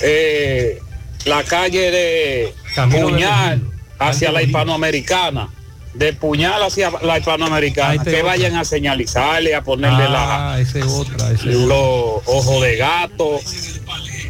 eh, 0.00 0.78
la 1.24 1.42
calle 1.42 1.90
de 1.90 2.54
Camino 2.74 3.08
Puñal 3.08 3.62
hacia 3.98 4.30
la 4.30 4.42
hispanoamericana, 4.42 5.48
de 5.94 6.12
Puñal 6.12 6.62
hacia 6.62 6.90
la 7.02 7.18
hispanoamericana, 7.18 8.00
Ah, 8.00 8.04
que 8.04 8.10
otra. 8.18 8.22
vayan 8.22 8.56
a 8.56 8.64
señalizarle, 8.64 9.56
a 9.56 9.62
ponerle 9.64 10.04
Ah, 10.04 10.52
la, 10.54 10.60
esa 10.60 10.78
es 10.78 10.84
otra, 10.86 11.32
esa 11.32 11.50
es 11.50 11.56
otra. 11.56 11.66
los 11.66 12.22
ojos 12.26 12.62
de 12.62 12.76
gato, 12.76 13.40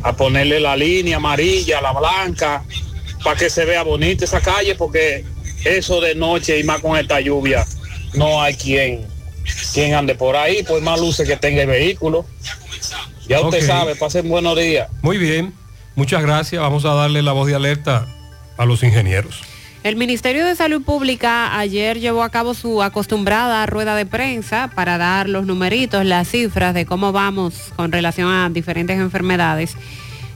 a 0.02 0.16
ponerle 0.16 0.58
la 0.58 0.74
línea 0.74 1.18
amarilla, 1.18 1.82
la 1.82 1.92
blanca, 1.92 2.64
para 3.22 3.36
que 3.38 3.50
se 3.50 3.66
vea 3.66 3.82
bonita 3.82 4.24
esa 4.24 4.40
calle, 4.40 4.74
porque 4.74 5.26
eso 5.64 6.00
de 6.00 6.14
noche 6.14 6.58
y 6.58 6.64
más 6.64 6.80
con 6.80 6.96
esta 6.96 7.20
lluvia, 7.20 7.66
no 8.14 8.42
hay 8.42 8.54
quien, 8.54 9.06
quien 9.72 9.94
ande 9.94 10.14
por 10.14 10.36
ahí, 10.36 10.62
pues 10.62 10.82
más 10.82 11.00
luces 11.00 11.28
que 11.28 11.36
tenga 11.36 11.62
el 11.62 11.68
vehículo. 11.68 12.24
Ya 13.28 13.40
usted 13.40 13.58
Ok. 13.60 13.66
sabe, 13.66 13.96
pasen 13.96 14.28
buenos 14.28 14.56
días. 14.58 14.88
Muy 15.02 15.18
bien, 15.18 15.54
muchas 15.94 16.22
gracias. 16.22 16.60
Vamos 16.60 16.84
a 16.84 16.94
darle 16.94 17.22
la 17.22 17.32
voz 17.32 17.46
de 17.46 17.54
alerta 17.54 18.06
a 18.56 18.64
los 18.64 18.82
ingenieros. 18.82 19.42
El 19.82 19.96
Ministerio 19.96 20.44
de 20.44 20.54
Salud 20.56 20.82
Pública 20.82 21.56
ayer 21.58 22.00
llevó 22.00 22.22
a 22.22 22.28
cabo 22.28 22.52
su 22.52 22.82
acostumbrada 22.82 23.64
rueda 23.64 23.94
de 23.96 24.04
prensa 24.04 24.70
para 24.74 24.98
dar 24.98 25.26
los 25.26 25.46
numeritos, 25.46 26.04
las 26.04 26.28
cifras 26.28 26.74
de 26.74 26.84
cómo 26.84 27.12
vamos 27.12 27.54
con 27.76 27.90
relación 27.90 28.30
a 28.30 28.50
diferentes 28.50 28.98
enfermedades, 28.98 29.76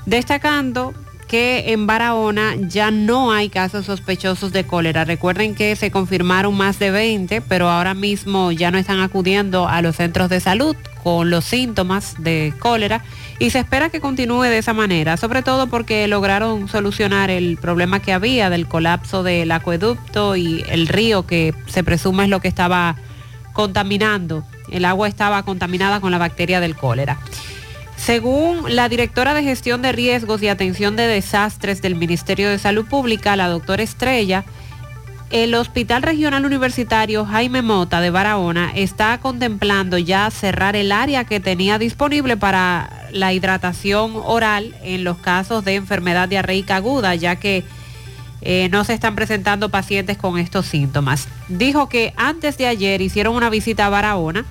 destacando 0.07 0.95
que 1.29 1.73
en 1.73 1.87
Barahona 1.87 2.55
ya 2.57 2.91
no 2.91 3.33
hay 3.33 3.49
casos 3.49 3.87
sospechosos 3.87 4.53
de 4.53 4.65
cólera. 4.65 5.05
Recuerden 5.05 5.55
que 5.55 5.77
se 5.77 5.91
confirmaron 5.91 6.57
más 6.57 6.79
de 6.79 6.91
20, 6.91 7.41
pero 7.43 7.69
ahora 7.69 7.95
mismo 7.95 8.53
ya 8.53 8.71
no 8.71 8.79
están 8.79 9.01
acudiendo 9.01 9.69
a 9.69 9.83
los 9.83 9.97
centros 9.97 10.29
de 10.29 10.41
salud 10.41 10.77
con 11.03 11.31
los 11.31 11.45
síntomas 11.45 12.23
de 12.23 12.55
cólera 12.59 13.05
y 13.39 13.51
se 13.51 13.59
espera 13.59 13.91
que 13.91 14.01
continúe 14.01 14.45
de 14.45 14.59
esa 14.59 14.73
manera, 14.73 15.17
sobre 15.17 15.43
todo 15.43 15.67
porque 15.67 16.09
lograron 16.09 16.69
solucionar 16.69 17.31
el 17.31 17.59
problema 17.59 18.01
que 18.01 18.13
había 18.13 18.49
del 18.49 18.67
colapso 18.67 19.23
del 19.23 19.51
acueducto 19.53 20.37
y 20.37 20.65
el 20.69 20.89
río 20.89 21.27
que 21.27 21.55
se 21.67 21.85
presume 21.85 22.25
es 22.25 22.31
lo 22.31 22.41
que 22.41 22.49
estaba 22.49 22.97
contaminando. 23.53 24.45
El 24.71 24.85
agua 24.85 25.09
estaba 25.09 25.43
contaminada 25.43 26.01
con 26.01 26.11
la 26.11 26.19
bacteria 26.19 26.61
del 26.61 26.75
cólera. 26.75 27.19
Según 28.05 28.77
la 28.77 28.91
directora 28.91 29.33
de 29.33 29.43
gestión 29.43 29.81
de 29.81 29.91
riesgos 29.91 30.43
y 30.43 30.49
atención 30.49 30.95
de 30.95 31.07
desastres 31.07 31.81
del 31.81 31.95
Ministerio 31.95 32.51
de 32.51 32.59
Salud 32.59 32.85
Pública, 32.85 33.35
la 33.35 33.49
doctora 33.49 33.83
Estrella, 33.83 34.45
el 35.31 35.55
Hospital 35.55 36.03
Regional 36.03 36.45
Universitario 36.45 37.25
Jaime 37.25 37.63
Mota 37.63 38.03
de 38.03 38.11
Barahona 38.11 38.73
está 38.75 39.17
contemplando 39.23 39.97
ya 39.97 40.31
cerrar 40.31 40.77
el 40.77 40.93
área 40.93 41.25
que 41.25 41.41
tenía 41.41 41.79
disponible 41.79 42.37
para 42.37 43.09
la 43.11 43.33
hidratación 43.33 44.13
oral 44.17 44.77
en 44.83 45.03
los 45.03 45.17
casos 45.17 45.65
de 45.65 45.77
enfermedad 45.77 46.29
diarreica 46.29 46.77
aguda, 46.77 47.15
ya 47.15 47.37
que 47.37 47.65
eh, 48.43 48.69
no 48.71 48.85
se 48.85 48.93
están 48.93 49.15
presentando 49.15 49.71
pacientes 49.71 50.19
con 50.19 50.39
estos 50.39 50.67
síntomas. 50.67 51.27
Dijo 51.49 51.89
que 51.89 52.13
antes 52.19 52.59
de 52.59 52.67
ayer 52.67 53.01
hicieron 53.01 53.35
una 53.35 53.49
visita 53.49 53.87
a 53.87 53.89
Barahona, 53.89 54.45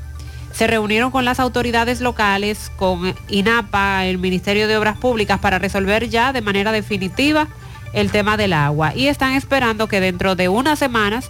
se 0.54 0.68
reunieron 0.68 1.12
con 1.12 1.26
las 1.26 1.40
autoridades 1.40 2.00
locales, 2.00 2.72
con 2.76 3.14
INAPA, 3.28 4.06
el 4.06 4.20
Ministerio 4.20 4.68
de 4.68 4.78
Obras 4.78 4.98
Públicas, 4.98 5.40
para 5.40 5.60
resolver 5.60 6.10
ya 6.10 6.32
de 6.32 6.42
manera 6.42 6.72
definitiva 6.72 7.48
el 7.94 8.12
tema 8.12 8.38
del 8.38 8.54
agua. 8.54 8.94
Y 8.96 9.08
están 9.08 9.34
esperando 9.34 9.88
que 9.88 10.00
dentro 10.00 10.36
de 10.36 10.50
unas 10.50 10.80
semanas 10.80 11.30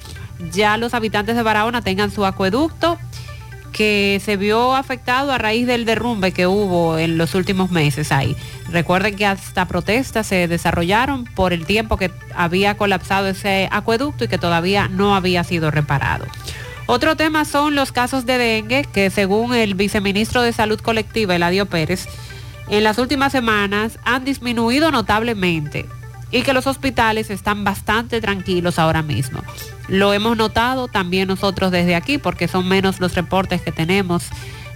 ya 0.52 0.78
los 0.78 0.94
habitantes 0.94 1.36
de 1.36 1.44
Barahona 1.44 1.82
tengan 1.82 2.12
su 2.12 2.26
acueducto 2.26 2.98
que 3.72 4.22
se 4.24 4.38
vio 4.38 4.76
afectado 4.76 5.32
a 5.32 5.38
raíz 5.38 5.66
del 5.66 5.84
derrumbe 5.86 6.32
que 6.32 6.46
hubo 6.46 6.98
en 6.98 7.18
los 7.18 7.34
últimos 7.34 7.72
meses 7.72 8.12
ahí. 8.12 8.38
Recuerden 8.70 9.16
que 9.16 9.26
hasta 9.26 9.68
protestas 9.68 10.28
se 10.28 10.48
desarrollaron 10.48 11.26
por 11.26 11.54
el 11.54 11.66
tiempo 11.66 11.98
que 11.98 12.12
había 12.36 12.78
colapsado 12.78 13.28
ese 13.28 13.68
acueducto 13.72 14.26
y 14.26 14.28
que 14.28 14.38
todavía 14.38 14.88
no 14.88 15.16
había 15.16 15.44
sido 15.44 15.72
reparado. 15.72 16.26
Otro 16.86 17.16
tema 17.16 17.46
son 17.46 17.76
los 17.76 17.92
casos 17.92 18.26
de 18.26 18.38
dengue, 18.38 18.84
que 18.84 19.10
según 19.10 19.56
el 19.56 19.74
viceministro 19.74 20.42
de 20.42 20.52
Salud 20.52 20.80
Colectiva, 20.82 21.36
Eladio 21.36 21.66
Pérez, 21.66 22.08
en 22.70 22.84
las 22.84 22.98
últimas 22.98 23.32
semanas 23.32 24.00
han 24.04 24.26
disminuido 24.26 24.92
notablemente 24.92 25.86
y 26.32 26.42
que 26.42 26.54
los 26.54 26.68
hospitales 26.68 27.30
están 27.30 27.64
bastante 27.64 28.20
tranquilos 28.20 28.80
ahora 28.80 29.02
mismo. 29.02 29.42
Lo 29.88 30.14
hemos 30.14 30.36
notado 30.36 30.88
también 30.88 31.28
nosotros 31.28 31.72
desde 31.72 31.96
aquí, 31.96 32.18
porque 32.18 32.48
son 32.48 32.68
menos 32.68 33.00
los 33.00 33.14
reportes 33.16 33.62
que 33.62 33.72
tenemos 33.72 34.26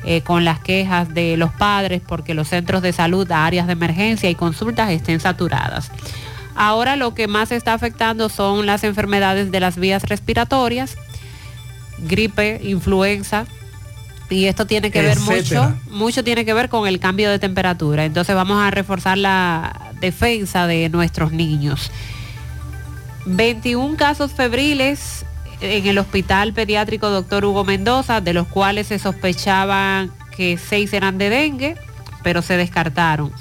eh, 0.05 0.21
con 0.21 0.45
las 0.45 0.59
quejas 0.59 1.13
de 1.13 1.35
los 1.35 1.51
padres, 1.51 2.01
porque 2.05 2.33
los 2.33 2.49
centros 2.49 2.81
de 2.81 2.93
salud, 2.93 3.29
áreas 3.31 3.67
de 3.67 3.73
emergencia 3.73 4.29
y 4.29 4.35
consultas 4.35 4.91
estén 4.91 5.19
saturadas. 5.19 5.91
Ahora 6.55 6.95
lo 6.95 7.13
que 7.13 7.27
más 7.27 7.51
está 7.51 7.73
afectando 7.73 8.29
son 8.29 8.65
las 8.65 8.83
enfermedades 8.83 9.51
de 9.51 9.59
las 9.59 9.77
vías 9.77 10.03
respiratorias, 10.03 10.97
gripe, 11.99 12.59
influenza, 12.63 13.45
y 14.29 14.45
esto 14.45 14.67
tiene 14.67 14.91
que 14.91 15.01
ver 15.01 15.19
mucho, 15.19 15.73
mucho 15.89 16.23
tiene 16.23 16.43
que 16.43 16.53
ver 16.53 16.69
con 16.69 16.87
el 16.87 16.99
cambio 16.99 17.29
de 17.29 17.39
temperatura. 17.39 18.03
Entonces 18.05 18.35
vamos 18.35 18.61
a 18.61 18.71
reforzar 18.71 19.17
la 19.17 19.93
defensa 20.01 20.67
de 20.67 20.89
nuestros 20.89 21.31
niños. 21.31 21.91
21 23.25 23.95
casos 23.95 24.33
febriles 24.33 25.25
en 25.61 25.87
el 25.87 25.97
hospital 25.97 26.53
pediátrico 26.53 27.09
Dr. 27.09 27.45
Hugo 27.45 27.63
Mendoza, 27.63 28.21
de 28.21 28.33
los 28.33 28.47
cuales 28.47 28.87
se 28.87 28.99
sospechaban 28.99 30.11
que 30.35 30.57
6 30.57 30.93
eran 30.93 31.17
de 31.17 31.29
dengue, 31.29 31.75
pero 32.23 32.41
se 32.41 32.57
descartaron. 32.57 33.31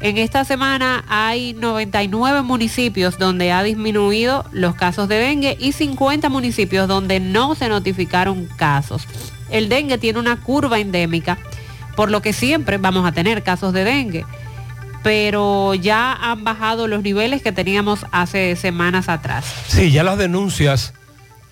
En 0.00 0.18
esta 0.18 0.44
semana 0.44 1.04
hay 1.08 1.54
99 1.54 2.42
municipios 2.42 3.18
donde 3.18 3.50
ha 3.52 3.62
disminuido 3.62 4.44
los 4.52 4.74
casos 4.74 5.08
de 5.08 5.16
dengue 5.16 5.56
y 5.58 5.72
50 5.72 6.28
municipios 6.28 6.86
donde 6.86 7.18
no 7.18 7.54
se 7.54 7.68
notificaron 7.68 8.46
casos. 8.56 9.06
El 9.50 9.68
dengue 9.68 9.96
tiene 9.96 10.18
una 10.18 10.42
curva 10.42 10.78
endémica, 10.78 11.38
por 11.96 12.10
lo 12.10 12.20
que 12.20 12.34
siempre 12.34 12.76
vamos 12.76 13.06
a 13.06 13.12
tener 13.12 13.42
casos 13.42 13.72
de 13.72 13.84
dengue, 13.84 14.26
pero 15.02 15.74
ya 15.74 16.12
han 16.12 16.44
bajado 16.44 16.88
los 16.88 17.02
niveles 17.02 17.40
que 17.40 17.52
teníamos 17.52 18.04
hace 18.12 18.54
semanas 18.56 19.08
atrás. 19.08 19.46
Sí, 19.68 19.90
ya 19.92 20.02
las 20.02 20.18
denuncias 20.18 20.92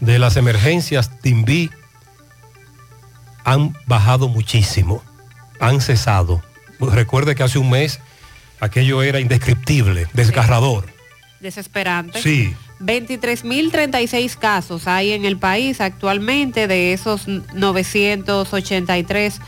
de 0.00 0.18
las 0.18 0.36
emergencias 0.36 1.18
TIMBI 1.20 1.70
han 3.44 3.74
bajado 3.86 4.28
muchísimo, 4.28 5.02
han 5.60 5.80
cesado. 5.80 6.42
Recuerde 6.78 7.34
que 7.34 7.42
hace 7.42 7.58
un 7.58 7.70
mes 7.70 8.00
aquello 8.60 9.02
era 9.02 9.20
indescriptible, 9.20 10.06
desgarrador. 10.12 10.86
Desesperante. 11.40 12.22
Sí. 12.22 12.54
23.036 12.80 14.36
casos 14.36 14.88
hay 14.88 15.12
en 15.12 15.24
el 15.24 15.36
país 15.36 15.80
actualmente, 15.80 16.66
de 16.66 16.92
esos 16.92 17.28
983 17.28 19.40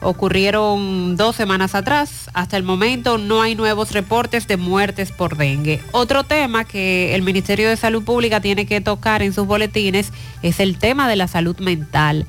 ocurrieron 0.00 1.16
dos 1.16 1.36
semanas 1.36 1.74
atrás. 1.74 2.30
Hasta 2.34 2.56
el 2.56 2.62
momento 2.62 3.18
no 3.18 3.42
hay 3.42 3.54
nuevos 3.54 3.92
reportes 3.92 4.46
de 4.46 4.56
muertes 4.56 5.12
por 5.12 5.36
dengue. 5.36 5.80
Otro 5.92 6.24
tema 6.24 6.64
que 6.64 7.14
el 7.14 7.22
Ministerio 7.22 7.68
de 7.68 7.76
Salud 7.76 8.04
Pública 8.04 8.40
tiene 8.40 8.66
que 8.66 8.80
tocar 8.80 9.22
en 9.22 9.32
sus 9.32 9.46
boletines 9.46 10.12
es 10.42 10.60
el 10.60 10.78
tema 10.78 11.08
de 11.08 11.16
la 11.16 11.28
salud 11.28 11.58
mental 11.58 12.26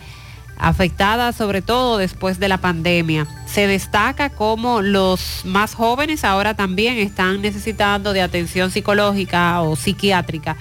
afectada 0.60 1.32
sobre 1.34 1.62
todo 1.62 1.98
después 1.98 2.40
de 2.40 2.48
la 2.48 2.58
pandemia. 2.58 3.28
Se 3.46 3.68
destaca 3.68 4.30
como 4.30 4.82
los 4.82 5.42
más 5.46 5.76
jóvenes 5.76 6.24
ahora 6.24 6.56
también 6.56 6.98
están 6.98 7.42
necesitando 7.42 8.14
de 8.14 8.22
atención 8.22 8.72
psicológica 8.72 9.62
o 9.62 9.76
psiquiátrica, 9.76 10.56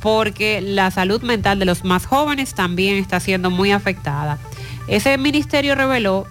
porque 0.00 0.60
la 0.60 0.90
salud 0.90 1.22
mental 1.22 1.58
de 1.58 1.64
los 1.66 1.84
más 1.84 2.06
jóvenes 2.06 2.54
también 2.54 2.96
está 2.96 3.20
siendo 3.20 3.50
muy 3.50 3.72
afectada. 3.72 4.38
Ese 4.88 5.18
ministerio 5.18 5.74
reveló 5.74 6.26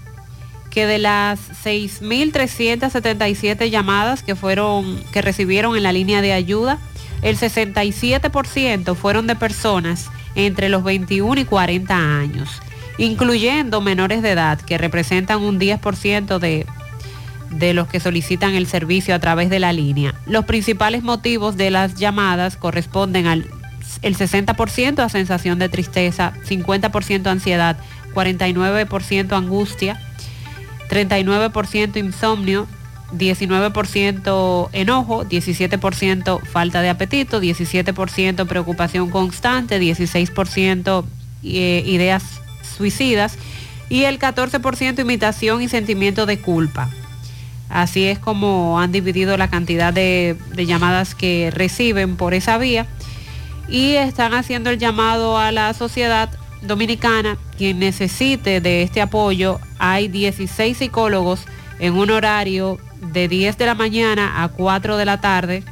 que 0.70 0.86
de 0.86 1.00
las 1.00 1.40
6.377 1.66 3.70
llamadas 3.70 4.22
que 4.22 4.36
fueron 4.36 5.02
que 5.12 5.22
recibieron 5.22 5.78
en 5.78 5.84
la 5.84 5.94
línea 5.94 6.22
de 6.22 6.34
ayuda, 6.34 6.80
el 7.22 7.38
67% 7.38 8.96
fueron 8.96 9.28
de 9.28 9.36
personas 9.36 10.10
entre 10.36 10.68
los 10.70 10.84
21 10.84 11.42
y 11.42 11.46
40 11.46 11.96
años 11.96 12.62
incluyendo 12.98 13.82
menores 13.82 14.22
de 14.22 14.32
edad, 14.32 14.60
que 14.60 14.78
representan 14.78 15.42
un 15.42 15.60
10% 15.60 16.40
de, 16.40 16.66
de 17.52 17.74
los 17.74 17.88
que 17.88 18.00
solicitan 18.00 18.56
el 18.56 18.68
servicio 18.68 19.14
a 19.16 19.20
través 19.20 19.50
de 19.50 19.60
la 19.60 19.74
línea. 19.74 20.16
Los 20.26 20.46
principales 20.46 21.04
motivos 21.04 21.58
de 21.58 21.72
las 21.72 21.96
llamadas 21.96 22.58
corresponden 22.58 23.28
al 23.28 23.46
el 24.02 24.16
60% 24.16 25.00
a 25.00 25.10
sensación 25.10 25.60
de 25.60 25.70
tristeza, 25.70 26.34
50% 26.48 27.28
ansiedad, 27.28 27.78
49% 28.14 29.32
angustia, 29.34 30.00
39% 30.90 31.98
insomnio, 31.98 32.68
19% 33.14 34.70
enojo, 34.74 35.26
17% 35.26 36.42
falta 36.42 36.82
de 36.82 36.90
apetito, 36.90 37.42
17% 37.42 38.46
preocupación 38.46 39.10
constante, 39.10 39.80
16% 39.80 41.06
eh, 41.44 41.84
ideas 41.86 42.42
suicidas 42.78 43.38
y 43.90 44.04
el 44.04 44.20
14% 44.20 45.00
imitación 45.00 45.62
y 45.62 45.70
sentimiento 45.70 46.26
de 46.26 46.40
culpa. 46.40 46.90
Así 47.70 48.06
es 48.06 48.20
como 48.20 48.80
han 48.80 48.92
dividido 48.92 49.36
la 49.36 49.50
cantidad 49.50 49.94
de, 49.94 50.38
de 50.54 50.66
llamadas 50.66 51.16
que 51.16 51.52
reciben 51.54 52.16
por 52.16 52.34
esa 52.34 52.58
vía 52.58 52.88
y 53.68 53.96
están 53.96 54.34
haciendo 54.34 54.70
el 54.70 54.78
llamado 54.78 55.38
a 55.38 55.52
la 55.52 55.74
sociedad 55.74 56.30
dominicana, 56.62 57.38
quien 57.58 57.80
necesite 57.80 58.62
de 58.62 58.84
este 58.84 59.02
apoyo. 59.02 59.60
Hay 59.80 60.08
16 60.08 60.78
psicólogos 60.78 61.42
en 61.80 61.96
un 61.96 62.10
horario 62.10 62.80
de 63.02 63.28
10 63.28 63.58
de 63.58 63.66
la 63.66 63.76
mañana 63.76 64.44
a 64.44 64.48
4 64.48 64.98
de 64.98 65.06
la 65.06 65.20
tarde. 65.20 65.64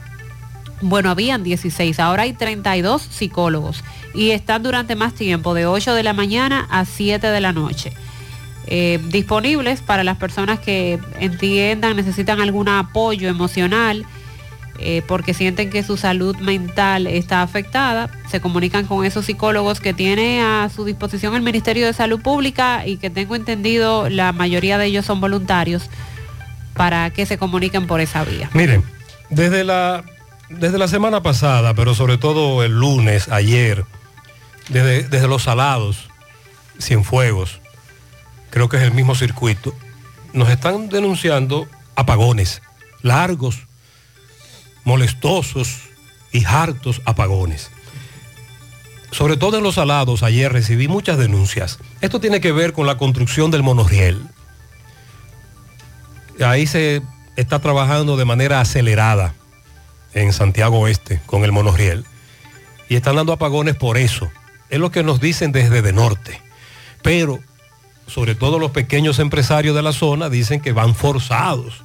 Bueno, 0.81 1.09
habían 1.09 1.43
16, 1.43 1.99
ahora 1.99 2.23
hay 2.23 2.33
32 2.33 3.01
psicólogos 3.01 3.83
y 4.15 4.31
están 4.31 4.63
durante 4.63 4.95
más 4.95 5.13
tiempo, 5.13 5.53
de 5.53 5.65
8 5.65 5.93
de 5.93 6.03
la 6.03 6.13
mañana 6.13 6.67
a 6.69 6.85
7 6.85 7.27
de 7.27 7.41
la 7.41 7.51
noche. 7.51 7.93
Eh, 8.67 8.99
disponibles 9.09 9.81
para 9.81 10.03
las 10.03 10.17
personas 10.17 10.59
que 10.59 10.99
entiendan, 11.19 11.95
necesitan 11.95 12.41
algún 12.41 12.67
apoyo 12.67 13.29
emocional, 13.29 14.05
eh, 14.79 15.03
porque 15.07 15.33
sienten 15.33 15.69
que 15.69 15.83
su 15.83 15.95
salud 15.95 16.35
mental 16.37 17.07
está 17.07 17.41
afectada, 17.41 18.09
se 18.29 18.41
comunican 18.41 18.85
con 18.85 19.05
esos 19.05 19.25
psicólogos 19.25 19.79
que 19.79 19.93
tiene 19.93 20.41
a 20.41 20.69
su 20.73 20.83
disposición 20.83 21.35
el 21.35 21.43
Ministerio 21.43 21.85
de 21.85 21.93
Salud 21.93 22.19
Pública 22.19 22.85
y 22.85 22.97
que 22.97 23.09
tengo 23.09 23.35
entendido 23.35 24.09
la 24.09 24.33
mayoría 24.33 24.77
de 24.77 24.87
ellos 24.87 25.05
son 25.05 25.21
voluntarios 25.21 25.89
para 26.73 27.09
que 27.11 27.25
se 27.25 27.37
comuniquen 27.37 27.87
por 27.87 28.01
esa 28.01 28.25
vía. 28.25 28.49
Miren, 28.53 28.83
desde 29.29 29.63
la, 29.63 30.03
desde 30.49 30.77
la 30.77 30.87
semana 30.87 31.23
pasada, 31.23 31.73
pero 31.73 31.95
sobre 31.95 32.17
todo 32.17 32.63
el 32.63 32.73
lunes, 32.73 33.29
ayer, 33.29 33.85
desde, 34.69 35.27
los 35.27 35.43
salados, 35.43 36.09
Cienfuegos, 36.79 37.61
creo 38.49 38.69
que 38.69 38.77
es 38.77 38.83
el 38.83 38.91
mismo 38.91 39.15
circuito, 39.15 39.73
nos 40.33 40.49
están 40.49 40.89
denunciando 40.89 41.67
apagones 41.95 42.61
largos, 43.05 43.59
molestosos 44.83 45.81
y 46.31 46.43
hartos 46.43 47.01
apagones. 47.05 47.69
Sobre 49.11 49.37
todo 49.37 49.57
en 49.57 49.63
los 49.63 49.75
salados, 49.75 50.23
ayer 50.23 50.51
recibí 50.51 50.87
muchas 50.87 51.17
denuncias. 51.17 51.79
Esto 52.01 52.19
tiene 52.19 52.41
que 52.41 52.51
ver 52.51 52.73
con 52.73 52.87
la 52.87 52.97
construcción 52.97 53.51
del 53.51 53.63
monorriel. 53.63 54.21
Ahí 56.43 56.65
se 56.67 57.01
está 57.37 57.59
trabajando 57.59 58.17
de 58.17 58.25
manera 58.25 58.59
acelerada 58.59 59.35
en 60.13 60.33
Santiago 60.33 60.79
Oeste 60.79 61.21
con 61.27 61.45
el 61.45 61.51
monorriel. 61.51 62.03
Y 62.89 62.95
están 62.95 63.15
dando 63.15 63.33
apagones 63.33 63.75
por 63.75 63.97
eso. 63.97 64.29
Es 64.69 64.79
lo 64.79 64.91
que 64.91 65.03
nos 65.03 65.19
dicen 65.19 65.51
desde 65.51 65.81
de 65.81 65.93
norte. 65.93 66.41
Pero, 67.01 67.39
sobre 68.07 68.35
todo 68.35 68.59
los 68.59 68.71
pequeños 68.71 69.19
empresarios 69.19 69.75
de 69.75 69.81
la 69.81 69.93
zona 69.93 70.29
dicen 70.29 70.61
que 70.61 70.71
van 70.71 70.95
forzados. 70.95 71.83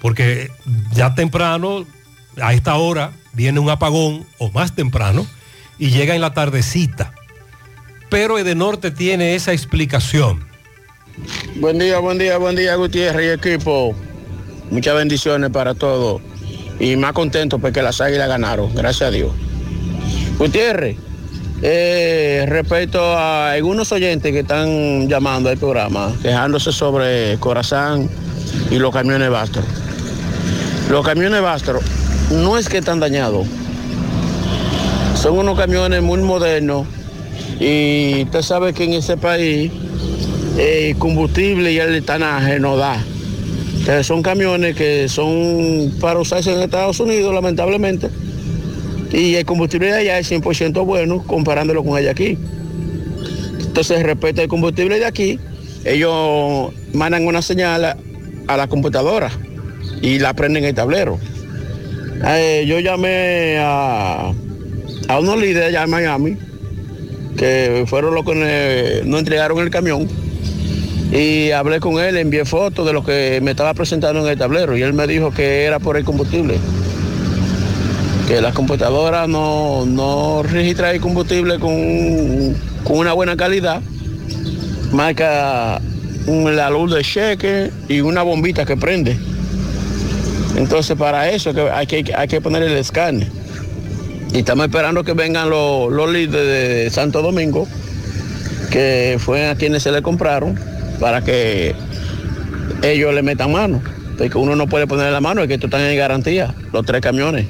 Porque 0.00 0.50
ya 0.92 1.14
temprano 1.14 1.86
a 2.40 2.54
esta 2.54 2.74
hora 2.76 3.12
viene 3.32 3.60
un 3.60 3.70
apagón 3.70 4.26
o 4.38 4.50
más 4.50 4.74
temprano 4.74 5.26
y 5.78 5.90
llega 5.90 6.14
en 6.14 6.20
la 6.20 6.34
tardecita. 6.34 7.12
Pero 8.08 8.38
Edenorte 8.38 8.90
tiene 8.90 9.34
esa 9.34 9.52
explicación. 9.52 10.46
Buen 11.56 11.78
día, 11.78 11.98
buen 11.98 12.18
día, 12.18 12.36
buen 12.38 12.56
día 12.56 12.76
Gutiérrez 12.76 13.26
y 13.26 13.48
equipo. 13.48 13.94
Muchas 14.70 14.94
bendiciones 14.94 15.50
para 15.50 15.74
todos. 15.74 16.22
Y 16.78 16.96
más 16.96 17.12
contento 17.12 17.58
porque 17.58 17.82
las 17.82 18.00
águilas 18.00 18.28
ganaron, 18.28 18.74
gracias 18.74 19.08
a 19.08 19.10
Dios. 19.10 19.32
Gutiérrez, 20.38 20.96
eh, 21.62 22.44
respecto 22.48 23.00
a 23.00 23.52
algunos 23.52 23.90
oyentes 23.92 24.30
que 24.32 24.40
están 24.40 25.08
llamando 25.08 25.48
al 25.48 25.56
programa, 25.56 26.12
quejándose 26.22 26.72
sobre 26.72 27.36
Corazán 27.38 28.08
y 28.70 28.76
los 28.76 28.92
camiones 28.92 29.30
Bastro. 29.30 29.62
Los 30.90 31.04
camiones 31.04 31.40
Bastro 31.40 31.80
no 32.30 32.58
es 32.58 32.68
que 32.68 32.78
están 32.78 33.00
dañados. 33.00 33.46
Son 35.14 35.38
unos 35.38 35.58
camiones 35.58 36.02
muy 36.02 36.20
modernos 36.20 36.86
y 37.58 38.24
usted 38.24 38.42
sabe 38.42 38.74
que 38.74 38.84
en 38.84 38.92
ese 38.92 39.16
país 39.16 39.72
el 40.58 40.96
combustible 40.98 41.72
y 41.72 41.78
el 41.78 41.94
etanaje 41.94 42.60
no 42.60 42.76
da. 42.76 43.02
Entonces 43.78 44.06
son 44.06 44.22
camiones 44.22 44.76
que 44.76 45.08
son 45.08 45.92
para 46.00 46.18
usarse 46.18 46.52
en 46.52 46.60
Estados 46.60 47.00
Unidos, 47.00 47.32
lamentablemente. 47.32 48.10
Y 49.16 49.34
el 49.34 49.46
combustible 49.46 49.86
de 49.86 49.94
allá 49.94 50.18
es 50.18 50.30
100% 50.30 50.84
bueno 50.84 51.24
comparándolo 51.26 51.82
con 51.82 51.96
el 51.96 52.06
aquí. 52.06 52.36
Entonces, 53.60 54.02
respecto 54.02 54.42
al 54.42 54.48
combustible 54.48 54.98
de 54.98 55.06
aquí, 55.06 55.40
ellos 55.86 56.70
mandan 56.92 57.26
una 57.26 57.40
señal 57.40 57.82
a, 57.86 57.96
a 58.46 58.56
la 58.58 58.66
computadora 58.68 59.30
y 60.02 60.18
la 60.18 60.34
prenden 60.34 60.64
en 60.64 60.68
el 60.68 60.74
tablero. 60.74 61.18
Eh, 62.26 62.66
yo 62.68 62.78
llamé 62.78 63.56
a, 63.58 64.34
a 65.08 65.18
unos 65.18 65.40
líderes 65.40 65.68
allá 65.68 65.84
en 65.84 65.90
Miami, 65.90 66.36
que 67.38 67.84
fueron 67.86 68.14
los 68.14 68.24
que 68.26 69.02
no 69.06 69.18
entregaron 69.18 69.58
el 69.60 69.70
camión, 69.70 70.08
y 71.10 71.52
hablé 71.52 71.80
con 71.80 71.98
él, 72.00 72.18
envié 72.18 72.44
fotos 72.44 72.86
de 72.86 72.92
lo 72.92 73.02
que 73.02 73.40
me 73.42 73.52
estaba 73.52 73.72
presentando 73.72 74.20
en 74.20 74.28
el 74.28 74.38
tablero, 74.38 74.76
y 74.76 74.82
él 74.82 74.92
me 74.92 75.06
dijo 75.06 75.30
que 75.30 75.64
era 75.64 75.78
por 75.78 75.96
el 75.96 76.04
combustible, 76.04 76.58
que 78.26 78.40
las 78.40 78.54
computadoras 78.54 79.28
no, 79.28 79.86
no 79.86 80.42
registran 80.42 80.94
el 80.94 81.00
combustible 81.00 81.60
con, 81.60 82.54
con 82.82 82.98
una 82.98 83.12
buena 83.12 83.36
calidad, 83.36 83.80
marca 84.92 85.80
la 86.26 86.70
luz 86.70 86.92
de 86.92 87.02
cheque 87.02 87.70
y 87.88 88.00
una 88.00 88.22
bombita 88.22 88.64
que 88.64 88.76
prende. 88.76 89.16
Entonces 90.56 90.96
para 90.96 91.30
eso 91.30 91.52
hay 91.72 91.86
que, 91.86 92.12
hay 92.14 92.28
que 92.28 92.40
poner 92.40 92.64
el 92.64 92.72
escáner. 92.72 93.28
Y 94.32 94.38
estamos 94.38 94.66
esperando 94.66 95.04
que 95.04 95.12
vengan 95.12 95.48
los, 95.48 95.92
los 95.92 96.10
líderes 96.10 96.84
de 96.84 96.90
Santo 96.90 97.22
Domingo, 97.22 97.68
que 98.70 99.18
fue 99.20 99.48
a 99.48 99.54
quienes 99.54 99.84
se 99.84 99.92
le 99.92 100.02
compraron, 100.02 100.58
para 100.98 101.22
que 101.22 101.76
ellos 102.82 103.14
le 103.14 103.22
metan 103.22 103.52
mano. 103.52 103.80
Porque 104.18 104.36
uno 104.36 104.56
no 104.56 104.66
puede 104.66 104.88
poner 104.88 105.12
la 105.12 105.20
mano, 105.20 105.42
es 105.42 105.48
que 105.48 105.54
esto 105.54 105.66
están 105.66 105.82
en 105.82 105.96
garantía, 105.96 106.54
los 106.72 106.84
tres 106.84 107.00
camiones. 107.00 107.46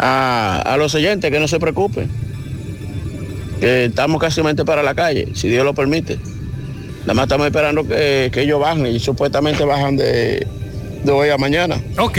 A, 0.00 0.62
a 0.64 0.76
los 0.76 0.94
oyentes 0.94 1.30
que 1.30 1.40
no 1.40 1.48
se 1.48 1.58
preocupen, 1.58 2.08
que 3.58 3.86
estamos 3.86 4.20
casi 4.20 4.40
para 4.64 4.82
la 4.82 4.94
calle, 4.94 5.28
si 5.34 5.48
Dios 5.48 5.64
lo 5.64 5.74
permite. 5.74 6.18
Nada 7.00 7.14
más 7.14 7.24
estamos 7.24 7.46
esperando 7.46 7.86
que, 7.86 8.30
que 8.32 8.42
ellos 8.42 8.60
bajen 8.60 8.86
y 8.86 9.00
supuestamente 9.00 9.64
bajan 9.64 9.96
de, 9.96 10.46
de 11.02 11.10
hoy 11.10 11.30
a 11.30 11.38
mañana. 11.38 11.80
Ok, 11.98 12.18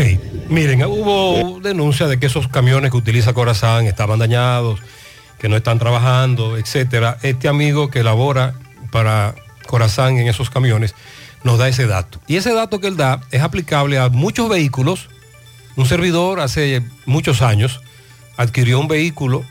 miren, 0.49 0.83
hubo 0.83 1.59
denuncia 1.61 2.07
de 2.07 2.19
que 2.19 2.25
esos 2.25 2.47
camiones 2.47 2.91
que 2.91 2.97
utiliza 2.97 3.33
Corazán 3.33 3.85
estaban 3.85 4.19
dañados, 4.19 4.81
que 5.37 5.47
no 5.47 5.55
están 5.55 5.79
trabajando, 5.79 6.57
etcétera. 6.57 7.17
Este 7.21 7.47
amigo 7.47 7.89
que 7.89 8.03
labora 8.03 8.55
para 8.91 9.35
Corazán 9.67 10.17
en 10.17 10.27
esos 10.27 10.49
camiones 10.49 10.95
nos 11.43 11.57
da 11.57 11.69
ese 11.69 11.87
dato. 11.87 12.19
Y 12.27 12.35
ese 12.35 12.53
dato 12.53 12.81
que 12.81 12.87
él 12.87 12.97
da 12.97 13.21
es 13.31 13.41
aplicable 13.41 13.99
a 13.99 14.09
muchos 14.09 14.49
vehículos. 14.49 15.07
Un 15.79 15.85
servidor 15.85 16.41
hace 16.41 16.81
muchos 17.05 17.41
años 17.41 17.79
adquirió 18.35 18.81
un 18.81 18.89
vehículo, 18.89 19.45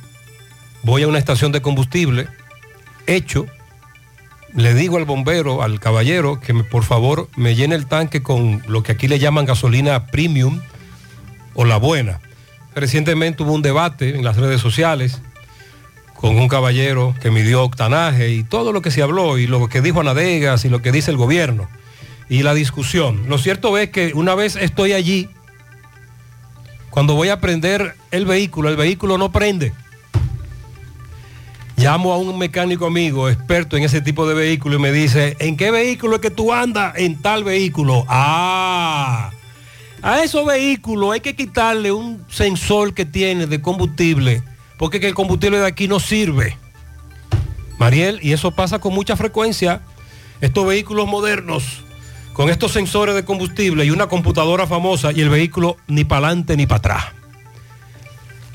voy 0.82 1.02
a 1.02 1.08
una 1.08 1.18
estación 1.18 1.52
de 1.52 1.62
combustible, 1.62 2.28
hecho, 3.06 3.46
le 4.54 4.74
digo 4.74 4.98
al 4.98 5.06
bombero, 5.06 5.62
al 5.62 5.80
caballero, 5.80 6.38
que 6.38 6.52
por 6.52 6.84
favor 6.84 7.30
me 7.34 7.54
llene 7.54 7.76
el 7.76 7.86
tanque 7.86 8.22
con 8.22 8.62
lo 8.68 8.82
que 8.82 8.92
aquí 8.92 9.08
le 9.08 9.18
llaman 9.18 9.46
gasolina 9.46 10.08
premium 10.08 10.60
o 11.54 11.64
la 11.64 11.78
buena. 11.78 12.20
Recientemente 12.74 13.42
hubo 13.42 13.54
un 13.54 13.62
debate 13.62 14.14
en 14.14 14.22
las 14.22 14.36
redes 14.36 14.60
sociales 14.60 15.22
con 16.14 16.36
un 16.36 16.48
caballero 16.48 17.14
que 17.22 17.30
midió 17.30 17.62
octanaje 17.62 18.32
y 18.32 18.44
todo 18.44 18.74
lo 18.74 18.82
que 18.82 18.90
se 18.90 19.00
habló 19.00 19.38
y 19.38 19.46
lo 19.46 19.66
que 19.70 19.80
dijo 19.80 20.00
Anadegas 20.02 20.66
y 20.66 20.68
lo 20.68 20.82
que 20.82 20.92
dice 20.92 21.10
el 21.10 21.16
gobierno 21.16 21.70
y 22.28 22.42
la 22.42 22.52
discusión. 22.52 23.30
Lo 23.30 23.38
cierto 23.38 23.78
es 23.78 23.88
que 23.88 24.12
una 24.12 24.34
vez 24.34 24.56
estoy 24.56 24.92
allí, 24.92 25.30
cuando 26.98 27.14
voy 27.14 27.28
a 27.28 27.38
prender 27.38 27.94
el 28.10 28.26
vehículo, 28.26 28.68
el 28.68 28.76
vehículo 28.76 29.18
no 29.18 29.30
prende. 29.30 29.72
Llamo 31.76 32.12
a 32.12 32.16
un 32.16 32.36
mecánico 32.36 32.86
amigo 32.86 33.28
experto 33.28 33.76
en 33.76 33.84
ese 33.84 34.00
tipo 34.00 34.26
de 34.26 34.34
vehículo 34.34 34.74
y 34.74 34.78
me 34.80 34.90
dice, 34.90 35.36
¿en 35.38 35.56
qué 35.56 35.70
vehículo 35.70 36.16
es 36.16 36.20
que 36.20 36.32
tú 36.32 36.52
andas? 36.52 36.94
En 36.96 37.22
tal 37.22 37.44
vehículo. 37.44 38.04
Ah, 38.08 39.30
a 40.02 40.24
esos 40.24 40.44
vehículos 40.44 41.12
hay 41.12 41.20
que 41.20 41.36
quitarle 41.36 41.92
un 41.92 42.24
sensor 42.28 42.92
que 42.92 43.04
tiene 43.04 43.46
de 43.46 43.62
combustible, 43.62 44.42
porque 44.76 44.98
que 44.98 45.06
el 45.06 45.14
combustible 45.14 45.60
de 45.60 45.66
aquí 45.66 45.86
no 45.86 46.00
sirve. 46.00 46.58
Mariel, 47.78 48.18
y 48.22 48.32
eso 48.32 48.50
pasa 48.50 48.80
con 48.80 48.92
mucha 48.92 49.14
frecuencia 49.14 49.82
estos 50.40 50.66
vehículos 50.66 51.06
modernos 51.06 51.84
con 52.38 52.50
estos 52.50 52.70
sensores 52.70 53.16
de 53.16 53.24
combustible 53.24 53.84
y 53.84 53.90
una 53.90 54.06
computadora 54.06 54.64
famosa 54.68 55.10
y 55.10 55.22
el 55.22 55.28
vehículo 55.28 55.76
ni 55.88 56.04
para 56.04 56.28
adelante 56.28 56.56
ni 56.56 56.68
para 56.68 56.78
atrás. 56.78 57.04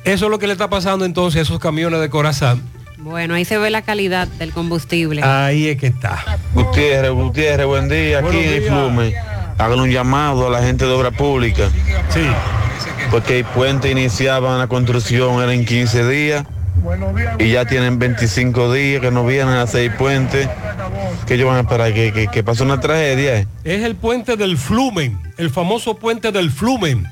Eso 0.05 0.25
es 0.25 0.31
lo 0.31 0.39
que 0.39 0.47
le 0.47 0.53
está 0.53 0.69
pasando 0.69 1.03
entonces 1.03 1.39
a 1.39 1.41
esos 1.41 1.59
camiones 1.59 1.99
de 1.99 2.09
Corazán. 2.09 2.61
Bueno, 2.99 3.33
ahí 3.33 3.43
se 3.43 3.57
ve 3.57 3.69
la 3.69 3.81
calidad 3.81 4.29
del 4.29 4.53
combustible. 4.53 5.21
Ahí 5.21 5.67
es 5.67 5.77
que 5.77 5.87
está. 5.87 6.23
Gutiérrez, 6.53 7.11
Gutiérrez, 7.11 7.65
buen 7.65 7.89
día. 7.89 8.19
Aquí 8.19 8.37
en 8.37 8.63
Flume. 8.63 9.15
Hagan 9.57 9.77
un 9.77 9.91
llamado 9.91 10.47
a 10.47 10.49
la 10.49 10.63
gente 10.63 10.85
de 10.85 10.91
obra 10.91 11.11
pública. 11.11 11.69
Sí. 12.07 12.25
Porque 13.11 13.39
el 13.39 13.45
puente 13.45 13.91
iniciaban 13.91 14.59
la 14.59 14.67
construcción, 14.67 15.43
eran 15.43 15.65
15 15.65 16.07
días. 16.07 16.45
Y 17.39 17.51
ya 17.51 17.65
tienen 17.65 17.99
25 17.99 18.73
días 18.73 19.01
que 19.01 19.11
no 19.11 19.25
vienen 19.25 19.49
a 19.55 19.63
hacer 19.63 19.95
puente. 19.97 20.49
Que 21.25 21.35
ellos 21.35 21.47
van 21.47 21.57
a 21.57 21.61
esperar 21.61 21.93
que, 21.93 22.11
que, 22.11 22.27
que 22.27 22.43
pase 22.43 22.63
una 22.63 22.79
tragedia. 22.79 23.47
Es 23.63 23.83
el 23.83 23.95
puente 23.95 24.35
del 24.35 24.57
Flumen, 24.57 25.19
el 25.37 25.49
famoso 25.49 25.95
puente 25.95 26.31
del 26.31 26.51
Flumen. 26.51 27.05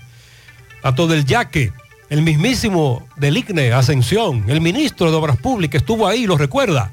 A 0.84 0.96
todo 0.96 1.14
el 1.14 1.26
yaque, 1.26 1.72
el 2.10 2.24
mismísimo 2.24 3.08
del 3.16 3.38
ICNE, 3.38 3.72
Ascensión, 3.72 4.44
el 4.50 4.60
ministro 4.60 5.10
de 5.10 5.16
Obras 5.16 5.38
Públicas 5.38 5.82
estuvo 5.82 6.08
ahí, 6.08 6.26
lo 6.26 6.38
recuerda. 6.38 6.92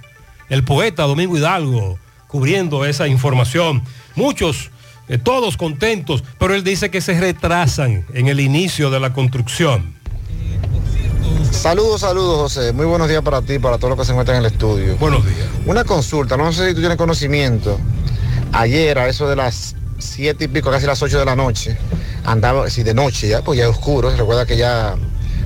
El 0.49 0.63
poeta 0.63 1.03
Domingo 1.03 1.37
Hidalgo, 1.37 1.99
cubriendo 2.29 2.85
esa 2.85 3.09
información. 3.09 3.83
Muchos, 4.15 4.71
eh, 5.09 5.19
todos 5.19 5.57
contentos, 5.57 6.23
pero 6.39 6.55
él 6.55 6.63
dice 6.63 6.91
que 6.91 7.01
se 7.01 7.19
retrasan 7.19 8.05
en 8.15 8.29
el 8.29 8.39
inicio 8.39 8.91
de 8.91 9.01
la 9.01 9.13
construcción. 9.13 9.98
Saludos, 11.51 12.01
saludos, 12.01 12.37
José. 12.39 12.73
Muy 12.73 12.87
buenos 12.87 13.09
días 13.09 13.23
para 13.23 13.43
ti, 13.43 13.59
para 13.59 13.79
todos 13.79 13.91
los 13.91 13.99
que 13.99 14.05
se 14.05 14.13
encuentran 14.13 14.39
en 14.39 14.45
el 14.45 14.53
estudio. 14.53 14.97
Buenos 14.97 15.25
días. 15.25 15.49
Una 15.67 15.85
consulta, 15.85 16.37
no 16.37 16.53
sé 16.53 16.69
si 16.69 16.75
tú 16.75 16.81
tienes 16.81 16.97
conocimiento. 16.97 17.79
Ayer, 18.53 18.99
a 18.99 19.09
eso 19.09 19.29
de 19.29 19.37
las 19.37 19.75
siete 19.99 20.45
y 20.45 20.49
pico, 20.49 20.71
casi 20.71 20.87
las 20.87 21.03
8 21.03 21.19
de 21.19 21.25
la 21.25 21.37
noche, 21.37 21.77
andaba, 22.25 22.71
si 22.71 22.83
de 22.83 22.95
noche 22.95 23.29
ya, 23.29 23.43
pues 23.43 23.59
ya 23.59 23.65
es 23.65 23.71
oscuro, 23.71 24.11
recuerda 24.11 24.47
que 24.47 24.57
ya 24.57 24.95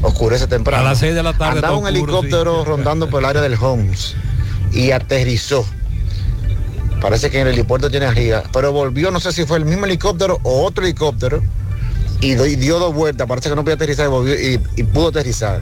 oscurece 0.03 0.47
temprano. 0.47 0.87
A 0.87 0.91
las 0.91 0.99
seis 0.99 1.15
de 1.15 1.23
la 1.23 1.33
tarde 1.33 1.59
Andaba 1.59 1.77
un 1.77 1.87
oscuro, 1.87 2.21
helicóptero 2.21 2.65
rondando 2.65 3.09
por 3.09 3.21
el 3.21 3.27
área 3.27 3.43
del 3.43 3.55
Homes 3.61 4.15
y 4.73 4.91
aterrizó. 4.91 5.65
Parece 7.01 7.31
que 7.31 7.41
en 7.41 7.49
el 7.49 7.55
helipuerto 7.55 7.91
tiene 7.91 8.07
arriba, 8.07 8.45
pero 8.53 8.73
volvió, 8.73 9.11
no 9.11 9.19
sé 9.19 9.33
si 9.33 9.45
fue 9.45 9.59
el 9.59 9.65
mismo 9.65 9.87
helicóptero 9.87 10.39
o 10.45 10.65
otro 10.65 10.85
helicóptero, 10.85 11.43
y, 12.21 12.37
dio 12.37 12.79
dos 12.79 12.95
vueltas, 12.95 13.27
parece 13.27 13.49
que 13.49 13.57
no 13.57 13.63
podía 13.63 13.75
aterrizar 13.75 14.07
y, 14.07 14.09
volvió, 14.09 14.35
y, 14.35 14.61
y 14.77 14.83
pudo 14.85 15.09
aterrizar. 15.09 15.61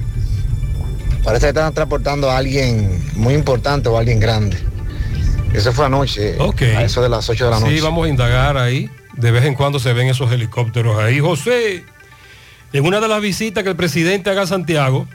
Parece 1.25 1.47
que 1.47 1.49
estaban 1.51 1.75
transportando 1.75 2.31
a 2.31 2.39
alguien 2.39 3.03
muy 3.15 3.35
importante 3.35 3.89
o 3.89 3.97
a 3.97 4.01
alguien 4.01 4.21
grande. 4.21 4.57
Eso 5.53 5.73
fue 5.73 5.87
anoche, 5.87 6.37
a 6.77 6.85
eso 6.85 7.03
de 7.03 7.09
las 7.09 7.29
8 7.29 7.45
de 7.45 7.51
la 7.51 7.61
noche. 7.61 7.77
Sí, 7.77 7.81
vamos 7.81 8.07
a 8.07 8.09
indagar 8.09 8.57
ahí. 8.57 8.89
De 9.17 9.31
vez 9.31 9.45
en 9.45 9.55
cuando 9.55 9.79
se 9.79 9.93
ven 9.93 10.07
esos 10.09 10.31
helicópteros 10.33 10.99
ahí. 10.99 11.19
José, 11.19 11.85
en 12.73 12.87
una 12.87 13.01
de 13.01 13.09
las 13.09 13.21
visitas 13.21 13.65
que 13.65 13.71
el 13.71 13.77
presidente 13.77 14.31
haga 14.31 14.43
a 14.43 14.47
Santiago, 14.47 15.07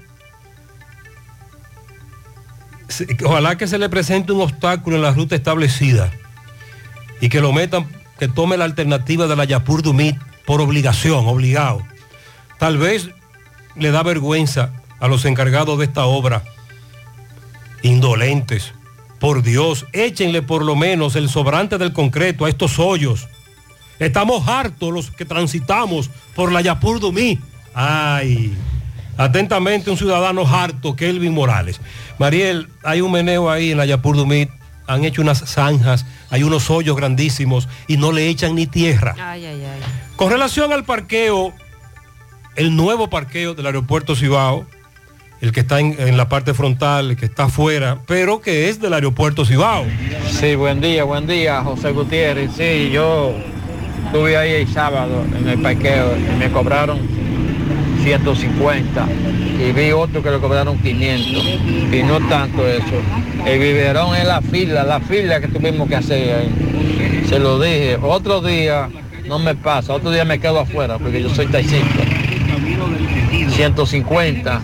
ojalá 3.25 3.57
que 3.57 3.67
se 3.67 3.77
le 3.77 3.89
presente 3.89 4.33
un 4.33 4.41
obstáculo 4.41 4.97
en 4.97 5.01
la 5.01 5.11
ruta 5.11 5.35
establecida 5.35 6.11
y 7.21 7.29
que 7.29 7.41
lo 7.41 7.53
metan, 7.53 7.87
que 8.19 8.27
tome 8.27 8.57
la 8.57 8.65
alternativa 8.65 9.27
de 9.27 9.35
la 9.35 9.45
Yapur 9.45 9.81
Dumit 9.81 10.17
por 10.45 10.61
obligación, 10.61 11.25
obligado. 11.27 11.81
Tal 12.59 12.77
vez 12.77 13.09
le 13.75 13.91
da 13.91 14.03
vergüenza 14.03 14.71
a 14.99 15.07
los 15.07 15.25
encargados 15.25 15.77
de 15.79 15.85
esta 15.85 16.05
obra, 16.05 16.43
indolentes. 17.81 18.73
Por 19.19 19.43
Dios, 19.43 19.85
échenle 19.93 20.41
por 20.41 20.63
lo 20.63 20.75
menos 20.75 21.15
el 21.15 21.29
sobrante 21.29 21.77
del 21.77 21.93
concreto 21.93 22.45
a 22.45 22.49
estos 22.49 22.79
hoyos. 22.79 23.27
Estamos 23.99 24.47
hartos 24.47 24.91
los 24.91 25.11
que 25.11 25.25
transitamos 25.25 26.09
por 26.35 26.51
la 26.51 26.61
Yapur 26.61 26.99
Dumí. 26.99 27.39
Ay, 27.73 28.53
atentamente 29.17 29.89
un 29.89 29.97
ciudadano 29.97 30.45
harto, 30.45 30.95
Kelvin 30.95 31.33
Morales. 31.33 31.79
Mariel, 32.19 32.67
hay 32.83 33.01
un 33.01 33.11
meneo 33.11 33.49
ahí 33.49 33.71
en 33.71 33.77
la 33.77 33.85
Yapur 33.85 34.17
Dumí. 34.17 34.49
Han 34.87 35.05
hecho 35.05 35.21
unas 35.21 35.39
zanjas, 35.49 36.05
hay 36.29 36.43
unos 36.43 36.69
hoyos 36.69 36.95
grandísimos 36.95 37.67
y 37.87 37.97
no 37.97 38.11
le 38.11 38.27
echan 38.27 38.53
ni 38.53 38.67
tierra. 38.67 39.15
Ay, 39.17 39.45
ay, 39.45 39.63
ay. 39.63 39.81
Con 40.15 40.29
relación 40.29 40.71
al 40.71 40.83
parqueo, 40.83 41.53
el 42.55 42.75
nuevo 42.75 43.09
parqueo 43.09 43.55
del 43.55 43.65
aeropuerto 43.65 44.15
Cibao, 44.15 44.67
el 45.45 45.51
que 45.51 45.59
está 45.59 45.79
en, 45.79 46.17
la 46.17 46.27
parte 46.27 46.55
frontal, 46.55 47.15
que 47.15 47.25
está 47.25 47.43
afuera, 47.43 47.99
pero 48.07 48.41
que 48.41 48.67
es 48.67 48.81
del 48.81 48.93
aeropuerto 48.93 49.45
Cibao. 49.45 49.85
Sí, 50.31 50.55
buen 50.55 50.81
día, 50.81 51.03
buen 51.03 51.27
día, 51.27 51.61
José 51.61 51.91
Gutiérrez. 51.91 52.51
Sí, 52.57 52.89
yo 52.91 53.31
estuve 54.05 54.37
ahí 54.37 54.53
el 54.53 54.67
sábado 54.67 55.23
en 55.37 55.47
el 55.47 55.61
parqueo 55.61 56.17
y 56.17 56.35
me 56.37 56.51
cobraron 56.51 56.99
150 58.01 59.07
y 59.59 59.71
vi 59.71 59.91
otro 59.91 60.23
que 60.23 60.31
le 60.31 60.39
cobraron 60.39 60.79
500 60.79 61.45
y 61.93 62.03
no 62.03 62.27
tanto 62.27 62.67
eso. 62.67 62.95
El 63.45 63.59
biberón 63.59 64.15
es 64.15 64.25
la 64.25 64.41
fila, 64.41 64.83
la 64.83 64.99
fila 64.99 65.39
que 65.39 65.47
tuvimos 65.47 65.87
que 65.87 65.95
hacer 65.95 66.39
ahí. 66.39 67.25
Se 67.29 67.37
lo 67.37 67.59
dije. 67.59 67.99
Otro 68.01 68.41
día 68.41 68.89
no 69.27 69.37
me 69.37 69.53
pasa, 69.53 69.93
otro 69.93 70.09
día 70.09 70.25
me 70.25 70.39
quedo 70.39 70.59
afuera 70.59 70.97
porque 70.97 71.21
yo 71.21 71.29
soy 71.29 71.45
taxista. 71.45 72.03
150 73.49 74.61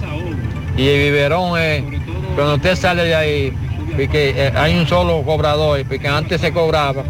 y 0.77 0.87
el 0.87 0.99
biberón 0.99 1.59
es 1.59 1.83
cuando 2.35 2.55
usted 2.55 2.75
sale 2.75 3.03
de 3.03 3.15
ahí 3.15 3.53
porque 3.91 4.33
eh, 4.35 4.53
hay 4.55 4.77
un 4.77 4.87
solo 4.87 5.21
cobrador 5.23 5.83
porque 5.85 6.07
antes 6.07 6.39
se 6.41 6.51
cobraba 6.51 7.03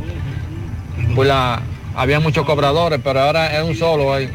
pues 1.15 1.27
la 1.27 1.61
había 1.95 2.19
muchos 2.19 2.45
cobradores 2.45 2.99
pero 3.03 3.19
ahora 3.19 3.57
es 3.57 3.63
un 3.63 3.75
solo 3.75 4.13
ahí. 4.13 4.29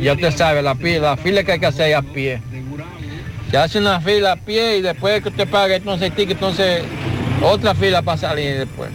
Ya 0.00 0.12
usted 0.12 0.36
sabe 0.36 0.62
la 0.62 0.74
fila 0.74 1.10
la 1.10 1.16
fila 1.16 1.44
que 1.44 1.52
hay 1.52 1.60
que 1.60 1.66
hacer 1.66 1.94
a 1.94 2.02
pie. 2.02 2.40
Se 3.50 3.56
hace 3.56 3.78
una 3.78 4.00
fila 4.00 4.32
a 4.32 4.36
pie 4.36 4.78
y 4.78 4.82
después 4.82 5.22
que 5.22 5.28
usted 5.28 5.48
pague 5.48 5.76
entonces 5.76 6.08
el 6.08 6.14
ticket 6.14 6.36
entonces 6.36 6.82
otra 7.42 7.74
fila 7.74 8.02
para 8.02 8.18
salir 8.18 8.58
después. 8.58 8.90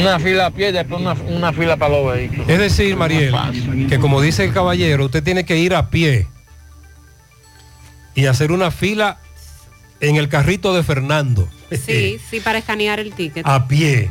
Una 0.00 0.18
fila 0.18 0.46
a 0.46 0.50
pie 0.50 0.70
y 0.70 0.72
después 0.72 1.00
una, 1.00 1.14
una 1.28 1.52
fila 1.52 1.76
para 1.76 1.98
los 1.98 2.12
vehículos. 2.12 2.48
Es 2.48 2.58
decir, 2.58 2.96
Mariel, 2.96 3.34
que 3.88 3.98
como 3.98 4.20
dice 4.20 4.44
el 4.44 4.52
caballero, 4.52 5.06
usted 5.06 5.22
tiene 5.22 5.44
que 5.44 5.58
ir 5.58 5.74
a 5.74 5.90
pie 5.90 6.26
y 8.18 8.26
hacer 8.26 8.50
una 8.50 8.72
fila 8.72 9.20
en 10.00 10.16
el 10.16 10.28
carrito 10.28 10.74
de 10.74 10.82
Fernando. 10.82 11.48
Sí, 11.70 12.18
sí, 12.28 12.40
para 12.40 12.58
escanear 12.58 12.98
el 12.98 13.12
ticket. 13.12 13.46
a 13.46 13.68
pie. 13.68 14.10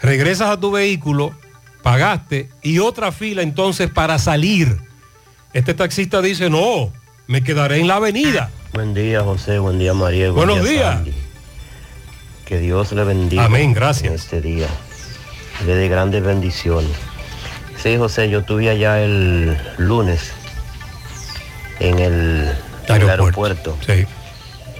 Regresas 0.00 0.50
a 0.50 0.60
tu 0.60 0.70
vehículo, 0.70 1.34
pagaste 1.82 2.48
y 2.62 2.78
otra 2.78 3.10
fila 3.10 3.42
entonces 3.42 3.90
para 3.90 4.20
salir. 4.20 4.78
Este 5.52 5.74
taxista 5.74 6.22
dice, 6.22 6.48
no, 6.48 6.92
me 7.26 7.42
quedaré 7.42 7.80
en 7.80 7.88
la 7.88 7.96
avenida. 7.96 8.52
Buen 8.72 8.94
día, 8.94 9.22
José. 9.22 9.58
Buen 9.58 9.80
día, 9.80 9.94
María. 9.94 10.30
Buen 10.30 10.46
Buenos 10.46 10.68
día, 10.68 11.00
días. 11.00 11.16
Que 12.44 12.60
Dios 12.60 12.92
le 12.92 13.02
bendiga. 13.02 13.46
Amén, 13.46 13.74
gracias. 13.74 14.06
En 14.06 14.14
este 14.14 14.40
día. 14.40 14.68
Le 15.66 15.74
dé 15.74 15.88
grandes 15.88 16.22
bendiciones. 16.22 16.92
Sí, 17.82 17.96
José, 17.96 18.30
yo 18.30 18.38
estuve 18.38 18.70
allá 18.70 19.02
el 19.02 19.58
lunes 19.78 20.30
en 21.80 21.98
el 21.98 22.52
el 22.88 23.10
aeropuerto. 23.10 23.76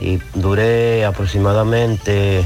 Y 0.00 0.18
duré 0.34 1.04
aproximadamente 1.04 2.44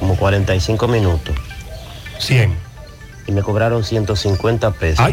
como 0.00 0.16
45 0.16 0.88
minutos. 0.88 1.34
100. 2.18 2.54
Y 3.26 3.32
me 3.32 3.42
cobraron 3.42 3.84
150 3.84 4.70
pesos 4.72 5.04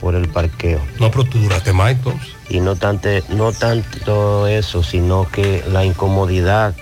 por 0.00 0.14
el 0.14 0.28
parqueo. 0.28 0.80
No, 1.00 1.10
pero 1.10 1.24
tú 1.24 1.38
duraste 1.38 1.72
más 1.72 1.90
entonces. 1.92 2.28
Y 2.48 2.60
no, 2.60 2.76
tante- 2.76 3.24
no 3.28 3.52
tanto 3.52 4.46
eso, 4.46 4.82
sino 4.82 5.28
que 5.30 5.62
la 5.70 5.84
incomodidad 5.84 6.74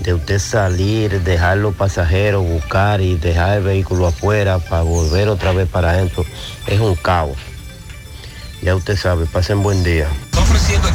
de 0.00 0.14
usted 0.14 0.38
salir, 0.38 1.22
dejar 1.22 1.56
los 1.58 1.74
pasajeros, 1.74 2.44
buscar 2.44 3.00
y 3.00 3.16
dejar 3.16 3.58
el 3.58 3.64
vehículo 3.64 4.06
afuera 4.06 4.58
para 4.58 4.82
volver 4.82 5.28
otra 5.28 5.52
vez 5.52 5.68
para 5.68 5.90
adentro, 5.90 6.24
es 6.66 6.80
un 6.80 6.94
caos. 6.94 7.36
Ya 8.62 8.74
usted 8.74 8.96
sabe, 8.96 9.26
pasen 9.26 9.62
buen 9.62 9.82
día. 9.84 10.08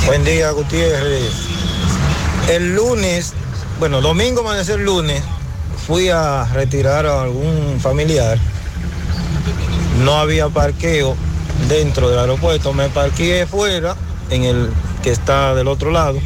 Buen 0.06 0.24
día, 0.26 0.52
Gutiérrez. 0.52 1.32
El 2.50 2.76
lunes, 2.76 3.34
bueno, 3.80 4.02
domingo 4.02 4.42
amanecer 4.42 4.80
lunes, 4.80 5.22
fui 5.88 6.10
a 6.10 6.46
retirar 6.54 7.06
a 7.06 7.22
algún 7.22 7.80
familiar. 7.82 8.38
No 10.04 10.16
había 10.18 10.50
parqueo 10.50 11.16
dentro 11.70 12.10
del 12.10 12.20
aeropuerto. 12.20 12.74
Me 12.74 12.90
parqué 12.90 13.46
fuera, 13.50 13.96
en 14.30 14.44
el 14.44 14.70
que 15.04 15.12
está 15.12 15.54
del 15.56 15.68
otro 15.68 15.92
lado. 15.92 16.20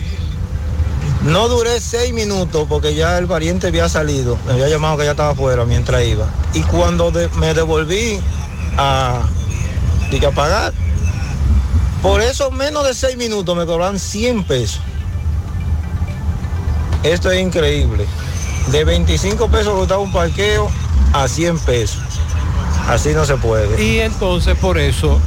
No 1.24 1.48
duré 1.48 1.80
seis 1.82 2.14
minutos 2.14 2.66
porque 2.70 2.95
ya 2.95 3.18
el 3.18 3.28
pariente 3.28 3.68
había 3.68 3.90
salido. 3.90 4.38
Me 4.48 4.53
había 4.53 4.70
llamado 4.70 4.98
que 4.98 5.06
ya 5.06 5.12
estaba 5.12 5.32
afuera 5.32 5.66
mientras 5.66 6.03
iba. 6.06 6.28
Y 6.53 6.62
cuando 6.62 7.12
de- 7.12 7.30
me 7.30 7.53
devolví 7.53 8.20
a, 8.78 9.22
dije, 10.12 10.28
a 10.28 10.32
pagar, 10.32 10.72
por 12.06 12.22
eso 12.22 12.52
menos 12.52 12.86
de 12.86 12.94
seis 12.94 13.18
minutos 13.18 13.57
me 13.57 13.65
cobran 13.65 13.98
100 13.98 14.44
pesos. 14.44 14.80
Esto 17.02 17.32
es 17.32 17.41
increíble. 17.41 18.06
De 18.72 18.84
25 18.84 19.49
pesos 19.49 19.73
costaba 19.73 20.02
un 20.02 20.11
parqueo 20.11 20.69
a 21.14 21.27
100 21.27 21.57
pesos. 21.61 22.03
Así 22.88 23.10
no 23.10 23.26
se 23.26 23.38
puede. 23.38 23.84
Y 23.84 24.02
entonces 24.02 24.56
por 24.56 24.77
eso 24.77 25.19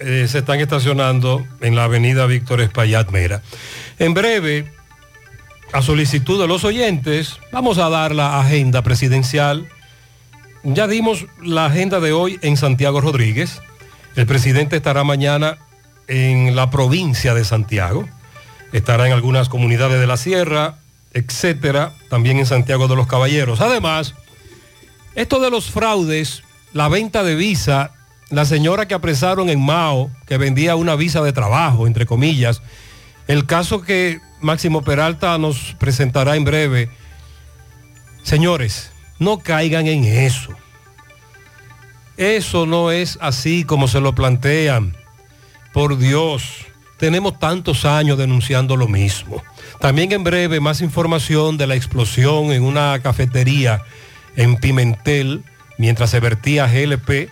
eh, 0.00 0.26
se 0.28 0.38
están 0.38 0.58
estacionando 0.58 1.46
en 1.60 1.76
la 1.76 1.84
avenida 1.84 2.26
Víctor 2.26 2.62
Espaillat 2.62 3.10
Mera. 3.10 3.40
En 4.00 4.12
breve, 4.12 4.72
a 5.72 5.82
solicitud 5.82 6.40
de 6.40 6.48
los 6.48 6.64
oyentes, 6.64 7.38
vamos 7.52 7.78
a 7.78 7.90
dar 7.90 8.12
la 8.12 8.40
agenda 8.40 8.82
presidencial. 8.82 9.68
Ya 10.64 10.88
dimos 10.88 11.26
la 11.40 11.66
agenda 11.66 12.00
de 12.00 12.10
hoy 12.10 12.40
en 12.42 12.56
Santiago 12.56 13.00
Rodríguez. 13.00 13.62
El 14.16 14.26
presidente 14.26 14.74
estará 14.74 15.04
mañana 15.04 15.58
en 16.08 16.56
la 16.56 16.70
provincia 16.70 17.34
de 17.34 17.44
Santiago. 17.44 18.08
Estará 18.72 19.06
en 19.06 19.12
algunas 19.12 19.48
comunidades 19.48 20.00
de 20.00 20.06
la 20.06 20.16
sierra, 20.16 20.78
etcétera, 21.12 21.92
también 22.10 22.38
en 22.38 22.46
Santiago 22.46 22.88
de 22.88 22.96
los 22.96 23.06
Caballeros. 23.06 23.60
Además, 23.60 24.14
esto 25.14 25.40
de 25.40 25.50
los 25.50 25.70
fraudes, 25.70 26.42
la 26.72 26.88
venta 26.88 27.22
de 27.22 27.34
visa, 27.34 27.92
la 28.30 28.44
señora 28.44 28.86
que 28.88 28.94
apresaron 28.94 29.48
en 29.48 29.64
Mao, 29.64 30.10
que 30.26 30.36
vendía 30.36 30.76
una 30.76 30.96
visa 30.96 31.22
de 31.22 31.32
trabajo, 31.32 31.86
entre 31.86 32.06
comillas, 32.06 32.62
el 33.26 33.46
caso 33.46 33.82
que 33.82 34.20
Máximo 34.40 34.82
Peralta 34.82 35.36
nos 35.38 35.74
presentará 35.78 36.36
en 36.36 36.44
breve. 36.44 36.90
Señores, 38.22 38.90
no 39.18 39.38
caigan 39.38 39.86
en 39.86 40.04
eso. 40.04 40.52
Eso 42.16 42.66
no 42.66 42.90
es 42.90 43.18
así 43.20 43.64
como 43.64 43.88
se 43.88 44.00
lo 44.00 44.14
plantean. 44.14 44.97
Por 45.72 45.98
Dios, 45.98 46.66
tenemos 46.98 47.38
tantos 47.38 47.84
años 47.84 48.18
denunciando 48.18 48.76
lo 48.76 48.88
mismo. 48.88 49.42
También 49.80 50.12
en 50.12 50.24
breve 50.24 50.60
más 50.60 50.80
información 50.80 51.56
de 51.56 51.66
la 51.66 51.76
explosión 51.76 52.52
en 52.52 52.62
una 52.62 52.98
cafetería 53.00 53.82
en 54.36 54.56
Pimentel 54.56 55.44
mientras 55.78 56.10
se 56.10 56.20
vertía 56.20 56.66
GLP 56.66 57.30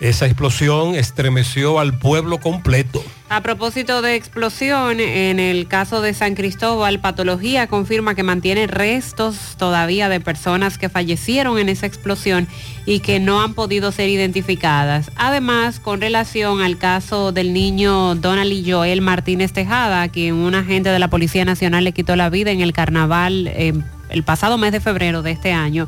esa 0.00 0.26
explosión 0.26 0.94
estremeció 0.94 1.80
al 1.80 1.98
pueblo 1.98 2.38
completo. 2.38 3.02
A 3.30 3.42
propósito 3.42 4.00
de 4.00 4.14
explosión, 4.14 5.00
en 5.00 5.38
el 5.38 5.68
caso 5.68 6.00
de 6.00 6.14
San 6.14 6.34
Cristóbal, 6.34 6.98
Patología 6.98 7.66
confirma 7.66 8.14
que 8.14 8.22
mantiene 8.22 8.66
restos 8.66 9.54
todavía 9.58 10.08
de 10.08 10.18
personas 10.18 10.78
que 10.78 10.88
fallecieron 10.88 11.58
en 11.58 11.68
esa 11.68 11.84
explosión 11.84 12.48
y 12.86 13.00
que 13.00 13.20
no 13.20 13.42
han 13.42 13.52
podido 13.52 13.92
ser 13.92 14.08
identificadas. 14.08 15.10
Además, 15.14 15.78
con 15.78 16.00
relación 16.00 16.62
al 16.62 16.78
caso 16.78 17.30
del 17.30 17.52
niño 17.52 18.14
Donald 18.14 18.50
Joel 18.66 19.02
Martínez 19.02 19.52
Tejada, 19.52 20.08
quien 20.08 20.34
un 20.34 20.54
agente 20.54 20.88
de 20.88 20.98
la 20.98 21.08
Policía 21.08 21.44
Nacional 21.44 21.84
le 21.84 21.92
quitó 21.92 22.16
la 22.16 22.30
vida 22.30 22.50
en 22.50 22.62
el 22.62 22.72
carnaval 22.72 23.48
eh, 23.48 23.74
el 24.08 24.22
pasado 24.22 24.56
mes 24.56 24.72
de 24.72 24.80
febrero 24.80 25.20
de 25.20 25.32
este 25.32 25.52
año, 25.52 25.86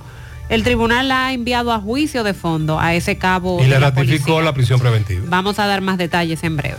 el 0.51 0.65
tribunal 0.65 1.11
ha 1.13 1.33
enviado 1.33 1.73
a 1.73 1.79
juicio 1.79 2.25
de 2.25 2.35
fondo 2.35 2.79
a 2.81 2.95
ese 2.95 3.17
cabo. 3.17 3.63
Y 3.63 3.67
le 3.67 3.79
ratificó 3.79 4.43
la, 4.43 4.53
prisión 4.53 4.81
preventiva. 4.81 5.23
Vamos 5.29 5.61
a 5.61 5.67
dar 5.67 5.81
más 5.81 5.97
detalles 5.97 6.43
en 6.43 6.57
breve. 6.57 6.79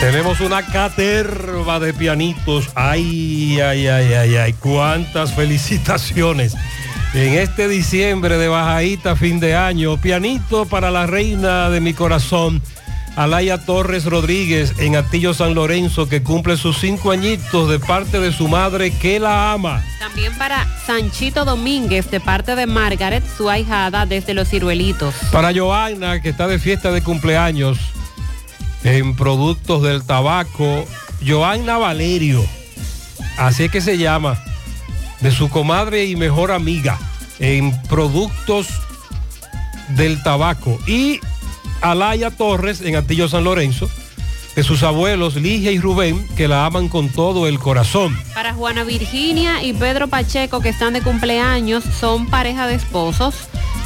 Tenemos 0.00 0.40
una 0.40 0.64
caterva 0.64 1.80
de 1.80 1.92
pianitos. 1.92 2.70
Ay, 2.74 3.60
ay, 3.60 3.88
ay, 3.88 4.12
ay, 4.14 4.36
ay. 4.36 4.52
Cuántas 4.54 5.34
felicitaciones. 5.34 6.54
En 7.12 7.34
este 7.34 7.66
diciembre 7.66 8.38
de 8.38 8.46
bajadita, 8.46 9.16
fin 9.16 9.40
de 9.40 9.56
año, 9.56 10.00
pianito 10.00 10.66
para 10.66 10.92
la 10.92 11.06
reina 11.06 11.68
de 11.68 11.80
mi 11.80 11.94
corazón. 11.94 12.62
Alaya 13.16 13.58
Torres 13.58 14.04
Rodríguez 14.04 14.74
en 14.78 14.96
Atillo 14.96 15.34
San 15.34 15.54
Lorenzo, 15.54 16.08
que 16.08 16.22
cumple 16.22 16.56
sus 16.56 16.78
cinco 16.78 17.10
añitos 17.10 17.68
de 17.68 17.78
parte 17.78 18.20
de 18.20 18.32
su 18.32 18.48
madre 18.48 18.92
que 18.92 19.18
la 19.18 19.52
ama. 19.52 19.84
También 19.98 20.36
para 20.38 20.66
Sanchito 20.86 21.44
Domínguez 21.44 22.10
de 22.10 22.20
parte 22.20 22.54
de 22.56 22.66
Margaret, 22.66 23.24
su 23.36 23.50
ahijada 23.50 24.06
desde 24.06 24.34
Los 24.34 24.48
Ciruelitos. 24.48 25.14
Para 25.32 25.52
Joana, 25.52 26.22
que 26.22 26.30
está 26.30 26.46
de 26.46 26.58
fiesta 26.58 26.90
de 26.92 27.02
cumpleaños 27.02 27.78
en 28.84 29.14
productos 29.16 29.82
del 29.82 30.04
tabaco. 30.04 30.86
Joana 31.26 31.76
Valerio, 31.76 32.44
así 33.36 33.64
es 33.64 33.70
que 33.70 33.80
se 33.80 33.98
llama, 33.98 34.42
de 35.20 35.30
su 35.30 35.50
comadre 35.50 36.06
y 36.06 36.16
mejor 36.16 36.50
amiga 36.50 36.98
en 37.38 37.78
productos 37.82 38.68
del 39.88 40.22
tabaco. 40.22 40.78
Y 40.86 41.20
Alaya 41.80 42.30
Torres 42.30 42.80
en 42.82 42.96
Antillo 42.96 43.28
San 43.28 43.44
Lorenzo, 43.44 43.90
de 44.54 44.62
sus 44.62 44.82
abuelos 44.82 45.36
Ligia 45.36 45.70
y 45.70 45.78
Rubén, 45.78 46.26
que 46.36 46.48
la 46.48 46.66
aman 46.66 46.88
con 46.88 47.08
todo 47.08 47.46
el 47.46 47.58
corazón. 47.58 48.18
Para 48.34 48.52
Juana 48.52 48.84
Virginia 48.84 49.62
y 49.62 49.72
Pedro 49.72 50.08
Pacheco, 50.08 50.60
que 50.60 50.68
están 50.68 50.92
de 50.92 51.02
cumpleaños, 51.02 51.84
son 51.84 52.26
pareja 52.26 52.66
de 52.66 52.74
esposos, 52.74 53.34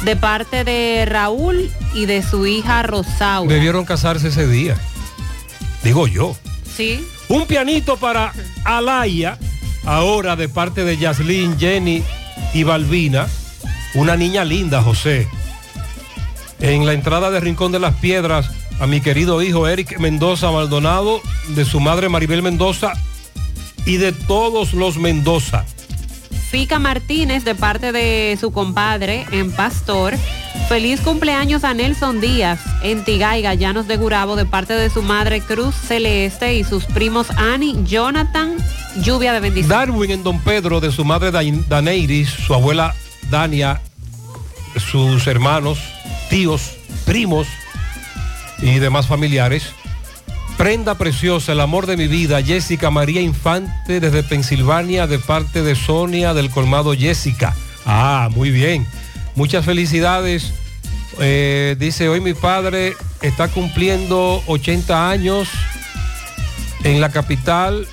de 0.03 0.15
parte 0.15 0.63
de 0.63 1.05
Raúl 1.05 1.71
y 1.93 2.05
de 2.05 2.21
su 2.21 2.45
hija 2.45 2.83
Rosaura. 2.83 3.53
Debieron 3.53 3.85
casarse 3.85 4.27
ese 4.29 4.47
día, 4.47 4.75
digo 5.83 6.07
yo. 6.07 6.35
Sí. 6.75 7.05
Un 7.29 7.45
pianito 7.45 7.97
para 7.97 8.33
Alaya, 8.65 9.37
ahora 9.85 10.35
de 10.35 10.49
parte 10.49 10.83
de 10.83 10.97
Yaslin, 10.97 11.57
Jenny 11.57 12.03
y 12.53 12.63
Balbina, 12.63 13.27
una 13.93 14.17
niña 14.17 14.43
linda, 14.43 14.81
José 14.81 15.27
en 16.59 16.85
la 16.85 16.93
entrada 16.93 17.31
de 17.31 17.39
Rincón 17.39 17.71
de 17.71 17.79
las 17.79 17.95
Piedras 17.95 18.49
a 18.79 18.87
mi 18.87 19.01
querido 19.01 19.41
hijo 19.41 19.67
Eric 19.67 19.99
Mendoza 19.99 20.51
Maldonado, 20.51 21.21
de 21.49 21.65
su 21.65 21.79
madre 21.79 22.09
Maribel 22.09 22.41
Mendoza 22.41 22.93
y 23.85 23.97
de 23.97 24.11
todos 24.11 24.73
los 24.73 24.97
Mendoza. 24.97 25.65
Fica 26.49 26.79
Martínez 26.79 27.43
de 27.43 27.55
parte 27.55 27.91
de 27.91 28.37
su 28.39 28.51
compadre 28.51 29.25
en 29.31 29.51
Pastor. 29.51 30.13
Feliz 30.69 31.01
cumpleaños 31.01 31.63
a 31.63 31.73
Nelson 31.73 32.21
Díaz 32.21 32.59
en 32.81 33.03
Tigaiga, 33.03 33.53
Llanos 33.53 33.87
de 33.87 33.97
Gurabo, 33.97 34.35
de 34.35 34.45
parte 34.45 34.73
de 34.73 34.89
su 34.89 35.01
madre 35.01 35.41
Cruz 35.41 35.75
Celeste 35.75 36.55
y 36.55 36.63
sus 36.63 36.85
primos 36.85 37.29
Annie, 37.31 37.75
Jonathan, 37.83 38.55
lluvia 39.01 39.33
de 39.33 39.41
bendición. 39.41 39.69
Darwin 39.69 40.11
en 40.11 40.23
Don 40.23 40.39
Pedro, 40.39 40.79
de 40.79 40.91
su 40.91 41.05
madre 41.05 41.31
Daneiris, 41.31 42.29
su 42.29 42.53
abuela 42.53 42.95
Dania, 43.29 43.81
sus 44.77 45.27
hermanos 45.27 45.79
tíos, 46.29 46.77
primos 47.05 47.47
y 48.59 48.79
demás 48.79 49.07
familiares. 49.07 49.63
Prenda 50.57 50.95
preciosa, 50.95 51.51
el 51.51 51.59
amor 51.59 51.85
de 51.85 51.97
mi 51.97 52.07
vida, 52.07 52.41
Jessica 52.41 52.89
María 52.89 53.21
Infante 53.21 53.99
desde 53.99 54.23
Pensilvania 54.23 55.05
de 55.05 55.19
parte 55.19 55.63
de 55.63 55.75
Sonia 55.75 56.33
del 56.33 56.49
colmado 56.49 56.93
Jessica. 56.93 57.53
Ah, 57.85 58.29
muy 58.31 58.51
bien. 58.51 58.87
Muchas 59.35 59.65
felicidades. 59.65 60.53
Eh, 61.19 61.75
dice, 61.77 62.07
hoy 62.07 62.21
mi 62.21 62.33
padre 62.33 62.93
está 63.21 63.49
cumpliendo 63.49 64.41
80 64.47 65.09
años 65.09 65.49
en 66.83 67.01
la 67.01 67.09
capital. 67.09 67.85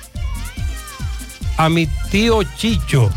A 1.57 1.69
mi 1.69 1.87
tío 2.09 2.43
Chicho 2.57 3.11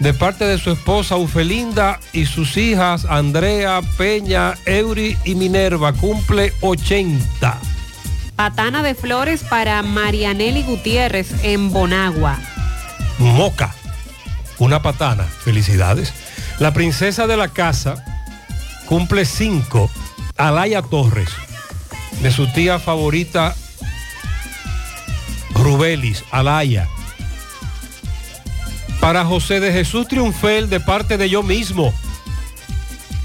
de 0.00 0.14
parte 0.14 0.46
de 0.46 0.58
su 0.58 0.72
esposa 0.72 1.16
Ufelinda 1.16 2.00
y 2.12 2.26
sus 2.26 2.56
hijas 2.56 3.04
Andrea, 3.04 3.80
Peña, 3.96 4.54
Eury 4.64 5.16
y 5.24 5.34
Minerva. 5.34 5.92
Cumple 5.92 6.52
80. 6.62 7.58
Patana 8.34 8.82
de 8.82 8.94
flores 8.94 9.44
para 9.44 9.82
Marianelli 9.82 10.62
Gutiérrez 10.62 11.44
en 11.44 11.70
Bonagua. 11.70 12.38
Moca, 13.18 13.74
una 14.58 14.80
patana. 14.80 15.24
Felicidades. 15.24 16.14
La 16.58 16.72
princesa 16.72 17.26
de 17.26 17.36
la 17.36 17.48
casa 17.48 18.02
cumple 18.86 19.26
5. 19.26 19.90
Alaya 20.38 20.80
Torres, 20.80 21.28
de 22.22 22.30
su 22.30 22.50
tía 22.50 22.78
favorita 22.78 23.54
Rubelis, 25.50 26.24
Alaya 26.30 26.88
para 29.00 29.24
José 29.24 29.60
de 29.60 29.72
Jesús 29.72 30.06
Triunfel 30.06 30.68
de 30.68 30.78
parte 30.78 31.16
de 31.16 31.28
yo 31.28 31.42
mismo. 31.42 31.92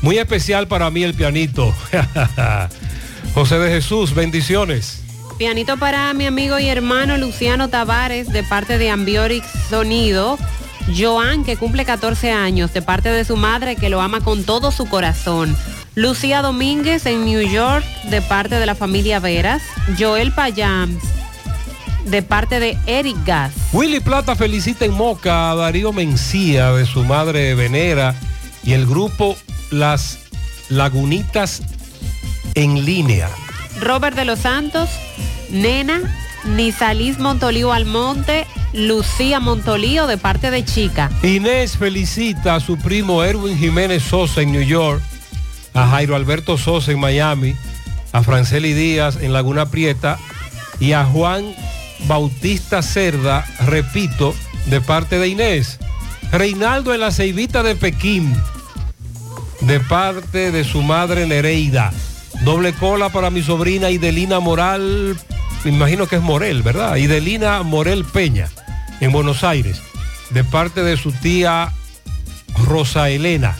Muy 0.02 0.18
especial 0.18 0.68
para 0.68 0.89
mí 0.89 1.03
el 1.03 1.14
pianito. 1.14 1.73
José 3.34 3.60
de 3.60 3.69
Jesús, 3.69 4.14
bendiciones. 4.14 5.02
Pianito 5.38 5.77
para 5.77 6.14
mi 6.14 6.26
amigo 6.26 6.60
y 6.60 6.69
hermano 6.69 7.18
Luciano 7.18 7.69
Tavares 7.69 8.31
de 8.31 8.43
parte 8.43 8.77
de 8.77 8.89
Ambiorix 8.89 9.45
Sonido. 9.69 10.38
Joan, 10.95 11.43
que 11.43 11.57
cumple 11.57 11.84
14 11.84 12.31
años, 12.31 12.72
de 12.72 12.81
parte 12.81 13.10
de 13.10 13.26
su 13.26 13.35
madre, 13.35 13.76
que 13.76 13.89
lo 13.89 14.02
ama 14.02 14.22
con 14.22 14.43
todo 14.43 14.72
su 14.72 14.85
corazón. 14.85 15.57
Lucía 15.95 16.41
Domínguez 16.41 17.06
en 17.06 17.26
New 17.26 17.41
York, 17.41 17.84
de 18.10 18.22
parte 18.22 18.56
de 18.56 18.65
la 18.65 18.76
familia 18.76 19.19
Veras. 19.19 19.64
Joel 19.97 20.31
Payams, 20.31 21.03
de 22.06 22.22
parte 22.22 22.60
de 22.60 22.77
Eric 22.86 23.18
Gas. 23.26 23.52
Willy 23.73 23.99
Plata 23.99 24.36
felicita 24.36 24.86
en 24.86 24.94
Moca 24.94 25.52
a 25.52 25.56
Darío 25.56 25.91
Mencía 25.91 26.72
de 26.72 26.86
su 26.86 27.03
madre 27.03 27.56
Venera 27.56 28.15
y 28.64 28.73
el 28.73 28.86
grupo 28.86 29.36
Las 29.72 30.19
Lagunitas 30.69 31.61
en 32.53 32.86
línea. 32.86 33.30
Robert 33.82 34.15
de 34.15 34.26
los 34.26 34.40
Santos, 34.40 34.90
Nena, 35.49 36.02
Nisalis 36.45 37.19
Montolío 37.19 37.73
Almonte, 37.73 38.48
Lucía 38.73 39.40
Montolío 39.40 40.07
de 40.07 40.18
parte 40.18 40.52
de 40.52 40.64
Chica. 40.64 41.11
Inés 41.23 41.77
felicita 41.77 42.56
a 42.56 42.60
su 42.60 42.77
primo 42.77 43.23
Erwin 43.23 43.57
Jiménez 43.57 44.03
Sosa 44.03 44.41
en 44.41 44.52
New 44.52 44.64
York, 44.64 45.02
a 45.73 45.88
Jairo 45.88 46.15
Alberto 46.15 46.57
Sosa 46.57 46.91
en 46.91 46.99
Miami, 46.99 47.56
a 48.11 48.23
Franceli 48.23 48.73
Díaz 48.73 49.18
en 49.22 49.34
Laguna 49.34 49.65
Prieta 49.68 50.18
y 50.80 50.94
a 50.94 51.03
Juan 51.06 51.53
Bautista 52.07 52.81
Cerda, 52.81 53.45
repito, 53.65 54.35
de 54.67 54.81
parte 54.81 55.19
de 55.19 55.27
Inés. 55.27 55.80
Reinaldo 56.31 56.93
en 56.93 56.99
la 56.99 57.11
Ceibita 57.11 57.63
de 57.63 57.76
Pekín, 57.76 58.35
de 59.61 59.80
parte 59.80 60.51
de 60.51 60.63
su 60.63 60.81
madre 60.81 61.26
Nereida. 61.26 61.93
Doble 62.41 62.73
cola 62.73 63.09
para 63.09 63.30
mi 63.30 63.41
sobrina 63.41 63.89
Idelina 63.89 64.39
Moral, 64.39 65.17
me 65.63 65.72
imagino 65.72 66.07
que 66.07 66.17
es 66.17 66.22
Morel, 66.22 66.61
¿verdad? 66.61 66.95
Idelina 66.97 67.63
Morel 67.63 68.05
Peña, 68.05 68.49
en 68.99 69.11
Buenos 69.11 69.43
Aires, 69.43 69.81
de 70.30 70.43
parte 70.43 70.84
de 70.84 70.97
su 70.97 71.11
tía 71.11 71.72
Rosa 72.65 73.09
Elena. 73.09 73.55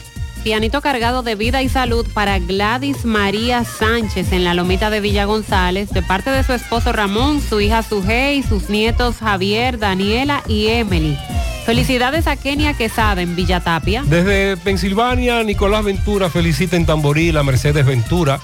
Pianito 0.46 0.80
cargado 0.80 1.24
de 1.24 1.34
vida 1.34 1.60
y 1.64 1.68
salud 1.68 2.06
para 2.14 2.38
Gladys 2.38 3.04
María 3.04 3.64
Sánchez 3.64 4.30
en 4.30 4.44
la 4.44 4.54
Lomita 4.54 4.90
de 4.90 5.00
Villa 5.00 5.24
González, 5.24 5.90
de 5.90 6.02
parte 6.02 6.30
de 6.30 6.44
su 6.44 6.52
esposo 6.52 6.92
Ramón, 6.92 7.40
su 7.42 7.60
hija 7.60 7.82
Sujé 7.82 8.36
y 8.36 8.44
sus 8.44 8.70
nietos 8.70 9.16
Javier, 9.16 9.76
Daniela 9.76 10.44
y 10.46 10.68
Emily. 10.68 11.18
Felicidades 11.64 12.28
a 12.28 12.36
Kenia 12.36 12.74
Quesada 12.74 13.22
en 13.22 13.34
Villa 13.34 13.58
Tapia. 13.58 14.04
Desde 14.06 14.56
Pensilvania, 14.56 15.42
Nicolás 15.42 15.84
Ventura 15.84 16.30
felicita 16.30 16.76
en 16.76 16.86
Tamboril 16.86 17.36
a 17.38 17.42
Mercedes 17.42 17.84
Ventura, 17.84 18.38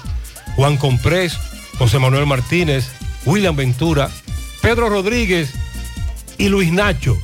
Juan 0.57 0.75
Comprés, 0.75 1.37
José 1.77 1.99
Manuel 1.99 2.25
Martínez, 2.25 2.85
William 3.23 3.55
Ventura, 3.55 4.09
Pedro 4.61 4.89
Rodríguez 4.89 5.53
y 6.37 6.49
Luis 6.49 6.69
Nacho. 6.73 7.17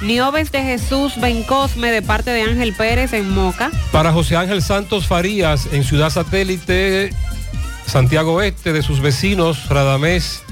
Nioves 0.00 0.52
de 0.52 0.62
Jesús 0.62 1.20
Bencosme 1.20 1.90
de 1.90 2.02
parte 2.02 2.30
de 2.30 2.42
Ángel 2.42 2.72
Pérez 2.72 3.12
en 3.12 3.30
Moca. 3.30 3.70
Para 3.90 4.12
José 4.12 4.36
Ángel 4.36 4.62
Santos 4.62 5.06
Farías 5.06 5.68
en 5.72 5.82
Ciudad 5.82 6.10
Satélite, 6.10 7.10
Santiago 7.86 8.34
Oeste, 8.34 8.72
de 8.72 8.82
sus 8.82 9.00
vecinos, 9.00 9.68
Radamés, 9.68 10.42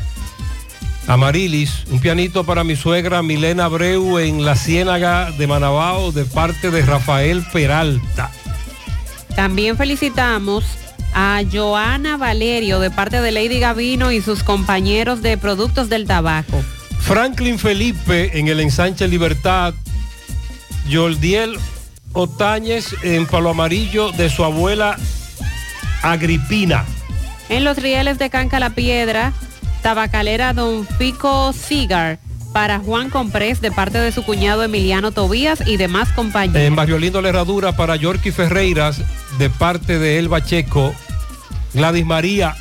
Amarilis. 1.07 1.85
Un 1.91 2.01
pianito 2.01 2.45
para 2.45 2.65
mi 2.65 2.75
suegra 2.75 3.23
Milena 3.23 3.67
Abreu 3.67 4.19
en 4.19 4.45
la 4.45 4.57
Ciénaga 4.57 5.31
de 5.31 5.47
Manabao 5.47 6.11
de 6.11 6.25
parte 6.25 6.71
de 6.71 6.83
Rafael 6.83 7.45
Peralta. 7.53 8.31
También 9.37 9.77
felicitamos 9.77 10.65
a 11.15 11.43
Joana 11.51 12.17
Valerio 12.17 12.81
de 12.81 12.91
parte 12.91 13.21
de 13.21 13.31
Lady 13.31 13.61
Gavino 13.61 14.11
y 14.11 14.21
sus 14.21 14.43
compañeros 14.43 15.23
de 15.23 15.39
productos 15.39 15.89
del 15.89 16.07
tabaco. 16.07 16.63
Franklin 17.01 17.59
Felipe 17.59 18.39
en 18.39 18.49
el 18.49 18.61
ensanche 18.61 19.09
Libertad. 19.09 19.75
Yoldiel 20.89 21.59
Otañez 22.13 22.95
en 23.03 23.27
Palo 23.27 23.51
Amarillo 23.51 24.13
de 24.13 24.31
su 24.31 24.45
abuela 24.45 24.97
Agripina. 26.03 26.85
En 27.49 27.65
los 27.65 27.77
rieles 27.77 28.19
de 28.19 28.31
Canca 28.31 28.59
la 28.59 28.71
Piedra, 28.71 29.33
tabacalera 29.83 30.53
Don 30.53 30.87
Fico 30.99 31.53
Cigar 31.53 32.19
para 32.53 32.79
Juan 32.79 33.11
Comprés 33.11 33.61
de 33.61 33.71
parte 33.71 33.99
de 33.99 34.13
su 34.13 34.23
cuñado 34.23 34.63
Emiliano 34.63 35.13
Tobías 35.13 35.63
y 35.67 35.77
demás 35.77 36.11
compañeros. 36.13 36.63
En 36.63 36.75
Barrio 36.75 36.99
Lindo 36.99 37.21
La 37.21 37.29
Herradura 37.29 37.77
para 37.77 37.97
Yorky 37.97 38.31
Ferreiras 38.31 39.03
de 39.39 39.51
parte 39.51 39.99
de 39.99 40.19
Elba 40.19 40.43
Checo. 40.43 40.95
Gladys 41.75 42.07
María 42.07 42.57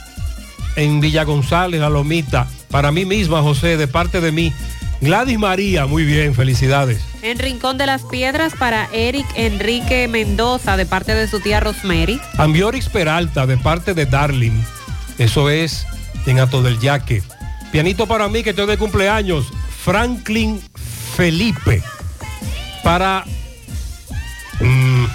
en 0.76 1.00
Villa 1.00 1.24
González, 1.24 1.80
La 1.80 1.90
Lomita. 1.90 2.48
Para 2.70 2.92
mí 2.92 3.06
misma, 3.06 3.42
José, 3.42 3.78
de 3.78 3.88
parte 3.88 4.22
de 4.22 4.32
mí. 4.32 4.54
Gladys 5.02 5.38
María, 5.38 5.86
muy 5.86 6.04
bien, 6.04 6.34
felicidades. 6.34 7.02
En 7.22 7.38
Rincón 7.38 7.78
de 7.78 7.86
las 7.86 8.04
Piedras 8.04 8.54
para 8.58 8.88
Eric 8.94 9.26
Enrique 9.36 10.08
Mendoza 10.08 10.78
de 10.78 10.86
parte 10.86 11.14
de 11.14 11.28
su 11.28 11.40
tía 11.40 11.60
Rosemary. 11.60 12.20
Ambiorix 12.38 12.90
Peralta 12.90 13.46
de 13.46 13.58
parte 13.58 13.94
de 13.94 14.06
Darling. 14.06 14.60
Eso 15.18 15.50
es 15.50 15.86
en 16.26 16.40
Ato 16.40 16.62
del 16.62 16.80
Yaque. 16.80 17.24
Pianito 17.72 18.08
para 18.08 18.28
mí 18.30 18.42
que 18.42 18.52
estoy 18.52 18.68
de 18.68 18.78
cumpleaños. 18.78 19.48
Franklin 19.84 20.62
Felipe. 21.16 21.84
Para 22.84 23.26
mm, 24.60 25.06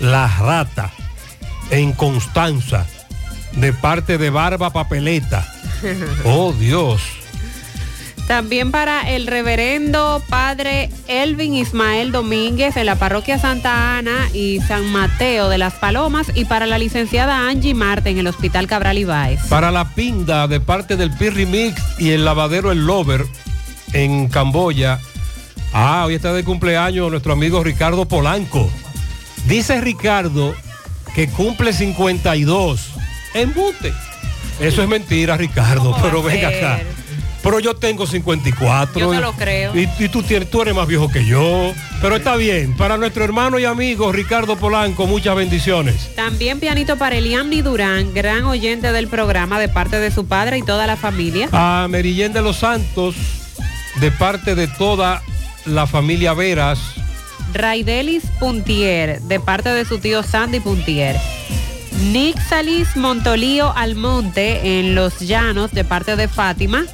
La 0.00 0.26
Rata 0.26 0.90
en 1.70 1.92
Constanza 1.92 2.86
de 3.52 3.72
parte 3.72 4.18
de 4.18 4.30
Barba 4.30 4.70
Papeleta. 4.70 5.46
Oh 6.24 6.52
Dios. 6.52 7.00
También 8.30 8.70
para 8.70 9.10
el 9.10 9.26
reverendo 9.26 10.22
padre 10.28 10.88
Elvin 11.08 11.54
Ismael 11.54 12.12
Domínguez 12.12 12.76
en 12.76 12.86
la 12.86 12.94
parroquia 12.94 13.40
Santa 13.40 13.98
Ana 13.98 14.28
y 14.32 14.60
San 14.60 14.86
Mateo 14.92 15.48
de 15.48 15.58
las 15.58 15.74
Palomas 15.74 16.30
y 16.36 16.44
para 16.44 16.66
la 16.66 16.78
licenciada 16.78 17.48
Angie 17.48 17.74
Marte 17.74 18.10
en 18.10 18.18
el 18.18 18.28
Hospital 18.28 18.68
Cabral 18.68 18.98
Ibáez. 18.98 19.40
Para 19.48 19.72
la 19.72 19.94
pinda 19.94 20.46
de 20.46 20.60
parte 20.60 20.96
del 20.96 21.10
Pirri 21.10 21.44
Mix 21.44 21.82
y 21.98 22.10
el 22.10 22.24
lavadero 22.24 22.70
El 22.70 22.86
Lover 22.86 23.26
en 23.94 24.28
Camboya. 24.28 25.00
Ah, 25.72 26.04
hoy 26.06 26.14
está 26.14 26.32
de 26.32 26.44
cumpleaños 26.44 27.10
nuestro 27.10 27.32
amigo 27.32 27.64
Ricardo 27.64 28.06
Polanco. 28.06 28.70
Dice 29.46 29.80
Ricardo 29.80 30.54
que 31.16 31.28
cumple 31.28 31.72
52. 31.72 32.90
Embute. 33.34 33.92
Eso 34.60 34.82
es 34.82 34.88
mentira, 34.88 35.36
Ricardo, 35.36 35.96
pero 36.02 36.22
venga 36.22 36.48
acá. 36.48 36.80
Pero 37.42 37.58
yo 37.58 37.74
tengo 37.74 38.06
54. 38.06 39.00
Yo 39.00 39.10
te 39.10 39.20
lo 39.20 39.32
creo. 39.32 39.74
Y, 39.74 39.88
y 39.98 40.08
tú, 40.08 40.22
tienes, 40.22 40.50
tú 40.50 40.60
eres 40.60 40.74
más 40.74 40.86
viejo 40.86 41.08
que 41.08 41.24
yo. 41.24 41.72
Pero 42.02 42.16
está 42.16 42.36
bien. 42.36 42.76
Para 42.76 42.98
nuestro 42.98 43.24
hermano 43.24 43.58
y 43.58 43.64
amigo 43.64 44.12
Ricardo 44.12 44.56
Polanco, 44.56 45.06
muchas 45.06 45.34
bendiciones. 45.36 46.14
También 46.14 46.60
pianito 46.60 46.96
para 46.96 47.16
Eliamni 47.16 47.62
Durán, 47.62 48.12
gran 48.12 48.44
oyente 48.44 48.92
del 48.92 49.08
programa 49.08 49.58
de 49.58 49.68
parte 49.68 49.98
de 49.98 50.10
su 50.10 50.26
padre 50.26 50.58
y 50.58 50.62
toda 50.62 50.86
la 50.86 50.96
familia. 50.96 51.48
A 51.52 51.86
Merillén 51.88 52.32
de 52.34 52.42
los 52.42 52.58
Santos, 52.58 53.14
de 54.00 54.10
parte 54.10 54.54
de 54.54 54.68
toda 54.68 55.22
la 55.64 55.86
familia 55.86 56.34
Veras. 56.34 56.78
Raidelis 57.54 58.24
Puntier, 58.38 59.20
de 59.22 59.40
parte 59.40 59.70
de 59.70 59.84
su 59.84 59.98
tío 59.98 60.22
Sandy 60.22 60.60
Puntier. 60.60 61.16
Nick 62.00 62.40
Salis 62.48 62.96
Montolío 62.96 63.76
Almonte 63.76 64.78
en 64.78 64.94
Los 64.94 65.20
Llanos, 65.20 65.70
de 65.72 65.84
parte 65.84 66.16
de 66.16 66.28
Fátima. 66.28 66.84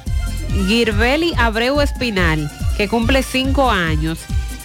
Girbeli 0.67 1.33
Abreu 1.37 1.79
Espinal, 1.79 2.51
que 2.75 2.89
cumple 2.89 3.23
cinco 3.23 3.71
años 3.71 4.19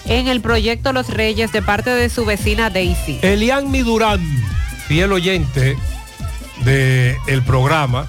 en 0.05 0.27
el 0.27 0.41
proyecto 0.41 0.93
Los 0.93 1.09
Reyes 1.09 1.53
de 1.53 1.63
parte 1.63 1.91
de 1.91 2.09
su 2.09 2.25
vecina 2.25 2.71
Daisy. 2.71 3.21
Elian 3.23 3.71
Midurán, 3.71 4.21
fiel 4.89 5.13
oyente 5.13 5.77
del 6.65 7.17
el 7.29 7.43
programa. 7.43 8.09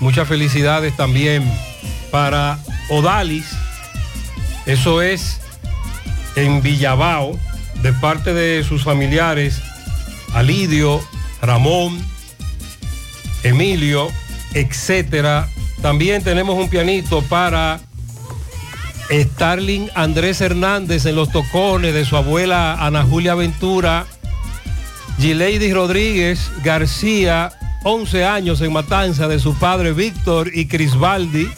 Muchas 0.00 0.28
felicidades 0.28 0.94
también 0.94 1.50
para 2.10 2.58
Odalis. 2.90 3.46
Eso 4.66 5.00
es 5.00 5.40
en 6.34 6.60
Villabao, 6.60 7.38
de 7.82 7.92
parte 7.94 8.34
de 8.34 8.62
sus 8.62 8.84
familiares, 8.84 9.62
Alidio, 10.34 11.00
Ramón, 11.40 11.98
Emilio, 13.42 14.08
etcétera. 14.54 15.48
También 15.82 16.22
tenemos 16.22 16.56
un 16.56 16.68
pianito 16.68 17.22
para 17.22 17.80
Starling 19.10 19.88
Andrés 19.94 20.40
Hernández 20.40 21.06
en 21.06 21.14
los 21.14 21.30
tocones 21.30 21.94
de 21.94 22.04
su 22.04 22.16
abuela 22.16 22.74
Ana 22.84 23.04
Julia 23.04 23.34
Ventura, 23.34 24.06
Gileidi 25.18 25.72
Rodríguez 25.72 26.50
García, 26.64 27.52
11 27.84 28.24
años 28.24 28.60
en 28.62 28.72
Matanza 28.72 29.28
de 29.28 29.38
su 29.38 29.54
padre 29.54 29.92
Víctor 29.92 30.50
y 30.52 30.66
Crisbaldi. 30.66 31.48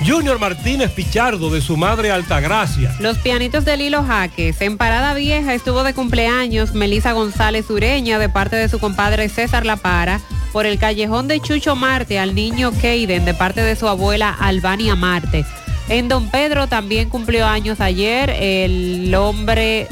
Junior 0.00 0.38
Martínez 0.38 0.90
Pichardo 0.90 1.50
de 1.50 1.60
su 1.60 1.76
madre 1.76 2.10
Altagracia. 2.10 2.94
Los 2.98 3.18
pianitos 3.18 3.64
de 3.64 3.76
Lilo 3.76 4.02
Jaques. 4.02 4.60
En 4.60 4.76
Parada 4.76 5.14
Vieja 5.14 5.54
estuvo 5.54 5.84
de 5.84 5.94
cumpleaños 5.94 6.74
Melisa 6.74 7.12
González 7.12 7.70
Ureña 7.70 8.18
de 8.18 8.28
parte 8.28 8.56
de 8.56 8.68
su 8.68 8.78
compadre 8.78 9.28
César 9.28 9.64
La 9.64 9.76
Para. 9.76 10.20
Por 10.52 10.66
el 10.66 10.78
callejón 10.78 11.28
de 11.28 11.40
Chucho 11.40 11.76
Marte 11.76 12.18
al 12.18 12.34
niño 12.34 12.72
Keiden 12.80 13.24
de 13.24 13.32
parte 13.32 13.62
de 13.62 13.76
su 13.76 13.88
abuela 13.88 14.30
Albania 14.38 14.96
Marte. 14.96 15.46
En 15.88 16.08
Don 16.08 16.30
Pedro 16.30 16.66
también 16.66 17.08
cumplió 17.08 17.46
años 17.46 17.80
ayer 17.80 18.30
el 18.30 19.14
hombre 19.14 19.88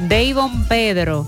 Davon 0.00 0.66
Pedro. 0.68 1.26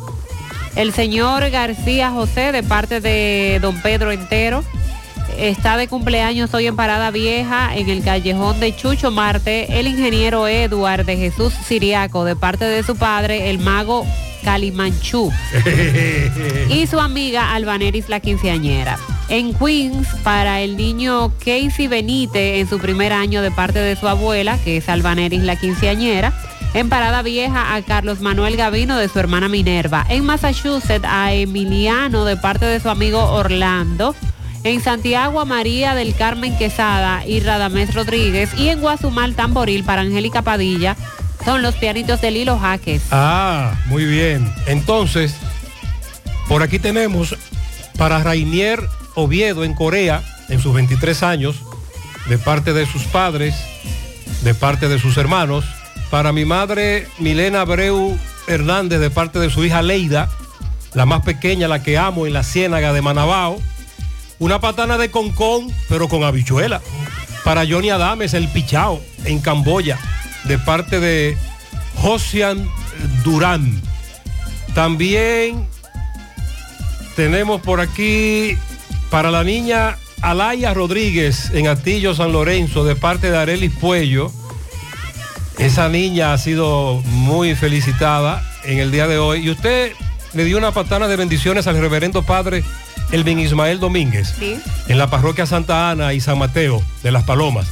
El 0.74 0.92
señor 0.92 1.48
García 1.50 2.10
José 2.10 2.52
de 2.52 2.62
parte 2.62 3.00
de 3.00 3.58
Don 3.60 3.80
Pedro 3.82 4.12
entero 4.12 4.64
está 5.38 5.76
de 5.76 5.86
cumpleaños 5.86 6.52
hoy 6.52 6.66
en 6.66 6.76
Parada 6.76 7.10
Vieja, 7.10 7.76
en 7.76 7.88
el 7.88 8.02
callejón 8.02 8.58
de 8.58 8.74
Chucho 8.74 9.10
Marte, 9.10 9.78
el 9.78 9.86
ingeniero 9.86 10.48
Eduard 10.48 11.06
de 11.06 11.16
Jesús 11.16 11.52
Siriaco, 11.64 12.24
de 12.24 12.34
parte 12.34 12.64
de 12.64 12.82
su 12.82 12.96
padre, 12.96 13.48
el 13.48 13.60
mago 13.60 14.04
Calimanchú, 14.42 15.30
y 16.70 16.86
su 16.86 16.98
amiga 16.98 17.54
Albaneris 17.54 18.08
la 18.08 18.20
quinceañera. 18.20 18.98
En 19.28 19.54
Queens, 19.54 20.08
para 20.24 20.60
el 20.60 20.76
niño 20.76 21.32
Casey 21.38 21.86
Benítez 21.86 22.60
en 22.60 22.68
su 22.68 22.78
primer 22.78 23.12
año 23.12 23.40
de 23.42 23.50
parte 23.50 23.78
de 23.78 23.94
su 23.94 24.08
abuela, 24.08 24.58
que 24.64 24.78
es 24.78 24.88
Albaneris 24.88 25.42
la 25.42 25.56
quinceañera. 25.56 26.32
En 26.74 26.88
Parada 26.90 27.22
Vieja 27.22 27.74
a 27.74 27.82
Carlos 27.82 28.20
Manuel 28.20 28.56
Gavino 28.56 28.98
de 28.98 29.08
su 29.08 29.18
hermana 29.18 29.48
Minerva. 29.48 30.04
En 30.08 30.24
Massachusetts 30.24 31.06
a 31.08 31.32
Emiliano 31.32 32.24
de 32.24 32.36
parte 32.36 32.66
de 32.66 32.78
su 32.78 32.90
amigo 32.90 33.22
Orlando. 33.22 34.14
En 34.64 34.82
Santiago 34.82 35.44
María 35.46 35.94
del 35.94 36.14
Carmen 36.14 36.56
Quesada 36.58 37.24
y 37.26 37.40
Radamés 37.40 37.94
Rodríguez. 37.94 38.50
Y 38.56 38.68
en 38.68 38.80
Guazumal 38.80 39.34
Tamboril 39.34 39.84
para 39.84 40.02
Angélica 40.02 40.42
Padilla. 40.42 40.96
Son 41.44 41.62
los 41.62 41.76
pianitos 41.76 42.20
de 42.20 42.30
Lilo 42.30 42.58
Jaques. 42.58 43.02
Ah, 43.10 43.74
muy 43.86 44.04
bien. 44.04 44.52
Entonces, 44.66 45.34
por 46.48 46.62
aquí 46.62 46.78
tenemos 46.78 47.36
para 47.96 48.22
Rainier 48.22 48.82
Oviedo 49.14 49.64
en 49.64 49.74
Corea, 49.74 50.22
en 50.48 50.60
sus 50.60 50.74
23 50.74 51.22
años, 51.22 51.56
de 52.28 52.38
parte 52.38 52.72
de 52.72 52.86
sus 52.86 53.04
padres, 53.04 53.54
de 54.42 54.54
parte 54.54 54.88
de 54.88 54.98
sus 54.98 55.16
hermanos. 55.16 55.64
Para 56.10 56.32
mi 56.32 56.44
madre 56.44 57.06
Milena 57.18 57.62
Abreu 57.62 58.18
Hernández, 58.46 59.00
de 59.00 59.10
parte 59.10 59.38
de 59.38 59.50
su 59.50 59.64
hija 59.64 59.82
Leida, 59.82 60.30
la 60.94 61.06
más 61.06 61.22
pequeña, 61.22 61.68
la 61.68 61.82
que 61.82 61.98
amo 61.98 62.26
en 62.26 62.32
la 62.32 62.42
ciénaga 62.42 62.92
de 62.92 63.02
Manabao. 63.02 63.60
Una 64.38 64.60
patana 64.60 64.98
de 64.98 65.10
concón, 65.10 65.72
pero 65.88 66.08
con 66.08 66.22
habichuela. 66.22 66.80
Para 67.44 67.66
Johnny 67.66 67.90
Adames, 67.90 68.34
el 68.34 68.48
pichao, 68.48 69.00
en 69.24 69.40
Camboya, 69.40 69.98
de 70.44 70.58
parte 70.58 71.00
de 71.00 71.36
Josian 71.96 72.68
Durán. 73.24 73.82
También 74.74 75.66
tenemos 77.16 77.60
por 77.62 77.80
aquí 77.80 78.56
para 79.10 79.30
la 79.30 79.42
niña 79.42 79.96
Alaya 80.20 80.72
Rodríguez 80.72 81.50
en 81.52 81.66
Atillo 81.66 82.14
San 82.14 82.32
Lorenzo, 82.32 82.84
de 82.84 82.94
parte 82.94 83.30
de 83.30 83.38
Arelis 83.38 83.72
Puello. 83.72 84.30
Esa 85.58 85.88
niña 85.88 86.32
ha 86.32 86.38
sido 86.38 87.02
muy 87.06 87.56
felicitada 87.56 88.44
en 88.62 88.78
el 88.78 88.92
día 88.92 89.08
de 89.08 89.18
hoy. 89.18 89.46
Y 89.46 89.50
usted 89.50 89.92
le 90.32 90.44
dio 90.44 90.58
una 90.58 90.70
patana 90.70 91.08
de 91.08 91.16
bendiciones 91.16 91.66
al 91.66 91.80
reverendo 91.80 92.22
padre 92.22 92.62
Elvin 93.10 93.38
Ismael 93.38 93.80
Domínguez 93.80 94.34
en 94.40 94.98
la 94.98 95.08
parroquia 95.08 95.46
Santa 95.46 95.90
Ana 95.90 96.12
y 96.12 96.20
San 96.20 96.38
Mateo 96.38 96.82
de 97.02 97.12
Las 97.12 97.24
Palomas. 97.24 97.66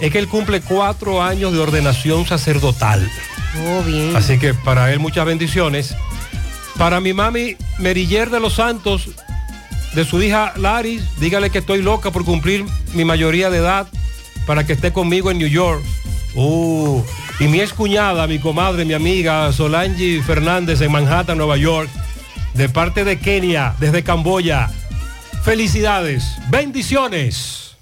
Es 0.00 0.10
que 0.12 0.18
él 0.18 0.28
cumple 0.28 0.60
cuatro 0.60 1.22
años 1.22 1.52
de 1.52 1.58
ordenación 1.58 2.26
sacerdotal. 2.26 3.10
Oh, 3.66 3.82
bien. 3.82 4.16
Así 4.16 4.38
que 4.38 4.54
para 4.54 4.92
él 4.92 4.98
muchas 4.98 5.26
bendiciones. 5.26 5.94
Para 6.78 7.00
mi 7.00 7.12
mami 7.12 7.56
Meriller 7.78 8.30
de 8.30 8.40
los 8.40 8.54
Santos, 8.54 9.10
de 9.94 10.04
su 10.04 10.22
hija 10.22 10.54
Laris, 10.56 11.02
dígale 11.18 11.50
que 11.50 11.58
estoy 11.58 11.82
loca 11.82 12.10
por 12.10 12.24
cumplir 12.24 12.64
mi 12.94 13.04
mayoría 13.04 13.50
de 13.50 13.58
edad 13.58 13.88
para 14.46 14.64
que 14.64 14.72
esté 14.72 14.92
conmigo 14.92 15.30
en 15.30 15.38
New 15.38 15.48
York. 15.48 15.82
Uh, 16.34 17.02
y 17.40 17.48
mi 17.48 17.60
excuñada, 17.60 18.26
mi 18.26 18.38
comadre, 18.38 18.84
mi 18.84 18.94
amiga 18.94 19.52
Solange 19.52 20.22
Fernández 20.22 20.80
en 20.80 20.92
Manhattan, 20.92 21.36
Nueva 21.36 21.56
York, 21.56 21.90
de 22.54 22.68
parte 22.68 23.04
de 23.04 23.18
Kenia, 23.18 23.74
desde 23.78 24.02
Camboya. 24.02 24.68
Felicidades, 25.42 26.24
bendiciones. 26.48 27.76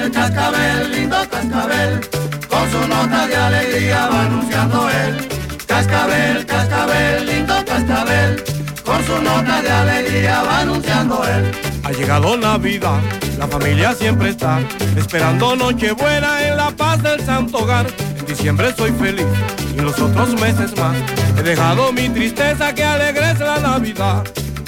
El 0.00 0.10
cascabel, 0.10 0.90
lindo 0.92 1.16
cascabel, 1.30 2.00
con 2.48 2.70
su 2.70 2.88
nota 2.88 3.26
de 3.26 3.36
alegría 3.36 4.06
va 4.06 4.24
anunciando 4.26 4.88
él. 4.90 5.28
Cascabel, 5.66 6.46
cascabel, 6.46 7.26
lindo 7.26 7.54
cascabel, 7.64 8.44
con 8.84 9.04
su 9.04 9.22
nota 9.22 9.62
de 9.62 9.70
alegría 9.70 10.42
va 10.42 10.60
anunciando 10.60 11.24
él. 11.24 11.50
Ha 11.84 11.92
llegado 11.92 12.36
Navidad, 12.36 13.00
la 13.38 13.48
familia 13.48 13.94
siempre 13.94 14.30
está 14.30 14.60
esperando 14.96 15.56
Nochebuena 15.56 16.46
en 16.46 16.56
la 16.56 16.70
paz 16.70 17.02
del 17.02 17.24
Santo 17.24 17.58
Hogar. 17.58 17.86
En 18.18 18.26
diciembre 18.26 18.72
soy 18.76 18.92
feliz 18.92 19.26
y 19.74 19.80
los 19.80 19.98
otros 20.00 20.40
meses 20.40 20.76
más 20.76 20.96
he 21.38 21.42
dejado 21.42 21.92
mi 21.92 22.08
tristeza 22.08 22.74
que 22.74 22.84
alegres 22.84 23.38
la 23.38 23.58
Navidad. 23.58 24.24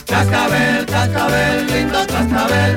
Cascabel, 0.07 0.87
cascabel, 0.87 1.67
lindo 1.67 1.99
cascabel, 2.07 2.77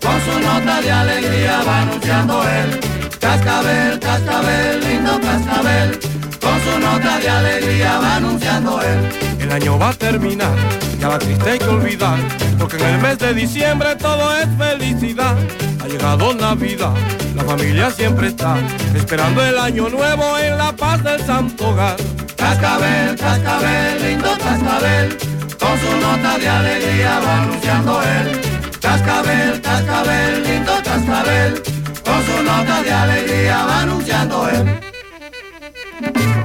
con 0.00 0.20
su 0.20 0.40
nota 0.40 0.80
de 0.80 0.90
alegría 0.92 1.62
va 1.66 1.82
anunciando 1.82 2.42
él. 2.48 2.80
Cascabel, 3.20 3.98
cascabel, 3.98 4.80
lindo 4.80 5.20
cascabel, 5.20 5.98
con 6.40 6.60
su 6.60 6.78
nota 6.78 7.18
de 7.18 7.28
alegría 7.28 7.98
va 7.98 8.16
anunciando 8.16 8.80
él. 8.82 9.35
El 9.46 9.52
año 9.52 9.78
va 9.78 9.90
a 9.90 9.94
terminar, 9.94 10.56
ya 10.98 11.08
la 11.08 11.20
triste 11.20 11.50
hay 11.50 11.58
que 11.60 11.68
olvidar, 11.68 12.18
porque 12.58 12.78
en 12.78 12.84
el 12.94 13.00
mes 13.00 13.16
de 13.20 13.32
diciembre 13.32 13.94
todo 13.94 14.36
es 14.36 14.48
felicidad. 14.58 15.36
Ha 15.80 15.86
llegado 15.86 16.34
Navidad, 16.34 16.92
la 17.36 17.44
familia 17.44 17.92
siempre 17.92 18.26
está 18.26 18.56
esperando 18.92 19.40
el 19.44 19.56
año 19.56 19.88
nuevo 19.88 20.36
en 20.36 20.58
la 20.58 20.74
paz 20.74 21.00
del 21.04 21.24
Santo 21.24 21.68
Hogar. 21.68 21.94
Cascabel, 22.36 23.14
cascabel, 23.14 24.02
lindo 24.02 24.30
cascabel, 24.36 25.16
con 25.60 25.78
su 25.78 25.96
nota 26.00 26.38
de 26.38 26.48
alegría 26.48 27.20
va 27.20 27.42
anunciando 27.42 28.02
él. 28.02 28.40
Cascabel, 28.80 29.60
cascabel, 29.60 30.42
lindo 30.42 30.72
cascabel, 30.82 31.62
con 32.04 32.26
su 32.26 32.42
nota 32.42 32.82
de 32.82 32.90
alegría 32.90 33.64
va 33.64 33.80
anunciando 33.82 34.48
él. 34.48 36.35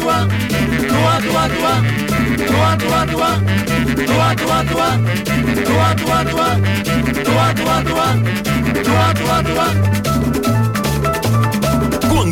toi, 0.00 0.26
toi, 0.88 1.20
toi, 1.20 1.48
toi, 1.48 1.74
toi, 2.46 2.76
toi, 2.76 3.06
toi, 3.06 3.06
toi, 3.06 3.36
toi, 4.06 4.34
toi, 4.34 4.96
toi, 5.64 5.84
toi, 5.84 6.16
toi, 6.20 6.56
toi, 7.24 7.54
toi, 7.54 7.82
toi, 7.84 7.84
toi, 7.84 8.06
toi, 8.84 9.14
toi, 9.14 9.42
toi. 9.42 10.59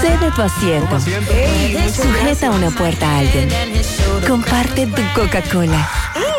Cede 0.00 0.30
tu 0.34 0.42
asiento. 0.42 0.98
Sujeta 0.98 2.50
una 2.50 2.70
puerta 2.70 3.06
a 3.06 3.18
alguien. 3.18 3.48
Comparte 4.26 4.86
tu 4.86 5.02
Coca-Cola. 5.14 5.88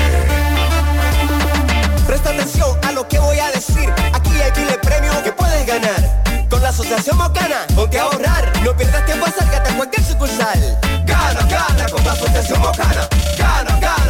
Presta 2.06 2.30
atención 2.30 2.78
a 2.88 2.92
lo 2.92 3.06
que 3.06 3.18
voy 3.18 3.38
a 3.38 3.50
decir. 3.50 3.92
Aquí 4.14 4.30
hay 4.40 4.52
miles 4.62 4.78
premios 4.78 5.14
que 5.16 5.32
puedes 5.32 5.66
ganar. 5.66 6.22
Con 6.48 6.62
la 6.62 6.70
Asociación 6.70 7.18
Mocana, 7.18 7.66
ponte 7.76 7.98
a 7.98 8.04
ahorrar. 8.04 8.50
No 8.64 8.74
pierdas 8.74 9.04
tiempo, 9.04 9.26
acércate 9.26 9.70
a 9.72 9.76
cualquier 9.76 10.04
sucursal. 10.06 10.78
Gana, 11.04 11.40
gana 11.50 11.86
con 11.92 12.02
la 12.02 12.12
Asociación 12.12 12.60
Mocana. 12.62 13.06
Gana, 13.38 13.78
gana 13.78 14.09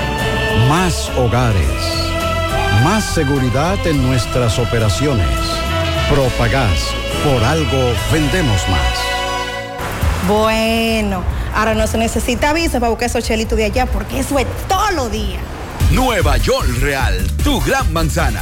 Más 0.67 1.09
hogares. 1.17 1.63
Más 2.83 3.03
seguridad 3.03 3.77
en 3.85 4.05
nuestras 4.05 4.59
operaciones. 4.59 5.27
Propagás. 6.09 6.79
Por 7.23 7.43
algo 7.43 7.93
vendemos 8.11 8.67
más. 8.69 10.27
Bueno, 10.27 11.23
ahora 11.55 11.73
no 11.73 11.87
se 11.87 11.97
necesita 11.97 12.53
visa 12.53 12.79
para 12.79 12.89
buscar 12.89 13.09
esos 13.09 13.23
chelitos 13.23 13.57
de 13.57 13.65
allá 13.65 13.85
porque 13.85 14.19
eso 14.19 14.37
es 14.39 14.47
todo 14.67 14.91
lo 14.91 15.09
día. 15.09 15.39
Nueva 15.91 16.37
York 16.37 16.67
Real, 16.79 17.27
tu 17.43 17.59
gran 17.61 17.91
manzana. 17.93 18.41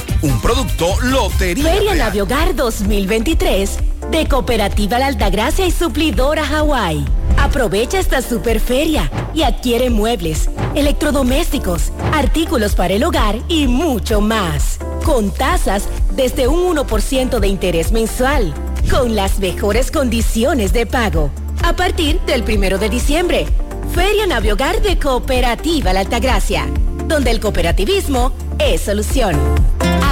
Un 0.21 0.39
producto 0.39 1.01
Lotería 1.01 1.63
Feria. 1.63 1.95
Naviogar 1.95 2.55
2023 2.55 3.77
de 4.11 4.27
Cooperativa 4.27 4.99
La 4.99 5.07
Altagracia 5.07 5.65
y 5.65 5.71
Suplidora 5.71 6.45
Hawái. 6.45 7.03
Aprovecha 7.37 7.97
esta 7.97 8.21
super 8.21 8.59
feria 8.59 9.09
y 9.33 9.41
adquiere 9.41 9.89
muebles, 9.89 10.47
electrodomésticos, 10.75 11.91
artículos 12.13 12.75
para 12.75 12.93
el 12.93 13.03
hogar 13.03 13.39
y 13.47 13.65
mucho 13.65 14.21
más. 14.21 14.77
Con 15.03 15.31
tasas 15.31 15.87
desde 16.13 16.47
un 16.47 16.75
1% 16.77 17.39
de 17.39 17.47
interés 17.47 17.91
mensual. 17.91 18.53
Con 18.91 19.15
las 19.15 19.39
mejores 19.39 19.89
condiciones 19.89 20.71
de 20.71 20.85
pago. 20.85 21.31
A 21.63 21.75
partir 21.75 22.21
del 22.27 22.43
primero 22.43 22.77
de 22.77 22.89
diciembre. 22.89 23.47
Feria 23.95 24.27
Naviogar 24.27 24.83
de 24.83 24.99
Cooperativa 24.99 25.93
La 25.93 26.01
Altagracia. 26.01 26.67
Donde 27.07 27.31
el 27.31 27.39
cooperativismo 27.39 28.31
es 28.59 28.81
solución. 28.81 29.35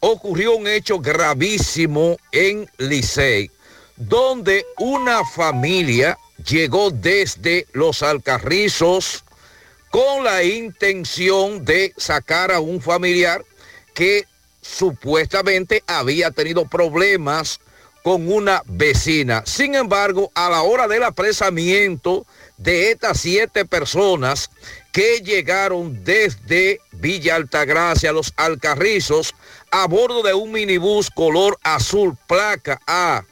ocurrió 0.00 0.56
un 0.56 0.66
hecho 0.66 0.98
gravísimo 0.98 2.16
en 2.32 2.68
Licey, 2.78 3.50
donde 3.96 4.64
una 4.78 5.24
familia 5.24 6.18
llegó 6.44 6.90
desde 6.90 7.66
los 7.72 8.02
Alcarrizos 8.02 9.24
con 9.90 10.24
la 10.24 10.42
intención 10.44 11.64
de 11.64 11.92
sacar 11.96 12.52
a 12.52 12.60
un 12.60 12.80
familiar 12.80 13.44
que 13.94 14.26
supuestamente 14.60 15.82
había 15.86 16.30
tenido 16.30 16.66
problemas 16.66 17.60
con 18.02 18.30
una 18.30 18.62
vecina. 18.66 19.42
Sin 19.44 19.74
embargo, 19.74 20.30
a 20.34 20.48
la 20.48 20.62
hora 20.62 20.86
del 20.86 21.02
apresamiento 21.02 22.26
de 22.56 22.90
estas 22.92 23.20
siete 23.20 23.64
personas 23.64 24.50
que 24.92 25.20
llegaron 25.20 26.04
desde 26.04 26.80
Villa 26.92 27.36
Altagracia, 27.36 28.12
los 28.12 28.32
Alcarrizos, 28.36 29.34
a 29.70 29.86
bordo 29.86 30.22
de 30.22 30.34
un 30.34 30.52
minibús 30.52 31.10
color 31.10 31.58
azul, 31.62 32.16
placa 32.26 32.80
A 32.86 33.24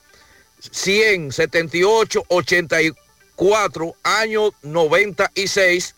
178 0.59 2.25
84 2.29 3.97
año 4.03 4.51
96 4.63 5.95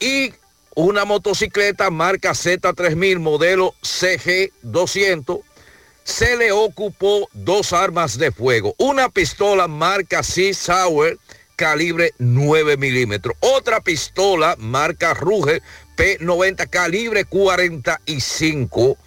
y 0.00 0.32
una 0.74 1.04
motocicleta 1.04 1.90
marca 1.90 2.32
Z3000 2.32 3.18
modelo 3.18 3.74
CG200 3.82 5.42
se 6.02 6.36
le 6.36 6.52
ocupó 6.52 7.28
dos 7.32 7.72
armas 7.72 8.18
de 8.18 8.30
fuego, 8.30 8.74
una 8.76 9.08
pistola 9.08 9.68
marca 9.68 10.22
Sea 10.22 10.52
Sauer 10.52 11.18
calibre 11.56 12.12
9 12.18 12.76
milímetros, 12.76 13.36
otra 13.40 13.80
pistola 13.80 14.56
marca 14.58 15.14
Ruger 15.14 15.62
P90 15.96 16.68
calibre 16.68 17.24
45 17.24 18.98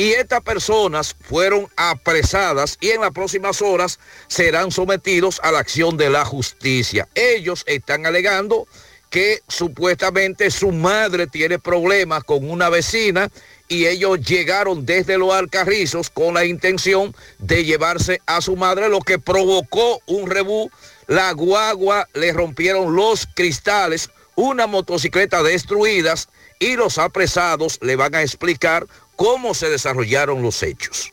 y 0.00 0.12
estas 0.12 0.40
personas 0.40 1.14
fueron 1.20 1.68
apresadas 1.76 2.78
y 2.80 2.88
en 2.88 3.02
las 3.02 3.10
próximas 3.10 3.60
horas 3.60 3.98
serán 4.28 4.70
sometidos 4.70 5.38
a 5.42 5.52
la 5.52 5.58
acción 5.58 5.98
de 5.98 6.08
la 6.08 6.24
justicia. 6.24 7.06
Ellos 7.14 7.64
están 7.66 8.06
alegando 8.06 8.66
que 9.10 9.40
supuestamente 9.46 10.50
su 10.50 10.72
madre 10.72 11.26
tiene 11.26 11.58
problemas 11.58 12.24
con 12.24 12.48
una 12.48 12.70
vecina 12.70 13.28
y 13.68 13.88
ellos 13.88 14.22
llegaron 14.22 14.86
desde 14.86 15.18
los 15.18 15.34
Alcarrizos 15.34 16.08
con 16.08 16.32
la 16.32 16.46
intención 16.46 17.14
de 17.38 17.66
llevarse 17.66 18.22
a 18.24 18.40
su 18.40 18.56
madre, 18.56 18.88
lo 18.88 19.00
que 19.00 19.18
provocó 19.18 20.00
un 20.06 20.30
rebú. 20.30 20.70
La 21.08 21.30
guagua 21.32 22.08
le 22.14 22.32
rompieron 22.32 22.96
los 22.96 23.26
cristales, 23.26 24.08
una 24.34 24.66
motocicleta 24.66 25.42
destruidas 25.42 26.30
y 26.58 26.76
los 26.76 26.96
apresados 26.96 27.78
le 27.82 27.96
van 27.96 28.14
a 28.14 28.22
explicar 28.22 28.86
cómo 29.20 29.52
se 29.52 29.68
desarrollaron 29.68 30.42
los 30.42 30.62
hechos. 30.62 31.12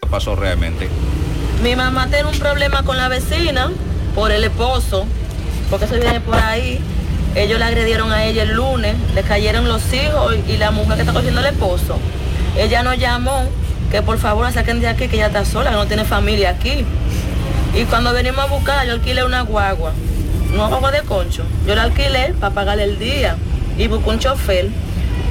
¿Qué 0.00 0.08
pasó 0.08 0.34
realmente? 0.34 0.88
Mi 1.62 1.76
mamá 1.76 2.08
tiene 2.08 2.24
un 2.24 2.38
problema 2.38 2.84
con 2.84 2.96
la 2.96 3.08
vecina 3.08 3.70
por 4.14 4.32
el 4.32 4.44
esposo, 4.44 5.04
porque 5.68 5.84
eso 5.84 5.96
viene 5.96 6.22
por 6.22 6.36
ahí. 6.36 6.80
Ellos 7.34 7.58
le 7.58 7.66
agredieron 7.66 8.10
a 8.12 8.24
ella 8.24 8.44
el 8.44 8.54
lunes, 8.54 8.96
le 9.14 9.22
cayeron 9.24 9.68
los 9.68 9.92
hijos 9.92 10.36
y 10.48 10.56
la 10.56 10.70
mujer 10.70 10.94
que 10.94 11.00
está 11.02 11.12
cogiendo 11.12 11.40
el 11.40 11.48
esposo. 11.48 11.98
Ella 12.56 12.82
nos 12.82 12.96
llamó 12.96 13.44
que 13.90 14.00
por 14.00 14.16
favor 14.16 14.46
la 14.46 14.52
saquen 14.52 14.80
de 14.80 14.88
aquí, 14.88 15.06
que 15.08 15.16
ella 15.16 15.26
está 15.26 15.44
sola, 15.44 15.68
que 15.68 15.76
no 15.76 15.86
tiene 15.86 16.06
familia 16.06 16.48
aquí. 16.48 16.86
Y 17.74 17.84
cuando 17.90 18.14
venimos 18.14 18.40
a 18.40 18.46
buscar, 18.46 18.86
yo 18.86 18.94
alquilé 18.94 19.22
una 19.22 19.42
guagua, 19.42 19.92
una 20.54 20.66
guagua 20.66 20.90
de 20.90 21.02
concho. 21.02 21.44
Yo 21.66 21.74
la 21.74 21.82
alquilé 21.82 22.32
para 22.40 22.54
pagarle 22.54 22.84
el 22.84 22.98
día 22.98 23.36
y 23.76 23.86
busqué 23.86 24.08
un 24.08 24.18
chofer. 24.18 24.70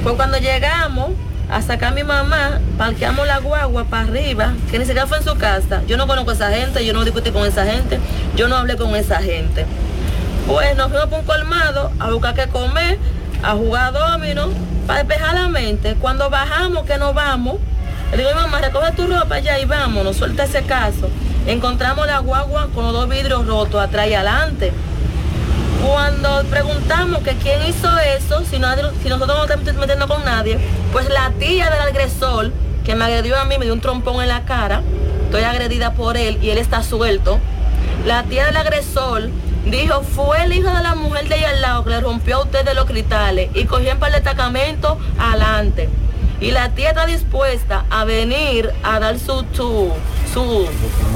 Pues 0.04 0.14
cuando 0.14 0.38
llegamos, 0.38 1.10
a 1.52 1.60
sacar 1.60 1.92
a 1.92 1.94
mi 1.94 2.02
mamá, 2.02 2.60
parqueamos 2.78 3.26
la 3.26 3.38
guagua 3.38 3.84
para 3.84 4.04
arriba, 4.04 4.54
que 4.70 4.78
ni 4.78 4.86
siquiera 4.86 5.06
fue 5.06 5.18
en 5.18 5.24
su 5.24 5.36
casa. 5.36 5.82
Yo 5.86 5.98
no 5.98 6.06
conozco 6.06 6.30
a 6.30 6.34
esa 6.34 6.50
gente, 6.50 6.84
yo 6.84 6.94
no 6.94 7.04
discutí 7.04 7.30
con 7.30 7.46
esa 7.46 7.66
gente, 7.66 8.00
yo 8.34 8.48
no 8.48 8.56
hablé 8.56 8.76
con 8.76 8.96
esa 8.96 9.20
gente. 9.20 9.66
Pues 10.46 10.74
nos 10.76 10.88
fuimos 10.88 11.08
por 11.08 11.18
un 11.18 11.26
colmado 11.26 11.92
a 12.00 12.10
buscar 12.10 12.34
qué 12.34 12.46
comer, 12.48 12.98
a 13.42 13.52
jugar 13.52 13.92
domino, 13.92 14.48
para 14.86 15.04
despejar 15.04 15.34
la 15.34 15.48
mente. 15.48 15.94
Cuando 16.00 16.30
bajamos, 16.30 16.86
que 16.86 16.96
nos 16.96 17.14
vamos, 17.14 17.58
le 18.12 18.16
digo, 18.16 18.30
mamá, 18.34 18.62
recoge 18.62 18.92
tu 18.92 19.06
ropa 19.06 19.38
ya 19.38 19.58
y 19.58 19.66
vámonos, 19.66 20.16
suelta 20.16 20.44
ese 20.44 20.62
caso. 20.62 21.10
Encontramos 21.46 22.06
la 22.06 22.20
guagua 22.20 22.68
con 22.74 22.84
los 22.84 22.94
dos 22.94 23.08
vidrios 23.10 23.46
rotos 23.46 23.78
atrás 23.78 24.08
y 24.08 24.14
adelante. 24.14 24.72
Cuando 25.82 26.44
preguntamos 26.44 27.22
que 27.22 27.34
quién 27.34 27.60
hizo 27.66 27.88
eso, 27.98 28.44
si, 28.44 28.60
nosotros 28.60 28.94
no 29.04 29.44
estamos 29.44 29.74
metiendo 29.80 30.06
con 30.06 30.24
nadie, 30.24 30.56
pues 30.92 31.08
la 31.08 31.32
tía 31.40 31.70
del 31.70 31.80
agresor 31.80 32.52
que 32.84 32.94
me 32.94 33.04
agredió 33.04 33.36
a 33.36 33.44
mí 33.44 33.56
me 33.58 33.64
dio 33.64 33.74
un 33.74 33.80
trompón 33.80 34.22
en 34.22 34.28
la 34.28 34.44
cara, 34.44 34.82
estoy 35.24 35.42
agredida 35.42 35.94
por 35.94 36.16
él 36.16 36.38
y 36.40 36.50
él 36.50 36.58
está 36.58 36.84
suelto. 36.84 37.40
La 38.06 38.22
tía 38.22 38.46
del 38.46 38.56
agresor 38.56 39.30
dijo, 39.66 40.02
fue 40.02 40.44
el 40.44 40.52
hijo 40.52 40.70
de 40.70 40.82
la 40.84 40.94
mujer 40.94 41.28
de 41.28 41.36
ella 41.38 41.50
al 41.50 41.60
lado 41.60 41.84
que 41.84 41.90
le 41.90 42.00
rompió 42.00 42.36
a 42.36 42.42
usted 42.42 42.64
de 42.64 42.74
los 42.74 42.84
cristales 42.84 43.50
y 43.54 43.64
cogió 43.64 43.90
en 43.90 43.98
par 43.98 44.12
de 44.12 44.22
adelante. 45.18 45.88
Y 46.42 46.50
la 46.50 46.70
tía 46.70 46.88
está 46.88 47.06
dispuesta 47.06 47.84
a 47.88 48.04
venir 48.04 48.72
a 48.82 48.98
dar 48.98 49.16
su, 49.20 49.44
su, 49.54 49.92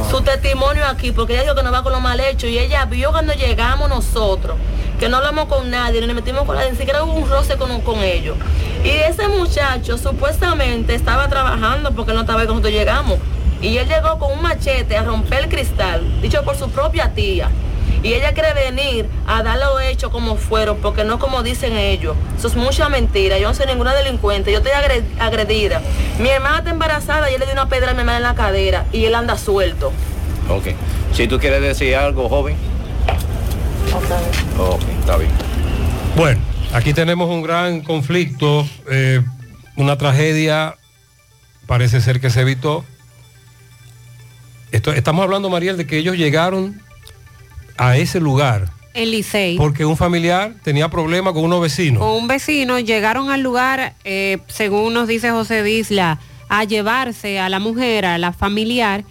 su, 0.08 0.20
testimonio 0.20 0.86
aquí, 0.86 1.10
porque 1.10 1.32
ella 1.32 1.42
dijo 1.42 1.56
que 1.56 1.64
nos 1.64 1.74
va 1.74 1.82
con 1.82 1.90
lo 1.90 1.98
mal 1.98 2.20
hecho 2.20 2.46
y 2.46 2.56
ella 2.56 2.84
vio 2.84 3.10
cuando 3.10 3.32
llegamos 3.32 3.88
nosotros, 3.88 4.56
que 5.00 5.08
no 5.08 5.16
hablamos 5.16 5.46
con 5.46 5.68
nadie, 5.68 6.00
ni 6.00 6.06
nos 6.06 6.14
metimos 6.14 6.44
con 6.44 6.54
nadie, 6.54 6.70
ni 6.70 6.76
siquiera 6.76 7.02
hubo 7.02 7.12
un 7.14 7.28
roce 7.28 7.56
con, 7.56 7.80
con 7.80 8.04
ellos. 8.04 8.36
Y 8.84 8.90
ese 8.90 9.26
muchacho 9.26 9.98
supuestamente 9.98 10.94
estaba 10.94 11.26
trabajando 11.26 11.90
porque 11.90 12.12
no 12.12 12.20
estaba 12.20 12.42
ahí 12.42 12.46
cuando 12.46 12.68
llegamos. 12.68 13.18
Y 13.60 13.78
él 13.78 13.88
llegó 13.88 14.20
con 14.20 14.30
un 14.30 14.42
machete 14.42 14.96
a 14.96 15.02
romper 15.02 15.40
el 15.40 15.48
cristal, 15.48 16.22
dicho 16.22 16.44
por 16.44 16.56
su 16.56 16.70
propia 16.70 17.12
tía. 17.14 17.50
Y 18.06 18.14
ella 18.14 18.32
quiere 18.34 18.54
venir 18.54 19.08
a 19.26 19.42
dar 19.42 19.58
los 19.58 19.82
hechos 19.82 20.12
como 20.12 20.36
fueron, 20.36 20.76
porque 20.78 21.02
no 21.02 21.18
como 21.18 21.42
dicen 21.42 21.76
ellos. 21.76 22.16
Eso 22.38 22.46
es 22.46 22.54
mucha 22.54 22.88
mentira. 22.88 23.36
Yo 23.38 23.48
no 23.48 23.54
soy 23.54 23.66
ninguna 23.66 23.94
delincuente. 23.94 24.52
Yo 24.52 24.58
estoy 24.58 24.72
agre- 24.72 25.02
agredida. 25.18 25.82
Mi 26.20 26.28
hermana 26.28 26.58
está 26.58 26.70
embarazada 26.70 27.28
y 27.30 27.34
él 27.34 27.40
le 27.40 27.46
dio 27.46 27.52
una 27.54 27.68
pedra 27.68 27.90
a 27.90 27.94
mi 27.94 28.00
hermana 28.00 28.18
en 28.18 28.22
la 28.22 28.34
cadera 28.36 28.86
y 28.92 29.06
él 29.06 29.14
anda 29.16 29.36
suelto. 29.36 29.92
Ok. 30.48 30.68
Si 31.14 31.26
tú 31.26 31.40
quieres 31.40 31.60
decir 31.60 31.96
algo, 31.96 32.28
joven. 32.28 32.56
Ok, 34.58 34.82
está 35.00 35.16
bien. 35.16 35.30
Bueno, 36.16 36.40
aquí 36.72 36.92
tenemos 36.94 37.28
un 37.28 37.42
gran 37.42 37.80
conflicto, 37.80 38.66
eh, 38.90 39.20
una 39.76 39.98
tragedia, 39.98 40.76
parece 41.66 42.00
ser 42.00 42.20
que 42.20 42.30
se 42.30 42.42
evitó. 42.42 42.84
Esto- 44.72 44.92
estamos 44.92 45.24
hablando, 45.24 45.48
Mariel, 45.50 45.76
de 45.76 45.86
que 45.86 45.98
ellos 45.98 46.16
llegaron 46.16 46.80
a 47.78 47.96
ese 47.96 48.20
lugar 48.20 48.70
En 48.94 49.10
Licey. 49.10 49.56
porque 49.56 49.84
un 49.84 49.96
familiar 49.96 50.54
tenía 50.62 50.88
problemas 50.88 51.32
con 51.32 51.44
unos 51.44 51.60
vecinos. 51.60 52.00
Con 52.00 52.10
un 52.10 52.28
vecino 52.28 52.78
llegaron 52.78 53.30
al 53.30 53.42
lugar, 53.42 53.94
eh, 54.04 54.38
según 54.46 54.94
nos 54.94 55.08
dice 55.08 55.30
José 55.30 55.62
Disla, 55.62 56.18
a 56.48 56.64
llevarse 56.64 57.40
a 57.40 57.48
la 57.48 57.58
mujer, 57.58 58.06
a 58.06 58.18
la 58.18 58.32
familiar. 58.32 59.04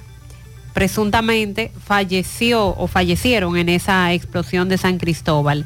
presuntamente 0.73 1.71
falleció 1.85 2.75
o 2.75 2.87
fallecieron 2.87 3.55
en 3.55 3.69
esa 3.69 4.11
explosión 4.11 4.67
de 4.67 4.77
San 4.77 4.97
Cristóbal. 4.97 5.65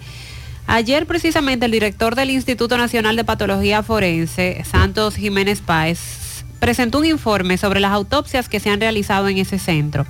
Ayer 0.67 1.05
precisamente 1.05 1.65
el 1.65 1.71
director 1.71 2.15
del 2.15 2.31
Instituto 2.31 2.77
Nacional 2.77 3.15
de 3.15 3.23
Patología 3.23 3.83
Forense, 3.83 4.63
Santos 4.65 5.15
Jiménez 5.15 5.61
Páez, 5.61 6.45
presentó 6.59 6.99
un 6.99 7.05
informe 7.05 7.57
sobre 7.57 7.79
las 7.79 7.91
autopsias 7.91 8.47
que 8.47 8.59
se 8.59 8.69
han 8.69 8.79
realizado 8.79 9.27
en 9.27 9.37
ese 9.37 9.59
centro. 9.59 10.05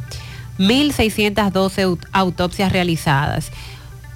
1.612 0.59 1.97
autopsias 2.11 2.71
realizadas. 2.71 3.51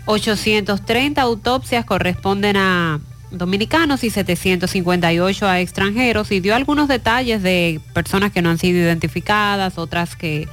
830 0.06 1.22
autopsias 1.22 1.84
corresponden 1.84 2.56
a 2.58 3.00
dominicanos 3.32 4.04
y 4.04 4.10
758 4.10 5.48
a 5.48 5.60
extranjeros 5.60 6.32
y 6.32 6.40
dio 6.40 6.56
algunos 6.56 6.88
detalles 6.88 7.44
de 7.44 7.82
personas 7.94 8.32
que 8.32 8.42
no 8.42 8.50
han 8.50 8.58
sido 8.58 8.80
identificadas, 8.80 9.78
otras 9.78 10.16
que, 10.16 10.48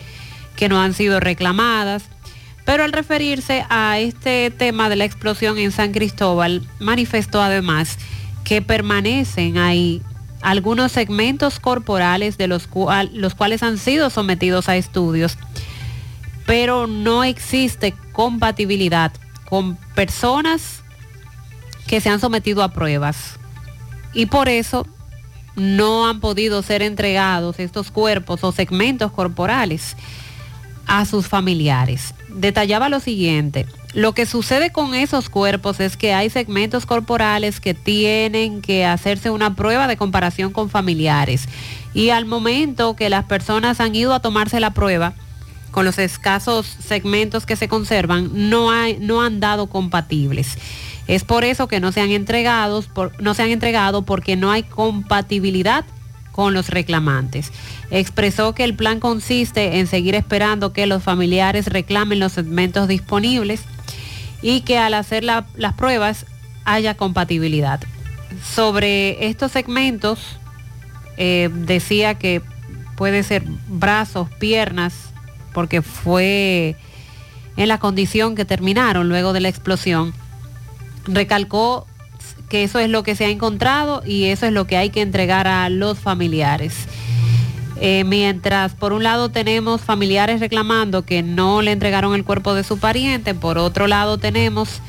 que 0.57 0.69
no 0.69 0.81
han 0.81 0.95
sido 0.95 1.21
reclamadas. 1.21 2.05
Pero 2.65 2.85
al 2.85 2.93
referirse 2.93 3.65
a 3.69 3.99
este 3.99 4.51
tema 4.51 4.89
de 4.89 4.97
la 4.97 5.05
explosión 5.05 5.59
en 5.59 5.71
San 5.71 5.93
Cristóbal, 5.93 6.63
manifestó 6.79 7.43
además 7.43 7.99
que 8.45 8.63
permanecen 8.63 9.59
ahí 9.59 10.03
algunos 10.41 10.93
segmentos 10.93 11.59
corporales 11.59 12.37
de 12.37 12.47
los, 12.49 12.67
cual, 12.67 13.11
los 13.15 13.35
cuales 13.35 13.63
han 13.63 13.79
sido 13.79 14.11
sometidos 14.11 14.69
a 14.69 14.77
estudios, 14.77 15.39
pero 16.47 16.87
no 16.87 17.25
existe 17.25 17.95
compatibilidad 18.13 19.13
con 19.49 19.77
personas 19.95 20.83
que 21.87 22.01
se 22.01 22.11
han 22.11 22.21
sometido 22.21 22.63
a 22.63 22.73
pruebas. 22.73 23.39
Y 24.13 24.27
por 24.27 24.49
eso 24.49 24.87
no 25.57 26.09
han 26.09 26.21
podido 26.21 26.63
ser 26.63 26.83
entregados 26.83 27.59
estos 27.59 27.91
cuerpos 27.91 28.45
o 28.45 28.53
segmentos 28.53 29.13
corporales 29.13 29.97
a 30.87 31.05
sus 31.07 31.27
familiares. 31.27 32.15
Detallaba 32.35 32.89
lo 32.89 33.01
siguiente, 33.01 33.67
lo 33.95 34.13
que 34.13 34.27
sucede 34.27 34.73
con 34.73 34.95
esos 34.95 35.29
cuerpos 35.29 35.79
es 35.79 35.97
que 35.97 36.13
hay 36.15 36.29
segmentos 36.29 36.85
corporales 36.85 37.61
que 37.61 37.75
tienen 37.75 38.61
que 38.61 38.85
hacerse 38.85 39.31
una 39.31 39.55
prueba 39.55 39.87
de 39.87 39.97
comparación 39.97 40.53
con 40.53 40.69
familiares 40.69 41.49
y 41.95 42.11
al 42.11 42.27
momento 42.27 42.97
que 42.97 43.09
las 43.09 43.25
personas 43.25 43.81
han 43.81 43.95
ido 43.95 44.13
a 44.13 44.21
tomarse 44.21 44.59
la 44.59 44.73
prueba, 44.73 45.15
con 45.71 45.85
los 45.85 45.99
escasos 45.99 46.67
segmentos 46.67 47.47
que 47.47 47.57
se 47.57 47.69
conservan, 47.69 48.31
no, 48.49 48.71
hay, 48.71 48.97
no 49.01 49.23
han 49.23 49.41
dado 49.41 49.69
compatibles. 49.69 50.57
Es 51.07 51.25
por 51.25 51.45
eso 51.45 51.69
que 51.69 51.81
no 51.81 51.93
se 51.93 52.01
han 52.01 52.11
no 52.11 53.35
se 53.35 53.43
han 53.43 53.51
entregado 53.51 54.03
porque 54.03 54.37
no 54.37 54.51
hay 54.51 54.63
compatibilidad 54.63 55.85
con 56.35 56.53
los 56.53 56.69
reclamantes. 56.69 57.53
Expresó 57.93 58.57
que 58.57 58.65
el 58.65 58.75
plan 58.75 58.99
consiste 58.99 59.79
en 59.79 59.87
seguir 59.87 60.17
esperando 60.17 60.73
que 60.73 60.87
los 60.87 61.01
familiares 61.01 61.69
reclamen 61.69 62.19
los 62.19 62.33
segmentos 62.33 62.89
disponibles 62.89 63.63
y 64.43 64.63
que 64.63 64.79
al 64.79 64.95
hacer 64.95 65.23
la, 65.23 65.47
las 65.55 65.75
pruebas 65.75 66.27
haya 66.65 66.97
compatibilidad. 66.97 67.81
Sobre 68.43 69.29
estos 69.29 69.53
segmentos, 69.53 70.19
eh, 71.19 71.51
decía 71.53 72.17
que 72.17 72.43
puede 72.97 73.23
ser 73.23 73.45
brazos, 73.69 74.29
piernas, 74.41 75.13
porque 75.53 75.83
fue 75.83 76.75
en 77.57 77.69
la 77.69 77.79
condición 77.79 78.35
que 78.35 78.45
terminaron 78.45 79.09
luego 79.09 79.33
de 79.33 79.41
la 79.41 79.51
explosión 79.51 80.13
recalcó 81.07 81.87
que 82.49 82.65
eso 82.65 82.79
es 82.79 82.89
lo 82.89 83.03
que 83.03 83.17
se 83.17 83.25
ha 83.25 83.31
encontrado 83.31 84.03
y 84.07 84.25
eso 84.25 84.47
es 84.47 84.53
lo 84.53 84.67
que 84.67 84.77
hay 84.77 84.91
que 84.91 85.01
entregar 85.01 85.47
a 85.47 85.69
los 85.69 85.99
familiares. 85.99 86.87
Eh, 87.81 88.05
mientras 88.05 88.75
por 88.75 88.93
un 88.93 89.03
lado 89.03 89.31
tenemos 89.31 89.81
familiares 89.81 90.41
reclamando 90.41 91.05
que 91.05 91.23
no 91.23 91.61
le 91.61 91.73
entregaron 91.73 92.15
el 92.15 92.25
cuerpo 92.25 92.55
de 92.55 92.65
su 92.65 92.79
pariente, 92.79 93.35
por 93.35 93.59
otro 93.59 93.89
lado 93.89 94.19
tenemos 94.19 94.81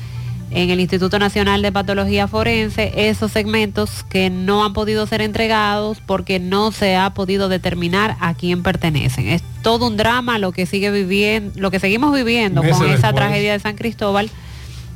en 0.50 0.70
el 0.70 0.78
Instituto 0.78 1.18
Nacional 1.18 1.60
de 1.62 1.72
Patología 1.72 2.28
Forense 2.28 2.92
esos 3.08 3.32
segmentos 3.32 4.04
que 4.08 4.30
no 4.30 4.64
han 4.64 4.72
podido 4.72 5.06
ser 5.06 5.20
entregados 5.20 5.98
porque 6.06 6.38
no 6.38 6.70
se 6.70 6.96
ha 6.96 7.10
podido 7.10 7.48
determinar 7.48 8.16
a 8.20 8.34
quién 8.34 8.62
pertenecen. 8.62 9.28
Es 9.28 9.42
todo 9.62 9.88
un 9.88 9.96
drama 9.96 10.38
lo 10.38 10.52
que 10.52 10.66
sigue 10.66 10.90
viviendo, 10.90 11.60
lo 11.60 11.72
que 11.72 11.80
seguimos 11.80 12.14
viviendo 12.14 12.62
con 12.62 12.88
esa 12.88 13.12
tragedia 13.12 13.52
de 13.52 13.58
San 13.58 13.74
Cristóbal 13.74 14.30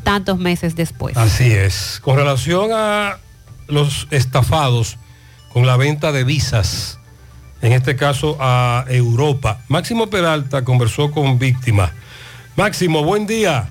tantos 0.03 0.39
meses 0.39 0.77
después. 0.77 1.17
Así 1.17 1.53
es. 1.53 2.01
Con 2.03 2.17
relación 2.17 2.71
a 2.73 3.19
los 3.69 4.09
estafados 4.11 4.99
con 5.53 5.67
la 5.67 5.77
venta 5.77 6.13
de 6.13 6.25
visas, 6.25 6.99
en 7.63 7.73
este 7.73 7.97
caso 7.97 8.37
a 8.41 8.85
Europa, 8.89 9.63
Máximo 9.69 10.09
Peralta 10.09 10.65
conversó 10.65 11.11
con 11.11 11.39
víctimas. 11.39 11.93
Máximo, 12.57 13.05
buen 13.05 13.27
día. 13.27 13.69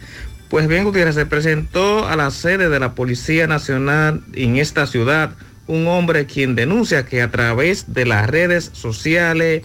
Pues 0.49 0.67
bien, 0.67 0.83
Gutiérrez 0.83 1.15
se 1.15 1.25
presentó 1.25 2.09
a 2.09 2.17
la 2.17 2.33
sede 2.33 2.69
de 2.69 2.81
la 2.81 2.97
Policía 2.97 3.47
Nacional 3.47 4.25
en 4.33 4.57
esta 4.57 4.89
ciudad 4.89 5.37
un 5.69 5.87
hombre 5.87 6.27
quien 6.27 6.57
denuncia 6.57 7.07
que 7.07 7.23
a 7.23 7.31
través 7.31 7.95
de 7.95 8.07
las 8.07 8.29
redes 8.29 8.73
sociales 8.73 9.63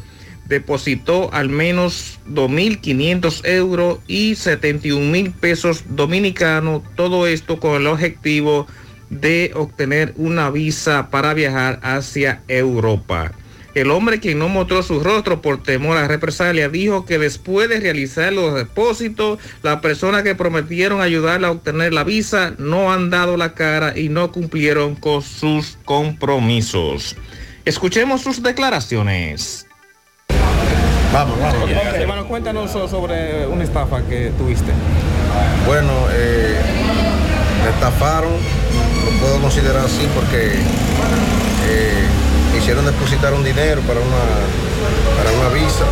depositó 0.50 1.34
al 1.34 1.50
menos 1.50 2.20
2.500 2.30 3.42
euros 3.46 4.00
y 4.08 4.36
71 4.36 5.12
mil 5.12 5.32
pesos 5.32 5.86
dominicanos, 5.90 6.84
todo 6.96 7.26
esto 7.26 7.60
con 7.60 7.76
el 7.76 7.88
objetivo 7.88 8.68
de 9.10 9.52
obtener 9.56 10.14
una 10.18 10.50
visa 10.50 11.10
para 11.10 11.34
viajar 11.34 11.80
hacia 11.84 12.42
Europa. 12.48 13.32
El 13.76 13.92
hombre 13.92 14.20
quien 14.20 14.40
no 14.40 14.50
mostró 14.50 14.82
su 14.82 15.00
rostro 15.00 15.42
por 15.42 15.62
temor 15.62 15.98
a 15.98 16.08
represalia 16.08 16.70
dijo 16.70 17.06
que 17.06 17.20
después 17.20 17.70
de 17.70 17.80
realizar 17.80 18.34
los 18.34 18.56
depósitos, 18.56 19.40
las 19.62 19.80
personas 19.80 20.24
que 20.24 20.34
prometieron 20.36 21.02
ayudarle 21.02 21.48
a 21.48 21.52
obtener 21.52 21.94
la 21.94 22.04
visa 22.04 22.54
no 22.58 22.92
han 22.92 23.10
dado 23.10 23.38
la 23.38 23.54
cara 23.54 23.98
y 23.98 24.10
no 24.10 24.32
cumplieron 24.32 24.96
con 24.96 25.22
sus 25.22 25.78
compromisos. 25.86 27.16
Escuchemos 27.64 28.22
sus 28.22 28.42
declaraciones. 28.42 29.68
Vamos, 31.14 31.40
vamos. 31.40 31.70
Hermano, 31.70 32.28
cuéntanos 32.28 32.72
sobre 32.72 33.46
una 33.48 33.64
estafa 33.64 34.02
que 34.08 34.32
tuviste. 34.38 34.72
Bueno, 35.66 35.92
eh, 36.12 36.60
me 37.64 37.70
estafaron 37.70 38.34
lo 39.06 39.20
puedo 39.20 39.42
considerar 39.42 39.86
así 39.86 40.08
porque 40.16 40.56
eh, 41.68 42.04
hicieron 42.58 42.86
depositar 42.86 43.34
un 43.34 43.44
dinero 43.44 43.82
para 43.82 44.00
una, 44.00 45.18
para 45.18 45.32
una 45.32 45.50
visa 45.50 45.86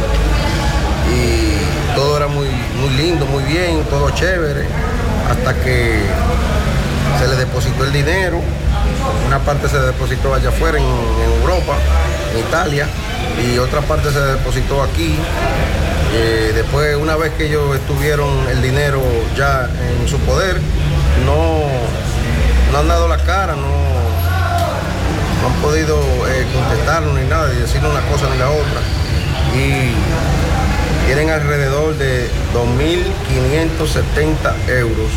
y 1.13 1.95
todo 1.95 2.17
era 2.17 2.27
muy, 2.27 2.47
muy 2.79 2.89
lindo, 2.91 3.25
muy 3.25 3.43
bien, 3.43 3.83
todo 3.89 4.09
chévere, 4.11 4.65
hasta 5.29 5.53
que 5.63 5.99
se 7.19 7.27
le 7.27 7.35
depositó 7.35 7.83
el 7.85 7.91
dinero, 7.91 8.39
una 9.25 9.39
parte 9.39 9.67
se 9.67 9.79
depositó 9.79 10.33
allá 10.33 10.49
afuera 10.49 10.77
en, 10.77 10.85
Europa, 11.41 11.73
en 12.33 12.39
Italia, 12.39 12.87
y 13.43 13.57
otra 13.57 13.81
parte 13.81 14.11
se 14.11 14.19
depositó 14.19 14.83
aquí. 14.83 15.15
Eh, 16.13 16.51
después, 16.53 16.95
una 16.95 17.15
vez 17.15 17.33
que 17.33 17.47
ellos 17.47 17.75
estuvieron 17.75 18.29
el 18.49 18.61
dinero 18.61 19.01
ya 19.35 19.69
en 19.99 20.07
su 20.07 20.17
poder, 20.19 20.57
no, 21.25 21.63
no 22.71 22.79
han 22.79 22.87
dado 22.87 23.07
la 23.07 23.17
cara, 23.17 23.55
no, 23.55 23.67
no 25.41 25.47
han 25.47 25.53
podido 25.61 25.99
eh, 26.27 26.45
ni 27.15 27.23
nada, 27.29 27.49
ni 27.53 27.61
decir 27.61 27.79
una 27.81 28.01
cosa 28.11 28.27
ni 28.31 28.37
la 28.37 28.49
otra. 28.49 28.81
Y 29.55 29.93
tienen 31.05 31.29
alrededor 31.29 31.95
de 31.97 32.29
2.570 32.53 34.79
euros, 34.79 35.09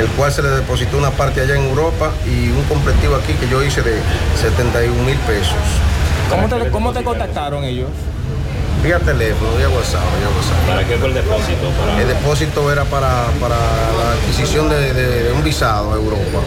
el 0.00 0.06
cual 0.08 0.32
se 0.32 0.42
le 0.42 0.48
depositó 0.48 0.98
una 0.98 1.10
parte 1.10 1.42
allá 1.42 1.56
en 1.56 1.66
Europa 1.66 2.10
y 2.24 2.48
un 2.50 2.62
completivo 2.64 3.16
aquí 3.16 3.34
que 3.34 3.48
yo 3.48 3.62
hice 3.62 3.82
de 3.82 4.00
71 4.40 5.02
mil 5.02 5.18
pesos. 5.18 5.54
¿Cómo 6.30 6.48
te, 6.48 6.70
¿Cómo 6.70 6.92
te 6.92 7.04
contactaron 7.04 7.64
ellos? 7.64 7.90
Vía 8.82 8.98
teléfono, 9.00 9.50
vía 9.56 9.68
WhatsApp, 9.68 10.02
vía 10.18 10.28
WhatsApp. 10.28 10.68
¿Para 10.68 10.86
qué 10.86 10.96
fue 10.96 11.08
el 11.08 11.14
depósito? 11.14 11.70
Para- 11.80 12.00
El 12.02 12.08
depósito 12.08 12.72
era 12.72 12.84
para, 12.84 13.26
para 13.40 13.56
la 13.56 14.12
adquisición 14.12 14.68
de, 14.68 14.92
de- 14.94 15.22
de 15.24 15.32
un 15.32 15.42
visado 15.42 15.92
a 15.92 15.96
Europa. 15.96 16.38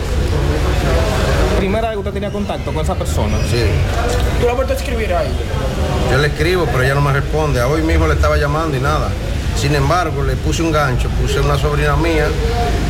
Primera 1.57 1.89
vez 1.89 1.95
que 1.95 1.99
usted 1.99 2.13
tenía 2.13 2.31
contacto 2.31 2.71
con 2.71 2.81
esa 2.83 2.95
persona. 2.95 3.37
Sí. 3.51 3.65
¿Tú 4.39 4.47
la 4.47 4.53
vuelto 4.53 4.71
a 4.73 4.75
escribir 4.77 5.13
ahí? 5.13 5.27
Yo 6.11 6.17
le 6.17 6.27
escribo, 6.27 6.65
pero 6.71 6.83
ella 6.83 6.95
no 6.95 7.01
me 7.01 7.11
responde. 7.11 7.59
A 7.59 7.67
hoy 7.67 7.81
mismo 7.81 8.07
le 8.07 8.13
estaba 8.13 8.37
llamando 8.37 8.77
y 8.77 8.79
nada. 8.79 9.09
Sin 9.59 9.75
embargo, 9.75 10.23
le 10.23 10.35
puse 10.37 10.61
un 10.63 10.71
gancho, 10.71 11.09
puse 11.21 11.39
una 11.41 11.57
sobrina 11.57 11.95
mía 11.97 12.27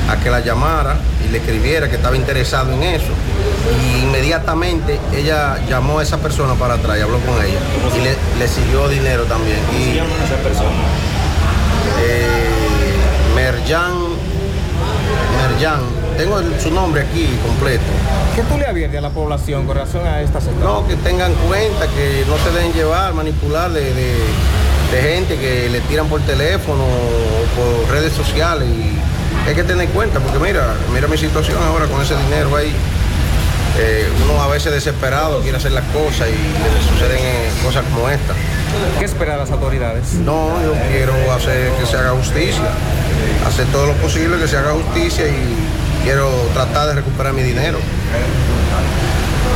a 0.10 0.18
que 0.18 0.30
la 0.30 0.40
llamara 0.40 0.98
y 1.28 1.32
le 1.32 1.40
escribiera 1.40 1.90
que 1.90 1.96
estaba 1.96 2.16
interesado 2.16 2.72
en 2.74 2.84
eso. 2.84 3.08
Y 3.84 4.04
inmediatamente 4.04 5.00
ella 5.16 5.58
llamó 5.68 5.98
a 6.00 6.04
esa 6.04 6.18
persona 6.18 6.54
para 6.54 6.76
atrás 6.76 6.98
y 7.00 7.02
habló 7.02 7.18
con 7.22 7.36
ella. 7.44 7.60
Y 8.00 8.04
le, 8.04 8.16
le 8.38 8.48
siguió 8.48 8.88
dinero 8.88 9.24
también. 9.24 9.58
Y, 9.76 9.98
esa 9.98 10.36
persona? 10.44 10.70
eh, 12.02 12.28
Merjan, 13.36 13.94
Merjan, 15.42 15.80
tengo 16.18 16.40
el- 16.40 16.60
su 16.62 16.70
nombre 16.72 17.02
aquí 17.02 17.28
completo. 17.46 17.84
¿Qué 18.36 18.44
tú 18.44 18.58
le 18.60 18.66
adviertes 18.68 19.00
a 19.00 19.02
la 19.02 19.10
población 19.10 19.66
con 19.66 19.76
relación 19.76 20.06
a 20.06 20.22
esta 20.22 20.40
sector? 20.40 20.64
No, 20.64 20.88
que 20.88 20.96
tengan 20.98 21.34
cuenta, 21.48 21.88
que 21.88 22.26
no 22.28 22.38
se 22.38 22.52
dejen 22.56 22.74
llevar, 22.74 23.14
manipular 23.16 23.72
de, 23.72 23.82
de- 23.94 24.30
de 24.92 25.02
gente 25.02 25.38
que 25.38 25.70
le 25.70 25.82
tiran 25.82 26.08
por 26.08 26.22
teléfono 26.22 26.84
o 26.84 27.86
por 27.86 27.94
redes 27.94 28.14
sociales. 28.14 28.68
Y 28.68 29.48
hay 29.48 29.56
que 29.56 29.64
tener 29.64 29.88
cuenta, 29.90 30.20
porque 30.20 30.40
mira, 30.40 30.76
mira 30.94 31.08
mi 31.08 31.18
situación 31.18 31.62
ahora 31.64 31.86
con 31.86 32.02
ese 32.02 32.16
dinero 32.16 32.56
ahí. 32.56 32.74
Eh, 33.78 34.10
uno 34.26 34.42
a 34.42 34.48
veces 34.48 34.74
desesperado 34.74 35.42
quiere 35.42 35.58
hacer 35.58 35.72
las 35.72 35.86
cosas 35.86 36.28
y 36.28 36.32
le 36.32 36.92
suceden 36.92 37.20
eh, 37.20 37.50
cosas 37.64 37.86
como 37.94 38.10
esta. 38.10 38.34
¿Qué 38.98 39.06
esperan 39.06 39.40
las 39.40 39.52
autoridades? 39.52 40.14
No, 40.16 40.50
yo 40.62 40.74
quiero 40.92 41.14
hacer 41.32 41.72
que 41.80 41.86
se 41.86 41.96
haga 41.96 42.12
justicia, 42.12 42.66
hacer 43.48 43.66
todo 43.68 43.88
lo 43.88 43.94
posible 43.94 44.38
que 44.38 44.48
se 44.48 44.58
haga 44.58 44.72
justicia 44.72 45.28
y 45.28 45.56
quiero 46.04 46.30
tratar 46.54 46.88
de 46.88 46.94
recuperar 46.96 47.34
mi 47.34 47.44
dinero. 47.44 47.78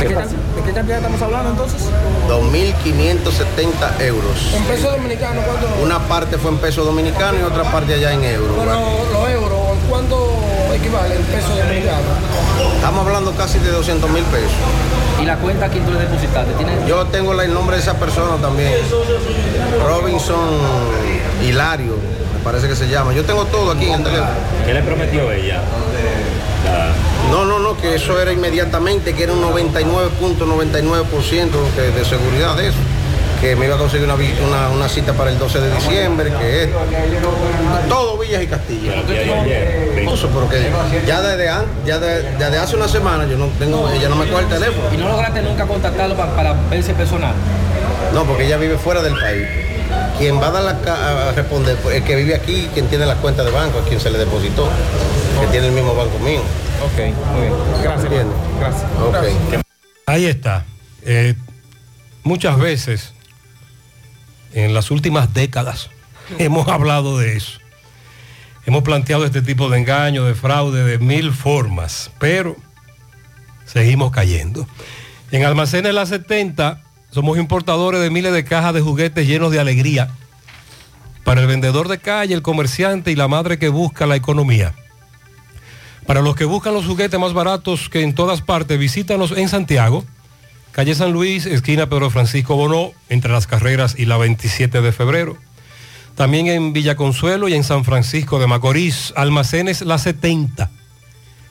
¿De 0.00 0.06
qué, 0.08 0.14
can- 0.14 0.28
de 0.28 0.62
qué 0.64 0.72
cantidad 0.72 0.98
estamos 0.98 1.22
hablando 1.22 1.50
entonces? 1.50 1.82
2.570 2.28 4.00
euros. 4.00 4.54
En 4.54 4.62
pesos 4.64 4.92
dominicanos, 4.92 5.44
¿cuánto? 5.44 5.66
Una 5.82 5.98
parte 6.00 6.36
fue 6.38 6.50
en 6.50 6.58
peso 6.58 6.84
dominicano 6.84 7.38
y 7.38 7.42
otra 7.42 7.64
parte 7.64 7.94
allá 7.94 8.12
en 8.12 8.24
euros. 8.24 8.56
Pero 8.58 8.80
los 9.12 9.30
euros, 9.30 9.60
¿cuánto 9.88 10.32
equivale 10.74 11.14
en 11.16 11.22
pesos 11.22 11.50
dominicanos? 11.56 12.02
Estamos 12.76 13.06
hablando 13.06 13.32
casi 13.32 13.58
de 13.58 13.70
200 13.70 14.10
mil 14.10 14.24
pesos. 14.24 14.50
¿Y 15.22 15.24
la 15.24 15.36
cuenta 15.36 15.68
quién 15.68 15.84
tú 15.86 15.92
le 15.92 16.00
depositaste? 16.00 16.52
¿Tiene... 16.54 16.72
Yo 16.86 17.06
tengo 17.06 17.40
el 17.40 17.54
nombre 17.54 17.76
de 17.76 17.82
esa 17.82 17.94
persona 17.94 18.36
también. 18.42 18.72
Robinson 19.86 20.38
Hilario, 21.42 21.94
parece 22.44 22.68
que 22.68 22.76
se 22.76 22.86
llama. 22.88 23.12
Yo 23.14 23.24
tengo 23.24 23.44
todo 23.46 23.70
aquí 23.72 23.86
en 23.86 23.94
el 23.94 24.04
teléfono. 24.04 24.30
¿Qué 24.66 24.74
le 24.74 24.82
prometió 24.82 25.32
ella? 25.32 25.62
No, 27.30 27.44
no, 27.44 27.58
no, 27.58 27.76
que 27.76 27.94
eso 27.96 28.18
era 28.20 28.32
inmediatamente, 28.32 29.14
que 29.14 29.24
era 29.24 29.32
un 29.32 29.42
99.99% 29.42 31.50
de, 31.76 31.90
de 31.92 32.04
seguridad 32.04 32.56
de 32.56 32.68
eso. 32.68 32.78
Que 33.40 33.56
me 33.56 33.66
iba 33.66 33.74
a 33.74 33.78
conseguir 33.78 34.04
una, 34.06 34.14
vi- 34.14 34.32
una- 34.46 34.68
una 34.70 34.88
cita 34.88 35.12
para 35.12 35.30
el 35.30 35.38
12 35.38 35.60
de 35.60 35.74
diciembre, 35.74 36.32
que 36.38 36.62
es 36.64 36.70
todo 37.88 38.16
Villas 38.18 38.42
y 38.42 38.46
que 38.46 38.54
ya 41.06 41.20
desde, 41.20 41.50
ya 41.84 41.98
de- 41.98 42.22
desde 42.38 42.58
hace 42.58 42.76
una 42.76 42.88
semana 42.88 43.26
yo 43.26 43.36
no 43.36 43.48
tengo, 43.58 43.88
ella 43.90 44.08
no 44.08 44.16
me 44.16 44.26
coge 44.28 44.44
el 44.44 44.48
teléfono. 44.48 44.84
¿Y 44.92 44.96
no 44.96 45.08
lograste 45.08 45.42
nunca 45.42 45.66
contactarlo 45.66 46.14
pa- 46.16 46.34
para 46.34 46.54
verse 46.70 46.94
personal? 46.94 47.34
No, 48.14 48.24
porque 48.24 48.46
ella 48.46 48.56
vive 48.56 48.78
fuera 48.78 49.02
del 49.02 49.14
país. 49.14 49.46
Quien 50.18 50.40
va 50.40 50.48
a, 50.48 50.50
dar 50.52 50.62
la 50.62 51.28
a 51.28 51.32
responder, 51.32 51.76
pues, 51.78 51.96
el 51.96 52.04
que 52.04 52.16
vive 52.16 52.34
aquí, 52.34 52.68
quien 52.72 52.88
tiene 52.88 53.04
la 53.04 53.16
cuenta 53.16 53.42
de 53.44 53.50
banco, 53.50 53.78
a 53.78 53.84
quien 53.84 53.98
se 54.00 54.10
le 54.10 54.18
depositó, 54.18 54.68
que 55.40 55.46
tiene 55.48 55.66
el 55.66 55.72
mismo 55.72 55.94
banco 55.94 56.18
mío. 56.20 56.40
Ok, 56.84 57.14
muy 57.32 57.40
bien. 57.42 57.52
Gracias. 57.82 58.26
Gracias. 58.60 58.84
Ok. 59.00 59.64
Ahí 60.06 60.26
está. 60.26 60.64
Eh, 61.02 61.34
muchas 62.22 62.58
veces, 62.58 63.12
en 64.52 64.72
las 64.72 64.90
últimas 64.90 65.34
décadas, 65.34 65.90
hemos 66.38 66.68
hablado 66.68 67.18
de 67.18 67.36
eso. 67.36 67.58
Hemos 68.66 68.82
planteado 68.82 69.24
este 69.24 69.42
tipo 69.42 69.68
de 69.68 69.78
engaño, 69.78 70.24
de 70.24 70.34
fraude, 70.34 70.84
de 70.84 70.98
mil 70.98 71.32
formas, 71.32 72.10
pero 72.18 72.56
seguimos 73.66 74.10
cayendo. 74.10 74.66
En 75.30 75.44
Almacenes 75.44 75.92
La 75.92 76.06
70 76.06 76.80
somos 77.14 77.38
importadores 77.38 78.00
de 78.00 78.10
miles 78.10 78.32
de 78.32 78.44
cajas 78.44 78.74
de 78.74 78.80
juguetes 78.80 79.24
llenos 79.24 79.52
de 79.52 79.60
alegría 79.60 80.10
para 81.22 81.40
el 81.40 81.46
vendedor 81.46 81.86
de 81.86 81.98
calle, 81.98 82.34
el 82.34 82.42
comerciante 82.42 83.12
y 83.12 83.14
la 83.14 83.28
madre 83.28 83.56
que 83.56 83.68
busca 83.68 84.04
la 84.04 84.16
economía. 84.16 84.74
Para 86.06 86.22
los 86.22 86.34
que 86.34 86.44
buscan 86.44 86.74
los 86.74 86.86
juguetes 86.86 87.18
más 87.18 87.32
baratos 87.32 87.88
que 87.88 88.02
en 88.02 88.16
todas 88.16 88.42
partes, 88.42 88.80
visítanos 88.80 89.30
en 89.30 89.48
Santiago, 89.48 90.04
calle 90.72 90.94
San 90.96 91.12
Luis, 91.12 91.46
esquina 91.46 91.88
Pedro 91.88 92.10
Francisco 92.10 92.56
Bonó, 92.56 92.90
entre 93.08 93.30
las 93.30 93.46
carreras 93.46 93.94
y 93.96 94.06
la 94.06 94.16
27 94.16 94.82
de 94.82 94.92
febrero. 94.92 95.38
También 96.16 96.48
en 96.48 96.72
Villa 96.72 96.96
Consuelo 96.96 97.48
y 97.48 97.54
en 97.54 97.62
San 97.62 97.84
Francisco 97.84 98.40
de 98.40 98.48
Macorís, 98.48 99.14
almacenes 99.16 99.82
La 99.82 99.98
70. 99.98 100.68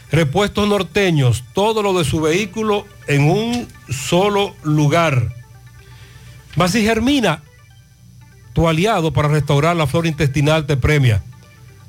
Repuestos 0.09 0.69
norteños, 0.69 1.43
todo 1.51 1.83
lo 1.83 1.99
de 1.99 2.05
su 2.05 2.21
vehículo 2.21 2.85
en 3.07 3.29
un 3.29 3.67
solo 3.89 4.55
lugar. 4.63 5.35
Germina, 6.65 7.43
tu 8.53 8.67
aliado 8.67 9.13
para 9.13 9.27
restaurar 9.27 9.75
la 9.75 9.87
flora 9.87 10.07
intestinal 10.07 10.65
te 10.65 10.75
premia 10.75 11.21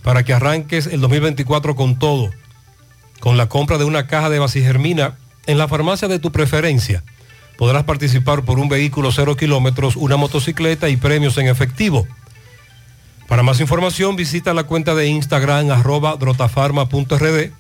para 0.03 0.23
que 0.23 0.33
arranques 0.33 0.87
el 0.87 1.01
2024 1.01 1.75
con 1.75 1.99
todo, 1.99 2.31
con 3.21 3.37
la 3.37 3.49
compra 3.49 3.79
de 3.79 3.85
una 3.85 4.07
caja 4.07 4.31
de 4.31 4.47
Germina 4.49 5.17
en 5.47 5.59
la 5.59 5.69
farmacia 5.69 6.09
de 6.09 6.19
tu 6.19 6.31
preferencia. 6.31 7.03
Podrás 7.57 7.85
participar 7.85 8.45
por 8.45 8.59
un 8.59 8.69
vehículo 8.69 9.11
cero 9.11 9.37
kilómetros, 9.37 9.97
una 9.97 10.17
motocicleta 10.17 10.89
y 10.89 10.97
premios 10.97 11.37
en 11.39 11.49
efectivo. 11.49 12.07
Para 13.27 13.43
más 13.43 13.61
información 13.61 14.17
visita 14.17 14.55
la 14.55 14.65
cuenta 14.65 14.95
de 14.95 15.09
Instagram 15.09 15.71
arroba 15.71 16.17
drotafarma.rd. 16.17 17.51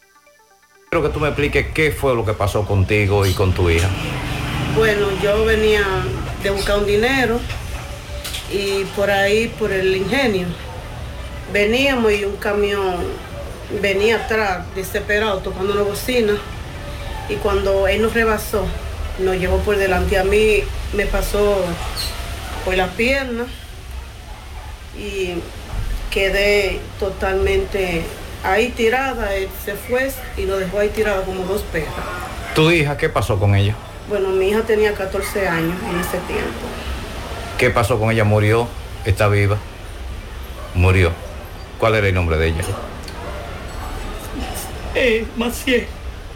Quiero 0.89 1.07
que 1.07 1.13
tú 1.13 1.21
me 1.21 1.29
expliques 1.29 1.67
qué 1.73 1.91
fue 1.91 2.13
lo 2.13 2.25
que 2.25 2.33
pasó 2.33 2.65
contigo 2.65 3.25
y 3.25 3.33
con 3.33 3.53
tu 3.53 3.69
hija. 3.69 3.89
Bueno, 4.75 5.07
yo 5.23 5.45
venía 5.45 5.85
de 6.43 6.49
buscar 6.49 6.79
un 6.79 6.85
dinero 6.85 7.39
y 8.53 8.85
por 8.95 9.09
ahí, 9.09 9.47
por 9.47 9.71
el 9.71 9.95
ingenio, 9.95 10.47
veníamos 11.53 12.11
y 12.13 12.25
un 12.25 12.35
camión 12.37 12.95
venía 13.81 14.17
atrás, 14.17 14.65
desesperado, 14.75 15.39
tocando 15.39 15.73
una 15.73 15.83
bocina. 15.83 16.33
Y 17.29 17.35
cuando 17.35 17.87
él 17.87 18.01
nos 18.01 18.13
rebasó, 18.13 18.65
nos 19.19 19.37
llevó 19.37 19.59
por 19.59 19.77
delante. 19.77 20.17
A 20.17 20.23
mí 20.23 20.63
me 20.93 21.05
pasó 21.05 21.63
por 22.65 22.75
la 22.75 22.87
pierna 22.87 23.45
y 24.97 25.35
quedé 26.09 26.79
totalmente 26.99 28.03
ahí 28.43 28.69
tirada. 28.69 29.33
Él 29.35 29.47
se 29.63 29.75
fue 29.75 30.11
y 30.35 30.45
lo 30.45 30.57
dejó 30.57 30.79
ahí 30.79 30.89
tirada 30.89 31.23
como 31.23 31.45
dos 31.45 31.61
perras. 31.71 31.93
¿Tu 32.55 32.69
hija 32.71 32.97
qué 32.97 33.07
pasó 33.07 33.39
con 33.39 33.55
ella? 33.55 33.75
Bueno, 34.09 34.29
mi 34.29 34.49
hija 34.49 34.61
tenía 34.61 34.93
14 34.93 35.47
años 35.47 35.75
en 35.89 35.99
ese 35.99 36.17
tiempo. 36.27 36.67
¿Qué 37.61 37.69
pasó 37.69 37.99
con 37.99 38.09
ella? 38.09 38.23
¿Murió? 38.23 38.67
¿Está 39.05 39.27
viva? 39.27 39.55
Murió. 40.73 41.11
¿Cuál 41.77 41.93
era 41.93 42.07
el 42.07 42.15
nombre 42.15 42.35
de 42.35 42.47
ella? 42.47 42.63
Eh, 44.95 45.27
Macié, 45.37 45.87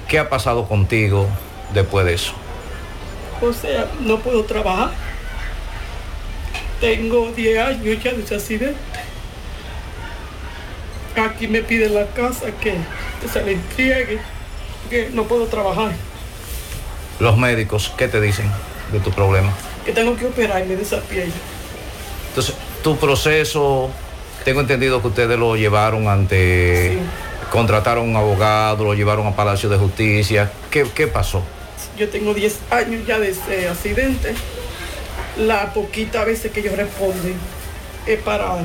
¿Qué 0.08 0.20
ha 0.20 0.30
pasado 0.30 0.68
contigo 0.68 1.28
después 1.74 2.06
de 2.06 2.14
eso? 2.14 2.34
o 3.42 3.52
sea, 3.52 3.88
no 4.02 4.20
puedo 4.20 4.44
trabajar. 4.44 4.92
Tengo 6.80 7.32
10 7.36 7.58
años 7.60 8.04
ya 8.04 8.14
de 8.14 8.22
ese 8.22 8.36
accidente. 8.36 8.76
Aquí 11.16 11.48
me 11.48 11.62
piden 11.64 11.96
la 11.96 12.06
casa 12.06 12.52
que, 12.62 12.76
que 13.20 13.28
se 13.28 13.44
le 13.44 13.54
entregue, 13.54 14.20
que 14.92 15.10
no 15.12 15.24
puedo 15.24 15.48
trabajar, 15.48 15.92
Los 17.20 17.36
médicos, 17.36 17.92
¿qué 17.98 18.08
te 18.08 18.22
dicen 18.22 18.46
de 18.92 19.00
tu 19.00 19.10
problema? 19.10 19.52
Que 19.86 19.91
tengo 19.91 20.16
que 20.18 20.26
operarme 20.26 20.76
de 20.76 20.82
esa 20.82 20.99
piel. 21.02 21.32
Entonces, 22.30 22.56
tu 22.84 22.98
proceso, 22.98 23.90
tengo 24.44 24.62
entendido 24.62 25.02
que 25.02 25.07
ustedes 25.07 25.38
lo 25.38 25.56
llevaron 25.56 26.07
ante, 26.07 26.98
contrataron 27.52 28.10
un 28.10 28.16
abogado, 28.16 28.84
lo 28.84 28.94
llevaron 28.94 29.28
a 29.28 29.36
Palacio 29.36 29.70
de 29.70 29.78
Justicia. 29.78 30.52
¿Qué, 30.72 30.86
qué 30.94 31.07
pasó? 31.07 31.44
Yo 31.98 32.10
tengo 32.10 32.34
10 32.34 32.60
años 32.72 33.07
ya 33.07 33.20
de 33.20 33.30
ese 33.30 33.70
accidente. 33.70 34.34
La 35.38 35.74
poquita 35.74 36.24
veces 36.26 36.52
que 36.52 36.62
yo 36.62 36.76
respondo 36.76 37.30
es 38.06 38.20
para, 38.22 38.57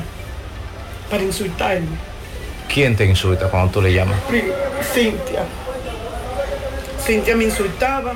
para 1.09 1.23
insultarme. 1.23 1.87
¿Quién 2.73 2.95
te 2.95 3.05
insulta 3.05 3.49
cuando 3.49 3.71
tú 3.71 3.81
le 3.81 3.93
llamas? 3.93 4.17
Cintia. 4.93 5.45
Cintia 7.05 7.35
me 7.35 7.45
insultaba, 7.45 8.13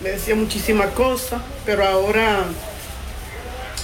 me 0.00 0.10
decía 0.10 0.34
muchísimas 0.34 0.88
cosas, 0.90 1.40
pero 1.64 1.86
ahora 1.86 2.44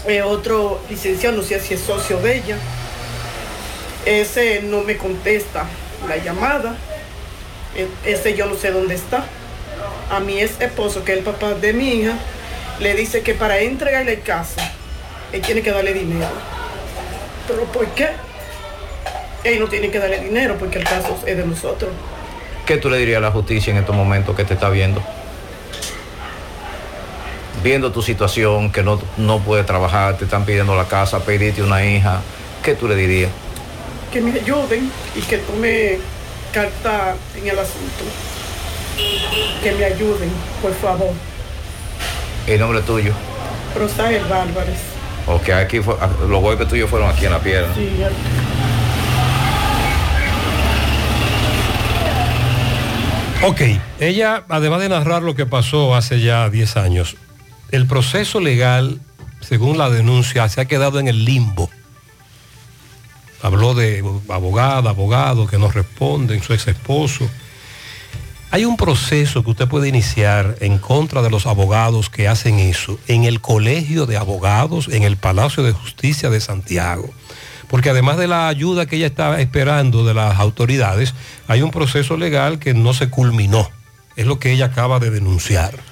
eh, 0.07 0.23
otro 0.23 0.81
licenciado, 0.91 1.37
no 1.37 1.43
sé 1.43 1.59
si 1.61 1.75
es 1.75 1.81
socio 1.81 2.19
de 2.19 2.37
ella, 2.37 2.57
ese 4.05 4.63
no 4.63 4.83
me 4.83 4.97
contesta 4.97 5.65
la 6.09 6.17
llamada, 6.17 6.77
E- 7.77 7.89
ese 8.05 8.35
yo 8.35 8.47
no 8.47 8.55
sé 8.57 8.71
dónde 8.71 8.95
está. 8.95 9.25
A 10.11 10.21
mi 10.21 10.39
ex 10.41 10.61
esposo, 10.61 11.05
que 11.05 11.13
es 11.13 11.19
el 11.19 11.25
papá 11.25 11.55
de 11.55 11.73
mi 11.73 11.89
hija, 11.95 12.13
le 12.81 12.95
dice 12.95 13.23
que 13.23 13.33
para 13.35 13.59
entregarle 13.61 14.21
casa, 14.21 14.73
él 15.33 15.41
tiene 15.41 15.63
que 15.63 15.71
darle 15.73 15.95
dinero. 15.95 16.29
¿Pero 17.49 17.63
por 17.65 17.87
qué? 17.95 18.09
Él 19.45 19.59
no 19.59 19.69
tiene 19.69 19.91
que 19.91 19.99
darle 19.99 20.21
dinero 20.21 20.57
porque 20.59 20.79
el 20.79 20.85
caso 20.85 21.19
es 21.25 21.37
de 21.37 21.45
nosotros. 21.47 21.91
¿Qué 22.67 22.77
tú 22.77 22.91
le 22.91 22.99
dirías 22.99 23.19
a 23.19 23.21
la 23.21 23.31
justicia 23.31 23.71
en 23.73 23.79
estos 23.79 23.97
momentos 23.97 24.37
que 24.37 24.45
te 24.45 24.55
está 24.55 24.69
viendo? 24.69 25.03
Viendo 27.63 27.93
tu 27.93 28.03
situación, 28.03 28.73
que 28.73 28.83
no, 28.83 29.01
no 29.19 29.39
puedes 29.39 29.65
trabajar, 29.67 30.17
te 30.17 30.25
están 30.25 30.45
pidiendo 30.45 30.75
la 30.75 30.85
casa, 30.87 31.21
pedirte 31.21 31.63
una 31.63 31.85
hija, 31.85 32.21
¿qué 32.63 32.75
tú 32.75 32.89
le 32.89 32.97
dirías? 32.97 33.31
que 34.13 34.21
me 34.21 34.31
ayuden 34.39 34.93
y 35.17 35.21
que 35.23 35.39
tome 35.39 35.99
carta 36.53 37.15
en 37.35 37.49
el 37.49 37.59
asunto. 37.59 38.05
Que 39.63 39.73
me 39.73 39.87
ayuden, 39.87 40.31
por 40.61 40.75
favor. 40.75 41.13
El 42.47 42.61
nombre 42.61 42.83
tuyo. 42.83 43.15
Rosael 43.75 44.23
Álvarez. 44.31 44.81
Ok, 45.27 45.49
aquí 45.49 45.81
fue- 45.81 45.97
los 46.29 46.43
golpes 46.43 46.69
tuyos 46.69 46.91
fueron 46.91 47.09
aquí 47.09 47.25
en 47.25 47.33
la 47.33 47.39
pierna. 47.39 47.73
Sí, 47.75 47.91
ya- 47.99 48.11
Ok, 53.45 53.61
ella, 53.99 54.45
además 54.49 54.81
de 54.81 54.89
narrar 54.89 55.23
lo 55.23 55.35
que 55.35 55.47
pasó 55.47 55.95
hace 55.97 56.21
ya 56.21 56.49
10 56.49 56.77
años, 56.77 57.17
el 57.73 57.87
proceso 57.87 58.39
legal, 58.39 59.01
según 59.41 59.79
la 59.79 59.89
denuncia, 59.89 60.49
se 60.49 60.61
ha 60.61 60.67
quedado 60.67 61.01
en 61.01 61.09
el 61.09 61.25
limbo. 61.25 61.71
Habló 63.43 63.75
de 63.75 64.05
abogada, 64.29 64.91
abogado 64.91 65.47
que 65.47 65.59
no 65.59 65.71
responden, 65.71 66.43
su 66.43 66.53
ex 66.53 66.69
esposo. 66.69 67.29
Hay 68.51 68.67
un 68.67 68.77
proceso 68.77 69.43
que 69.43 69.51
usted 69.51 69.69
puede 69.69 69.89
iniciar 69.89 70.57
en 70.61 70.79
contra 70.79 71.23
de 71.23 71.31
los 71.31 71.47
abogados 71.47 72.11
que 72.11 72.29
hacen 72.29 72.59
eso 72.59 73.01
en 73.09 73.25
el 73.25 73.41
Colegio 73.41 74.05
de 74.05 74.19
Abogados, 74.19 74.89
en 74.89 75.03
el 75.03 75.17
Palacio 75.17 75.63
de 75.63 75.73
Justicia 75.73 76.29
de 76.29 76.41
Santiago. 76.41 77.11
Porque 77.69 77.89
además 77.89 78.19
de 78.19 78.29
la 78.29 78.49
ayuda 78.49 78.85
que 78.85 78.97
ella 78.97 79.07
estaba 79.07 79.41
esperando 79.41 80.05
de 80.05 80.13
las 80.13 80.39
autoridades, 80.39 81.15
hay 81.49 81.63
un 81.63 81.71
proceso 81.71 82.19
legal 82.19 82.59
que 82.59 82.75
no 82.75 82.93
se 82.93 83.09
culminó. 83.09 83.71
Es 84.15 84.27
lo 84.27 84.39
que 84.39 84.53
ella 84.53 84.67
acaba 84.67 85.01
de 85.01 85.09
denunciar. 85.09 85.92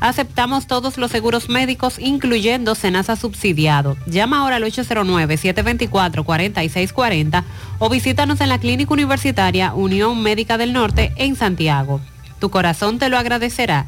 Aceptamos 0.00 0.66
todos 0.66 0.96
los 0.96 1.10
seguros 1.10 1.48
médicos, 1.48 1.98
incluyendo 1.98 2.74
Senasa 2.74 3.16
subsidiado. 3.16 3.96
Llama 4.06 4.38
ahora 4.38 4.56
al 4.56 4.64
809-724-4640 4.64 7.44
o 7.78 7.88
visítanos 7.88 8.40
en 8.40 8.48
la 8.48 8.58
Clínica 8.58 8.94
Universitaria 8.94 9.74
Unión 9.74 10.22
Médica 10.22 10.56
del 10.56 10.72
Norte 10.72 11.12
en 11.16 11.36
Santiago. 11.36 12.00
Tu 12.38 12.50
corazón 12.50 12.98
te 12.98 13.08
lo 13.08 13.18
agradecerá. 13.18 13.86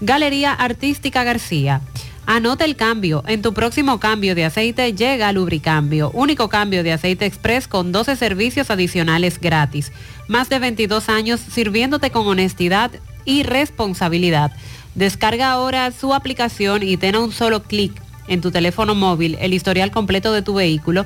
Galería 0.00 0.52
Artística 0.52 1.24
García. 1.24 1.80
Anota 2.26 2.64
el 2.64 2.76
cambio. 2.76 3.24
En 3.26 3.42
tu 3.42 3.52
próximo 3.54 3.98
cambio 3.98 4.34
de 4.34 4.44
aceite 4.44 4.94
llega 4.94 5.32
Lubricambio, 5.32 6.10
único 6.14 6.48
cambio 6.48 6.82
de 6.82 6.92
aceite 6.92 7.26
express 7.26 7.66
con 7.66 7.92
12 7.92 8.16
servicios 8.16 8.70
adicionales 8.70 9.40
gratis. 9.40 9.92
Más 10.28 10.48
de 10.48 10.60
22 10.60 11.08
años 11.08 11.40
sirviéndote 11.40 12.10
con 12.10 12.26
honestidad 12.26 12.90
y 13.24 13.42
responsabilidad. 13.42 14.52
Descarga 14.94 15.50
ahora 15.50 15.90
su 15.92 16.14
aplicación 16.14 16.82
y 16.82 16.96
ten 16.96 17.16
un 17.16 17.32
solo 17.32 17.62
clic 17.62 17.92
en 18.30 18.40
tu 18.40 18.50
teléfono 18.50 18.94
móvil 18.94 19.36
el 19.40 19.52
historial 19.52 19.90
completo 19.90 20.32
de 20.32 20.40
tu 20.40 20.54
vehículo. 20.54 21.04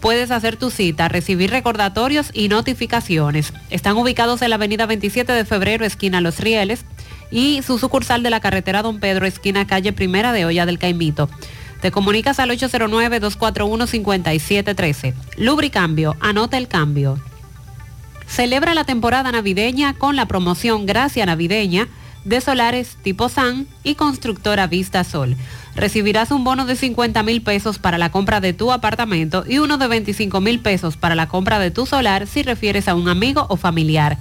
Puedes 0.00 0.30
hacer 0.30 0.56
tu 0.56 0.70
cita, 0.70 1.08
recibir 1.08 1.50
recordatorios 1.50 2.30
y 2.32 2.48
notificaciones. 2.48 3.52
Están 3.70 3.96
ubicados 3.96 4.42
en 4.42 4.50
la 4.50 4.56
avenida 4.56 4.86
27 4.86 5.32
de 5.32 5.44
febrero, 5.44 5.84
esquina 5.84 6.20
Los 6.20 6.38
Rieles, 6.38 6.84
y 7.30 7.62
su 7.62 7.78
sucursal 7.78 8.22
de 8.22 8.30
la 8.30 8.38
carretera 8.38 8.82
Don 8.82 9.00
Pedro, 9.00 9.26
esquina 9.26 9.66
calle 9.66 9.92
Primera 9.92 10.32
de 10.32 10.44
Olla 10.44 10.66
del 10.66 10.78
Caimito. 10.78 11.28
Te 11.80 11.90
comunicas 11.90 12.38
al 12.38 12.50
809-241-5713. 12.50 15.14
Lubricambio, 15.36 16.14
anota 16.20 16.56
el 16.56 16.68
cambio. 16.68 17.18
Celebra 18.28 18.74
la 18.74 18.84
temporada 18.84 19.32
navideña 19.32 19.94
con 19.94 20.14
la 20.16 20.26
promoción 20.26 20.84
Gracia 20.86 21.26
Navideña 21.26 21.88
de 22.24 22.40
Solares 22.40 22.96
Tipo 23.02 23.28
SAN 23.28 23.66
y 23.84 23.94
Constructora 23.94 24.66
Vista 24.66 25.04
Sol. 25.04 25.36
Recibirás 25.76 26.30
un 26.30 26.42
bono 26.42 26.64
de 26.64 26.74
50 26.74 27.22
mil 27.22 27.42
pesos 27.42 27.78
para 27.78 27.98
la 27.98 28.10
compra 28.10 28.40
de 28.40 28.54
tu 28.54 28.72
apartamento 28.72 29.44
y 29.46 29.58
uno 29.58 29.76
de 29.76 29.86
25 29.86 30.40
mil 30.40 30.60
pesos 30.60 30.96
para 30.96 31.14
la 31.14 31.28
compra 31.28 31.58
de 31.58 31.70
tu 31.70 31.84
solar 31.84 32.26
si 32.26 32.42
refieres 32.42 32.88
a 32.88 32.94
un 32.94 33.10
amigo 33.10 33.44
o 33.50 33.58
familiar. 33.58 34.16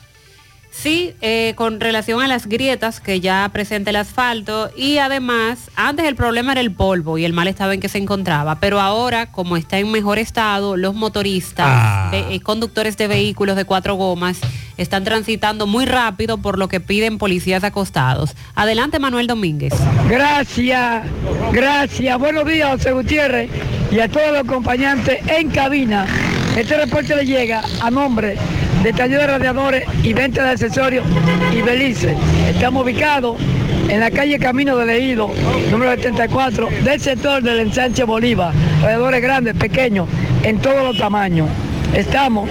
Sí, 0.76 1.14
eh, 1.22 1.55
con 1.56 1.78
relación 1.80 2.20
a 2.20 2.26
las 2.28 2.46
grietas 2.46 3.01
que 3.01 3.20
ya 3.20 3.48
presenta 3.52 3.90
el 3.90 3.96
asfalto 3.96 4.70
y 4.76 4.98
además, 4.98 5.70
antes 5.76 6.05
el 6.05 6.16
problema 6.16 6.52
era 6.52 6.60
el 6.60 6.72
polvo 6.72 7.16
y 7.16 7.24
el 7.24 7.32
mal 7.32 7.46
estado 7.48 7.72
en 7.72 7.80
que 7.80 7.88
se 7.88 7.98
encontraba, 7.98 8.56
pero 8.60 8.80
ahora, 8.80 9.30
como 9.32 9.56
está 9.56 9.78
en 9.78 9.90
mejor 9.90 10.18
estado, 10.18 10.76
los 10.76 10.94
motoristas, 10.94 11.66
Ah. 11.70 12.09
ve- 12.10 12.26
eh, 12.34 12.40
conductores 12.40 12.96
de 12.98 13.06
vehículos 13.06 13.56
de 13.56 13.64
cuatro 13.64 13.94
gomas, 13.94 14.38
están 14.76 15.05
transitando 15.05 15.66
muy 15.66 15.86
rápido 15.86 16.38
por 16.38 16.59
lo 16.59 16.68
que 16.68 16.80
piden 16.80 17.16
policías 17.18 17.62
acostados. 17.64 18.34
Adelante, 18.55 18.98
Manuel 18.98 19.26
Domínguez. 19.28 19.72
Gracias, 20.10 21.05
gracias. 21.52 22.18
Buenos 22.18 22.46
días, 22.46 22.70
José 22.72 22.92
Gutiérrez, 22.92 23.48
y 23.90 24.01
a 24.01 24.09
todos 24.09 24.32
los 24.32 24.40
acompañantes 24.40 25.18
en 25.28 25.51
cabina. 25.51 26.05
Este 26.56 26.76
reporte 26.76 27.16
le 27.16 27.24
llega 27.24 27.62
a 27.80 27.90
nombre 27.90 28.36
de 28.85 28.93
taller 28.93 29.19
de 29.19 29.27
radiadores 29.27 29.85
y 30.02 30.12
venta 30.12 30.44
de 30.44 30.51
accesorios 30.51 31.06
y 31.56 31.62
Belice. 31.62 32.15
Estamos 32.51 32.85
ubicados 32.85 33.39
en 33.89 33.98
la 33.98 34.11
calle 34.11 34.39
Camino 34.39 34.77
de 34.77 34.85
Leído, 34.85 35.31
número 35.70 35.90
74, 35.93 36.69
del 36.85 37.01
sector 37.01 37.43
del 37.43 37.61
ensanche 37.61 38.05
Bolívar. 38.05 38.52
Radiadores 38.82 39.23
grandes, 39.23 39.55
pequeños, 39.55 40.06
en 40.43 40.59
todos 40.59 40.82
los 40.82 40.98
tamaños. 40.98 41.48
Estamos 41.94 42.47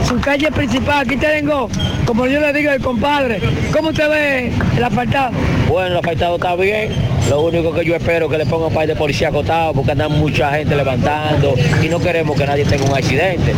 su 0.06 0.20
calle 0.20 0.50
principal. 0.52 1.00
Aquí 1.06 1.16
tengo, 1.16 1.68
como 2.06 2.26
yo 2.26 2.40
le 2.40 2.52
digo 2.52 2.70
al 2.70 2.80
compadre, 2.80 3.40
¿cómo 3.72 3.90
usted 3.90 4.08
ve 4.08 4.52
el 4.76 4.84
asfaltado? 4.84 5.32
Bueno, 5.68 5.88
el 5.88 5.96
afectado 5.98 6.36
está 6.36 6.54
bien. 6.56 6.92
Lo 7.28 7.42
único 7.42 7.72
que 7.72 7.84
yo 7.84 7.94
espero 7.94 8.26
es 8.26 8.32
que 8.32 8.38
le 8.38 8.46
pongan 8.46 8.68
un 8.68 8.74
par 8.74 8.86
de 8.86 8.96
policía 8.96 9.28
acotados 9.28 9.74
porque 9.76 9.92
andan 9.92 10.10
mucha 10.12 10.50
gente 10.52 10.74
levantando 10.74 11.54
y 11.82 11.88
no 11.88 12.00
queremos 12.00 12.36
que 12.36 12.44
nadie 12.46 12.64
tenga 12.64 12.84
un 12.86 12.96
accidente. 12.96 13.54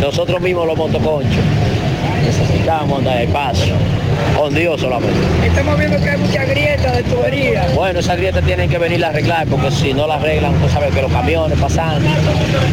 Nosotros 0.00 0.40
mismos 0.42 0.66
los 0.66 0.76
motoconchos 0.76 1.32
necesitamos 2.24 2.98
andar 2.98 3.18
de 3.18 3.26
paso. 3.28 3.74
Con 4.36 4.54
Dios 4.54 4.80
solamente. 4.80 5.18
Estamos 5.46 5.78
viendo 5.78 6.00
que 6.00 6.10
hay 6.10 6.16
muchas 6.18 6.48
grietas 6.48 6.96
de 6.96 7.02
tubería. 7.04 7.66
Bueno, 7.74 8.00
esas 8.00 8.16
grietas 8.16 8.44
tienen 8.44 8.68
que 8.68 8.78
venir 8.78 9.04
a 9.04 9.08
arreglar 9.08 9.46
porque 9.46 9.70
si 9.70 9.92
no 9.92 10.06
las 10.06 10.20
arreglan, 10.20 10.54
pues 10.54 10.72
sabe 10.72 10.88
que 10.90 11.02
los 11.02 11.12
camiones 11.12 11.58
pasando, 11.58 12.08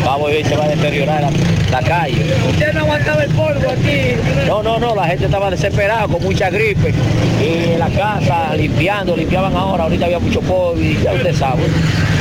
vamos 0.06 0.30
a 0.30 0.34
ver, 0.34 0.46
se 0.46 0.56
va 0.56 0.66
a 0.66 0.68
deteriorar 0.68 1.22
la, 1.22 1.32
la 1.72 1.88
calle. 1.88 2.26
Usted 2.50 2.74
no 2.74 2.82
aguantaba 2.82 3.24
el 3.24 3.32
polvo 3.32 3.70
aquí. 3.70 4.16
No, 4.48 4.62
no, 4.64 4.80
no, 4.80 4.96
la 4.96 5.08
gente 5.08 5.26
estaba 5.26 5.50
desesperada 5.50 6.08
con 6.08 6.22
mucha 6.24 6.50
gripe 6.50 6.94
y 7.42 7.74
en 7.74 7.80
la 7.80 7.90
casa 7.90 8.56
limpiando, 8.56 9.16
limpiaban 9.16 9.56
ahora, 9.56 9.84
ahorita 9.84 10.06
había 10.06 10.20
mucho 10.20 10.42
polvo 10.42 10.80
y 10.80 10.98
ya 11.04 11.14
usted 11.14 11.34
sabe. 11.36 11.64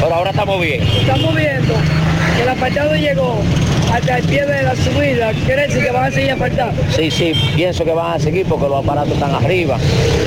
Pero 0.01 0.15
ahora 0.15 0.31
estamos 0.31 0.61
bien. 0.61 0.83
Estamos 0.83 1.35
viendo 1.35 1.75
el 2.41 2.49
apartado 2.49 2.95
llegó 2.95 3.39
hasta 3.93 4.19
el 4.19 4.25
pie 4.25 4.47
de 4.47 4.63
la 4.63 4.77
subida, 4.77 5.33
quiere 5.45 5.67
decir 5.67 5.83
que 5.85 5.91
van 5.91 6.05
a 6.05 6.11
seguir 6.11 6.31
apartados. 6.33 6.75
Sí, 6.95 7.11
sí, 7.11 7.33
pienso 7.57 7.85
que 7.85 7.93
van 7.93 8.13
a 8.15 8.19
seguir 8.19 8.47
porque 8.47 8.69
los 8.69 8.85
aparatos 8.85 9.13
están 9.13 9.35
arriba 9.35 9.79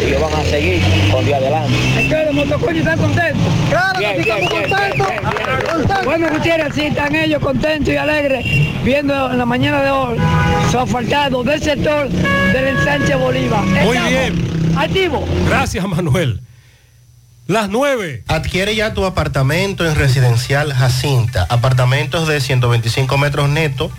y 0.02 0.08
ellos 0.08 0.22
van 0.22 0.34
a 0.34 0.44
seguir 0.44 0.82
con 1.12 1.26
día 1.26 1.38
adelante. 1.38 1.74
Entonces 1.98 2.26
los 2.26 2.36
motocoños 2.36 2.80
están 2.80 3.00
contentos. 3.00 3.54
Claro 3.70 4.00
Bien, 4.00 4.16
que 4.16 4.24
sí, 4.24 4.30
bien, 4.30 4.50
contentos. 4.50 6.06
Bueno, 6.06 6.30
Gutiérrez, 6.30 6.74
sí, 6.76 6.82
están 6.82 7.16
ellos 7.16 7.42
contentos 7.42 7.94
y 7.94 7.98
alegres 7.98 8.46
viendo 8.84 9.32
en 9.32 9.38
la 9.38 9.46
mañana 9.46 9.82
de 9.82 9.92
hoy 9.92 10.18
su 10.72 10.80
asfaltado 10.80 11.44
del 11.44 11.62
sector 11.62 12.10
del 12.10 12.68
ensanche 12.68 13.16
Bolívar. 13.16 13.64
Muy 13.64 13.98
Estamos 13.98 14.10
bien. 14.10 14.78
Activos. 14.78 15.22
Gracias, 15.48 15.88
Manuel. 15.88 16.40
Las 17.48 17.68
nueve. 17.68 18.24
Adquiere 18.30 18.74
ya 18.74 18.94
tu 18.94 19.04
apartamento 19.04 19.86
en 19.86 19.96
Residencial 19.96 20.72
Jacinta. 20.74 21.46
Apartamentos 21.50 22.26
de 22.26 22.40
125 22.40 23.18
metros 23.18 23.50
netos, 23.50 23.92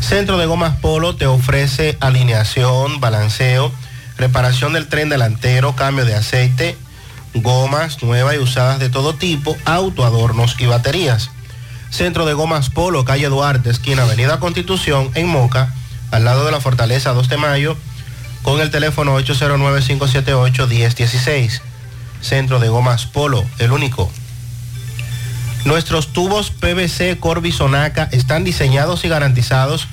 Centro 0.00 0.38
de 0.38 0.46
Gomas 0.46 0.76
Polo 0.78 1.14
te 1.14 1.26
ofrece 1.26 1.96
alineación, 2.00 3.00
balanceo, 3.00 3.70
reparación 4.18 4.72
del 4.72 4.88
tren 4.88 5.08
delantero, 5.08 5.76
cambio 5.76 6.04
de 6.04 6.16
aceite, 6.16 6.76
gomas 7.32 8.02
nuevas 8.02 8.34
y 8.34 8.38
usadas 8.38 8.80
de 8.80 8.90
todo 8.90 9.14
tipo, 9.14 9.56
autoadornos 9.64 10.56
y 10.58 10.66
baterías. 10.66 11.30
Centro 11.90 12.26
de 12.26 12.32
Gomas 12.32 12.70
Polo, 12.70 13.04
calle 13.04 13.28
Duarte, 13.28 13.70
esquina 13.70 14.02
Avenida 14.02 14.40
Constitución, 14.40 15.12
en 15.14 15.28
Moca, 15.28 15.72
al 16.10 16.24
lado 16.24 16.44
de 16.44 16.50
la 16.50 16.60
Fortaleza 16.60 17.12
2 17.12 17.28
de 17.28 17.36
Mayo, 17.36 17.76
con 18.42 18.60
el 18.60 18.72
teléfono 18.72 19.16
809-578-1016. 19.20 21.62
Centro 22.22 22.58
de 22.58 22.68
Gomas 22.68 23.06
Polo, 23.06 23.44
el 23.58 23.72
único. 23.72 24.10
Nuestros 25.64 26.12
tubos 26.12 26.50
PVC 26.50 27.18
Corby 27.20 27.52
Sonaca 27.52 28.08
están 28.10 28.42
diseñados 28.42 29.04
y 29.04 29.08
garantizados 29.08 29.86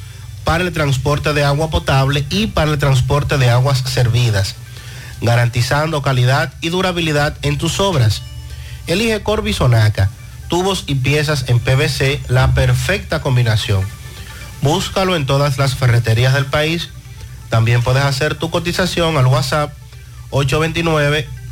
para 0.43 0.63
el 0.63 0.73
transporte 0.73 1.33
de 1.33 1.43
agua 1.43 1.69
potable 1.69 2.25
y 2.29 2.47
para 2.47 2.71
el 2.71 2.79
transporte 2.79 3.37
de 3.37 3.49
aguas 3.49 3.83
servidas, 3.85 4.55
garantizando 5.21 6.01
calidad 6.01 6.53
y 6.61 6.69
durabilidad 6.69 7.37
en 7.41 7.57
tus 7.57 7.79
obras. 7.79 8.23
Elige 8.87 9.21
Corby 9.21 9.53
Sonaca, 9.53 10.09
tubos 10.47 10.85
y 10.87 10.95
piezas 10.95 11.45
en 11.49 11.59
PVC, 11.59 12.19
la 12.29 12.53
perfecta 12.53 13.21
combinación. 13.21 13.85
Búscalo 14.61 15.15
en 15.15 15.25
todas 15.25 15.57
las 15.57 15.75
ferreterías 15.75 16.33
del 16.33 16.45
país. 16.45 16.89
También 17.49 17.83
puedes 17.83 18.03
hacer 18.03 18.35
tu 18.35 18.49
cotización 18.49 19.17
al 19.17 19.27
WhatsApp 19.27 19.71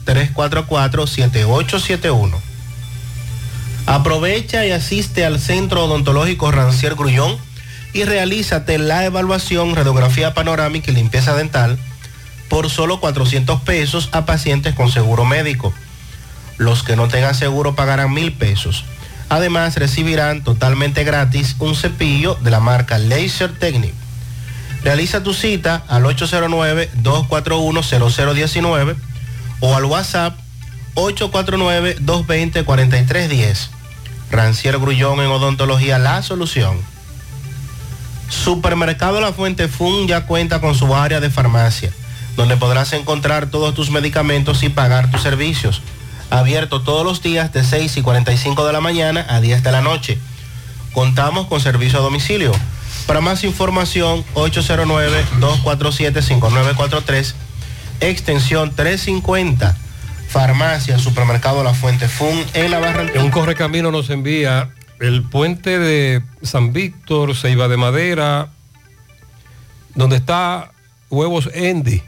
829-344-7871. 0.07 2.33
Aprovecha 3.85 4.65
y 4.65 4.71
asiste 4.71 5.25
al 5.25 5.39
Centro 5.39 5.85
Odontológico 5.85 6.51
Rancier 6.51 6.95
Grullón 6.95 7.37
y 7.93 8.03
realízate 8.03 8.77
la 8.77 9.05
evaluación, 9.05 9.73
radiografía 9.75 10.33
panorámica 10.33 10.91
y 10.91 10.95
limpieza 10.95 11.33
dental 11.35 11.79
por 12.49 12.69
solo 12.69 12.99
400 12.99 13.61
pesos 13.61 14.09
a 14.11 14.25
pacientes 14.25 14.75
con 14.75 14.91
seguro 14.91 15.23
médico. 15.25 15.73
Los 16.57 16.83
que 16.83 16.95
no 16.95 17.07
tengan 17.07 17.33
seguro 17.35 17.75
pagarán 17.75 18.13
mil 18.13 18.33
pesos. 18.33 18.85
Además, 19.29 19.75
recibirán 19.75 20.43
totalmente 20.43 21.03
gratis 21.03 21.55
un 21.59 21.75
cepillo 21.75 22.35
de 22.35 22.51
la 22.51 22.59
marca 22.59 22.97
Laser 22.97 23.51
Technic. 23.57 23.93
Realiza 24.83 25.23
tu 25.23 25.33
cita 25.33 25.83
al 25.87 26.03
809-241-0019 26.03 28.95
o 29.59 29.75
al 29.75 29.85
WhatsApp 29.85 30.35
849-220-4310. 30.95 33.69
Rancier 34.31 34.79
Grullón 34.79 35.19
en 35.21 35.27
Odontología 35.27 35.99
La 35.99 36.23
Solución. 36.23 36.79
Supermercado 38.29 39.21
La 39.21 39.31
Fuente 39.31 39.67
Fun 39.67 40.07
ya 40.07 40.25
cuenta 40.25 40.59
con 40.59 40.75
su 40.75 40.95
área 40.95 41.19
de 41.19 41.29
farmacia, 41.29 41.91
donde 42.35 42.57
podrás 42.57 42.93
encontrar 42.93 43.47
todos 43.47 43.73
tus 43.73 43.89
medicamentos 43.89 44.63
y 44.63 44.69
pagar 44.69 45.09
tus 45.11 45.21
servicios. 45.21 45.81
Abierto 46.29 46.81
todos 46.81 47.05
los 47.05 47.21
días 47.21 47.53
de 47.53 47.63
6 47.63 47.97
y 47.97 48.01
45 48.01 48.65
de 48.65 48.73
la 48.73 48.81
mañana 48.81 49.25
a 49.29 49.39
10 49.39 49.63
de 49.63 49.71
la 49.71 49.81
noche. 49.81 50.17
Contamos 50.91 51.47
con 51.47 51.61
servicio 51.61 51.99
a 51.99 52.01
domicilio. 52.01 52.51
Para 53.05 53.21
más 53.21 53.45
información, 53.45 54.25
809-247-5943, 54.33 57.33
extensión 57.99 58.75
350, 58.75 59.75
farmacia, 60.27 60.97
supermercado 60.99 61.63
La 61.63 61.73
Fuente 61.73 62.07
Fun 62.07 62.43
en 62.53 62.71
la 62.71 62.79
Barranquilla. 62.79 63.23
Un 63.23 63.31
correcamino 63.31 63.91
nos 63.91 64.09
envía 64.09 64.69
el 64.99 65.23
puente 65.23 65.79
de 65.79 66.21
San 66.41 66.73
Víctor, 66.73 67.35
Ceiba 67.35 67.67
de 67.67 67.77
Madera, 67.77 68.49
donde 69.95 70.17
está 70.17 70.71
Huevos 71.09 71.49
Endy, 71.53 72.01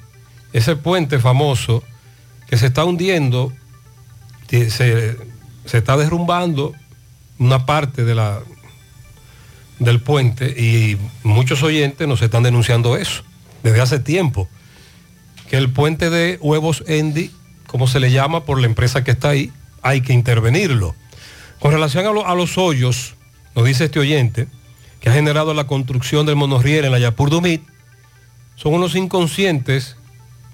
ese 0.53 0.75
puente 0.75 1.19
famoso 1.19 1.83
que 2.47 2.57
se 2.57 2.67
está 2.67 2.83
hundiendo, 2.85 3.53
se, 4.49 4.69
se 5.65 5.77
está 5.77 5.97
derrumbando 5.97 6.73
una 7.37 7.65
parte 7.65 8.03
de 8.03 8.15
la, 8.15 8.39
del 9.79 10.01
puente 10.01 10.47
y 10.49 10.97
muchos 11.23 11.63
oyentes 11.63 12.07
nos 12.07 12.21
están 12.21 12.43
denunciando 12.43 12.97
eso 12.97 13.23
desde 13.63 13.81
hace 13.81 13.99
tiempo, 13.99 14.47
que 15.49 15.57
el 15.57 15.69
puente 15.71 16.09
de 16.09 16.37
Huevos 16.41 16.83
Endy, 16.87 17.31
como 17.67 17.87
se 17.87 17.99
le 17.99 18.11
llama 18.11 18.45
por 18.45 18.59
la 18.59 18.67
empresa 18.67 19.03
que 19.03 19.11
está 19.11 19.29
ahí, 19.29 19.51
hay 19.81 20.01
que 20.01 20.13
intervenirlo. 20.13 20.95
Con 21.59 21.71
relación 21.71 22.05
a, 22.05 22.11
lo- 22.11 22.25
a 22.27 22.35
los 22.35 22.57
hoyos, 22.57 23.15
nos 23.55 23.65
dice 23.65 23.85
este 23.85 23.99
oyente, 23.99 24.47
que 25.01 25.09
ha 25.09 25.13
generado 25.13 25.53
la 25.53 25.65
construcción 25.67 26.25
del 26.25 26.35
monorriel 26.35 26.85
en 26.85 26.91
la 26.91 26.99
Yapur 26.99 27.29
Dumit, 27.29 27.63
son 28.55 28.73
unos 28.73 28.95
inconscientes, 28.95 29.95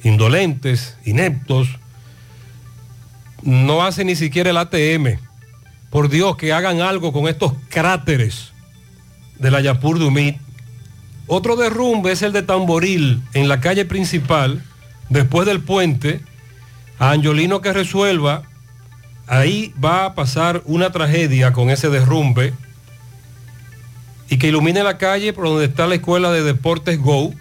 indolentes, 0.04 0.98
ineptos, 1.06 1.68
no 3.42 3.84
hace 3.84 4.06
ni 4.06 4.16
siquiera 4.16 4.50
el 4.52 4.58
ATM. 4.58 5.20
Por 5.90 6.10
Dios, 6.10 6.36
que 6.38 6.54
hagan 6.54 6.82
algo 6.82 7.12
con 7.14 7.28
estos 7.28 7.54
cráteres 7.70 8.52
de 9.40 9.52
la 9.52 9.62
Yapur 9.62 10.00
Dumit. 10.00 10.38
Otro 11.28 11.56
derrumbe 11.56 12.12
es 12.12 12.22
el 12.22 12.32
de 12.34 12.44
Tamboril, 12.44 13.22
en 13.34 13.48
la 13.48 13.60
calle 13.60 13.86
principal, 13.86 14.64
después 15.10 15.46
del 15.46 15.62
puente, 15.62 16.22
a 17.00 17.12
Angiolino 17.12 17.62
que 17.62 17.74
resuelva 17.74 18.44
ahí 19.28 19.74
va 19.84 20.06
a 20.06 20.16
pasar 20.16 20.62
una 20.66 20.92
tragedia 20.92 21.52
con 21.52 21.70
ese 21.70 21.90
derrumbe 21.90 22.54
y 24.30 24.38
que 24.38 24.48
ilumine 24.48 24.84
la 24.84 24.98
calle 24.98 25.34
por 25.34 25.46
donde 25.46 25.66
está 25.66 25.88
la 25.88 25.96
escuela 25.96 26.32
de 26.32 26.44
deportes 26.44 27.00
Go. 27.00 27.34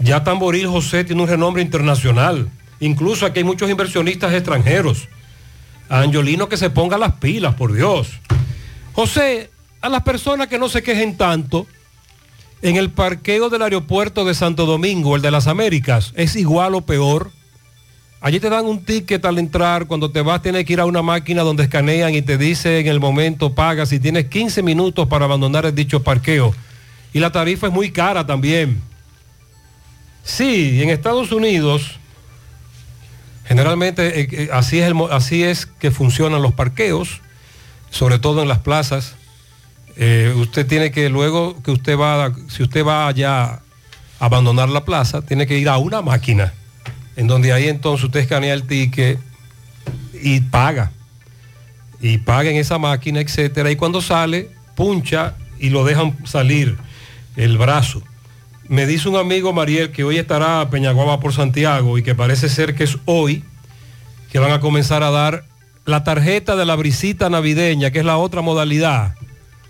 Ya 0.00 0.24
Tamboril 0.24 0.66
José 0.66 1.04
tiene 1.04 1.22
un 1.22 1.28
renombre 1.28 1.62
internacional. 1.62 2.48
Incluso 2.80 3.26
aquí 3.26 3.40
hay 3.40 3.44
muchos 3.44 3.70
inversionistas 3.70 4.32
extranjeros. 4.32 5.08
A 5.88 6.00
Angiolino 6.00 6.48
que 6.48 6.56
se 6.56 6.70
ponga 6.70 6.98
las 6.98 7.14
pilas, 7.14 7.54
por 7.54 7.72
Dios. 7.72 8.10
José, 8.92 9.50
a 9.80 9.88
las 9.88 10.02
personas 10.02 10.48
que 10.48 10.58
no 10.58 10.68
se 10.68 10.82
quejen 10.82 11.16
tanto, 11.16 11.66
en 12.62 12.76
el 12.76 12.90
parqueo 12.90 13.48
del 13.48 13.62
aeropuerto 13.62 14.24
de 14.24 14.34
Santo 14.34 14.66
Domingo, 14.66 15.16
el 15.16 15.22
de 15.22 15.30
las 15.30 15.46
Américas, 15.46 16.12
es 16.16 16.36
igual 16.36 16.74
o 16.74 16.80
peor. 16.80 17.30
Allí 18.20 18.40
te 18.40 18.50
dan 18.50 18.66
un 18.66 18.84
ticket 18.84 19.24
al 19.24 19.38
entrar, 19.38 19.86
cuando 19.86 20.10
te 20.10 20.22
vas 20.22 20.42
tienes 20.42 20.64
que 20.64 20.72
ir 20.72 20.80
a 20.80 20.86
una 20.86 21.02
máquina 21.02 21.42
donde 21.42 21.62
escanean 21.62 22.14
y 22.14 22.22
te 22.22 22.36
dice 22.36 22.80
en 22.80 22.88
el 22.88 22.98
momento 22.98 23.54
pagas 23.54 23.92
y 23.92 24.00
tienes 24.00 24.26
15 24.26 24.62
minutos 24.62 25.06
para 25.06 25.24
abandonar 25.24 25.66
el 25.66 25.74
dicho 25.74 26.02
parqueo. 26.02 26.52
Y 27.12 27.20
la 27.20 27.30
tarifa 27.30 27.68
es 27.68 27.72
muy 27.72 27.92
cara 27.92 28.26
también. 28.26 28.82
Sí, 30.24 30.82
en 30.82 30.90
Estados 30.90 31.32
Unidos, 31.32 31.92
generalmente 33.46 34.20
eh, 34.20 34.28
eh, 34.30 34.48
así, 34.52 34.80
es 34.80 34.92
así 35.10 35.42
es 35.44 35.66
que 35.66 35.90
funcionan 35.90 36.42
los 36.42 36.52
parqueos, 36.54 37.22
sobre 37.90 38.18
todo 38.18 38.42
en 38.42 38.48
las 38.48 38.58
plazas. 38.58 39.14
Eh, 40.00 40.32
usted 40.36 40.64
tiene 40.64 40.92
que 40.92 41.08
luego 41.08 41.60
que 41.60 41.72
usted 41.72 41.98
va, 41.98 42.32
si 42.48 42.62
usted 42.62 42.84
va 42.84 43.08
allá 43.08 43.44
a 43.44 43.60
abandonar 44.20 44.68
la 44.68 44.84
plaza, 44.84 45.22
tiene 45.22 45.46
que 45.46 45.58
ir 45.58 45.68
a 45.68 45.78
una 45.78 46.02
máquina, 46.02 46.54
en 47.16 47.26
donde 47.26 47.52
ahí 47.52 47.68
entonces 47.68 48.04
usted 48.04 48.20
escanea 48.20 48.54
el 48.54 48.62
ticket 48.62 49.18
y 50.22 50.40
paga. 50.40 50.92
Y 52.00 52.18
paga 52.18 52.48
en 52.50 52.56
esa 52.56 52.78
máquina, 52.78 53.20
etcétera. 53.20 53.72
Y 53.72 53.76
cuando 53.76 54.00
sale, 54.00 54.50
puncha 54.76 55.34
y 55.58 55.70
lo 55.70 55.84
dejan 55.84 56.16
salir 56.24 56.78
el 57.34 57.58
brazo. 57.58 58.00
Me 58.68 58.86
dice 58.86 59.08
un 59.08 59.16
amigo 59.16 59.52
Mariel 59.52 59.90
que 59.90 60.04
hoy 60.04 60.18
estará 60.18 60.60
a 60.60 60.70
Peñaguaba 60.70 61.18
por 61.18 61.32
Santiago 61.32 61.98
y 61.98 62.04
que 62.04 62.14
parece 62.14 62.48
ser 62.48 62.76
que 62.76 62.84
es 62.84 62.98
hoy 63.06 63.42
que 64.30 64.38
van 64.38 64.52
a 64.52 64.60
comenzar 64.60 65.02
a 65.02 65.10
dar 65.10 65.44
la 65.86 66.04
tarjeta 66.04 66.54
de 66.54 66.66
la 66.66 66.76
brisita 66.76 67.30
navideña, 67.30 67.90
que 67.90 68.00
es 68.00 68.04
la 68.04 68.18
otra 68.18 68.42
modalidad. 68.42 69.14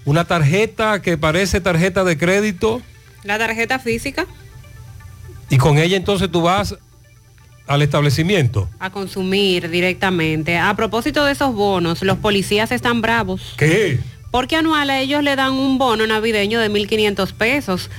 Una 0.09 0.25
tarjeta 0.25 1.03
que 1.03 1.19
parece 1.19 1.61
tarjeta 1.61 2.03
de 2.03 2.17
crédito 2.17 2.81
La 3.25 3.37
tarjeta 3.37 3.79
física 3.79 4.25
y 5.51 5.59
con 5.59 5.77
ella 5.77 5.99
entonces 5.99 6.31
tú 6.31 6.41
vas 6.41 6.77
al 7.67 7.83
establecimiento. 7.83 8.71
a 8.79 8.89
consumir 8.89 9.69
directamente. 9.69 10.57
A 10.57 10.75
propósito 10.75 11.27
de 11.27 11.33
esos 11.33 11.55
bonos, 11.55 12.03
los 12.03 12.17
policías 12.17 12.73
están 12.73 13.03
bravos. 13.03 13.53
¿Qué? 13.59 14.01
Porque 14.31 14.57
anual 14.57 14.89
a 14.89 14.99
ellos 14.99 15.23
le 15.23 15.37
dan 15.37 15.53
un 15.53 15.77
bono 15.77 16.07
navideño 16.07 16.59
de 16.59 16.71
1.500 16.71 17.33
pesos. 17.35 17.91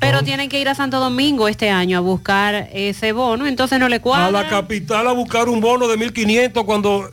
Pero 0.00 0.22
tienen 0.22 0.48
que 0.48 0.58
ir 0.58 0.70
a 0.70 0.74
Santo 0.74 1.00
Domingo 1.00 1.48
este 1.48 1.68
año 1.68 1.98
a 1.98 2.00
buscar 2.00 2.70
ese 2.72 3.12
bono, 3.12 3.46
entonces 3.46 3.78
no 3.78 3.90
le 3.90 3.96
a 3.96 4.00
cuadra. 4.00 4.30
la 4.30 4.48
capital 4.48 5.06
a 5.06 5.12
buscar 5.12 5.50
un 5.50 5.60
bono 5.60 5.86
de 5.86 5.98
1.500 5.98 6.64
cuando 6.64 7.10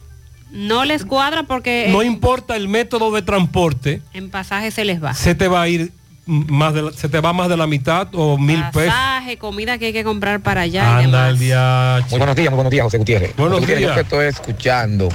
No 0.52 0.84
les 0.86 1.06
cuadra 1.06 1.44
porque 1.44 1.90
no 1.92 2.02
importa 2.04 2.56
el 2.56 2.68
método 2.68 3.12
de 3.12 3.22
transporte, 3.22 4.02
en 4.14 4.30
pasaje 4.30 4.72
se 4.72 4.84
les 4.86 5.04
va. 5.04 5.14
se 5.14 5.36
te 5.36 5.48
va 5.48 5.62
a 5.62 5.68
ir 5.68 5.92
más 6.26 6.74
de 6.74 6.82
la- 6.84 6.92
se 6.92 7.10
te 7.10 7.20
va 7.20 7.34
más 7.34 7.50
de 7.50 7.58
la 7.58 7.66
mitad 7.68 8.08
o 8.14 8.38
mil 8.38 8.64
pesos. 8.74 8.94
Pasaje, 8.94 9.38
comida 9.38 9.78
que 9.78 9.88
hay 9.88 9.94
que 9.94 10.04
comprar 10.04 10.40
para 10.42 10.62
allá. 10.62 11.02
y 11.02 11.06
Anda 11.06 11.26
demás. 11.26 11.30
el 11.34 11.40
día. 11.40 12.06
Muy 12.10 12.18
buenos 12.20 12.36
días, 12.36 12.50
muy 12.52 12.56
buenos 12.56 12.72
días, 12.72 12.84
José 12.84 12.98
Gutiérrez. 12.98 13.36
Buenos 13.36 13.60
José 13.60 13.62
Gutiérrez, 13.62 13.80
días. 13.80 13.90
Yo 13.90 13.96
que 13.96 14.02
estoy 14.02 14.26
escuchando 14.28 15.10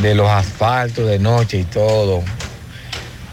de 0.00 0.14
los 0.14 0.28
asfaltos 0.28 1.06
de 1.06 1.18
noche 1.18 1.58
y 1.58 1.64
todo. 1.64 2.22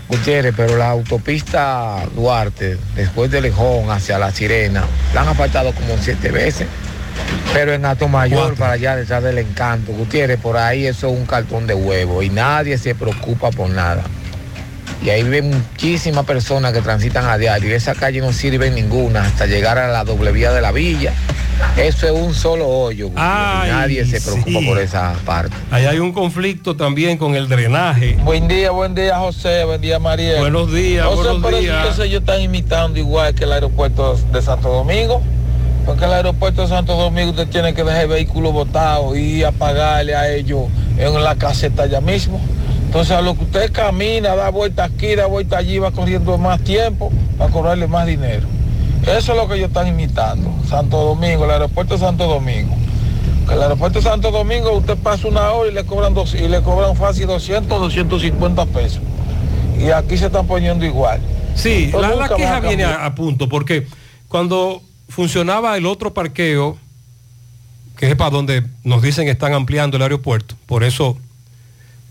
Gutiérrez, 0.10 0.54
pero 0.58 0.76
la 0.76 0.90
autopista 0.90 2.04
Duarte, 2.16 2.78
después 2.96 3.30
de 3.30 3.42
Lejón 3.42 3.92
hacia 3.92 4.18
La 4.18 4.32
Sirena, 4.32 4.84
la 5.14 5.22
han 5.22 5.28
asfaltado 5.30 5.72
como 5.74 5.98
siete 6.00 6.32
veces. 6.32 6.68
Pero 7.54 7.74
en 7.74 7.86
Alto 7.86 8.08
Mayor, 8.08 8.56
para 8.56 8.74
allá 8.74 8.96
detrás 8.96 9.24
del 9.24 9.40
encanto, 9.40 9.92
Gutiérrez, 9.92 10.40
por 10.40 10.58
ahí 10.58 10.86
eso 10.86 11.08
es 11.08 11.18
un 11.18 11.26
cartón 11.26 11.66
de 11.68 11.74
huevo 11.74 12.22
y 12.22 12.30
nadie 12.30 12.78
se 12.78 12.96
preocupa 12.96 13.50
por 13.52 13.70
nada. 13.70 14.04
Y 15.04 15.10
ahí 15.10 15.24
viven 15.24 15.50
muchísimas 15.50 16.26
personas 16.26 16.74
que 16.74 16.82
transitan 16.82 17.26
a 17.26 17.38
diario. 17.38 17.70
Y 17.70 17.74
esa 17.74 17.96
calle 17.96 18.20
no 18.20 18.34
sirve 18.34 18.70
ninguna 18.70 19.24
hasta 19.24 19.46
llegar 19.46 19.78
a 19.78 19.88
la 19.88 20.04
doble 20.04 20.32
vía 20.32 20.52
de 20.52 20.62
la 20.62 20.72
villa. 20.72 21.14
Eso 21.78 22.08
es 22.08 22.12
un 22.12 22.34
solo 22.34 22.68
hoyo. 22.68 23.10
Ay, 23.16 23.70
nadie 23.70 24.06
se 24.06 24.20
preocupa 24.20 24.60
sí. 24.60 24.66
por 24.66 24.80
esa 24.80 25.14
parte. 25.26 25.56
Ahí 25.72 25.86
hay 25.86 26.00
un 26.00 26.12
conflicto 26.12 26.76
también 26.76 27.18
con 27.18 27.36
el 27.36 27.48
drenaje. 27.48 28.18
Buen 28.24 28.48
día, 28.48 28.72
buen 28.72 28.96
día 28.96 29.18
José, 29.18 29.64
buen 29.64 29.80
día 29.80 30.00
María. 30.00 30.40
Buenos 30.40 30.72
días, 30.72 31.06
José, 31.06 31.24
buenos 31.24 31.42
pero 31.44 31.60
días. 31.60 31.78
entonces 31.78 32.06
ellos 32.06 32.22
están 32.22 32.42
imitando 32.42 33.00
igual 33.00 33.34
que 33.34 33.46
el 33.46 33.52
aeropuerto 33.54 34.18
de 34.32 34.42
Santo 34.42 34.70
Domingo. 34.70 35.22
Porque 35.86 36.06
el 36.06 36.14
aeropuerto 36.14 36.62
de 36.62 36.68
Santo 36.68 36.96
Domingo 36.96 37.32
usted 37.32 37.48
tiene 37.48 37.74
que 37.74 37.84
dejar 37.84 38.04
el 38.04 38.10
vehículo 38.10 38.52
botado 38.52 39.16
y 39.16 39.44
a 39.44 39.52
pagarle 39.52 40.16
a 40.16 40.32
ellos 40.32 40.68
en 40.98 41.24
la 41.24 41.36
caseta 41.36 41.84
allá 41.84 42.02
mismo. 42.02 42.40
Entonces 42.86 43.16
a 43.16 43.22
lo 43.22 43.36
que 43.36 43.44
usted 43.44 43.72
camina, 43.72 44.36
da 44.36 44.50
vuelta 44.50 44.84
aquí, 44.84 45.16
da 45.16 45.28
vuelta 45.28 45.58
allí, 45.58 45.80
va 45.80 45.92
corriendo 45.92 46.38
más 46.38 46.60
tiempo 46.64 47.12
para 47.38 47.52
cobrarle 47.52 47.88
más 47.88 48.08
dinero. 48.08 48.48
Eso 49.04 49.32
es 49.32 49.38
lo 49.38 49.48
que 49.48 49.56
ellos 49.56 49.68
están 49.68 49.88
imitando. 49.88 50.52
Santo 50.68 50.98
Domingo, 50.98 51.46
el 51.46 51.52
aeropuerto 51.52 51.94
de 51.94 52.00
Santo 52.00 52.28
Domingo. 52.28 52.76
Que 53.48 53.54
el 53.54 53.62
aeropuerto 53.62 54.00
de 54.00 54.04
Santo 54.04 54.32
Domingo 54.32 54.72
usted 54.74 54.98
pasa 54.98 55.28
una 55.28 55.52
hora 55.52 55.70
y 55.70 55.74
le 55.74 55.86
cobran 55.86 56.14
dos, 56.14 56.34
y 56.34 56.48
le 56.48 56.62
cobran 56.62 56.96
fácil 56.96 57.28
200, 57.28 57.80
250 57.80 58.66
pesos. 58.68 59.02
Y 59.80 59.92
aquí 59.92 60.18
se 60.18 60.26
están 60.26 60.46
poniendo 60.48 60.86
igual. 60.86 61.22
Sí, 61.56 61.92
la, 61.92 62.30
queja 62.30 62.60
viene 62.60 62.86
a 62.86 63.14
punto, 63.16 63.50
porque 63.50 63.88
cuando 64.28 64.82
funcionaba 65.10 65.76
el 65.76 65.86
otro 65.86 66.14
parqueo, 66.14 66.78
que 67.98 68.10
es 68.10 68.16
para 68.16 68.30
donde 68.30 68.64
nos 68.84 69.02
dicen 69.02 69.26
que 69.26 69.32
están 69.32 69.54
ampliando 69.54 69.98
el 69.98 70.04
aeropuerto, 70.04 70.56
por 70.66 70.84
eso 70.84 71.18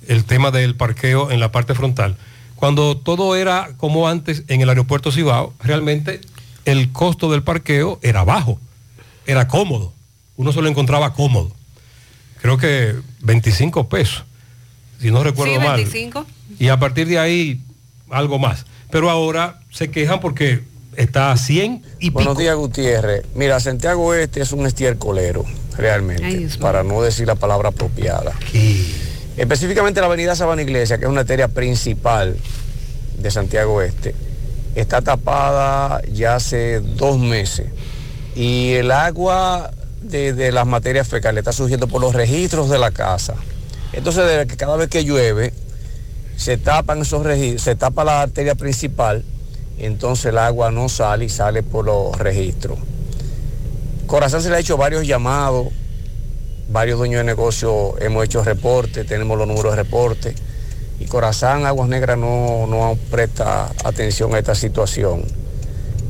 el 0.07 0.25
tema 0.25 0.51
del 0.51 0.75
parqueo 0.75 1.31
en 1.31 1.41
la 1.41 1.51
parte 1.51 1.75
frontal. 1.75 2.17
Cuando 2.57 2.97
todo 2.97 3.37
era 3.37 3.71
como 3.77 4.09
antes 4.09 4.43
en 4.49 4.61
el 4.61 4.69
aeropuerto 4.69 5.13
Cibao, 5.13 5.55
realmente 5.63 6.21
el 6.65 6.93
costo 6.93 7.31
del 7.31 7.43
parqueo 7.43 7.99
era 8.03 8.25
bajo, 8.25 8.59
era 9.27 9.49
cómodo, 9.49 9.93
uno 10.37 10.53
se 10.53 10.61
lo 10.61 10.69
encontraba 10.69 11.15
cómodo. 11.15 11.53
Creo 12.43 12.59
que 12.59 12.95
25 13.21 13.89
pesos, 13.89 14.25
si 15.01 15.11
no 15.11 15.23
recuerdo 15.23 15.55
Sí, 15.55 15.61
mal. 15.61 15.77
25. 15.77 16.27
Y 16.59 16.69
a 16.69 16.79
partir 16.79 17.07
de 17.09 17.19
ahí, 17.19 17.61
algo 18.11 18.39
más. 18.39 18.65
Pero 18.91 19.11
ahora 19.11 19.61
se 19.71 19.91
quejan 19.91 20.21
porque 20.21 20.63
está 20.99 21.31
a 21.31 21.37
100 21.37 21.83
y 22.01 22.11
Buenos 22.11 22.33
pico. 22.33 22.41
días, 22.43 22.57
Gutiérrez. 22.57 23.25
Mira, 23.35 23.61
Santiago 23.61 24.15
Este 24.15 24.41
es 24.41 24.53
un 24.53 24.67
estiercolero, 24.67 25.45
realmente, 25.77 26.49
para 26.61 26.83
no 26.83 27.01
decir 27.01 27.27
la 27.27 27.37
palabra 27.37 27.69
apropiada. 27.71 28.33
Específicamente 29.37 30.01
la 30.01 30.07
avenida 30.07 30.35
Sabana 30.35 30.63
Iglesia, 30.63 30.99
que 30.99 31.05
es 31.05 31.11
una 31.11 31.21
arteria 31.21 31.49
principal 31.49 32.37
de 33.17 33.31
Santiago 33.31 33.81
Este, 33.81 34.15
está 34.75 35.01
tapada 35.01 36.03
ya 36.13 36.35
hace 36.35 36.81
dos 36.81 37.19
meses. 37.19 37.67
Y 38.35 38.73
el 38.73 38.91
agua 38.91 39.71
de, 40.03 40.33
de 40.33 40.51
las 40.53 40.67
materias 40.67 41.07
fecales 41.07 41.39
está 41.43 41.53
surgiendo 41.53 41.87
por 41.87 42.01
los 42.01 42.15
registros 42.15 42.69
de 42.71 42.79
la 42.79 42.91
casa. 42.91 43.35
Entonces, 43.93 44.27
desde 44.27 44.47
que 44.49 44.57
cada 44.57 44.77
vez 44.77 44.89
que 44.89 45.05
llueve, 45.05 45.53
se 46.37 46.57
tapan 46.57 47.03
esos 47.03 47.25
registros, 47.25 47.63
se 47.63 47.77
tapa 47.77 48.05
la 48.05 48.23
arteria 48.23 48.55
principal, 48.57 49.25
entonces 49.79 50.27
el 50.27 50.39
agua 50.39 50.71
no 50.71 50.89
sale 50.89 51.27
y 51.27 51.29
sale 51.29 51.63
por 51.63 51.85
los 51.85 52.17
registros. 52.19 52.79
Corazón 54.07 54.43
se 54.43 54.51
le 54.51 54.57
ha 54.57 54.59
hecho 54.59 54.77
varios 54.77 55.07
llamados, 55.07 55.69
varios 56.71 56.99
dueños 56.99 57.19
de 57.19 57.25
negocio 57.25 57.95
hemos 58.01 58.25
hecho 58.25 58.43
reportes, 58.43 59.07
tenemos 59.07 59.37
los 59.39 59.47
números 59.47 59.73
de 59.73 59.83
reporte, 59.83 60.35
y 61.01 61.05
Corazán 61.07 61.67
Aguas 61.67 61.89
Negras 61.89 62.19
no, 62.19 62.67
no 62.67 62.99
presta 63.11 63.71
atención 63.85 64.35
a 64.35 64.39
esta 64.39 64.55
situación. 64.55 65.25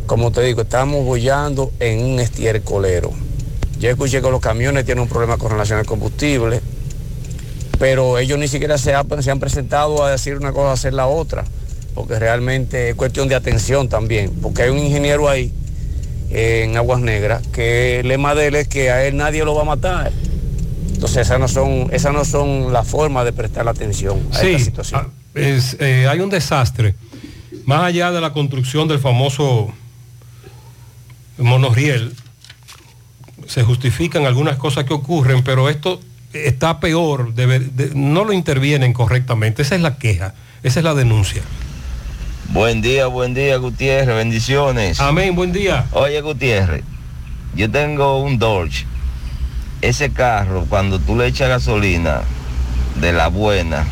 Como 0.06 0.32
te 0.32 0.40
digo, 0.42 0.62
estamos 0.62 1.04
bollando 1.04 1.72
en 1.80 2.02
un 2.02 2.20
estiercolero. 2.20 3.10
Ya 3.78 3.90
escuché 3.90 4.22
que 4.22 4.30
los 4.30 4.40
camiones 4.40 4.84
tienen 4.84 5.02
un 5.02 5.08
problema 5.08 5.36
con 5.36 5.50
relación 5.50 5.78
al 5.78 5.86
combustible, 5.86 6.60
pero 7.78 8.18
ellos 8.18 8.38
ni 8.38 8.48
siquiera 8.48 8.78
se 8.78 8.94
han 8.94 9.06
presentado 9.40 10.02
a 10.02 10.10
decir 10.10 10.36
una 10.36 10.52
cosa, 10.52 10.70
a 10.70 10.72
hacer 10.72 10.94
la 10.94 11.06
otra, 11.06 11.44
porque 11.98 12.16
realmente 12.20 12.90
es 12.90 12.94
cuestión 12.94 13.26
de 13.28 13.34
atención 13.34 13.88
también, 13.88 14.30
porque 14.40 14.62
hay 14.62 14.70
un 14.70 14.78
ingeniero 14.78 15.28
ahí 15.28 15.52
eh, 16.30 16.62
en 16.64 16.76
Aguas 16.76 17.00
Negras 17.00 17.44
que 17.48 17.98
el 18.00 18.06
lema 18.08 18.36
de 18.36 18.46
él 18.46 18.54
es 18.54 18.68
que 18.68 18.92
a 18.92 19.04
él 19.04 19.16
nadie 19.16 19.44
lo 19.44 19.52
va 19.56 19.62
a 19.62 19.64
matar. 19.64 20.12
Entonces 20.94 21.18
esas 21.26 21.40
no 21.40 21.48
son, 21.48 21.88
esas 21.92 22.12
no 22.12 22.24
son 22.24 22.72
las 22.72 22.86
formas 22.86 23.24
de 23.24 23.32
prestar 23.32 23.64
la 23.64 23.72
atención 23.72 24.18
a 24.32 24.36
esta 24.42 24.58
Sí, 24.58 24.64
situación. 24.64 25.00
ah, 25.00 25.08
es, 25.34 25.76
eh, 25.80 26.06
hay 26.08 26.20
un 26.20 26.30
desastre. 26.30 26.94
Más 27.64 27.82
allá 27.82 28.12
de 28.12 28.20
la 28.20 28.32
construcción 28.32 28.86
del 28.86 29.00
famoso 29.00 29.72
monorriel, 31.36 32.14
se 33.46 33.64
justifican 33.64 34.24
algunas 34.24 34.56
cosas 34.56 34.84
que 34.84 34.94
ocurren, 34.94 35.42
pero 35.42 35.68
esto 35.68 36.00
está 36.32 36.78
peor, 36.78 37.34
de- 37.34 37.90
no 37.94 38.24
lo 38.24 38.32
intervienen 38.32 38.92
correctamente. 38.92 39.62
Esa 39.62 39.74
es 39.74 39.80
la 39.80 39.96
queja, 39.98 40.34
esa 40.62 40.78
es 40.80 40.84
la 40.84 40.94
denuncia. 40.94 41.42
Buen 42.50 42.80
día, 42.80 43.08
buen 43.08 43.34
día, 43.34 43.58
Gutiérrez, 43.58 44.16
bendiciones. 44.16 44.98
Amén, 45.00 45.34
buen 45.36 45.52
día. 45.52 45.84
Oye, 45.92 46.18
Gutiérrez, 46.22 46.82
yo 47.54 47.70
tengo 47.70 48.22
un 48.22 48.38
Dodge. 48.38 48.86
Ese 49.82 50.10
carro, 50.10 50.64
cuando 50.66 50.98
tú 50.98 51.14
le 51.14 51.26
echas 51.26 51.50
gasolina 51.50 52.22
de 53.02 53.12
la 53.12 53.28
buena, 53.28 53.86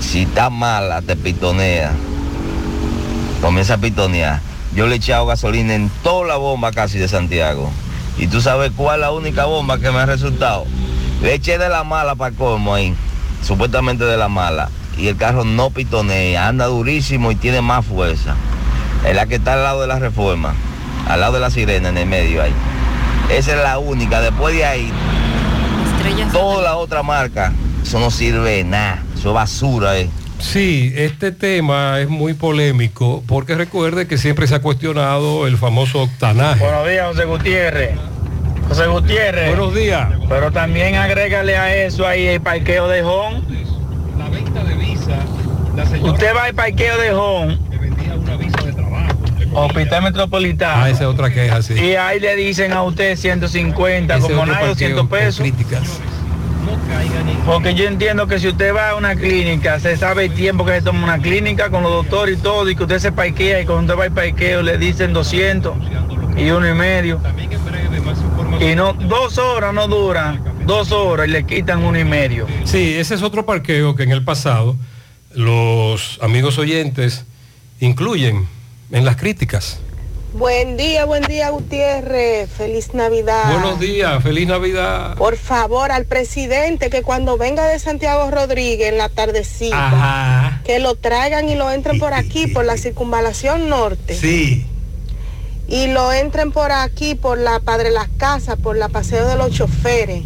si 0.00 0.22
está 0.22 0.50
mala, 0.50 1.00
te 1.00 1.14
pitonea. 1.14 1.92
Comienza 3.40 3.74
a 3.74 3.78
pitonear. 3.78 4.40
Yo 4.74 4.88
le 4.88 4.94
he 4.94 4.98
echado 4.98 5.26
gasolina 5.26 5.76
en 5.76 5.88
toda 6.02 6.26
la 6.26 6.36
bomba 6.36 6.72
casi 6.72 6.98
de 6.98 7.06
Santiago. 7.06 7.70
Y 8.18 8.26
tú 8.26 8.40
sabes 8.40 8.72
cuál 8.74 8.96
es 8.96 9.02
la 9.02 9.12
única 9.12 9.44
bomba 9.44 9.78
que 9.78 9.92
me 9.92 9.98
ha 9.98 10.06
resultado. 10.06 10.66
Le 11.22 11.34
eché 11.34 11.56
de 11.56 11.68
la 11.68 11.84
mala 11.84 12.16
para 12.16 12.34
colmo 12.34 12.74
ahí, 12.74 12.96
supuestamente 13.46 14.04
de 14.04 14.16
la 14.16 14.28
mala. 14.28 14.70
Y 14.96 15.08
el 15.08 15.16
carro 15.16 15.44
no 15.44 15.70
pitonea, 15.70 16.48
anda 16.48 16.66
durísimo 16.66 17.30
y 17.30 17.36
tiene 17.36 17.60
más 17.60 17.84
fuerza. 17.84 18.34
Es 19.06 19.14
la 19.14 19.26
que 19.26 19.36
está 19.36 19.54
al 19.54 19.62
lado 19.62 19.82
de 19.82 19.86
la 19.86 19.98
reforma, 19.98 20.54
al 21.08 21.20
lado 21.20 21.34
de 21.34 21.40
la 21.40 21.50
sirena, 21.50 21.90
en 21.90 21.98
el 21.98 22.06
medio 22.06 22.42
ahí. 22.42 22.52
Esa 23.30 23.56
es 23.56 23.62
la 23.62 23.78
única. 23.78 24.20
Después 24.20 24.54
de 24.54 24.64
ahí, 24.64 24.92
toda 26.32 26.62
la 26.62 26.76
otra 26.76 27.02
marca, 27.02 27.52
eso 27.82 27.98
no 27.98 28.10
sirve 28.10 28.56
de 28.56 28.64
nada. 28.64 29.02
Eso 29.16 29.28
es 29.28 29.34
basura, 29.34 29.98
eh. 29.98 30.08
Sí, 30.38 30.92
este 30.96 31.32
tema 31.32 31.98
es 32.00 32.08
muy 32.08 32.34
polémico 32.34 33.22
porque 33.26 33.54
recuerde 33.54 34.06
que 34.06 34.18
siempre 34.18 34.46
se 34.46 34.54
ha 34.54 34.60
cuestionado 34.60 35.46
el 35.46 35.56
famoso 35.56 36.02
octanaje. 36.02 36.62
Buenos 36.62 36.88
días, 36.88 37.06
José 37.08 37.24
Gutiérrez. 37.24 37.98
José 38.68 38.86
Gutiérrez. 38.86 39.48
Buenos 39.48 39.74
días. 39.74 40.08
Pero 40.28 40.50
también 40.52 40.96
agrégale 40.96 41.56
a 41.56 41.74
eso 41.74 42.06
ahí 42.06 42.26
el 42.26 42.40
parqueo 42.40 42.88
de 42.88 43.02
Home. 43.02 43.42
La 44.18 44.28
venta 44.28 44.64
de 44.64 44.74
visa, 44.74 45.18
Usted 46.02 46.34
va 46.34 46.44
al 46.44 46.54
parqueo 46.54 46.98
de 46.98 47.12
Home. 47.12 47.58
Hospital 49.52 50.02
Metropolitano. 50.02 50.82
Ah, 50.84 50.90
esa 50.90 51.04
es 51.04 51.08
otra 51.08 51.30
queja, 51.30 51.62
sí. 51.62 51.74
Y 51.74 51.94
ahí 51.94 52.20
le 52.20 52.36
dicen 52.36 52.72
a 52.72 52.82
usted 52.82 53.16
150, 53.16 54.16
Ese 54.16 54.28
como 54.28 54.44
parqueo 54.46 54.68
200 54.68 54.98
con 55.00 55.08
pesos. 55.08 55.40
críticas. 55.40 56.00
Porque 57.46 57.74
yo 57.74 57.84
entiendo 57.84 58.26
que 58.26 58.38
si 58.40 58.48
usted 58.48 58.74
va 58.74 58.90
a 58.90 58.94
una 58.96 59.14
clínica, 59.14 59.78
se 59.78 59.96
sabe 59.96 60.26
el 60.26 60.34
tiempo 60.34 60.64
que 60.64 60.72
se 60.72 60.82
toma 60.82 61.04
una 61.04 61.18
clínica 61.18 61.70
con 61.70 61.82
los 61.84 61.92
doctores 61.92 62.38
y 62.38 62.42
todo, 62.42 62.68
y 62.68 62.74
que 62.74 62.82
usted 62.82 62.98
se 62.98 63.12
parquea 63.12 63.60
y 63.60 63.66
cuando 63.66 63.92
usted 63.94 64.00
va 64.00 64.04
al 64.04 64.12
parqueo 64.12 64.62
le 64.62 64.76
dicen 64.76 65.12
200 65.12 65.74
y 66.36 66.50
uno 66.50 66.68
y 66.68 66.74
medio. 66.74 67.20
Y 68.60 68.74
no, 68.74 68.94
dos 68.94 69.38
horas 69.38 69.72
no 69.72 69.86
duran, 69.86 70.42
dos 70.66 70.92
horas 70.92 71.28
y 71.28 71.30
le 71.30 71.44
quitan 71.46 71.84
uno 71.84 71.98
y 71.98 72.04
medio. 72.04 72.46
Sí, 72.64 72.94
ese 72.94 73.14
es 73.14 73.22
otro 73.22 73.46
parqueo 73.46 73.94
que 73.94 74.02
en 74.02 74.10
el 74.10 74.24
pasado 74.24 74.76
los 75.32 76.18
amigos 76.22 76.58
oyentes 76.58 77.24
incluyen 77.80 78.46
en 78.90 79.04
las 79.04 79.16
críticas. 79.16 79.78
Buen 80.32 80.76
día, 80.76 81.06
buen 81.06 81.22
día 81.22 81.48
Gutiérrez, 81.48 82.50
feliz 82.50 82.92
Navidad. 82.92 83.52
Buenos 83.52 83.80
días, 83.80 84.22
feliz 84.22 84.46
Navidad. 84.46 85.16
Por 85.16 85.36
favor, 85.36 85.90
al 85.92 86.04
presidente 86.04 86.90
que 86.90 87.00
cuando 87.02 87.38
venga 87.38 87.66
de 87.66 87.78
Santiago 87.78 88.30
Rodríguez 88.30 88.90
en 88.90 88.98
la 88.98 89.08
tardecita, 89.08 89.86
Ajá. 89.86 90.62
que 90.64 90.78
lo 90.78 90.94
traigan 90.96 91.48
y 91.48 91.54
lo 91.54 91.70
entren 91.70 91.98
por 91.98 92.12
aquí, 92.12 92.48
por 92.48 92.66
la 92.66 92.76
circunvalación 92.76 93.70
norte. 93.70 94.14
Sí. 94.14 94.66
Y 95.68 95.86
lo 95.88 96.12
entren 96.12 96.52
por 96.52 96.70
aquí, 96.70 97.14
por 97.14 97.38
la 97.38 97.60
Padre 97.60 97.90
Las 97.90 98.08
Casas, 98.18 98.56
por 98.58 98.76
la 98.76 98.88
Paseo 98.88 99.26
de 99.26 99.36
los 99.36 99.52
Choferes. 99.52 100.22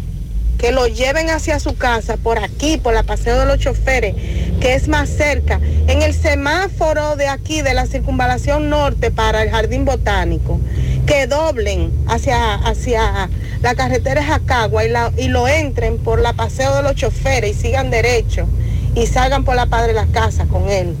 Que 0.61 0.71
lo 0.71 0.87
lleven 0.87 1.29
hacia 1.31 1.59
su 1.59 1.75
casa, 1.75 2.17
por 2.17 2.37
aquí, 2.37 2.77
por 2.77 2.93
la 2.93 3.03
Paseo 3.03 3.39
de 3.39 3.47
los 3.47 3.57
Choferes, 3.57 4.15
que 4.61 4.75
es 4.75 4.87
más 4.87 5.09
cerca. 5.09 5.59
En 5.87 6.03
el 6.03 6.13
semáforo 6.13 7.15
de 7.15 7.27
aquí, 7.27 7.63
de 7.63 7.73
la 7.73 7.87
circunvalación 7.87 8.69
norte 8.69 9.09
para 9.09 9.41
el 9.41 9.49
Jardín 9.49 9.85
Botánico. 9.85 10.59
Que 11.07 11.25
doblen 11.25 11.91
hacia, 12.07 12.53
hacia 12.53 13.27
la 13.61 13.75
carretera 13.75 14.23
Jacagua 14.23 14.85
y, 14.85 14.91
y 15.17 15.27
lo 15.29 15.47
entren 15.47 15.97
por 15.97 16.21
la 16.21 16.33
Paseo 16.33 16.75
de 16.75 16.83
los 16.83 16.95
Choferes 16.95 17.57
y 17.57 17.59
sigan 17.59 17.89
derecho. 17.89 18.47
Y 18.93 19.07
salgan 19.07 19.43
por 19.43 19.55
la 19.55 19.65
Padre 19.65 19.93
Las 19.93 20.07
Casas 20.07 20.47
con 20.47 20.69
él 20.69 20.95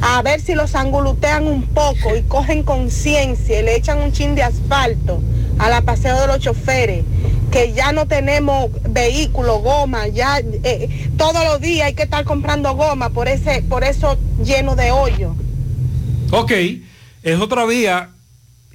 a 0.00 0.22
ver 0.22 0.40
si 0.40 0.54
los 0.54 0.74
angulutean 0.74 1.46
un 1.46 1.62
poco 1.62 2.16
y 2.16 2.22
cogen 2.22 2.62
conciencia 2.62 3.60
y 3.60 3.62
le 3.62 3.76
echan 3.76 3.98
un 3.98 4.12
chin 4.12 4.34
de 4.34 4.42
asfalto 4.42 5.20
a 5.58 5.68
la 5.68 5.82
paseo 5.82 6.20
de 6.20 6.26
los 6.28 6.38
choferes, 6.38 7.04
que 7.50 7.72
ya 7.72 7.92
no 7.92 8.06
tenemos 8.06 8.70
vehículos, 8.88 9.62
goma, 9.62 10.08
ya 10.08 10.38
eh, 10.38 11.08
todos 11.16 11.44
los 11.44 11.60
días 11.60 11.86
hay 11.86 11.94
que 11.94 12.02
estar 12.02 12.24
comprando 12.24 12.74
goma 12.74 13.10
por 13.10 13.28
ese, 13.28 13.62
por 13.62 13.84
eso 13.84 14.18
lleno 14.44 14.76
de 14.76 14.90
hoyo. 14.90 15.34
Ok, 16.30 16.52
es 17.22 17.40
otra 17.40 17.64
vía 17.64 18.10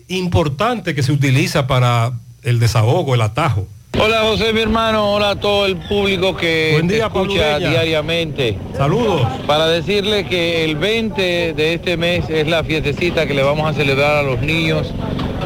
importante 0.07 0.95
que 0.95 1.03
se 1.03 1.11
utiliza 1.11 1.67
para 1.67 2.13
el 2.41 2.59
desahogo, 2.59 3.15
el 3.15 3.21
atajo. 3.21 3.67
Hola 3.99 4.21
José, 4.23 4.53
mi 4.53 4.61
hermano, 4.61 5.13
hola 5.13 5.31
a 5.31 5.35
todo 5.35 5.65
el 5.67 5.75
público 5.77 6.35
que 6.35 6.79
te 6.81 6.87
día, 6.95 7.09
Pablo 7.09 7.31
escucha 7.31 7.59
diariamente. 7.59 8.57
Saludos. 8.75 9.21
Para 9.45 9.67
decirle 9.67 10.25
que 10.25 10.65
el 10.65 10.77
20 10.77 11.53
de 11.53 11.73
este 11.75 11.95
mes 11.95 12.27
es 12.29 12.47
la 12.47 12.63
fiestecita 12.63 13.27
que 13.27 13.35
le 13.35 13.43
vamos 13.43 13.69
a 13.69 13.73
celebrar 13.73 14.17
a 14.17 14.23
los 14.23 14.41
niños 14.41 14.91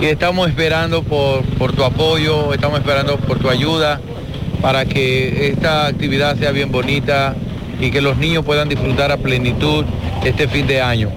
y 0.01 0.05
estamos 0.05 0.47
esperando 0.47 1.03
por, 1.03 1.43
por 1.57 1.73
tu 1.73 1.83
apoyo, 1.83 2.53
estamos 2.53 2.79
esperando 2.79 3.17
por 3.17 3.37
tu 3.37 3.49
ayuda 3.49 3.99
para 4.61 4.85
que 4.85 5.49
esta 5.49 5.87
actividad 5.87 6.37
sea 6.37 6.51
bien 6.51 6.71
bonita 6.71 7.35
y 7.79 7.91
que 7.91 8.01
los 8.01 8.17
niños 8.17 8.43
puedan 8.45 8.69
disfrutar 8.69 9.11
a 9.11 9.17
plenitud 9.17 9.83
este 10.23 10.47
fin 10.47 10.65
de 10.67 10.81
año. 10.81 11.11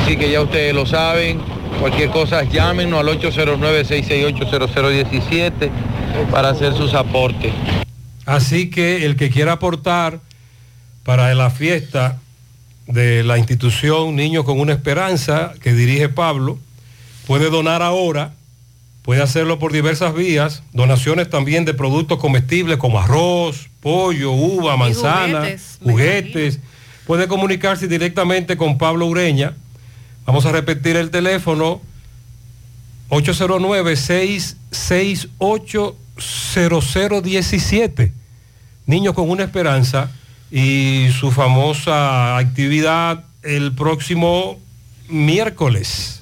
Así 0.00 0.16
que 0.16 0.30
ya 0.30 0.40
ustedes 0.40 0.74
lo 0.74 0.86
saben, 0.86 1.38
cualquier 1.80 2.08
cosa 2.10 2.44
llámenos 2.44 3.00
al 3.00 3.08
809-668-0017 3.20 5.70
para 6.30 6.50
hacer 6.50 6.74
sus 6.74 6.94
aportes. 6.94 7.52
Así 8.26 8.70
que 8.70 9.04
el 9.04 9.16
que 9.16 9.30
quiera 9.30 9.52
aportar 9.52 10.20
para 11.04 11.34
la 11.34 11.50
fiesta 11.50 12.18
de 12.86 13.24
la 13.24 13.38
institución 13.38 14.14
Niños 14.16 14.44
con 14.44 14.60
una 14.60 14.72
Esperanza 14.72 15.54
que 15.60 15.72
dirige 15.72 16.08
Pablo, 16.08 16.58
puede 17.26 17.50
donar 17.50 17.82
ahora, 17.82 18.32
puede 19.02 19.22
hacerlo 19.22 19.58
por 19.58 19.72
diversas 19.72 20.14
vías, 20.14 20.62
donaciones 20.72 21.30
también 21.30 21.64
de 21.64 21.74
productos 21.74 22.18
comestibles 22.18 22.76
como 22.76 23.00
arroz, 23.00 23.68
pollo, 23.80 24.32
uva, 24.32 24.76
manzana, 24.76 25.40
juguetes, 25.40 25.78
juguetes. 25.82 26.60
Puede 27.06 27.26
comunicarse 27.26 27.88
directamente 27.88 28.56
con 28.56 28.78
Pablo 28.78 29.06
Ureña. 29.06 29.54
Vamos 30.24 30.46
a 30.46 30.52
repetir 30.52 30.96
el 30.96 31.10
teléfono 31.10 31.80
809-668-0017. 36.16 38.12
Niños 38.86 39.14
con 39.14 39.30
una 39.30 39.44
esperanza 39.44 40.10
y 40.50 41.08
su 41.18 41.30
famosa 41.30 42.36
actividad 42.36 43.24
el 43.42 43.72
próximo 43.72 44.58
miércoles. 45.08 46.21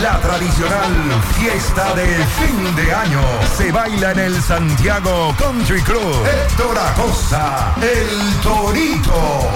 la 0.00 0.18
tradicional 0.20 0.92
fiesta 1.38 1.94
de 1.94 2.06
fin 2.06 2.76
de 2.76 2.94
año 2.94 3.20
se 3.56 3.70
baila 3.70 4.12
en 4.12 4.18
el 4.18 4.42
Santiago 4.42 5.34
Country 5.38 5.82
Club. 5.82 6.26
Héctor 6.26 6.78
Acosta, 6.78 7.74
el 7.80 8.40
Torito. 8.40 9.48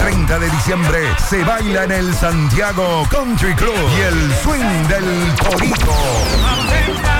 30 0.00 0.38
de 0.38 0.50
diciembre 0.50 0.98
se 1.28 1.44
baila 1.44 1.84
en 1.84 1.92
el 1.92 2.14
Santiago 2.14 3.06
Country 3.10 3.54
Club 3.54 3.76
y 3.96 4.00
el 4.00 4.34
swing 4.42 4.88
del 4.88 5.34
Torito. 5.36 7.19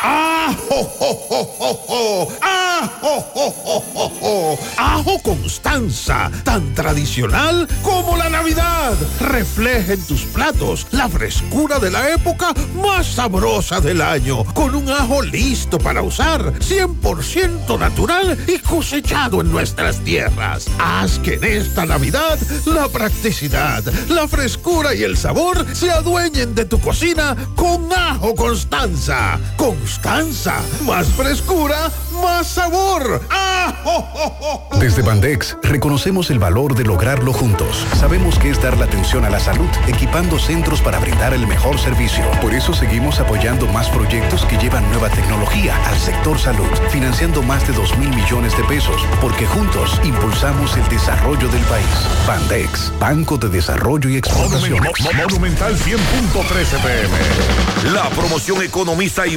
¡Ajo, 0.00 0.84
jo, 0.98 1.14
jo, 1.28 1.44
jo, 1.58 1.74
jo! 1.86 2.32
¡Ajo, 2.40 3.20
jo, 3.34 3.50
jo, 3.50 3.84
jo, 3.92 4.12
jo! 4.20 4.58
¡Ajo 4.76 5.18
Constanza! 5.22 6.30
Tan 6.44 6.72
tradicional 6.74 7.66
como 7.82 8.16
la 8.16 8.28
Navidad. 8.28 8.94
Refleja 9.20 9.94
en 9.94 10.06
tus 10.06 10.22
platos 10.22 10.86
la 10.92 11.08
frescura 11.08 11.80
de 11.80 11.90
la 11.90 12.10
época 12.10 12.54
más 12.80 13.06
sabrosa 13.06 13.80
del 13.80 14.00
año. 14.00 14.44
Con 14.54 14.76
un 14.76 14.88
ajo 14.88 15.22
listo 15.22 15.78
para 15.78 16.02
usar, 16.02 16.54
100% 16.60 17.78
natural 17.78 18.38
y 18.46 18.58
cosechado 18.58 19.40
en 19.40 19.50
nuestras 19.50 19.98
tierras. 20.04 20.66
Haz 20.78 21.18
que 21.18 21.34
en 21.34 21.44
esta 21.44 21.84
Navidad 21.86 22.38
la 22.66 22.88
practicidad, 22.88 23.82
la 24.08 24.28
frescura 24.28 24.94
y 24.94 25.02
el 25.02 25.16
sabor 25.16 25.66
se 25.74 25.90
adueñen 25.90 26.54
de 26.54 26.64
tu 26.66 26.80
cocina 26.80 27.36
con 27.56 27.92
Ajo 27.92 28.34
Constanza. 28.36 29.40
Más 30.84 31.08
frescura, 31.08 31.90
más 32.20 32.46
sabor. 32.46 33.22
Desde 34.78 35.02
Bandex 35.02 35.56
reconocemos 35.62 36.30
el 36.30 36.38
valor 36.38 36.74
de 36.74 36.84
lograrlo 36.84 37.32
juntos. 37.32 37.86
Sabemos 37.98 38.38
que 38.38 38.50
es 38.50 38.60
dar 38.62 38.76
la 38.76 38.84
atención 38.84 39.24
a 39.24 39.30
la 39.30 39.40
salud, 39.40 39.68
equipando 39.86 40.38
centros 40.38 40.82
para 40.82 40.98
brindar 40.98 41.32
el 41.32 41.46
mejor 41.46 41.78
servicio. 41.78 42.24
Por 42.42 42.54
eso 42.54 42.72
seguimos 42.74 43.18
apoyando 43.18 43.66
más 43.66 43.88
proyectos 43.88 44.44
que 44.44 44.58
llevan 44.58 44.88
nueva 44.90 45.08
tecnología 45.08 45.76
al 45.86 45.98
sector 45.98 46.38
salud, 46.38 46.68
financiando 46.90 47.42
más 47.42 47.66
de 47.66 47.72
2 47.72 47.98
mil 47.98 48.10
millones 48.10 48.56
de 48.56 48.64
pesos, 48.64 49.02
porque 49.20 49.46
juntos 49.46 50.00
impulsamos 50.04 50.76
el 50.76 50.86
desarrollo 50.88 51.48
del 51.48 51.62
país. 51.62 51.86
Bandex, 52.26 52.92
Banco 53.00 53.38
de 53.38 53.48
Desarrollo 53.48 54.08
y 54.10 54.16
Exportación. 54.16 54.80
Monumental 55.16 55.76
100.13 55.76 56.82
pm. 56.82 57.92
La 57.92 58.08
promoción 58.10 58.62
Economiza 58.62 59.26
y 59.26 59.36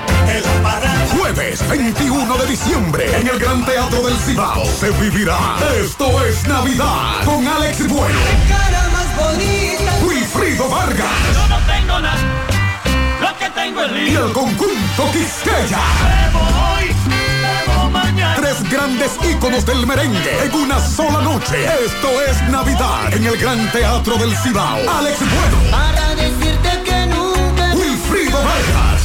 Jueves 1.17 1.67
21 1.67 2.37
de 2.37 2.45
diciembre 2.47 3.05
en 3.19 3.27
el 3.27 3.39
Gran 3.39 3.65
Teatro 3.65 4.01
del 4.03 4.17
Cibao 4.17 4.65
se 4.65 4.89
vivirá 4.91 5.37
Esto 5.83 6.23
es 6.25 6.47
Navidad 6.47 7.23
con 7.25 7.47
Alex 7.47 7.87
Bueno. 7.87 8.19
Wilfrido 10.05 10.69
Vargas. 10.69 11.07
Yo 11.33 11.47
no 11.47 11.57
tengo 11.65 11.99
nada. 11.99 12.17
Lo 13.21 13.37
que 13.37 13.49
tengo 13.51 13.83
es 13.83 14.09
Y 14.09 14.15
el 14.15 14.31
conjunto 14.33 15.11
Quisqueya. 15.11 15.79
hoy, 16.75 16.95
bebo 17.67 17.89
mañana. 17.89 18.35
Tres 18.35 18.63
grandes 18.69 19.11
íconos 19.23 19.65
del 19.65 19.85
merengue 19.87 20.45
en 20.45 20.53
una 20.53 20.79
sola 20.79 21.21
noche. 21.21 21.65
Esto 21.85 22.09
es 22.27 22.41
Navidad 22.49 23.13
en 23.13 23.25
el 23.25 23.37
Gran 23.37 23.71
Teatro 23.71 24.17
del 24.17 24.35
Cibao. 24.37 24.77
Alex 24.97 25.19
Bueno. 25.19 25.71
Para 25.71 26.15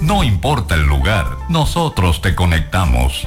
No 0.00 0.22
importa 0.22 0.76
el 0.76 0.86
lugar, 0.86 1.26
nosotros 1.48 2.22
te 2.22 2.36
conectamos. 2.36 3.26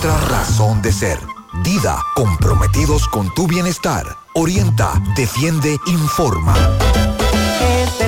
nuestra 0.01 0.29
razón 0.29 0.81
de 0.81 0.91
ser. 0.91 1.19
Dida, 1.63 2.01
comprometidos 2.15 3.07
con 3.07 3.31
tu 3.35 3.45
bienestar. 3.45 4.17
Orienta, 4.33 4.93
defiende, 5.15 5.77
informa. 5.85 6.55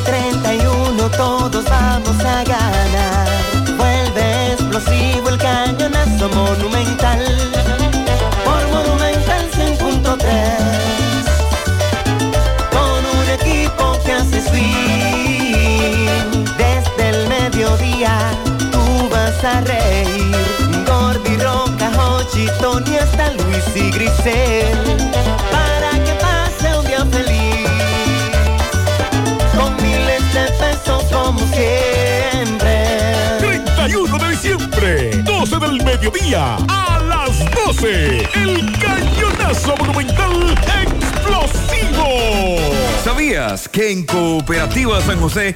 31 0.03 1.09
todos 1.11 1.63
vamos 1.65 2.19
a 2.25 2.43
ganar. 2.43 2.52
Roca, 22.33 22.39
Hochi, 22.39 22.47
Tony, 22.59 22.97
hasta 22.97 23.31
Luis 23.33 23.63
y 23.75 23.91
Grisel. 23.91 24.77
Para 25.51 26.03
que 26.03 26.13
pase 26.13 26.77
un 26.77 26.85
día 26.85 27.05
feliz. 27.05 27.69
Con 29.55 29.75
miles 29.77 30.33
de 30.33 30.51
pesos 30.59 31.03
como 31.11 31.39
siempre. 31.39 32.87
31 33.39 34.17
de 34.17 34.29
diciembre, 34.29 35.11
12 35.23 35.59
del 35.59 35.83
mediodía, 35.83 36.57
a 36.67 36.99
las 37.07 37.39
12, 37.65 38.29
el 38.33 38.79
cañonazo 38.79 39.75
monumental 39.77 40.55
explosivo. 40.83 42.07
¿Sabías 43.03 43.67
que 43.67 43.91
en 43.91 44.05
Cooperativa 44.05 45.01
San 45.01 45.19
José 45.19 45.55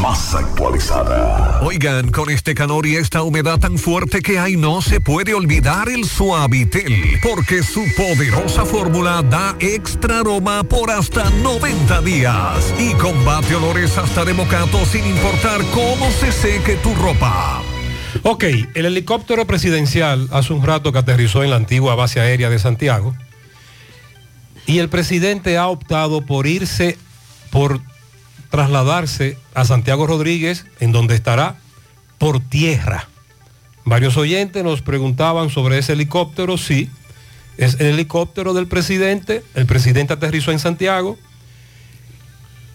Más 0.00 0.34
actualizada. 0.34 1.60
Oigan, 1.62 2.10
con 2.10 2.30
este 2.30 2.54
calor 2.54 2.86
y 2.86 2.96
esta 2.96 3.22
humedad 3.22 3.58
tan 3.58 3.78
fuerte 3.78 4.20
que 4.20 4.38
hay, 4.38 4.56
no 4.56 4.82
se 4.82 5.00
puede 5.00 5.34
olvidar 5.34 5.88
el 5.88 6.04
Suavitel, 6.04 7.18
porque 7.22 7.62
su 7.62 7.84
poderosa 7.96 8.64
fórmula 8.64 9.22
da 9.22 9.56
extra 9.60 10.20
aroma 10.20 10.62
por 10.64 10.90
hasta 10.90 11.30
90 11.30 12.00
días 12.02 12.74
y 12.78 12.92
combate 12.94 13.54
olores 13.54 13.96
hasta 13.98 14.24
de 14.24 14.34
mocato 14.34 14.84
sin 14.84 15.06
importar 15.06 15.60
cómo 15.72 16.10
se 16.10 16.32
seque 16.32 16.76
tu 16.76 16.94
ropa. 16.94 17.62
Ok, 18.22 18.44
el 18.74 18.86
helicóptero 18.86 19.46
presidencial 19.46 20.28
hace 20.32 20.52
un 20.52 20.64
rato 20.64 20.92
que 20.92 20.98
aterrizó 20.98 21.44
en 21.44 21.50
la 21.50 21.56
antigua 21.56 21.94
base 21.94 22.20
aérea 22.20 22.50
de 22.50 22.58
Santiago 22.58 23.14
y 24.66 24.78
el 24.78 24.88
presidente 24.88 25.58
ha 25.58 25.68
optado 25.68 26.22
por 26.22 26.46
irse, 26.46 26.98
por 27.50 27.80
trasladarse 28.56 29.36
a 29.52 29.66
Santiago 29.66 30.06
Rodríguez, 30.06 30.64
en 30.80 30.90
donde 30.90 31.14
estará 31.14 31.56
por 32.16 32.40
tierra. 32.40 33.06
Varios 33.84 34.16
oyentes 34.16 34.64
nos 34.64 34.80
preguntaban 34.80 35.50
sobre 35.50 35.76
ese 35.76 35.92
helicóptero, 35.92 36.56
sí, 36.56 36.88
es 37.58 37.74
el 37.80 37.88
helicóptero 37.88 38.54
del 38.54 38.66
presidente, 38.66 39.44
el 39.54 39.66
presidente 39.66 40.14
aterrizó 40.14 40.52
en 40.52 40.58
Santiago, 40.58 41.18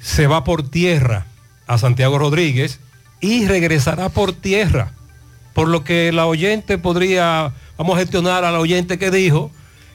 se 0.01 0.27
va 0.27 0.43
por 0.43 0.69
tierra 0.69 1.25
a 1.65 1.79
Santiago 1.79 2.19
Rodríguez 2.19 2.79
y 3.19 3.47
regresará 3.47 4.09
por 4.09 4.33
tierra, 4.33 4.93
por 5.53 5.67
lo 5.67 5.83
que 5.83 6.11
la 6.11 6.27
oyente 6.27 6.77
podría, 6.77 7.53
vamos 7.75 7.95
a 7.95 8.01
gestionar 8.01 8.45
al 8.45 8.55
oyente 8.55 8.99
que 8.99 9.09
dijo 9.09 9.49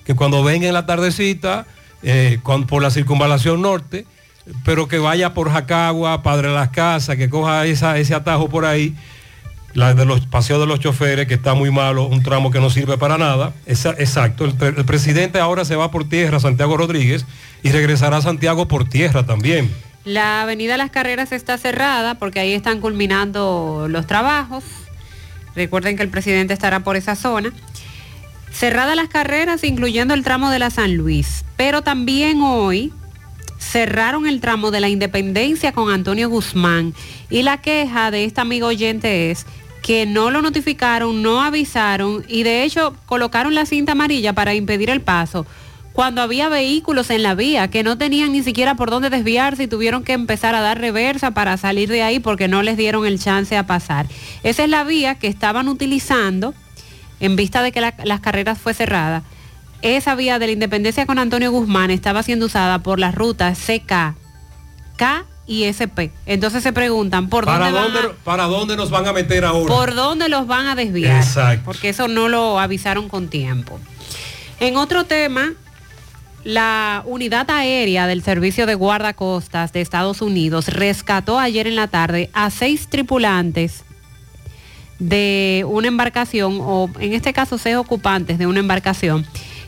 que 0.05 0.17
cuando 0.17 0.43
venga 0.43 0.67
en 0.67 0.75
la 0.75 0.85
tardecita, 0.85 1.65
eh, 2.03 2.41
por 2.43 2.83
la 2.83 2.91
circunvalación 2.91 3.63
norte, 3.63 4.05
pero 4.65 4.89
que 4.89 4.99
vaya 4.99 5.35
por 5.35 5.51
Jacagua, 5.51 6.23
Padre 6.23 6.53
Las 6.53 6.71
Casas, 6.71 7.17
que 7.17 7.29
coja 7.29 7.67
ese 7.67 8.15
atajo 8.15 8.49
por 8.49 8.65
ahí, 8.65 8.95
la 9.75 9.95
de 9.95 10.05
los 10.05 10.27
paseos 10.27 10.61
de 10.61 10.67
los 10.67 10.81
choferes, 10.81 11.27
que 11.27 11.35
está 11.35 11.55
muy 11.55 11.71
malo, 11.71 12.05
un 12.05 12.23
tramo 12.23 12.51
que 12.51 12.61
no 12.61 12.71
sirve 12.71 12.97
para 12.97 13.19
nada. 13.19 13.53
Exacto, 13.67 14.45
el, 14.45 14.55
el 14.61 14.85
presidente 14.85 15.39
ahora 15.39 15.65
se 15.65 15.77
va 15.77 15.91
por 15.91 16.09
tierra, 16.09 16.41
Santiago 16.41 16.77
Rodríguez, 16.77 17.27
y 17.63 17.71
regresará 17.71 18.19
a 18.19 18.23
Santiago 18.23 18.69
por 18.69 18.89
tierra 18.89 19.27
también. 19.27 19.71
La 20.05 20.43
avenida 20.43 20.77
Las 20.77 20.91
Carreras 20.91 21.33
está 21.33 21.59
cerrada 21.59 22.15
porque 22.15 22.39
ahí 22.39 22.53
están 22.53 22.81
culminando 22.81 23.87
los 23.91 24.07
trabajos. 24.07 24.63
Recuerden 25.57 25.97
que 25.97 26.05
el 26.05 26.11
presidente 26.11 26.55
estará 26.55 26.81
por 26.81 26.97
esa 26.97 27.17
zona. 27.17 27.53
Cerradas 28.53 28.95
las 28.95 29.09
carreras, 29.09 29.65
incluyendo 29.65 30.15
el 30.15 30.23
tramo 30.23 30.51
de 30.51 30.61
la 30.61 30.71
San 30.71 30.95
Luis. 30.95 31.45
Pero 31.57 31.83
también 31.83 32.41
hoy 32.41 32.93
cerraron 33.59 34.27
el 34.27 34.41
tramo 34.41 34.71
de 34.71 34.81
la 34.81 34.89
Independencia 34.89 35.73
con 35.73 35.91
Antonio 35.91 36.29
Guzmán. 36.29 36.95
Y 37.31 37.43
la 37.43 37.59
queja 37.61 38.11
de 38.11 38.25
esta 38.25 38.43
amigo 38.43 38.69
oyente 38.69 39.31
es 39.31 39.47
que 39.83 40.07
no 40.07 40.31
lo 40.31 40.43
notificaron, 40.43 41.23
no 41.23 41.43
avisaron 41.43 42.25
y 42.29 42.43
de 42.43 42.65
hecho 42.65 42.95
colocaron 43.07 43.55
la 43.55 43.67
cinta 43.67 43.93
amarilla 43.93 44.33
para 44.33 44.55
impedir 44.55 44.91
el 44.91 45.01
paso 45.01 45.47
cuando 45.93 46.21
había 46.21 46.49
vehículos 46.51 47.09
en 47.09 47.23
la 47.23 47.35
vía 47.35 47.69
que 47.69 47.83
no 47.83 47.97
tenían 47.97 48.33
ni 48.33 48.43
siquiera 48.43 48.75
por 48.75 48.91
dónde 48.91 49.09
desviarse 49.11 49.63
y 49.63 49.67
tuvieron 49.67 50.03
que 50.05 50.13
empezar 50.13 50.55
a 50.55 50.61
dar 50.61 50.79
reversa 50.79 51.31
para 51.31 51.57
salir 51.57 51.89
de 51.89 52.03
ahí 52.03 52.19
porque 52.21 52.49
no 52.49 52.63
les 52.63 52.77
dieron 52.77 53.07
el 53.07 53.19
chance 53.19 53.57
a 53.57 53.67
pasar. 53.67 54.07
Esa 54.43 54.65
es 54.65 54.69
la 54.71 54.85
vía 54.85 55.15
que 55.15 55.27
estaban 55.29 55.69
utilizando 55.69 56.53
en 57.21 57.35
vista 57.37 57.63
de 57.63 57.73
que 57.73 57.81
la- 57.81 57.95
las 58.05 58.21
carreras 58.21 58.59
fue 58.59 58.75
cerrada. 58.75 59.23
Esa 59.87 60.15
vía 60.17 60.39
de 60.41 60.47
la 60.47 60.53
Independencia 60.53 61.07
con 61.07 61.19
Antonio 61.19 61.53
Guzmán 61.53 61.91
estaba 61.93 62.23
siendo 62.25 62.47
usada 62.47 62.81
por 62.81 62.99
las 62.99 63.15
rutas 63.15 63.57
CK, 63.59 64.15
K 64.97 65.25
y 65.47 65.63
SP. 65.71 66.11
Entonces 66.27 66.65
se 66.65 66.73
preguntan, 66.73 67.29
¿por 67.29 67.45
¿Para 67.45 67.71
dónde, 67.71 68.01
van 68.01 68.11
a- 68.11 68.25
¿Para 68.25 68.45
dónde 68.45 68.77
nos 68.77 68.91
van 68.91 69.07
a 69.07 69.13
meter 69.13 69.45
ahora? 69.45 69.73
¿Por 69.73 69.95
dónde 69.95 70.29
los 70.29 70.49
van 70.49 70.67
a 70.67 70.75
desviar? 70.75 71.23
Exacto. 71.23 71.63
Porque 71.65 71.91
eso 71.91 72.09
no 72.09 72.29
lo 72.29 72.59
avisaron 72.59 73.09
con 73.09 73.29
tiempo. 73.29 73.79
En 74.59 74.77
otro 74.77 75.05
tema, 75.05 75.53
la 76.43 77.03
unidad 77.07 77.49
aérea 77.49 78.09
del 78.09 78.25
Servicio 78.25 78.67
de 78.67 78.75
Guardacostas 78.75 79.73
de 79.73 79.83
Estados 79.83 80.21
Unidos 80.21 80.67
rescató 80.67 81.39
ayer 81.39 81.69
en 81.69 81.77
la 81.77 81.87
tarde 81.87 82.29
a 82.33 82.51
seis 82.51 82.89
tripulantes 82.89 83.85
de 84.99 85.65
una 85.69 85.87
embarcación, 85.89 86.59
o 86.61 86.91
en 86.99 87.13
este 87.13 87.33
caso 87.33 87.57
seis 87.59 87.77
ocupantes 87.77 88.39
de 88.39 88.47
una 88.47 88.61
embarcación, 88.61 89.27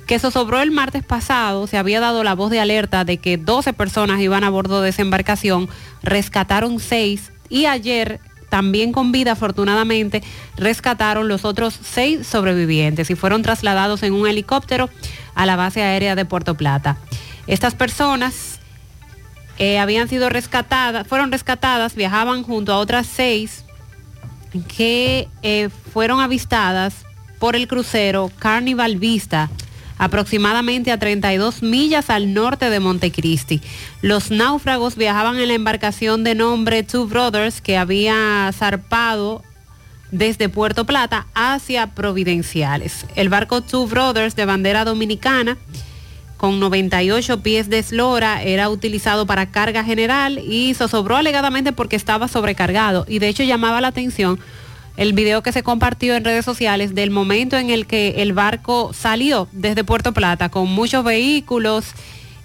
que 0.08 0.18
zozobró 0.18 0.62
el 0.62 0.70
martes 0.70 1.04
pasado, 1.04 1.66
se 1.66 1.76
había 1.76 2.00
dado 2.00 2.24
la 2.24 2.34
voz 2.34 2.50
de 2.50 2.58
alerta 2.58 3.04
de 3.04 3.18
que 3.18 3.36
12 3.36 3.74
personas 3.74 4.20
iban 4.20 4.42
a 4.42 4.48
bordo 4.48 4.80
de 4.80 4.88
esa 4.88 5.02
embarcación, 5.02 5.68
rescataron 6.02 6.80
seis 6.80 7.30
y 7.50 7.66
ayer 7.66 8.18
también 8.48 8.92
con 8.92 9.12
vida 9.12 9.32
afortunadamente 9.32 10.22
rescataron 10.56 11.28
los 11.28 11.44
otros 11.44 11.78
seis 11.82 12.26
sobrevivientes 12.26 13.10
y 13.10 13.16
fueron 13.16 13.42
trasladados 13.42 14.02
en 14.02 14.14
un 14.14 14.26
helicóptero 14.26 14.88
a 15.34 15.44
la 15.44 15.56
base 15.56 15.82
aérea 15.82 16.14
de 16.14 16.24
Puerto 16.24 16.54
Plata. 16.54 16.96
Estas 17.46 17.74
personas 17.74 18.60
eh, 19.58 19.78
habían 19.78 20.08
sido 20.08 20.30
rescatadas, 20.30 21.06
fueron 21.06 21.30
rescatadas, 21.30 21.94
viajaban 21.94 22.44
junto 22.44 22.72
a 22.72 22.78
otras 22.78 23.06
seis 23.06 23.66
que 24.74 25.28
eh, 25.42 25.68
fueron 25.92 26.20
avistadas 26.20 27.04
por 27.38 27.56
el 27.56 27.68
crucero 27.68 28.32
Carnival 28.38 28.96
Vista, 28.96 29.50
aproximadamente 29.98 30.92
a 30.92 30.98
32 30.98 31.62
millas 31.62 32.10
al 32.10 32.32
norte 32.32 32.70
de 32.70 32.80
Montecristi. 32.80 33.60
Los 34.00 34.30
náufragos 34.30 34.96
viajaban 34.96 35.38
en 35.38 35.48
la 35.48 35.54
embarcación 35.54 36.24
de 36.24 36.34
nombre 36.34 36.82
Two 36.82 37.06
Brothers 37.06 37.60
que 37.60 37.76
había 37.76 38.50
zarpado 38.54 39.42
desde 40.10 40.48
Puerto 40.48 40.86
Plata 40.86 41.26
hacia 41.34 41.88
Providenciales. 41.88 43.04
El 43.14 43.28
barco 43.28 43.60
Two 43.60 43.86
Brothers 43.86 44.36
de 44.36 44.46
bandera 44.46 44.84
dominicana 44.84 45.58
con 46.38 46.60
98 46.60 47.42
pies 47.42 47.68
de 47.68 47.80
eslora, 47.80 48.42
era 48.42 48.70
utilizado 48.70 49.26
para 49.26 49.50
carga 49.50 49.84
general 49.84 50.38
y 50.38 50.72
zozobró 50.72 51.16
alegadamente 51.16 51.72
porque 51.72 51.96
estaba 51.96 52.28
sobrecargado. 52.28 53.04
Y 53.08 53.18
de 53.18 53.28
hecho 53.28 53.42
llamaba 53.42 53.80
la 53.80 53.88
atención 53.88 54.38
el 54.98 55.14
video 55.14 55.42
que 55.42 55.52
se 55.52 55.62
compartió 55.62 56.14
en 56.16 56.24
redes 56.24 56.44
sociales 56.44 56.94
del 56.94 57.10
momento 57.10 57.56
en 57.56 57.70
el 57.70 57.86
que 57.86 58.20
el 58.22 58.34
barco 58.34 58.92
salió 58.92 59.48
desde 59.52 59.84
Puerto 59.84 60.12
Plata 60.12 60.50
con 60.50 60.68
muchos 60.68 61.02
vehículos 61.04 61.86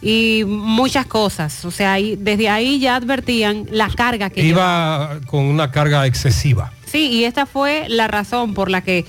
y 0.01 0.43
muchas 0.45 1.05
cosas. 1.07 1.65
O 1.65 1.71
sea, 1.71 1.93
ahí- 1.93 2.15
desde 2.17 2.49
ahí 2.49 2.79
ya 2.79 2.95
advertían 2.95 3.65
la 3.71 3.89
carga 3.89 4.29
que 4.29 4.43
llevaba. 4.43 5.15
Iba 5.15 5.21
con 5.27 5.41
una 5.45 5.71
carga 5.71 6.05
excesiva. 6.05 6.71
Sí, 6.85 7.07
y 7.09 7.23
esta 7.25 7.45
fue 7.45 7.85
la 7.89 8.07
razón 8.07 8.53
por 8.53 8.69
la 8.69 8.81
que 8.81 9.05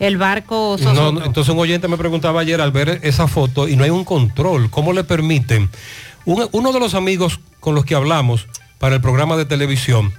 el 0.00 0.16
barco 0.16 0.76
No, 0.82 1.12
no, 1.12 1.24
entonces 1.24 1.52
un 1.54 1.60
oyente 1.60 1.86
me 1.86 1.96
preguntaba 1.96 2.40
ayer 2.40 2.60
al 2.60 2.72
ver 2.72 3.00
esa 3.02 3.28
foto 3.28 3.68
y 3.68 3.76
no 3.76 3.84
hay 3.84 3.90
un 3.90 4.04
control. 4.04 4.68
¿Cómo 4.70 4.92
le 4.92 5.04
permiten? 5.04 5.68
Un- 6.24 6.48
uno 6.52 6.72
de 6.72 6.80
los 6.80 6.94
amigos 6.94 7.38
con 7.60 7.74
los 7.76 7.84
que 7.84 7.94
hablamos 7.94 8.48
para 8.78 8.96
el 8.96 9.00
programa 9.00 9.36
de 9.36 9.44
televisión, 9.44 10.12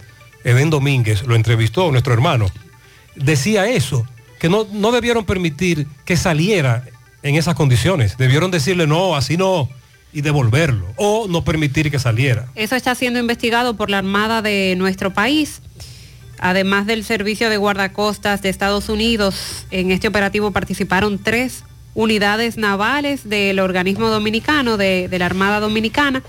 Eben 0.43 0.69
Domínguez, 0.69 1.23
lo 1.23 1.35
entrevistó, 1.35 1.91
nuestro 1.91 2.13
hermano, 2.13 2.47
decía 3.15 3.67
eso, 3.67 4.05
que 4.39 4.49
no, 4.49 4.67
no 4.71 4.91
debieron 4.91 5.25
permitir 5.25 5.87
que 6.05 6.17
saliera 6.17 6.85
en 7.23 7.35
esas 7.35 7.55
condiciones. 7.55 8.17
Debieron 8.17 8.51
decirle 8.51 8.87
no, 8.87 9.15
así 9.15 9.37
no, 9.37 9.69
y 10.13 10.21
devolverlo, 10.21 10.87
o 10.97 11.27
no 11.27 11.43
permitir 11.43 11.91
que 11.91 11.99
saliera. 11.99 12.47
Eso 12.55 12.75
está 12.75 12.95
siendo 12.95 13.19
investigado 13.19 13.75
por 13.75 13.89
la 13.89 13.99
Armada 13.99 14.41
de 14.41 14.75
nuestro 14.77 15.13
país. 15.13 15.61
Además 16.39 16.87
del 16.87 17.03
Servicio 17.03 17.49
de 17.49 17.57
Guardacostas 17.57 18.41
de 18.41 18.49
Estados 18.49 18.89
Unidos, 18.89 19.67
en 19.69 19.91
este 19.91 20.07
operativo 20.07 20.51
participaron 20.51 21.19
tres 21.19 21.63
unidades 21.93 22.57
navales 22.57 23.29
del 23.29 23.59
organismo 23.59 24.09
dominicano, 24.09 24.77
de, 24.77 25.07
de 25.07 25.19
la 25.19 25.27
Armada 25.27 25.59
Dominicana. 25.59 26.23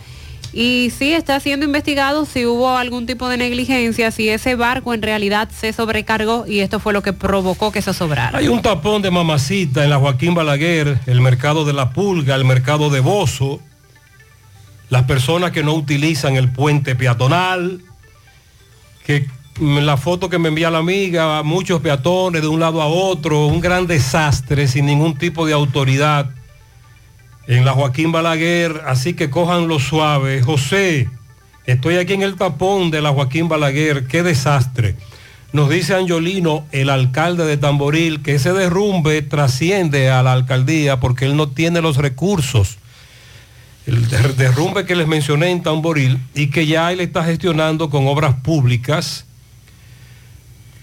Y 0.52 0.92
sí 0.96 1.14
está 1.14 1.40
siendo 1.40 1.64
investigado 1.64 2.26
si 2.26 2.44
hubo 2.44 2.76
algún 2.76 3.06
tipo 3.06 3.28
de 3.28 3.38
negligencia, 3.38 4.10
si 4.10 4.28
ese 4.28 4.54
barco 4.54 4.92
en 4.92 5.00
realidad 5.00 5.48
se 5.50 5.72
sobrecargó 5.72 6.44
y 6.46 6.60
esto 6.60 6.78
fue 6.78 6.92
lo 6.92 7.02
que 7.02 7.14
provocó 7.14 7.72
que 7.72 7.80
se 7.80 7.94
sobrara. 7.94 8.38
Hay 8.38 8.48
un 8.48 8.60
tapón 8.60 9.00
de 9.00 9.10
mamacita 9.10 9.82
en 9.82 9.90
la 9.90 9.98
Joaquín 9.98 10.34
Balaguer, 10.34 11.00
el 11.06 11.20
mercado 11.22 11.64
de 11.64 11.72
la 11.72 11.90
pulga, 11.90 12.34
el 12.34 12.44
mercado 12.44 12.90
de 12.90 13.00
Bozo, 13.00 13.60
las 14.90 15.04
personas 15.04 15.52
que 15.52 15.62
no 15.62 15.72
utilizan 15.72 16.36
el 16.36 16.52
puente 16.52 16.94
peatonal, 16.96 17.80
que 19.06 19.26
mm, 19.58 19.78
la 19.78 19.96
foto 19.96 20.28
que 20.28 20.38
me 20.38 20.48
envía 20.48 20.70
la 20.70 20.78
amiga, 20.78 21.42
muchos 21.42 21.80
peatones 21.80 22.42
de 22.42 22.48
un 22.48 22.60
lado 22.60 22.82
a 22.82 22.86
otro, 22.86 23.46
un 23.46 23.62
gran 23.62 23.86
desastre 23.86 24.68
sin 24.68 24.84
ningún 24.84 25.16
tipo 25.16 25.46
de 25.46 25.54
autoridad 25.54 26.28
en 27.46 27.64
la 27.64 27.72
Joaquín 27.72 28.12
Balaguer, 28.12 28.82
así 28.86 29.14
que 29.14 29.30
cojan 29.30 29.68
lo 29.68 29.78
suave. 29.78 30.42
José, 30.42 31.08
estoy 31.66 31.96
aquí 31.96 32.12
en 32.14 32.22
el 32.22 32.36
tapón 32.36 32.90
de 32.90 33.02
la 33.02 33.10
Joaquín 33.10 33.48
Balaguer, 33.48 34.06
qué 34.06 34.22
desastre. 34.22 34.94
Nos 35.52 35.68
dice 35.68 35.94
Angiolino, 35.94 36.64
el 36.72 36.88
alcalde 36.88 37.44
de 37.44 37.58
Tamboril, 37.58 38.22
que 38.22 38.36
ese 38.36 38.52
derrumbe 38.54 39.20
trasciende 39.22 40.08
a 40.10 40.22
la 40.22 40.32
alcaldía 40.32 40.98
porque 40.98 41.26
él 41.26 41.36
no 41.36 41.48
tiene 41.48 41.82
los 41.82 41.96
recursos. 41.98 42.78
el 43.86 44.08
der- 44.08 44.36
derrumbe 44.36 44.86
que 44.86 44.94
les 44.94 45.08
mencioné 45.08 45.50
en 45.50 45.62
Tamboril 45.62 46.18
y 46.34 46.46
que 46.46 46.66
ya 46.68 46.92
él 46.92 47.00
está 47.00 47.24
gestionando 47.24 47.90
con 47.90 48.06
obras 48.06 48.36
públicas 48.36 49.26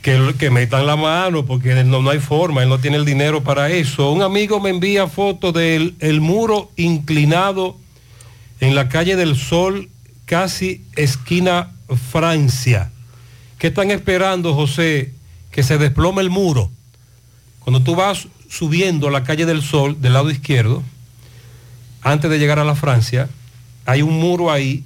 que, 0.02 0.50
metan 0.50 0.86
la 0.86 0.95
mano 0.95 1.45
porque 1.45 1.84
no, 1.84 2.02
no 2.02 2.10
hay 2.10 2.19
forma, 2.19 2.64
él 2.64 2.69
no 2.69 2.80
tiene 2.80 2.98
el 2.98 3.06
dinero 3.06 3.44
para 3.44 3.69
eso. 3.69 4.11
Un 4.11 4.22
amigo 4.22 4.60
me 4.60 4.69
envía 4.69 5.08
fotos 5.08 5.53
del 5.53 5.95
el 6.00 6.22
muro 6.22 6.72
inclinado 6.78 7.78
en 8.60 8.76
la 8.76 8.90
calle 8.90 9.16
del 9.16 9.36
Sol, 9.36 9.90
casi 10.26 10.86
esquina 10.95 11.72
Francia. 12.11 12.92
¿Qué 13.58 13.68
están 13.68 13.92
esperando, 13.92 14.53
José? 14.53 15.14
Que 15.52 15.64
se 15.64 15.78
desplome 15.78 16.22
el 16.22 16.30
muro. 16.30 16.69
Cuando 17.60 17.82
tú 17.82 17.95
vas 17.95 18.28
subiendo 18.50 19.10
la 19.10 19.24
calle 19.24 19.45
del 19.45 19.61
Sol 19.61 20.02
del 20.02 20.14
lado 20.14 20.32
izquierdo, 20.32 20.84
antes 22.02 22.32
de 22.32 22.40
llegar 22.40 22.60
a 22.60 22.64
la 22.64 22.76
Francia, 22.76 23.30
hay 23.86 24.02
un 24.02 24.18
muro 24.19 24.52
ahí 24.52 24.84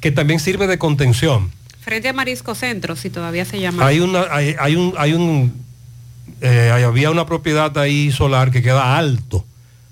que 0.00 0.10
también 0.10 0.40
sirve 0.40 0.66
de 0.66 0.78
contención. 0.78 1.50
Frente 1.90 2.08
a 2.08 2.12
Marisco 2.12 2.54
Centro, 2.54 2.94
si 2.94 3.10
todavía 3.10 3.44
se 3.44 3.58
llama. 3.58 3.84
Hay 3.84 3.98
una, 3.98 4.22
hay, 4.30 4.54
hay 4.60 4.76
un, 4.76 4.94
hay 4.96 5.12
un, 5.12 5.52
eh, 6.40 6.70
había 6.86 7.10
una 7.10 7.26
propiedad 7.26 7.76
ahí 7.78 8.12
solar 8.12 8.52
que 8.52 8.62
queda 8.62 8.96
alto 8.96 9.44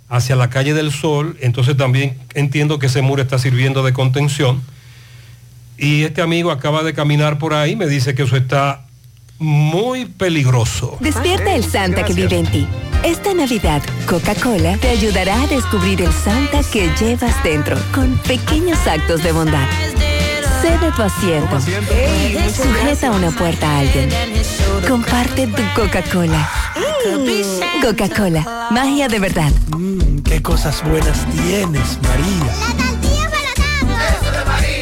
hacia 0.08 0.36
la 0.36 0.48
calle 0.48 0.74
del 0.74 0.92
Sol, 0.92 1.36
entonces 1.40 1.76
también 1.76 2.16
entiendo 2.34 2.78
que 2.78 2.86
ese 2.86 3.02
muro 3.02 3.20
está 3.20 3.40
sirviendo 3.40 3.82
de 3.82 3.92
contención. 3.92 4.62
Y 5.76 6.04
este 6.04 6.22
amigo 6.22 6.52
acaba 6.52 6.84
de 6.84 6.94
caminar 6.94 7.40
por 7.40 7.52
ahí, 7.52 7.74
me 7.74 7.88
dice 7.88 8.14
que 8.14 8.22
eso 8.22 8.36
está 8.36 8.82
muy 9.40 10.04
peligroso. 10.04 10.98
Despierta 11.00 11.52
el 11.52 11.64
Santa 11.64 12.04
que 12.04 12.14
vive 12.14 12.38
en 12.38 12.46
ti. 12.46 12.68
Esta 13.04 13.34
Navidad, 13.34 13.82
Coca-Cola 14.06 14.76
te 14.76 14.88
ayudará 14.88 15.42
a 15.42 15.46
descubrir 15.48 16.00
el 16.02 16.12
Santa 16.12 16.60
que 16.72 16.90
llevas 17.00 17.42
dentro 17.42 17.76
con 17.92 18.16
pequeños 18.18 18.86
actos 18.86 19.24
de 19.24 19.32
bondad. 19.32 19.66
Cede 20.68 20.92
tu 20.92 21.02
asiento. 21.02 21.60
Sujeta 22.54 23.10
una 23.10 23.30
puerta 23.30 23.66
a 23.66 23.78
alguien. 23.78 24.10
Comparte 24.86 25.46
tu 25.46 25.62
Coca-Cola. 25.74 26.46
Coca-Cola, 27.80 28.68
magia 28.70 29.08
de 29.08 29.18
verdad. 29.18 29.50
Qué 30.24 30.42
cosas 30.42 30.82
buenas 30.84 31.24
tienes, 31.30 31.98
María. 32.02 32.52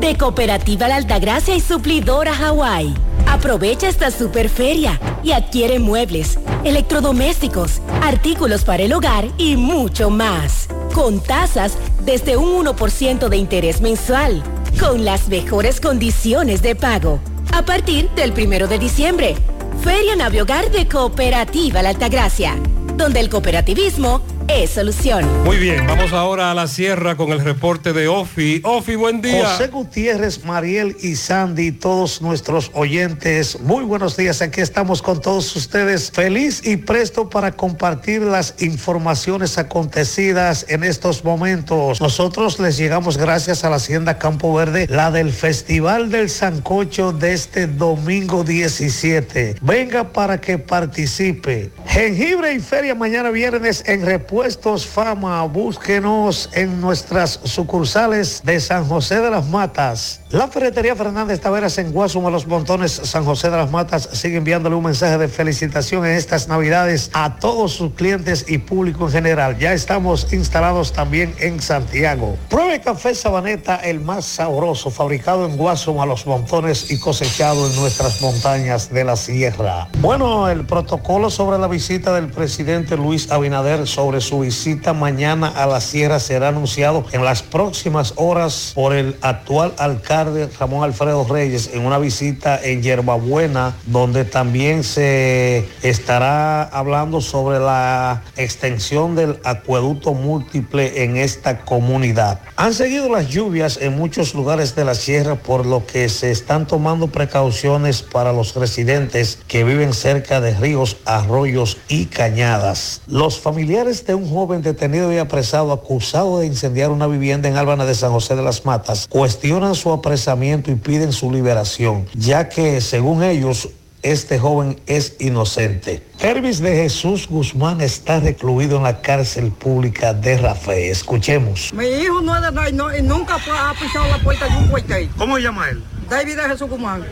de 0.00 0.16
Cooperativa 0.16 0.88
La 0.88 0.96
Altagracia 0.96 1.54
y 1.54 1.60
Suplidora 1.60 2.34
Hawái. 2.34 2.94
Aprovecha 3.26 3.88
esta 3.88 4.10
super 4.10 4.48
feria 4.48 5.00
y 5.22 5.32
adquiere 5.32 5.78
muebles, 5.78 6.38
electrodomésticos, 6.64 7.80
artículos 8.02 8.64
para 8.64 8.82
el 8.82 8.92
hogar 8.92 9.26
y 9.38 9.56
mucho 9.56 10.10
más. 10.10 10.68
Con 10.94 11.20
tasas 11.20 11.76
desde 12.02 12.36
un 12.36 12.64
1% 12.64 13.28
de 13.28 13.36
interés 13.36 13.80
mensual, 13.80 14.42
con 14.78 15.04
las 15.04 15.28
mejores 15.28 15.80
condiciones 15.80 16.62
de 16.62 16.74
pago. 16.74 17.20
A 17.52 17.62
partir 17.62 18.10
del 18.10 18.32
primero 18.32 18.68
de 18.68 18.78
diciembre, 18.78 19.36
Feria 19.82 20.16
Naviogar 20.16 20.70
de 20.70 20.86
Cooperativa 20.88 21.82
La 21.82 21.90
Altagracia, 21.90 22.56
donde 22.96 23.20
el 23.20 23.28
cooperativismo 23.28 24.22
es 24.48 24.70
solución. 24.70 25.24
Muy 25.44 25.56
bien, 25.58 25.86
vamos 25.86 26.12
ahora 26.12 26.50
a 26.50 26.54
la 26.54 26.66
sierra 26.66 27.16
con 27.16 27.30
el 27.30 27.40
reporte 27.40 27.92
de 27.92 28.08
Ofi. 28.08 28.60
Ofi, 28.64 28.94
buen 28.94 29.20
día. 29.20 29.46
José 29.46 29.68
Gutiérrez, 29.68 30.44
Mariel 30.44 30.96
y 31.00 31.16
Sandy, 31.16 31.72
todos 31.72 32.20
nuestros 32.22 32.70
oyentes, 32.74 33.60
muy 33.60 33.84
buenos 33.84 34.16
días. 34.16 34.42
Aquí 34.42 34.60
estamos 34.60 35.02
con 35.02 35.20
todos 35.20 35.54
ustedes, 35.56 36.10
feliz 36.10 36.66
y 36.66 36.76
presto 36.76 37.30
para 37.30 37.52
compartir 37.52 38.22
las 38.22 38.54
informaciones 38.60 39.58
acontecidas 39.58 40.66
en 40.68 40.84
estos 40.84 41.24
momentos. 41.24 42.00
Nosotros 42.00 42.58
les 42.58 42.76
llegamos 42.76 43.16
gracias 43.16 43.64
a 43.64 43.70
la 43.70 43.76
Hacienda 43.76 44.18
Campo 44.18 44.54
Verde, 44.54 44.86
la 44.88 45.10
del 45.10 45.32
Festival 45.32 46.10
del 46.10 46.30
Sancocho 46.30 47.12
de 47.12 47.32
este 47.32 47.66
domingo 47.66 48.44
17. 48.44 49.56
Venga 49.62 50.12
para 50.12 50.40
que 50.40 50.58
participe. 50.58 51.70
Jengibre 51.86 52.54
y 52.54 52.60
feria 52.60 52.94
mañana 52.94 53.30
viernes 53.30 53.84
en 53.86 54.04
Repuestos 54.34 54.84
Fama. 54.84 55.44
Búsquenos 55.44 56.50
en 56.54 56.80
nuestras 56.80 57.38
sucursales 57.44 58.42
de 58.42 58.58
San 58.58 58.84
José 58.84 59.20
de 59.20 59.30
las 59.30 59.46
Matas. 59.46 60.22
La 60.30 60.48
Ferretería 60.48 60.96
Fernández 60.96 61.38
Taveras 61.40 61.78
en 61.78 61.92
Guasuma, 61.92 62.30
Los 62.30 62.44
Montones, 62.48 62.90
San 62.90 63.24
José 63.24 63.48
de 63.48 63.58
las 63.58 63.70
Matas 63.70 64.08
sigue 64.12 64.38
enviándole 64.38 64.74
un 64.74 64.82
mensaje 64.82 65.18
de 65.18 65.28
felicitación 65.28 66.04
en 66.04 66.16
estas 66.16 66.48
Navidades 66.48 67.12
a 67.12 67.36
todos 67.36 67.74
sus 67.74 67.92
clientes 67.92 68.46
y 68.48 68.58
público 68.58 69.06
en 69.06 69.12
general. 69.12 69.56
Ya 69.56 69.72
estamos 69.72 70.32
instalados 70.32 70.92
también 70.92 71.32
en 71.38 71.62
Santiago. 71.62 72.36
Pruebe 72.50 72.80
café 72.80 73.14
Sabaneta, 73.14 73.76
el 73.76 74.00
más 74.00 74.24
sabroso, 74.24 74.90
fabricado 74.90 75.46
en 75.46 75.56
Guasuma, 75.56 76.06
Los 76.06 76.26
Montones 76.26 76.90
y 76.90 76.98
cosechado 76.98 77.68
en 77.70 77.76
nuestras 77.76 78.20
montañas 78.20 78.90
de 78.90 79.04
la 79.04 79.14
sierra. 79.14 79.86
Bueno, 80.00 80.48
el 80.48 80.66
protocolo 80.66 81.30
sobre 81.30 81.58
la 81.58 81.68
visita 81.68 82.12
del 82.12 82.32
presidente 82.32 82.96
Luis 82.96 83.30
Abinader 83.30 83.86
sobre 83.86 84.23
su 84.24 84.40
visita 84.40 84.94
mañana 84.94 85.48
a 85.48 85.66
la 85.66 85.80
sierra 85.80 86.18
será 86.18 86.48
anunciado 86.48 87.04
en 87.12 87.24
las 87.24 87.42
próximas 87.42 88.14
horas 88.16 88.72
por 88.74 88.94
el 88.94 89.16
actual 89.20 89.74
alcalde 89.76 90.48
Ramón 90.58 90.82
Alfredo 90.82 91.26
Reyes 91.28 91.70
en 91.74 91.84
una 91.84 91.98
visita 91.98 92.58
en 92.62 92.82
Yerbabuena, 92.82 93.76
donde 93.86 94.24
también 94.24 94.82
se 94.82 95.68
estará 95.82 96.62
hablando 96.62 97.20
sobre 97.20 97.58
la 97.58 98.22
extensión 98.36 99.14
del 99.14 99.38
acueducto 99.44 100.14
múltiple 100.14 101.04
en 101.04 101.16
esta 101.18 101.60
comunidad. 101.60 102.40
Han 102.56 102.72
seguido 102.72 103.10
las 103.10 103.28
lluvias 103.28 103.76
en 103.76 103.94
muchos 103.96 104.34
lugares 104.34 104.74
de 104.74 104.86
la 104.86 104.94
sierra, 104.94 105.34
por 105.34 105.66
lo 105.66 105.86
que 105.86 106.08
se 106.08 106.30
están 106.30 106.66
tomando 106.66 107.08
precauciones 107.08 108.02
para 108.02 108.32
los 108.32 108.54
residentes 108.54 109.38
que 109.46 109.64
viven 109.64 109.92
cerca 109.92 110.40
de 110.40 110.54
ríos, 110.54 110.96
arroyos 111.04 111.76
y 111.88 112.06
cañadas. 112.06 113.02
Los 113.06 113.38
familiares 113.38 114.06
de 114.06 114.13
un 114.14 114.28
joven 114.28 114.62
detenido 114.62 115.12
y 115.12 115.18
apresado 115.18 115.72
acusado 115.72 116.38
de 116.38 116.46
incendiar 116.46 116.90
una 116.90 117.06
vivienda 117.06 117.48
en 117.48 117.56
Álvana 117.56 117.84
de 117.84 117.94
San 117.94 118.10
José 118.12 118.36
de 118.36 118.42
las 118.42 118.64
Matas 118.64 119.06
cuestionan 119.08 119.74
su 119.74 119.90
apresamiento 119.92 120.70
y 120.70 120.74
piden 120.76 121.12
su 121.12 121.30
liberación, 121.32 122.06
ya 122.14 122.48
que 122.48 122.80
según 122.80 123.22
ellos 123.22 123.68
este 124.02 124.38
joven 124.38 124.78
es 124.86 125.16
inocente. 125.18 126.06
Hervis 126.20 126.60
de 126.60 126.76
Jesús 126.76 127.26
Guzmán 127.26 127.80
está 127.80 128.20
recluido 128.20 128.76
en 128.76 128.82
la 128.82 129.00
cárcel 129.00 129.50
pública 129.50 130.12
de 130.12 130.36
Rafael. 130.36 130.90
Escuchemos. 130.90 131.72
Mi 131.72 131.86
hijo 131.86 132.20
no 132.20 132.36
es 132.36 132.42
de 132.42 132.52
no, 132.52 132.68
no- 132.90 132.94
y 132.96 133.00
nunca 133.00 133.36
ha 133.36 133.72
pisado 133.74 134.06
la 134.08 134.18
puerta 134.22 134.46
de 134.46 134.56
un 134.58 134.68
cuartel. 134.68 135.08
¿Cómo 135.16 135.36
se 135.36 135.42
llama 135.42 135.70
él? 135.70 135.82
David 136.10 136.36
de 136.36 136.42
Jesús 136.50 136.68
Guzmán. 136.68 137.02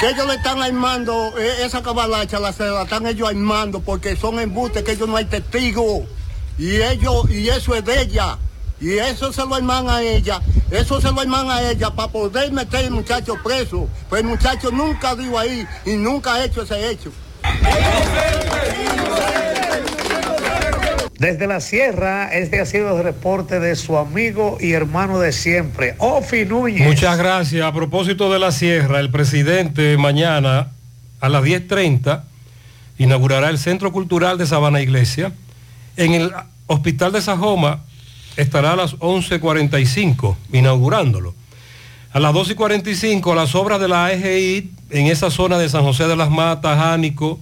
que 0.00 0.10
ellos 0.10 0.26
le 0.26 0.34
están 0.34 0.60
armando 0.60 1.32
eh, 1.38 1.64
esa 1.64 1.80
cabalacha, 1.82 2.40
la, 2.40 2.52
se 2.52 2.64
la 2.64 2.82
están 2.82 3.06
ellos 3.06 3.28
armando 3.28 3.78
porque 3.80 4.16
son 4.16 4.40
embustes 4.40 4.82
que 4.82 4.92
ellos 4.92 5.08
no 5.08 5.16
hay 5.16 5.26
testigos 5.26 6.02
y 6.58 6.76
ellos 6.76 7.30
y 7.30 7.48
eso 7.48 7.74
es 7.74 7.84
de 7.84 8.02
ella 8.02 8.38
y 8.80 8.98
eso 8.98 9.32
se 9.32 9.42
lo 9.42 9.54
arman 9.54 9.88
a 9.88 10.02
ella, 10.02 10.40
eso 10.70 11.00
se 11.00 11.10
lo 11.10 11.20
arman 11.20 11.50
a 11.50 11.70
ella 11.70 11.90
para 11.90 12.12
poder 12.12 12.52
meter 12.52 12.84
al 12.84 12.90
muchacho 12.90 13.36
preso, 13.42 13.88
pues 14.08 14.22
el 14.22 14.28
muchacho 14.28 14.70
nunca 14.70 15.14
dio 15.16 15.38
ahí 15.38 15.66
y 15.84 15.94
nunca 15.94 16.34
ha 16.34 16.44
hecho 16.44 16.62
ese 16.62 16.90
hecho. 16.90 17.10
Desde 21.18 21.46
la 21.46 21.60
sierra, 21.60 22.28
este 22.34 22.60
ha 22.60 22.66
sido 22.66 22.94
el 22.94 23.02
reporte 23.02 23.58
de 23.58 23.74
su 23.74 23.96
amigo 23.96 24.58
y 24.60 24.72
hermano 24.72 25.18
de 25.18 25.32
siempre, 25.32 25.94
Ofi 25.96 26.44
Núñez. 26.44 26.86
Muchas 26.86 27.16
gracias. 27.16 27.64
A 27.64 27.72
propósito 27.72 28.30
de 28.30 28.38
la 28.38 28.52
sierra, 28.52 29.00
el 29.00 29.10
presidente 29.10 29.96
mañana 29.96 30.72
a 31.20 31.28
las 31.30 31.42
10.30 31.42 32.22
inaugurará 32.98 33.48
el 33.48 33.56
Centro 33.56 33.92
Cultural 33.92 34.36
de 34.36 34.46
Sabana 34.46 34.82
Iglesia. 34.82 35.32
En 35.96 36.14
el 36.14 36.32
Hospital 36.66 37.12
de 37.12 37.22
Sajoma 37.22 37.80
estará 38.36 38.72
a 38.72 38.76
las 38.76 38.96
11.45 38.98 40.36
inaugurándolo. 40.52 41.34
A 42.12 42.20
las 42.20 42.34
12.45 42.34 43.34
las 43.34 43.54
obras 43.54 43.80
de 43.80 43.88
la 43.88 44.12
EGI 44.12 44.70
en 44.90 45.06
esa 45.06 45.30
zona 45.30 45.58
de 45.58 45.68
San 45.68 45.82
José 45.82 46.06
de 46.06 46.16
las 46.16 46.30
Matas, 46.30 46.78
Jánico. 46.78 47.40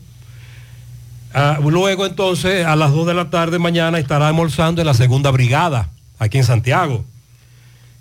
Ah, 1.33 1.59
luego 1.61 2.07
entonces 2.07 2.65
a 2.65 2.77
las 2.77 2.93
2 2.93 3.07
de 3.07 3.15
la 3.15 3.31
tarde 3.31 3.59
mañana 3.59 3.99
estará 3.99 4.29
almorzando 4.29 4.81
en 4.81 4.87
la 4.87 4.95
segunda 4.95 5.31
brigada, 5.31 5.91
aquí 6.19 6.39
en 6.39 6.45
Santiago, 6.45 7.05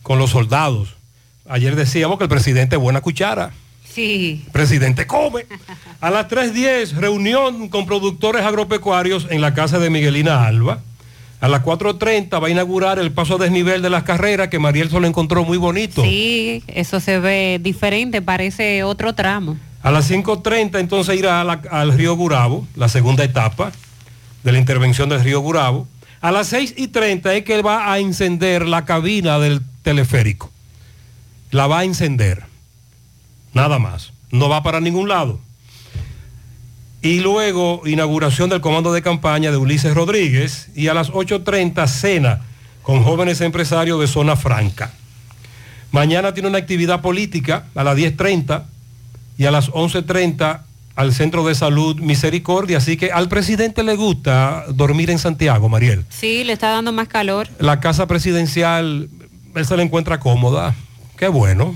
con 0.03 0.19
los 0.19 0.29
soldados. 0.29 0.95
Ayer 1.49 1.75
decíamos 1.75 2.17
que 2.17 2.25
el 2.25 2.29
presidente 2.29 2.75
es 2.75 2.81
buena 2.81 3.01
cuchara. 3.01 3.51
Sí. 3.93 4.45
Presidente 4.51 5.05
come. 5.07 5.45
A 6.01 6.09
las 6.09 6.27
3.10, 6.27 6.93
reunión 6.95 7.69
con 7.69 7.85
productores 7.85 8.43
agropecuarios 8.43 9.27
en 9.29 9.39
la 9.41 9.53
casa 9.53 9.79
de 9.79 9.89
Miguelina 9.89 10.45
Alba. 10.45 10.81
A 11.39 11.47
las 11.49 11.61
4.30 11.61 12.41
va 12.41 12.47
a 12.47 12.49
inaugurar 12.49 12.99
el 12.99 13.11
paso 13.11 13.35
a 13.35 13.37
desnivel 13.37 13.81
de 13.81 13.89
las 13.89 14.03
carreras 14.03 14.47
que 14.47 14.59
Mariel 14.59 14.89
solo 14.89 15.07
encontró 15.07 15.43
muy 15.43 15.57
bonito. 15.57 16.01
Sí, 16.03 16.63
eso 16.67 16.99
se 17.01 17.19
ve 17.19 17.59
diferente, 17.61 18.21
parece 18.21 18.83
otro 18.83 19.13
tramo. 19.13 19.57
A 19.81 19.91
las 19.91 20.09
5.30 20.09 20.79
entonces 20.79 21.17
irá 21.17 21.41
a 21.41 21.43
la- 21.43 21.61
al 21.69 21.91
río 21.93 22.15
Gurabo, 22.15 22.65
la 22.75 22.87
segunda 22.87 23.25
etapa 23.25 23.73
de 24.43 24.51
la 24.53 24.57
intervención 24.57 25.09
del 25.09 25.21
río 25.21 25.41
Gurabo. 25.41 25.85
A 26.21 26.31
las 26.31 26.53
6.30 26.53 27.33
es 27.35 27.43
que 27.43 27.61
va 27.61 27.91
a 27.91 27.99
encender 27.99 28.65
la 28.65 28.85
cabina 28.85 29.37
del 29.39 29.59
teleférico. 29.81 30.49
La 31.51 31.67
va 31.67 31.79
a 31.79 31.83
encender. 31.83 32.43
Nada 33.53 33.79
más. 33.79 34.11
No 34.31 34.49
va 34.49 34.63
para 34.63 34.79
ningún 34.79 35.09
lado. 35.09 35.39
Y 37.01 37.19
luego 37.19 37.81
inauguración 37.85 38.49
del 38.49 38.61
comando 38.61 38.93
de 38.93 39.01
campaña 39.01 39.51
de 39.51 39.57
Ulises 39.57 39.93
Rodríguez 39.93 40.69
y 40.75 40.87
a 40.87 40.93
las 40.93 41.11
8.30 41.11 41.87
cena 41.87 42.41
con 42.81 43.03
jóvenes 43.03 43.41
empresarios 43.41 43.99
de 43.99 44.07
zona 44.07 44.35
franca. 44.35 44.93
Mañana 45.91 46.33
tiene 46.33 46.49
una 46.49 46.57
actividad 46.57 47.01
política 47.01 47.65
a 47.75 47.83
las 47.83 47.97
10.30 47.97 48.63
y 49.37 49.45
a 49.45 49.51
las 49.51 49.69
11.30 49.69 50.61
al 50.95 51.13
Centro 51.13 51.45
de 51.45 51.55
Salud 51.55 51.99
Misericordia. 51.99 52.77
Así 52.77 52.97
que 52.97 53.11
al 53.11 53.29
presidente 53.29 53.83
le 53.83 53.95
gusta 53.95 54.65
dormir 54.69 55.09
en 55.09 55.19
Santiago, 55.19 55.69
Mariel. 55.69 56.05
Sí, 56.09 56.43
le 56.43 56.53
está 56.53 56.69
dando 56.69 56.91
más 56.91 57.07
calor. 57.07 57.49
La 57.59 57.79
casa 57.79 58.07
presidencial, 58.07 59.09
él 59.55 59.65
se 59.65 59.77
la 59.77 59.83
encuentra 59.83 60.19
cómoda. 60.19 60.75
Qué 61.17 61.27
bueno. 61.27 61.75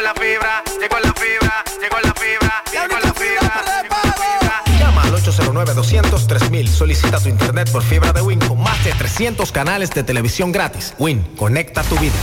Llegó 0.00 0.14
la 0.14 0.14
fibra, 0.14 0.62
llegó 0.80 0.98
la 1.00 1.12
fibra, 1.12 1.64
llegó 1.80 2.00
la 2.00 2.14
fibra, 2.14 2.62
llegó 2.72 2.98
la 3.00 3.12
fibra. 3.12 4.78
Llama 4.78 5.02
al 5.02 5.12
809-200-3000. 5.12 6.68
Solicita 6.68 7.20
tu 7.20 7.28
internet 7.28 7.70
por 7.70 7.82
fibra 7.82 8.12
de 8.12 8.22
Win 8.22 8.38
con 8.38 8.62
más 8.62 8.82
de 8.84 8.92
300 8.92 9.52
canales 9.52 9.90
de 9.90 10.02
televisión 10.02 10.52
gratis. 10.52 10.94
Win, 10.98 11.22
conecta 11.36 11.82
tu 11.82 11.98
vida. 11.98 12.14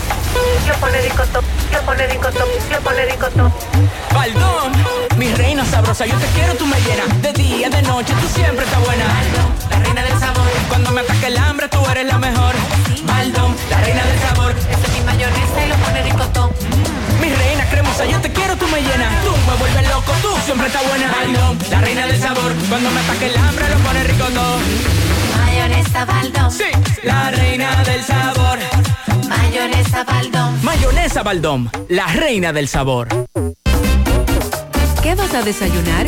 Lo 0.68 0.74
pone 0.76 1.02
ricotop, 1.02 1.44
lo 1.72 1.82
pone 1.82 2.08
ricotop, 2.08 2.48
lo 2.72 2.80
pone 2.80 3.06
ricotop. 3.06 3.52
Baldón, 4.14 4.72
mi 5.18 5.32
reina 5.34 5.64
sabrosa, 5.66 6.06
yo 6.06 6.18
te 6.18 6.26
quiero, 6.28 6.56
tú 6.56 6.66
me 6.66 6.80
llenas. 6.82 7.22
De 7.22 7.34
día, 7.34 7.70
de 7.70 7.82
noche, 7.84 8.14
tú 8.20 8.28
siempre 8.40 8.66
estás 8.66 8.84
buena. 8.84 9.06
la 9.70 9.80
reina 9.80 10.02
del 10.02 10.20
sabor. 10.20 10.48
Cuando 10.68 10.92
me 10.92 11.02
ataque 11.02 11.28
el 11.28 11.38
hambre, 11.38 11.68
tú 11.70 11.86
eres 11.92 12.08
la 12.08 12.18
mejor. 12.18 12.56
Baldón, 13.04 13.56
la 13.70 13.82
reina 13.82 14.04
del 14.04 14.20
sabor. 14.20 14.52
Esa 14.52 14.88
es 14.88 14.94
mi 14.94 15.02
mayonesa 15.06 15.66
y 15.66 15.70
lo 15.70 15.76
pone 15.76 16.04
ricotop. 16.04 16.77
Cremosa, 17.78 18.06
yo 18.06 18.20
te 18.20 18.32
quiero, 18.32 18.58
tú 18.58 18.68
me 18.70 18.82
llenas. 18.82 19.24
Tú 19.24 19.30
me 19.48 19.56
vuelves 19.56 19.88
loco, 19.88 20.12
tú 20.24 20.30
siempre 20.46 20.66
estás 20.66 20.82
buena. 20.90 21.12
Baldón, 21.12 21.60
la 21.70 21.80
reina 21.80 22.08
del 22.08 22.20
sabor. 22.20 22.52
Cuando 22.70 22.90
me 22.90 23.00
ataque 23.02 23.28
el 23.28 23.38
hambre, 23.38 23.70
lo 23.70 23.78
pone 23.78 24.04
rico 24.04 24.26
todo. 24.34 24.58
Mayonesa 25.38 26.06
Baldón. 26.06 26.52
Sí, 26.52 26.64
la 27.04 27.30
reina 27.30 27.84
del 27.84 28.04
sabor. 28.04 28.58
Mayonesa 29.30 30.04
Baldón. 30.04 30.60
Mayonesa 30.64 31.22
Baldón, 31.22 31.70
la 31.88 32.08
reina 32.08 32.52
del 32.52 32.68
sabor. 32.68 33.10
¿Qué 35.04 35.14
vas 35.14 35.36
a 35.36 35.44
desayunar? 35.44 36.08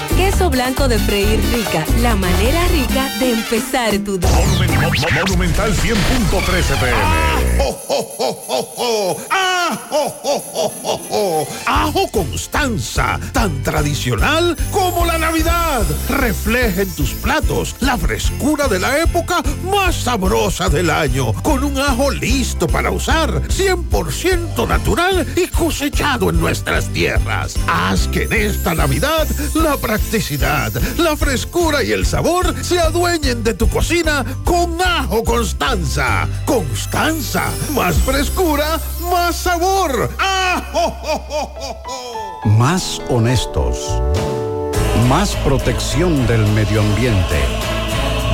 Queso 0.17 0.49
blanco 0.49 0.87
de 0.87 0.99
freír 0.99 1.39
rica, 1.51 1.85
la 2.01 2.15
manera 2.15 2.67
rica 2.67 3.09
de 3.19 3.33
empezar 3.33 3.97
tu 3.99 4.17
día. 4.17 4.29
Monumental 5.25 5.73
100.13 5.73 6.79
pm. 6.79 6.95
¡Oh, 7.59 7.79
oh, 7.89 8.15
oh, 8.19 8.45
oh, 8.47 8.73
oh! 8.77 9.17
¡Ah, 9.29 9.51
¡Ajo, 9.71 10.09
jo, 10.21 10.39
jo, 10.39 10.69
jo, 10.81 10.97
jo! 11.09 11.47
Ajo 11.65 12.07
Constanza, 12.11 13.19
tan 13.31 13.63
tradicional 13.63 14.57
como 14.71 15.05
la 15.05 15.17
Navidad. 15.17 15.83
Refleja 16.09 16.81
en 16.81 16.95
tus 16.95 17.13
platos 17.13 17.75
la 17.79 17.97
frescura 17.97 18.67
de 18.67 18.79
la 18.79 18.99
época 18.99 19.41
más 19.63 19.95
sabrosa 19.95 20.69
del 20.69 20.89
año, 20.89 21.33
con 21.41 21.63
un 21.63 21.77
ajo 21.77 22.11
listo 22.11 22.67
para 22.67 22.91
usar, 22.91 23.41
100% 23.47 24.67
natural 24.67 25.25
y 25.35 25.47
cosechado 25.47 26.29
en 26.29 26.39
nuestras 26.39 26.87
tierras. 26.89 27.55
Haz 27.67 28.07
que 28.07 28.23
en 28.23 28.33
esta 28.33 28.73
Navidad 28.73 29.27
la 29.53 29.77
la 30.97 31.15
frescura 31.15 31.83
y 31.83 31.91
el 31.91 32.05
sabor 32.05 32.53
se 32.63 32.79
adueñen 32.79 33.43
de 33.43 33.53
tu 33.53 33.69
cocina 33.69 34.25
con 34.43 34.81
Ajo 34.81 35.23
Constanza. 35.23 36.27
Constanza, 36.45 37.45
más 37.73 37.95
frescura, 37.97 38.79
más 39.09 39.35
sabor. 39.35 40.09
¡Ajo! 40.19 40.95
jo, 41.01 41.19
jo, 41.27 41.47
jo, 41.57 41.77
jo! 41.85 42.49
Más 42.49 43.01
honestos. 43.09 43.77
Más 45.07 45.35
protección 45.37 46.27
del 46.27 46.45
medio 46.47 46.81
ambiente. 46.81 47.39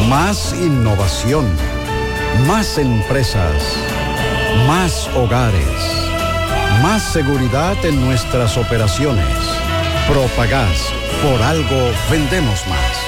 Más 0.10 0.54
innovación. 0.54 1.46
Más 2.48 2.78
empresas. 2.78 3.62
Más 4.68 5.08
hogares. 5.16 6.08
Más 6.82 7.04
seguridad 7.04 7.76
en 7.86 8.04
nuestras 8.06 8.58
operaciones. 8.58 9.67
Propagás. 10.08 10.94
Por 11.22 11.42
algo 11.42 11.92
vendemos 12.10 12.66
más. 12.68 13.08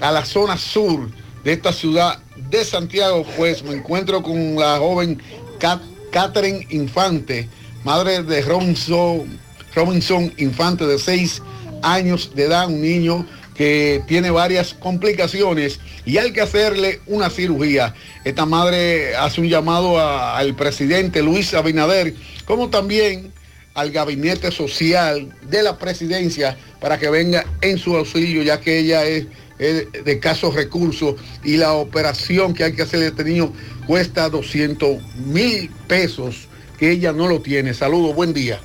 a 0.00 0.12
la 0.12 0.25
zona 0.25 0.57
sur 0.57 1.10
de 1.44 1.52
esta 1.52 1.73
ciudad 1.73 2.19
de 2.51 2.65
Santiago, 2.65 3.25
pues 3.36 3.62
me 3.62 3.75
encuentro 3.75 4.23
con 4.23 4.57
la 4.57 4.78
joven 4.78 5.20
Cat- 5.59 5.83
Catherine 6.10 6.67
Infante, 6.70 7.49
madre 7.85 8.23
de 8.23 8.43
Robinson, 8.43 9.39
Robinson 9.75 10.33
Infante 10.39 10.86
de 10.86 10.99
6 10.99 11.43
años 11.83 12.33
de 12.35 12.44
edad, 12.44 12.67
un 12.69 12.83
niño 12.83 13.27
que 13.55 14.02
tiene 14.07 14.31
varias 14.31 14.73
complicaciones 14.75 15.81
y 16.07 16.17
hay 16.19 16.33
que 16.33 16.41
hacerle 16.41 17.01
una 17.07 17.28
cirugía. 17.31 17.94
Esta 18.25 18.47
madre 18.47 19.15
hace 19.17 19.41
un 19.43 19.49
llamado 19.49 19.99
al 20.01 20.55
presidente 20.55 21.23
Luis 21.23 21.52
Abinader, 21.55 22.15
como 22.47 22.69
también 22.70 23.33
al 23.75 23.91
gabinete 23.93 24.51
social 24.51 25.35
de 25.43 25.62
la 25.62 25.78
presidencia 25.78 26.57
para 26.81 26.99
que 26.99 27.09
venga 27.10 27.44
en 27.60 27.78
su 27.78 27.94
auxilio, 27.97 28.43
ya 28.43 28.60
que 28.60 28.78
ella 28.78 29.05
es, 29.05 29.27
de 29.60 30.12
escasos 30.12 30.55
recursos 30.55 31.16
y 31.44 31.56
la 31.58 31.74
operación 31.74 32.55
que 32.55 32.64
hay 32.64 32.72
que 32.72 32.82
hacerle 32.82 33.06
a 33.06 33.08
este 33.10 33.24
niño 33.24 33.52
cuesta 33.86 34.28
200 34.30 35.02
mil 35.26 35.70
pesos, 35.86 36.48
que 36.78 36.90
ella 36.90 37.12
no 37.12 37.28
lo 37.28 37.40
tiene. 37.42 37.74
Saludos, 37.74 38.14
buen 38.14 38.32
día. 38.32 38.58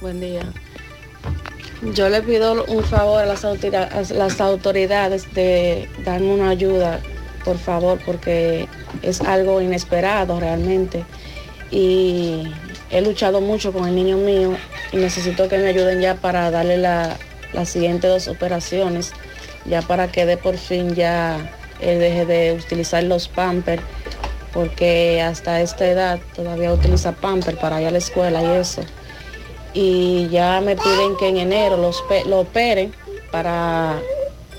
Buen 0.00 0.18
día. 0.20 0.42
Yo 1.94 2.08
le 2.08 2.22
pido 2.22 2.64
un 2.64 2.82
favor 2.84 3.22
a 3.22 3.26
las, 3.26 3.44
autori- 3.44 3.74
a 3.74 4.14
las 4.14 4.40
autoridades 4.40 5.32
de 5.34 5.88
darme 6.04 6.32
una 6.34 6.50
ayuda, 6.50 7.00
por 7.44 7.58
favor, 7.58 7.98
porque 8.04 8.66
es 9.02 9.20
algo 9.22 9.60
inesperado 9.60 10.40
realmente. 10.40 11.04
Y 11.70 12.42
he 12.90 13.00
luchado 13.02 13.40
mucho 13.40 13.72
con 13.72 13.88
el 13.88 13.94
niño 13.94 14.16
mío 14.18 14.56
y 14.92 14.96
necesito 14.96 15.48
que 15.48 15.58
me 15.58 15.68
ayuden 15.68 16.00
ya 16.00 16.14
para 16.16 16.50
darle 16.50 16.76
la- 16.78 17.16
las 17.52 17.68
siguientes 17.70 18.10
dos 18.10 18.28
operaciones, 18.28 19.12
ya 19.70 19.80
para 19.82 20.10
que 20.12 20.26
de 20.26 20.36
por 20.36 20.56
fin 20.58 20.94
ya 20.94 21.50
él 21.80 21.98
deje 22.00 22.26
de 22.26 22.52
utilizar 22.52 23.02
los 23.04 23.28
pampers, 23.28 23.82
porque 24.52 25.22
hasta 25.22 25.60
esta 25.62 25.86
edad 25.88 26.18
todavía 26.34 26.72
utiliza 26.72 27.12
pamper 27.12 27.56
para 27.56 27.80
ir 27.80 27.86
a 27.86 27.90
la 27.92 27.98
escuela 27.98 28.42
y 28.42 28.46
eso 28.60 28.82
y 29.72 30.28
ya 30.30 30.60
me 30.60 30.74
piden 30.74 31.16
que 31.16 31.28
en 31.28 31.36
enero 31.36 31.76
los 31.76 32.02
lo 32.26 32.40
operen 32.40 32.92
para 33.30 34.00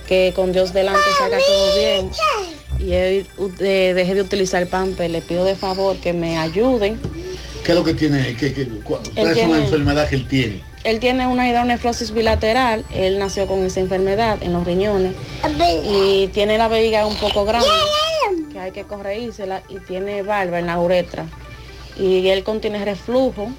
que 0.08 0.32
con 0.34 0.54
Dios 0.54 0.72
delante 0.74 1.02
salga 1.20 1.38
todo 1.46 1.76
bien 1.78 2.12
y 2.80 2.94
él 2.94 3.28
deje 3.60 4.16
de 4.16 4.22
utilizar 4.22 4.66
pamper. 4.68 5.12
Le 5.12 5.22
pido 5.22 5.44
de 5.44 5.56
favor 5.56 5.98
que 5.98 6.14
me 6.14 6.38
ayuden. 6.38 7.00
¿Qué 7.64 7.74
es 7.74 7.78
lo 7.78 7.84
que 7.84 7.94
tiene? 7.94 8.36
¿Qué, 8.38 8.54
qué- 8.54 8.68
cu- 8.68 8.98
¿Cuál 9.14 9.32
es 9.38 9.38
una 9.46 9.58
enfermedad 9.66 10.10
que 10.10 10.16
él 10.16 10.28
tiene? 10.28 10.62
Él 10.84 11.00
tiene 11.00 11.28
una 11.28 11.48
hidronefrosis 11.48 12.12
bilateral, 12.12 12.84
él 12.92 13.20
nació 13.20 13.46
con 13.46 13.64
esa 13.66 13.80
enfermedad 13.80 14.42
en 14.42 14.54
los 14.54 14.66
riñones 14.66 15.14
y 15.84 16.28
tiene 16.30 16.58
la 16.58 16.68
vejiga 16.68 17.06
un 17.06 17.16
poco 17.18 17.46
grande, 17.46 17.68
que 18.52 18.60
hay 18.60 18.72
que 18.72 18.84
corregírsela 18.84 19.62
y 19.70 19.78
tiene 19.80 20.24
barba 20.24 20.58
en 20.58 20.66
la 20.66 20.80
uretra 20.80 21.26
y 21.98 22.28
él 22.30 22.44
contiene 22.44 22.84
reflujo 22.84 23.52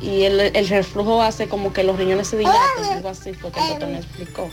y 0.00 0.24
el, 0.24 0.68
reflujo 0.68 1.22
hace 1.22 1.48
como 1.48 1.72
que 1.72 1.84
los 1.84 1.96
riñones 1.96 2.28
se 2.28 2.36
dilaten, 2.36 2.84
algo 2.92 3.08
así 3.08 3.32
fue 3.32 3.50
que 3.52 3.60
el 3.60 3.68
doctor 3.68 3.88
me 3.88 3.98
explicó. 3.98 4.50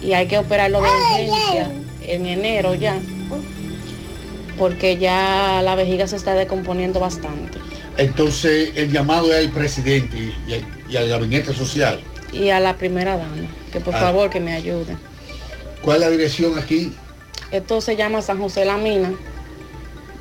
Y 0.00 0.12
hay 0.12 0.28
que 0.28 0.38
operarlo 0.38 0.80
de 0.80 0.88
urgencia 0.88 1.70
en 2.02 2.26
enero 2.26 2.74
ya, 2.74 2.96
porque 4.58 4.98
ya 4.98 5.62
la 5.64 5.74
vejiga 5.74 6.06
se 6.06 6.16
está 6.16 6.34
descomponiendo 6.34 7.00
bastante. 7.00 7.58
Entonces, 7.98 8.70
el 8.76 8.90
llamado 8.92 9.32
es 9.32 9.46
al 9.46 9.52
presidente 9.52 10.16
y, 10.16 10.52
y- 10.52 10.64
y 10.92 10.96
al 10.96 11.08
gabinete 11.08 11.52
social. 11.52 12.00
Y 12.32 12.48
a 12.50 12.60
la 12.60 12.76
primera 12.76 13.16
dama, 13.16 13.34
que 13.72 13.80
por 13.80 13.94
Ah. 13.94 14.00
favor 14.00 14.30
que 14.30 14.40
me 14.40 14.52
ayude. 14.54 14.96
¿Cuál 15.82 15.96
es 15.96 16.00
la 16.02 16.10
dirección 16.10 16.58
aquí? 16.58 16.92
Esto 17.50 17.80
se 17.80 17.96
llama 17.96 18.22
San 18.22 18.38
José 18.38 18.64
La 18.64 18.76
Mina, 18.76 19.12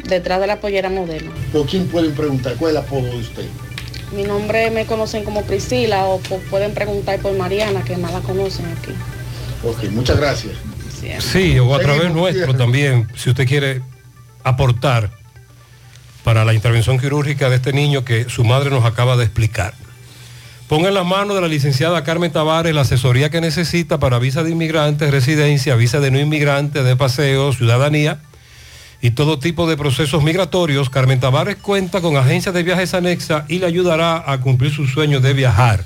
detrás 0.08 0.40
de 0.42 0.48
la 0.48 0.60
pollera 0.60 0.90
modelo. 0.90 1.32
¿Por 1.54 1.66
quién 1.68 1.88
pueden 1.88 2.14
preguntar? 2.14 2.56
¿Cuál 2.56 2.76
es 2.76 2.80
el 2.82 2.86
apodo 2.86 3.04
de 3.06 3.18
usted? 3.18 3.46
Mi 4.16 4.24
nombre 4.24 4.72
me 4.72 4.86
conocen 4.86 5.24
como 5.26 5.44
Priscila 5.44 6.06
o 6.06 6.20
pueden 6.50 6.74
preguntar 6.74 7.20
por 7.20 7.36
Mariana, 7.38 7.84
que 7.84 7.98
más 7.98 8.14
la 8.14 8.22
conocen 8.22 8.66
aquí. 8.68 8.92
Ok, 9.64 9.92
muchas 9.92 10.18
gracias. 10.18 10.54
Sí, 11.20 11.60
o 11.60 11.76
a 11.76 11.80
través 11.80 12.12
nuestro 12.12 12.56
también, 12.56 13.08
si 13.16 13.30
usted 13.30 13.46
quiere 13.48 13.82
aportar 14.44 15.12
para 16.28 16.44
la 16.44 16.54
intervención 16.54 17.00
quirúrgica 17.00 17.50
de 17.50 17.56
este 17.56 17.72
niño 17.72 18.04
que 18.04 18.28
su 18.28 18.44
madre 18.44 18.70
nos 18.70 18.84
acaba 18.84 19.16
de 19.16 19.24
explicar. 19.24 19.74
Ponga 20.68 20.90
en 20.90 20.94
las 20.94 21.06
manos 21.06 21.36
de 21.36 21.42
la 21.42 21.48
licenciada 21.48 22.04
Carmen 22.04 22.34
Tavares 22.34 22.76
la 22.76 22.82
asesoría 22.82 23.30
que 23.30 23.40
necesita 23.40 23.98
para 23.98 24.20
visa 24.20 24.44
de 24.44 24.52
inmigrantes, 24.52 25.10
residencia, 25.10 25.78
visa 25.78 26.02
de 26.02 26.12
no 26.12 26.20
inmigrante, 26.20 26.84
de 26.84 26.98
paseo, 26.98 27.54
ciudadanía 27.54 28.20
y 29.02 29.12
todo 29.12 29.40
tipo 29.40 29.70
de 29.70 29.78
procesos 29.78 30.22
migratorios. 30.22 30.90
Carmen 30.90 31.22
Tavares 31.22 31.56
cuenta 31.56 32.02
con 32.02 32.18
agencias 32.18 32.54
de 32.54 32.64
viajes 32.64 32.94
anexa 32.94 33.46
y 33.48 33.60
le 33.60 33.68
ayudará 33.68 34.30
a 34.30 34.42
cumplir 34.42 34.74
su 34.74 34.86
sueño 34.86 35.22
de 35.22 35.32
viajar. 35.32 35.86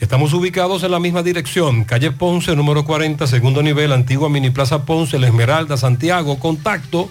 Estamos 0.00 0.34
ubicados 0.34 0.82
en 0.82 0.90
la 0.90 1.00
misma 1.00 1.22
dirección, 1.22 1.84
calle 1.84 2.10
Ponce, 2.10 2.54
número 2.54 2.84
40, 2.84 3.26
segundo 3.26 3.62
nivel, 3.62 3.92
antigua 3.92 4.28
Mini 4.28 4.50
Plaza 4.50 4.84
Ponce, 4.84 5.18
La 5.18 5.28
Esmeralda, 5.28 5.78
Santiago. 5.78 6.38
Contacto 6.38 7.08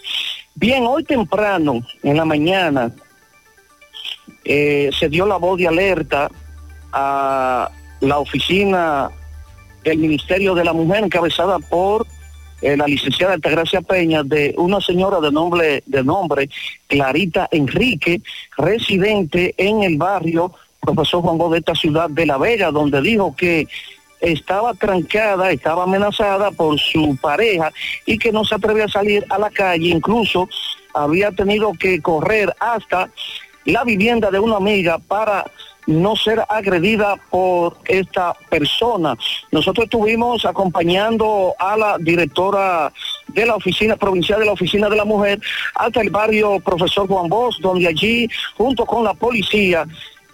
Bien, 0.54 0.84
hoy 0.84 1.04
temprano, 1.04 1.80
en 2.02 2.16
la 2.16 2.24
mañana, 2.24 2.90
eh, 4.44 4.90
se 4.98 5.08
dio 5.08 5.26
la 5.26 5.36
voz 5.36 5.58
de 5.58 5.68
alerta 5.68 6.28
a 6.92 7.70
la 8.00 8.18
oficina 8.18 9.10
del 9.84 9.98
Ministerio 9.98 10.54
de 10.54 10.64
la 10.64 10.72
Mujer 10.72 11.04
encabezada 11.04 11.60
por 11.60 12.04
eh, 12.66 12.76
la 12.76 12.86
licenciada 12.88 13.34
Altagracia 13.34 13.80
Peña 13.80 14.24
de 14.24 14.52
una 14.58 14.80
señora 14.80 15.20
de 15.20 15.30
nombre, 15.30 15.84
de 15.86 16.02
nombre 16.02 16.50
Clarita 16.88 17.48
Enrique, 17.52 18.20
residente 18.58 19.54
en 19.56 19.84
el 19.84 19.96
barrio 19.96 20.52
profesor 20.80 21.22
Juan 21.22 21.38
Gómez 21.38 21.52
de 21.52 21.58
esta 21.60 21.74
ciudad 21.76 22.10
de 22.10 22.26
La 22.26 22.38
Vega, 22.38 22.72
donde 22.72 23.00
dijo 23.00 23.36
que 23.36 23.68
estaba 24.20 24.74
trancada, 24.74 25.52
estaba 25.52 25.84
amenazada 25.84 26.50
por 26.50 26.80
su 26.80 27.16
pareja 27.22 27.72
y 28.04 28.18
que 28.18 28.32
no 28.32 28.44
se 28.44 28.56
atrevía 28.56 28.86
a 28.86 28.88
salir 28.88 29.24
a 29.28 29.38
la 29.38 29.50
calle, 29.50 29.90
incluso 29.90 30.48
había 30.92 31.30
tenido 31.30 31.72
que 31.72 32.02
correr 32.02 32.52
hasta 32.58 33.10
la 33.64 33.84
vivienda 33.84 34.32
de 34.32 34.40
una 34.40 34.56
amiga 34.56 34.98
para 34.98 35.44
no 35.86 36.16
ser 36.16 36.42
agredida 36.48 37.16
por 37.30 37.78
esta 37.86 38.34
persona. 38.50 39.16
Nosotros 39.52 39.84
estuvimos 39.84 40.44
acompañando 40.44 41.54
a 41.58 41.76
la 41.76 41.96
directora 41.98 42.92
de 43.28 43.46
la 43.46 43.56
oficina 43.56 43.96
provincial 43.96 44.40
de 44.40 44.46
la 44.46 44.52
oficina 44.52 44.88
de 44.88 44.96
la 44.96 45.04
mujer 45.04 45.40
hasta 45.74 46.00
el 46.00 46.10
barrio 46.10 46.60
profesor 46.60 47.06
Juan 47.06 47.28
Bosch, 47.28 47.60
donde 47.60 47.86
allí 47.86 48.28
junto 48.56 48.84
con 48.84 49.04
la 49.04 49.14
policía 49.14 49.86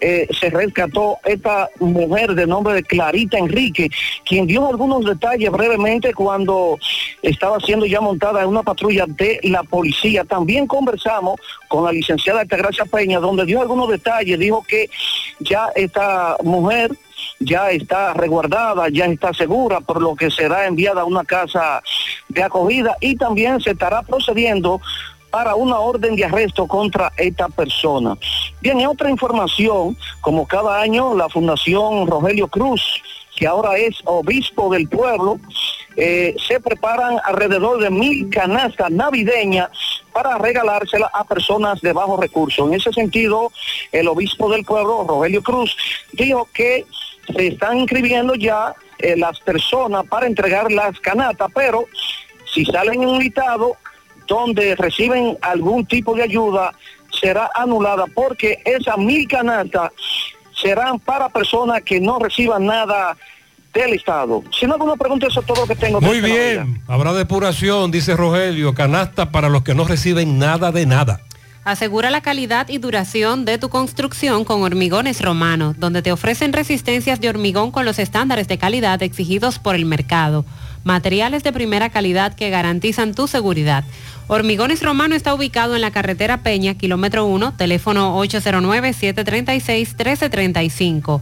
eh, 0.05 0.27
se 0.37 0.49
rescató 0.49 1.17
esta 1.23 1.69
mujer 1.79 2.35
de 2.35 2.45
nombre 2.45 2.73
de 2.73 2.83
Clarita 2.83 3.37
Enrique, 3.37 3.89
quien 4.25 4.45
dio 4.45 4.67
algunos 4.67 5.05
detalles 5.05 5.49
brevemente 5.49 6.13
cuando 6.13 6.77
estaba 7.21 7.57
siendo 7.61 7.85
ya 7.85 8.01
montada 8.01 8.41
en 8.41 8.49
una 8.49 8.63
patrulla 8.63 9.05
de 9.07 9.39
la 9.43 9.63
policía. 9.63 10.25
También 10.25 10.67
conversamos 10.67 11.39
con 11.69 11.85
la 11.85 11.93
licenciada 11.93 12.41
Altagracia 12.41 12.83
Peña, 12.83 13.21
donde 13.21 13.45
dio 13.45 13.61
algunos 13.61 13.87
detalles, 13.87 14.37
dijo 14.37 14.61
que 14.67 14.89
ya 15.39 15.69
esta 15.73 16.35
mujer 16.43 16.91
ya 17.39 17.71
está 17.71 18.13
resguardada, 18.13 18.89
ya 18.89 19.05
está 19.05 19.33
segura, 19.33 19.79
por 19.79 20.01
lo 20.01 20.15
que 20.15 20.29
será 20.29 20.67
enviada 20.67 21.01
a 21.01 21.05
una 21.05 21.23
casa 21.23 21.81
de 22.27 22.43
acogida 22.43 22.97
y 22.99 23.15
también 23.15 23.61
se 23.61 23.71
estará 23.71 24.01
procediendo 24.01 24.81
para 25.33 25.55
una 25.55 25.79
orden 25.79 26.15
de 26.15 26.25
arresto 26.25 26.67
contra 26.67 27.11
esta 27.17 27.49
persona. 27.49 28.15
Bien, 28.61 28.79
en 28.79 28.85
otra 28.85 29.09
información, 29.09 29.97
como 30.21 30.45
cada 30.45 30.79
año, 30.79 31.15
la 31.15 31.27
Fundación 31.27 32.05
Rogelio 32.05 32.47
Cruz, 32.47 32.83
que 33.35 33.47
ahora 33.47 33.75
es 33.77 33.95
obispo 34.05 34.71
del 34.71 34.87
pueblo, 34.87 35.39
eh, 35.97 36.35
se 36.47 36.59
preparan 36.59 37.17
alrededor 37.25 37.81
de 37.81 37.89
mil 37.89 38.29
canastas 38.29 38.91
navideñas 38.91 39.71
para 40.11 40.37
regalársela 40.37 41.09
a 41.11 41.23
personas 41.23 41.81
de 41.81 41.93
bajos 41.93 42.19
recursos. 42.19 42.67
En 42.67 42.75
ese 42.75 42.93
sentido, 42.93 43.51
el 43.91 44.07
obispo 44.09 44.51
del 44.51 44.63
pueblo, 44.63 45.03
Rogelio 45.07 45.41
Cruz, 45.41 45.75
dijo 46.11 46.47
que 46.53 46.85
se 47.35 47.47
están 47.47 47.79
inscribiendo 47.79 48.35
ya 48.35 48.75
eh, 48.99 49.17
las 49.17 49.39
personas 49.39 50.05
para 50.05 50.27
entregar 50.27 50.71
las 50.71 50.99
canastas, 50.99 51.49
pero 51.55 51.87
si 52.53 52.65
salen 52.65 53.01
en 53.01 53.09
un 53.09 53.17
listado, 53.17 53.77
donde 54.33 54.75
reciben 54.75 55.37
algún 55.41 55.85
tipo 55.85 56.15
de 56.15 56.23
ayuda 56.23 56.73
será 57.21 57.51
anulada 57.53 58.05
porque 58.15 58.59
esas 58.65 58.97
mil 58.97 59.27
canastas 59.27 59.91
serán 60.59 60.99
para 60.99 61.29
personas 61.29 61.83
que 61.83 61.99
no 61.99 62.17
reciban 62.17 62.65
nada 62.65 63.15
del 63.75 63.93
Estado. 63.93 64.43
Si 64.57 64.65
no 64.65 64.73
alguna 64.73 64.95
pregunta, 64.95 65.27
eso 65.27 65.41
es 65.41 65.45
todo 65.45 65.61
lo 65.61 65.67
que 65.67 65.75
tengo. 65.75 66.01
Muy 66.01 66.19
bien, 66.19 66.81
habrá 66.87 67.13
depuración, 67.13 67.91
dice 67.91 68.15
Rogelio, 68.15 68.73
canasta 68.73 69.31
para 69.31 69.49
los 69.49 69.61
que 69.61 69.75
no 69.75 69.85
reciben 69.85 70.39
nada 70.39 70.71
de 70.71 70.87
nada. 70.87 71.21
Asegura 71.63 72.09
la 72.09 72.19
calidad 72.19 72.67
y 72.67 72.77
duración 72.77 73.45
de 73.45 73.57
tu 73.57 73.69
construcción 73.69 74.43
con 74.43 74.63
Hormigones 74.63 75.21
Romanos, 75.21 75.75
donde 75.77 76.01
te 76.01 76.11
ofrecen 76.11 76.51
resistencias 76.51 77.21
de 77.21 77.29
hormigón 77.29 77.71
con 77.71 77.85
los 77.85 77.99
estándares 77.99 78.49
de 78.49 78.57
calidad 78.57 79.01
exigidos 79.01 79.59
por 79.59 79.75
el 79.75 79.85
mercado. 79.85 80.43
Materiales 80.83 81.41
de 81.43 81.53
primera 81.53 81.89
calidad 81.89 82.33
que 82.35 82.49
garantizan 82.49 83.15
tu 83.15 83.27
seguridad. 83.27 83.85
Hormigones 84.27 84.81
Romano 84.81 85.15
está 85.15 85.33
ubicado 85.33 85.75
en 85.75 85.81
la 85.81 85.91
carretera 85.91 86.43
Peña, 86.43 86.75
kilómetro 86.75 87.25
1, 87.25 87.55
teléfono 87.57 88.17
809-736-1335. 88.23 91.21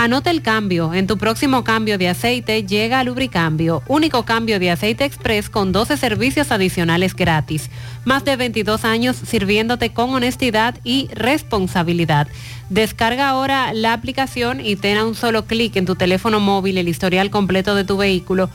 Anota 0.00 0.30
el 0.30 0.40
cambio. 0.40 0.94
En 0.94 1.06
tu 1.06 1.18
próximo 1.18 1.62
cambio 1.62 1.98
de 1.98 2.08
aceite 2.08 2.64
llega 2.64 3.04
Lubricambio, 3.04 3.82
único 3.86 4.24
cambio 4.24 4.58
de 4.58 4.70
aceite 4.70 5.04
express 5.04 5.50
con 5.50 5.72
12 5.72 5.98
servicios 5.98 6.50
adicionales 6.52 7.14
gratis. 7.14 7.68
Más 8.06 8.24
de 8.24 8.36
22 8.36 8.86
años 8.86 9.16
sirviéndote 9.16 9.92
con 9.92 10.08
honestidad 10.14 10.74
y 10.84 11.10
responsabilidad. 11.12 12.28
Descarga 12.70 13.28
ahora 13.28 13.74
la 13.74 13.92
aplicación 13.92 14.64
y 14.64 14.76
ten 14.76 14.96
a 14.96 15.04
un 15.04 15.14
solo 15.14 15.44
clic 15.44 15.76
en 15.76 15.84
tu 15.84 15.96
teléfono 15.96 16.40
móvil 16.40 16.78
el 16.78 16.88
historial 16.88 17.28
completo 17.28 17.74
de 17.74 17.84
tu 17.84 17.98
vehículo 17.98 18.48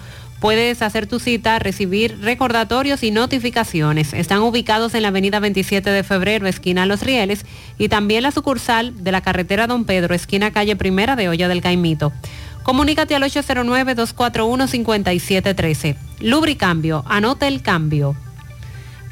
Puedes 0.45 0.83
hacer 0.83 1.07
tu 1.07 1.19
cita, 1.19 1.57
recibir 1.57 2.19
recordatorios 2.21 3.01
y 3.01 3.09
notificaciones. 3.09 4.13
Están 4.13 4.41
ubicados 4.41 4.93
en 4.93 5.01
la 5.01 5.07
avenida 5.07 5.39
27 5.39 5.89
de 5.89 6.03
febrero, 6.03 6.45
esquina 6.45 6.85
Los 6.85 7.01
Rieles, 7.01 7.47
y 7.79 7.89
también 7.89 8.21
la 8.21 8.29
sucursal 8.29 9.03
de 9.03 9.11
la 9.11 9.21
carretera 9.21 9.65
Don 9.65 9.85
Pedro, 9.85 10.13
esquina 10.13 10.51
calle 10.51 10.75
Primera 10.75 11.15
de 11.15 11.29
Olla 11.29 11.47
del 11.47 11.63
Caimito. 11.63 12.13
Comunícate 12.61 13.15
al 13.15 13.23
809-241-5713. 13.23 15.95
Lubricambio, 16.19 17.03
anota 17.07 17.47
el 17.47 17.63
cambio. 17.63 18.15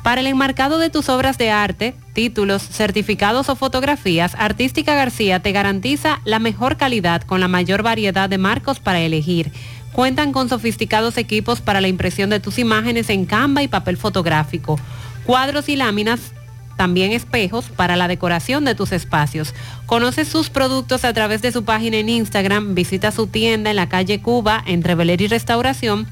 Para 0.04 0.22
el 0.22 0.28
enmarcado 0.28 0.78
de 0.78 0.92
tus 0.92 1.10
obras 1.10 1.40
de 1.40 1.50
arte, 1.50 1.96
títulos, 2.14 2.62
certificados 2.62 3.50
o 3.50 3.56
fotografías, 3.56 4.36
Artística 4.38 4.94
García 4.94 5.40
te 5.40 5.52
garantiza 5.52 6.20
la 6.26 6.38
mejor 6.38 6.78
calidad 6.78 7.24
con 7.24 7.40
la 7.40 7.48
mayor 7.48 7.82
variedad 7.82 8.30
de 8.30 8.38
marcos 8.38 8.80
para 8.80 9.00
elegir 9.00 9.52
Cuentan 9.94 10.34
con 10.34 10.50
sofisticados 10.50 11.18
equipos 11.18 11.62
para 11.62 11.80
la 11.80 11.88
impresión 11.88 12.32
de 12.32 12.40
tus 12.40 12.60
imágenes 12.60 13.10
en 13.10 13.26
Canva 13.26 13.64
y 13.64 13.68
papel 13.68 13.96
fotográfico, 13.96 14.80
cuadros 15.24 15.70
y 15.70 15.76
láminas, 15.76 16.34
también 16.78 17.12
espejos 17.12 17.66
para 17.66 17.96
la 17.96 18.08
decoración 18.08 18.66
de 18.66 18.74
tus 18.74 18.92
espacios. 18.92 19.54
Conoce 19.86 20.26
sus 20.26 20.50
productos 20.50 21.06
a 21.06 21.14
través 21.14 21.44
de 21.44 21.52
su 21.52 21.64
página 21.64 21.98
en 21.98 22.10
Instagram, 22.10 22.74
visita 22.74 23.12
su 23.12 23.28
tienda 23.28 23.70
en 23.70 23.76
la 23.76 23.88
calle 23.88 24.20
Cuba 24.20 24.64
entre 24.66 24.96
Beler 24.96 25.22
y 25.22 25.28
Restauración 25.28 26.08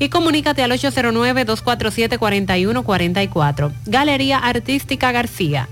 y 0.00 0.08
comunícate 0.08 0.64
al 0.64 0.72
809-247-4144. 0.72 3.72
Galería 3.86 4.38
Artística 4.38 5.12
García. 5.12 5.68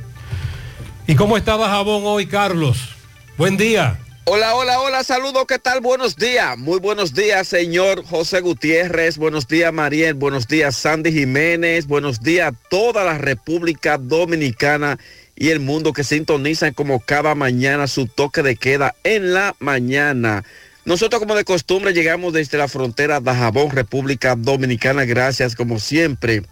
¿Y 1.08 1.16
cómo 1.16 1.36
estaba 1.36 1.70
Jabón 1.70 2.02
hoy, 2.04 2.26
Carlos? 2.26 2.90
Buen 3.36 3.56
día. 3.56 3.98
Hola, 4.30 4.54
hola, 4.56 4.78
hola, 4.80 5.04
saludos, 5.04 5.46
¿qué 5.48 5.58
tal? 5.58 5.80
Buenos 5.80 6.16
días, 6.16 6.58
muy 6.58 6.78
buenos 6.80 7.14
días, 7.14 7.48
señor 7.48 8.04
José 8.04 8.42
Gutiérrez, 8.42 9.16
buenos 9.16 9.48
días, 9.48 9.72
Mariel, 9.72 10.12
buenos 10.12 10.46
días, 10.46 10.76
Sandy 10.76 11.10
Jiménez, 11.10 11.86
buenos 11.86 12.20
días 12.20 12.52
a 12.52 12.68
toda 12.68 13.04
la 13.04 13.16
República 13.16 13.96
Dominicana 13.96 14.98
y 15.34 15.48
el 15.48 15.60
mundo 15.60 15.94
que 15.94 16.04
sintonizan 16.04 16.74
como 16.74 17.00
cada 17.00 17.34
mañana 17.34 17.86
su 17.86 18.06
toque 18.06 18.42
de 18.42 18.56
queda 18.56 18.94
en 19.02 19.32
la 19.32 19.56
mañana. 19.60 20.44
Nosotros 20.84 21.20
como 21.20 21.34
de 21.34 21.46
costumbre 21.46 21.94
llegamos 21.94 22.34
desde 22.34 22.58
la 22.58 22.68
frontera 22.68 23.20
de 23.20 23.32
Jabón, 23.32 23.70
República 23.70 24.36
Dominicana, 24.36 25.06
gracias 25.06 25.56
como 25.56 25.78
siempre 25.78 26.42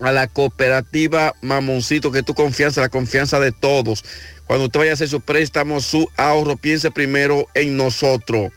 a 0.00 0.12
la 0.12 0.26
cooperativa 0.26 1.34
Mamoncito, 1.42 2.10
que 2.10 2.22
tu 2.22 2.34
confianza, 2.34 2.80
la 2.80 2.88
confianza 2.88 3.38
de 3.40 3.52
todos. 3.52 4.04
Cuando 4.46 4.66
usted 4.66 4.80
vaya 4.80 4.92
a 4.92 4.94
hacer 4.94 5.08
su 5.08 5.20
préstamo, 5.20 5.80
su 5.80 6.10
ahorro, 6.16 6.56
piense 6.56 6.90
primero 6.90 7.46
en 7.54 7.76
nosotros. 7.76 8.52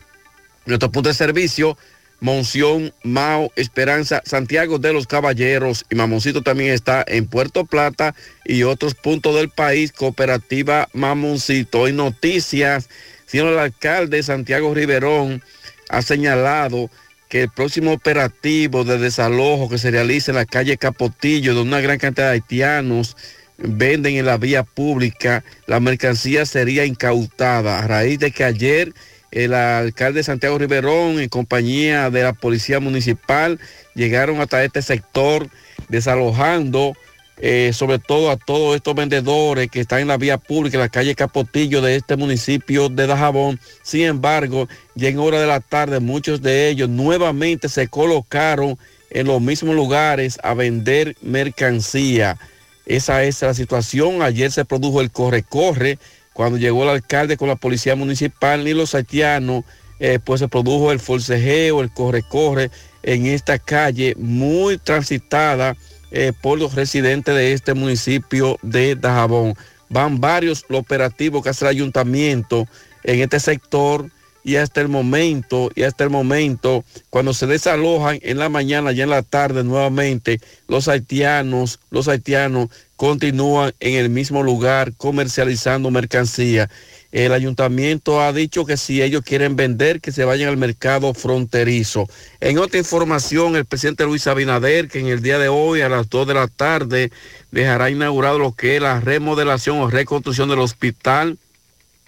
Nuestro 0.66 0.90
punto 0.90 1.08
de 1.10 1.14
servicio, 1.14 1.76
Monción, 2.20 2.94
Mao, 3.02 3.52
Esperanza, 3.54 4.22
Santiago 4.24 4.78
de 4.78 4.94
los 4.94 5.06
Caballeros 5.06 5.84
y 5.90 5.94
Mamoncito 5.94 6.42
también 6.42 6.72
está 6.72 7.04
en 7.06 7.26
Puerto 7.26 7.66
Plata 7.66 8.14
y 8.46 8.62
otros 8.62 8.94
puntos 8.94 9.36
del 9.36 9.50
país, 9.50 9.92
Cooperativa 9.92 10.88
Mamoncito. 10.94 11.86
En 11.86 11.96
noticias, 11.96 12.88
señor 13.26 13.52
el 13.52 13.58
alcalde 13.58 14.22
Santiago 14.22 14.72
Riverón 14.72 15.42
ha 15.90 16.00
señalado 16.00 16.90
que 17.34 17.42
el 17.42 17.50
próximo 17.50 17.92
operativo 17.92 18.84
de 18.84 18.96
desalojo 18.96 19.68
que 19.68 19.76
se 19.76 19.90
realice 19.90 20.30
en 20.30 20.36
la 20.36 20.44
calle 20.44 20.76
Capotillo, 20.76 21.52
de 21.52 21.62
una 21.62 21.80
gran 21.80 21.98
cantidad 21.98 22.28
de 22.28 22.34
haitianos, 22.34 23.16
venden 23.58 24.14
en 24.14 24.26
la 24.26 24.36
vía 24.36 24.62
pública, 24.62 25.42
la 25.66 25.80
mercancía 25.80 26.46
sería 26.46 26.84
incautada. 26.84 27.80
A 27.80 27.88
raíz 27.88 28.20
de 28.20 28.30
que 28.30 28.44
ayer 28.44 28.94
el 29.32 29.52
alcalde 29.52 30.22
Santiago 30.22 30.58
Riverón 30.58 31.18
en 31.18 31.28
compañía 31.28 32.08
de 32.08 32.22
la 32.22 32.34
policía 32.34 32.78
municipal 32.78 33.58
llegaron 33.96 34.40
hasta 34.40 34.62
este 34.62 34.80
sector 34.80 35.48
desalojando 35.88 36.96
eh, 37.38 37.72
sobre 37.74 37.98
todo 37.98 38.30
a 38.30 38.36
todos 38.36 38.76
estos 38.76 38.94
vendedores 38.94 39.70
que 39.70 39.80
están 39.80 40.00
en 40.00 40.08
la 40.08 40.16
vía 40.16 40.38
pública, 40.38 40.76
en 40.76 40.82
la 40.82 40.88
calle 40.88 41.14
Capotillo 41.14 41.82
de 41.82 41.96
este 41.96 42.16
municipio 42.16 42.88
de 42.88 43.06
Dajabón. 43.06 43.60
Sin 43.82 44.02
embargo, 44.02 44.68
ya 44.94 45.08
en 45.08 45.18
hora 45.18 45.40
de 45.40 45.46
la 45.46 45.60
tarde 45.60 46.00
muchos 46.00 46.42
de 46.42 46.68
ellos 46.68 46.88
nuevamente 46.88 47.68
se 47.68 47.88
colocaron 47.88 48.78
en 49.10 49.26
los 49.26 49.40
mismos 49.40 49.74
lugares 49.74 50.38
a 50.42 50.54
vender 50.54 51.16
mercancía. 51.22 52.38
Esa 52.86 53.24
es 53.24 53.42
la 53.42 53.54
situación. 53.54 54.22
Ayer 54.22 54.52
se 54.52 54.64
produjo 54.64 55.00
el 55.00 55.10
corre-corre 55.10 55.98
cuando 56.32 56.58
llegó 56.58 56.82
el 56.82 56.90
alcalde 56.90 57.36
con 57.36 57.48
la 57.48 57.56
policía 57.56 57.94
municipal 57.94 58.66
y 58.66 58.74
los 58.74 58.94
haitianos, 58.94 59.64
eh, 60.00 60.18
pues 60.22 60.40
se 60.40 60.48
produjo 60.48 60.92
el 60.92 61.00
forcejeo, 61.00 61.80
el 61.80 61.92
corre-corre 61.92 62.70
en 63.04 63.26
esta 63.26 63.58
calle 63.58 64.14
muy 64.18 64.78
transitada 64.78 65.76
eh, 66.16 66.32
por 66.32 66.60
los 66.60 66.76
residentes 66.76 67.34
de 67.34 67.52
este 67.52 67.74
municipio 67.74 68.56
de 68.62 68.94
Dajabón. 68.94 69.54
Van 69.88 70.20
varios 70.20 70.64
los 70.68 70.78
operativos 70.78 71.42
que 71.42 71.48
hace 71.48 71.64
el 71.64 71.70
ayuntamiento 71.70 72.68
en 73.02 73.20
este 73.20 73.40
sector 73.40 74.08
y 74.44 74.54
hasta 74.54 74.80
el 74.80 74.88
momento, 74.88 75.72
y 75.74 75.82
hasta 75.82 76.04
el 76.04 76.10
momento, 76.10 76.84
cuando 77.10 77.34
se 77.34 77.48
desalojan 77.48 78.20
en 78.22 78.38
la 78.38 78.48
mañana 78.48 78.92
y 78.92 79.00
en 79.00 79.10
la 79.10 79.22
tarde 79.22 79.64
nuevamente, 79.64 80.38
los 80.68 80.86
haitianos, 80.86 81.80
los 81.90 82.06
haitianos 82.06 82.68
continúan 82.94 83.72
en 83.80 83.94
el 83.94 84.08
mismo 84.08 84.44
lugar 84.44 84.92
comercializando 84.96 85.90
mercancía. 85.90 86.70
El 87.14 87.32
ayuntamiento 87.32 88.20
ha 88.20 88.32
dicho 88.32 88.66
que 88.66 88.76
si 88.76 89.00
ellos 89.00 89.22
quieren 89.22 89.54
vender, 89.54 90.00
que 90.00 90.10
se 90.10 90.24
vayan 90.24 90.48
al 90.48 90.56
mercado 90.56 91.14
fronterizo. 91.14 92.08
En 92.40 92.58
otra 92.58 92.80
información, 92.80 93.54
el 93.54 93.66
presidente 93.66 94.04
Luis 94.04 94.26
Abinader, 94.26 94.88
que 94.88 94.98
en 94.98 95.06
el 95.06 95.22
día 95.22 95.38
de 95.38 95.46
hoy 95.46 95.80
a 95.82 95.88
las 95.88 96.10
2 96.10 96.26
de 96.26 96.34
la 96.34 96.48
tarde 96.48 97.12
dejará 97.52 97.88
inaugurado 97.88 98.40
lo 98.40 98.50
que 98.50 98.74
es 98.74 98.82
la 98.82 98.98
remodelación 98.98 99.78
o 99.78 99.88
reconstrucción 99.88 100.48
del 100.48 100.58
hospital 100.58 101.38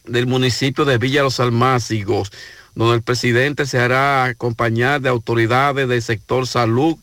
del 0.07 0.26
municipio 0.26 0.85
de 0.85 0.99
Villa 0.99 1.23
Los 1.23 1.39
Almácigos, 1.39 2.33
donde 2.75 2.97
el 2.97 3.02
presidente 3.02 3.65
se 3.65 3.78
hará 3.78 4.25
acompañar 4.25 5.01
de 5.02 5.09
autoridades 5.09 5.86
del 5.89 6.02
sector 6.02 6.49
salud 6.49 6.97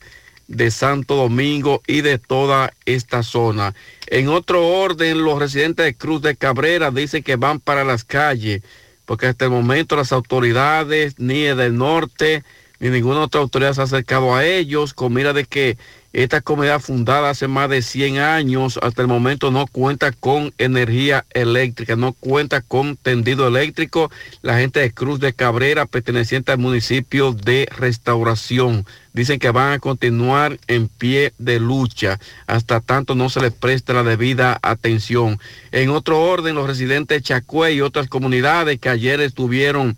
de 0.48 0.72
Santo 0.72 1.16
Domingo 1.16 1.82
y 1.88 2.02
de 2.02 2.18
toda 2.18 2.74
esta 2.86 3.24
zona. 3.24 3.74
En 4.08 4.28
otro 4.28 4.68
orden, 4.68 5.24
los 5.24 5.40
residentes 5.40 5.86
de 5.86 5.96
Cruz 5.96 6.22
de 6.22 6.36
Cabrera 6.36 6.92
dicen 6.92 7.24
que 7.24 7.36
van 7.36 7.60
para 7.60 7.84
las 7.84 8.04
calles, 8.04 8.62
porque 9.06 9.28
hasta 9.28 9.46
el 9.46 9.52
momento 9.52 9.96
las 9.96 10.12
autoridades, 10.12 11.20
ni 11.20 11.42
del 11.42 11.78
norte, 11.78 12.44
ni 12.80 12.90
ninguna 12.90 13.22
otra 13.22 13.42
autoridad 13.42 13.74
se 13.74 13.82
ha 13.82 13.86
acercado 13.86 14.36
a 14.36 14.46
ellos 14.46 14.94
con 14.94 15.14
mira 15.14 15.34
de 15.34 15.46
que 15.46 15.78
esta 16.14 16.42
comunidad 16.42 16.80
fundada 16.80 17.32
hace 17.32 17.48
más 17.48 17.69
de 17.69 17.82
100 17.82 18.19
años, 18.19 18.80
hasta 18.83 19.01
el 19.01 19.08
momento 19.08 19.50
no 19.50 19.66
cuenta 19.66 20.11
con 20.11 20.53
energía 20.59 21.25
eléctrica, 21.32 21.95
no 21.95 22.14
cuenta 22.14 22.61
con 22.61 22.98
tendido 22.98 23.48
eléctrico. 23.48 24.11
La 24.43 24.59
gente 24.59 24.80
de 24.80 24.93
Cruz 24.93 25.19
de 25.19 25.33
Cabrera, 25.33 25.88
perteneciente 25.88 26.51
al 26.51 26.59
municipio 26.59 27.33
de 27.33 27.67
Restauración, 27.75 28.85
dicen 29.14 29.40
que 29.40 29.50
van 29.50 29.74
a 29.74 29.80
continuar 29.80 30.59
en 30.67 30.88
pie 30.88 31.33
de 31.40 31.59
lucha 31.59 32.19
hasta 32.48 32.80
tanto 32.80 33.16
no 33.16 33.30
se 33.30 33.42
les 33.42 33.51
preste 33.51 33.93
la 33.93 34.03
debida 34.03 34.59
atención. 34.61 35.40
En 35.72 35.90
otro 35.90 36.22
orden, 36.22 36.56
los 36.56 36.67
residentes 36.67 37.17
de 37.17 37.24
Chacue 37.24 37.74
y 37.74 37.82
otras 37.82 38.08
comunidades 38.08 38.80
que 38.80 38.90
ayer 38.90 39.19
estuvieron 39.19 39.98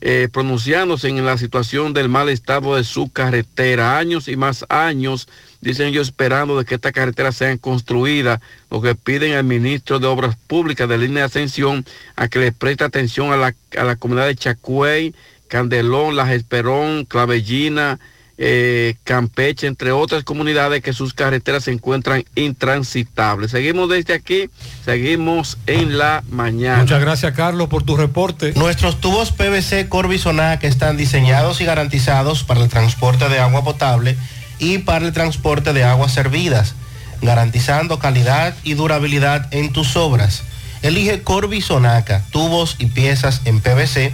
eh, 0.00 0.28
pronunciándose 0.30 1.08
en 1.08 1.24
la 1.24 1.38
situación 1.38 1.94
del 1.94 2.08
mal 2.08 2.28
estado 2.28 2.76
de 2.76 2.84
su 2.84 3.10
carretera. 3.10 3.98
Años 3.98 4.28
y 4.28 4.36
más 4.36 4.66
años, 4.68 5.26
dicen 5.60 5.88
ellos, 5.88 6.08
esperando 6.08 6.58
de 6.58 6.64
que 6.64 6.76
esta 6.76 6.92
carretera 6.92 7.32
sea 7.32 7.56
construida, 7.58 8.40
lo 8.70 8.80
que 8.80 8.94
piden 8.94 9.34
al 9.34 9.44
ministro 9.44 9.98
de 9.98 10.06
Obras 10.06 10.36
Públicas 10.46 10.88
de 10.88 10.98
Línea 10.98 11.22
de 11.22 11.26
Ascensión 11.26 11.84
a 12.16 12.28
que 12.28 12.38
le 12.38 12.52
preste 12.52 12.84
atención 12.84 13.32
a 13.32 13.36
la, 13.36 13.54
a 13.76 13.84
la 13.84 13.96
comunidad 13.96 14.26
de 14.26 14.36
Chacuey, 14.36 15.14
Candelón, 15.48 16.16
Las 16.16 16.30
Esperón, 16.30 17.04
Clavellina, 17.04 17.98
eh, 18.38 18.96
Campeche, 19.04 19.66
entre 19.66 19.92
otras 19.92 20.22
comunidades 20.22 20.82
que 20.82 20.92
sus 20.92 21.14
carreteras 21.14 21.64
se 21.64 21.72
encuentran 21.72 22.24
intransitables. 22.34 23.50
Seguimos 23.50 23.88
desde 23.88 24.12
aquí, 24.14 24.50
seguimos 24.84 25.56
en 25.66 25.96
la 25.96 26.22
mañana. 26.28 26.82
Muchas 26.82 27.00
gracias 27.00 27.34
Carlos 27.34 27.68
por 27.68 27.82
tu 27.82 27.96
reporte. 27.96 28.52
Nuestros 28.54 29.00
tubos 29.00 29.32
PVC 29.32 29.88
Corbisonac 29.88 30.64
están 30.64 30.96
diseñados 30.96 31.60
y 31.60 31.64
garantizados 31.64 32.44
para 32.44 32.62
el 32.62 32.68
transporte 32.68 33.28
de 33.28 33.38
agua 33.38 33.64
potable 33.64 34.16
y 34.58 34.78
para 34.78 35.06
el 35.06 35.12
transporte 35.12 35.72
de 35.72 35.84
aguas 35.84 36.12
servidas, 36.12 36.74
garantizando 37.22 37.98
calidad 37.98 38.54
y 38.62 38.74
durabilidad 38.74 39.48
en 39.52 39.72
tus 39.72 39.96
obras. 39.96 40.42
Elige 40.82 41.22
Corbisonaca, 41.22 42.22
tubos 42.30 42.76
y 42.78 42.86
piezas 42.86 43.40
en 43.44 43.60
PVC, 43.60 44.12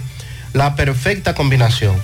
la 0.53 0.75
perfecta 0.75 1.35
combinación. 1.35 1.95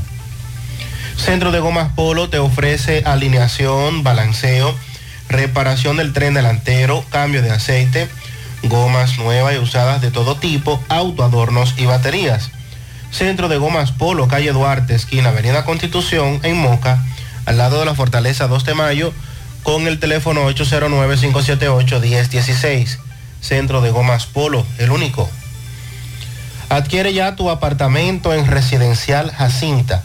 Centro 1.17 1.51
de 1.53 1.61
Gomas 1.61 1.93
Polo 1.93 2.29
te 2.31 2.39
ofrece 2.39 3.03
alineación, 3.05 4.03
balanceo, 4.03 4.75
reparación 5.29 5.99
del 5.99 6.13
tren 6.13 6.35
delantero, 6.35 7.05
cambio 7.11 7.43
de 7.43 7.51
aceite, 7.51 8.09
gomas 8.63 9.19
nuevas 9.19 9.55
y 9.55 9.59
usadas 9.59 10.01
de 10.01 10.11
todo 10.11 10.37
tipo, 10.37 10.83
autoadornos 10.89 11.75
y 11.77 11.85
baterías. 11.87 12.51
Centro 13.11 13.49
de 13.49 13.59
Gomas 13.59 13.93
Polo, 13.93 14.29
calle 14.29 14.53
Duarte, 14.53 14.95
esquina 14.95 15.31
Avenida 15.31 15.65
Constitución, 15.65 16.41
en 16.43 16.57
Moca, 16.57 17.03
al 17.47 17.59
lado 17.59 17.81
de 17.81 17.87
la 17.87 17.95
Fortaleza 17.95 18.47
2 18.47 18.65
de 18.65 18.75
Mayo, 18.75 19.13
con 19.63 19.87
el 19.87 19.99
teléfono 19.99 20.49
809-578-1016. 20.51 22.99
Centro 23.41 23.81
de 23.81 23.91
Gomas 23.91 24.27
Polo, 24.27 24.67
el 24.79 24.91
único. 24.91 25.29
Adquiere 26.69 27.13
ya 27.13 27.35
tu 27.35 27.51
apartamento 27.51 28.33
en 28.33 28.47
Residencial 28.47 29.33
Jacinta. 29.33 30.05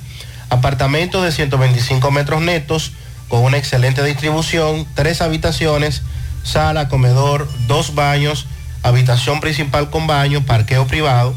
Apartamento 0.50 1.22
de 1.22 1.32
125 1.32 2.10
metros 2.12 2.42
netos, 2.42 2.92
con 3.28 3.42
una 3.42 3.58
excelente 3.58 4.04
distribución, 4.04 4.88
tres 4.96 5.22
habitaciones, 5.22 6.02
sala, 6.46 6.88
comedor, 6.88 7.50
dos 7.68 7.96
baños, 7.96 8.48
habitación 8.84 9.42
principal 9.42 9.90
con 9.90 10.08
baño, 10.08 10.46
parqueo 10.46 10.88
privado, 10.88 11.36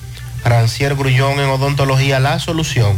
Rancier 0.45 0.95
Grullón 0.95 1.39
en 1.39 1.49
Odontología 1.49 2.21
La 2.21 2.39
Solución. 2.39 2.97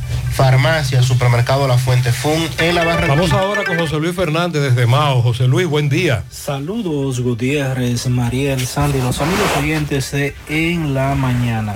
Farmacia, 0.31 1.03
Supermercado 1.03 1.67
La 1.67 1.77
Fuente 1.77 2.11
Fun 2.11 2.49
en 2.57 2.75
la 2.75 2.83
Barra. 2.83 3.07
Vamos 3.07 3.33
ahora 3.33 3.63
con 3.63 3.77
José 3.77 3.97
Luis 3.97 4.15
Fernández 4.15 4.61
desde 4.61 4.87
Mao. 4.87 5.21
José 5.21 5.47
Luis, 5.47 5.67
buen 5.67 5.89
día. 5.89 6.23
Saludos 6.29 7.19
Gutiérrez, 7.19 8.07
Mariel, 8.07 8.65
Sandy, 8.65 9.01
los 9.01 9.19
amigos 9.21 9.49
oyentes 9.59 10.11
de 10.11 10.33
En 10.47 10.93
la 10.93 11.15
Mañana. 11.15 11.75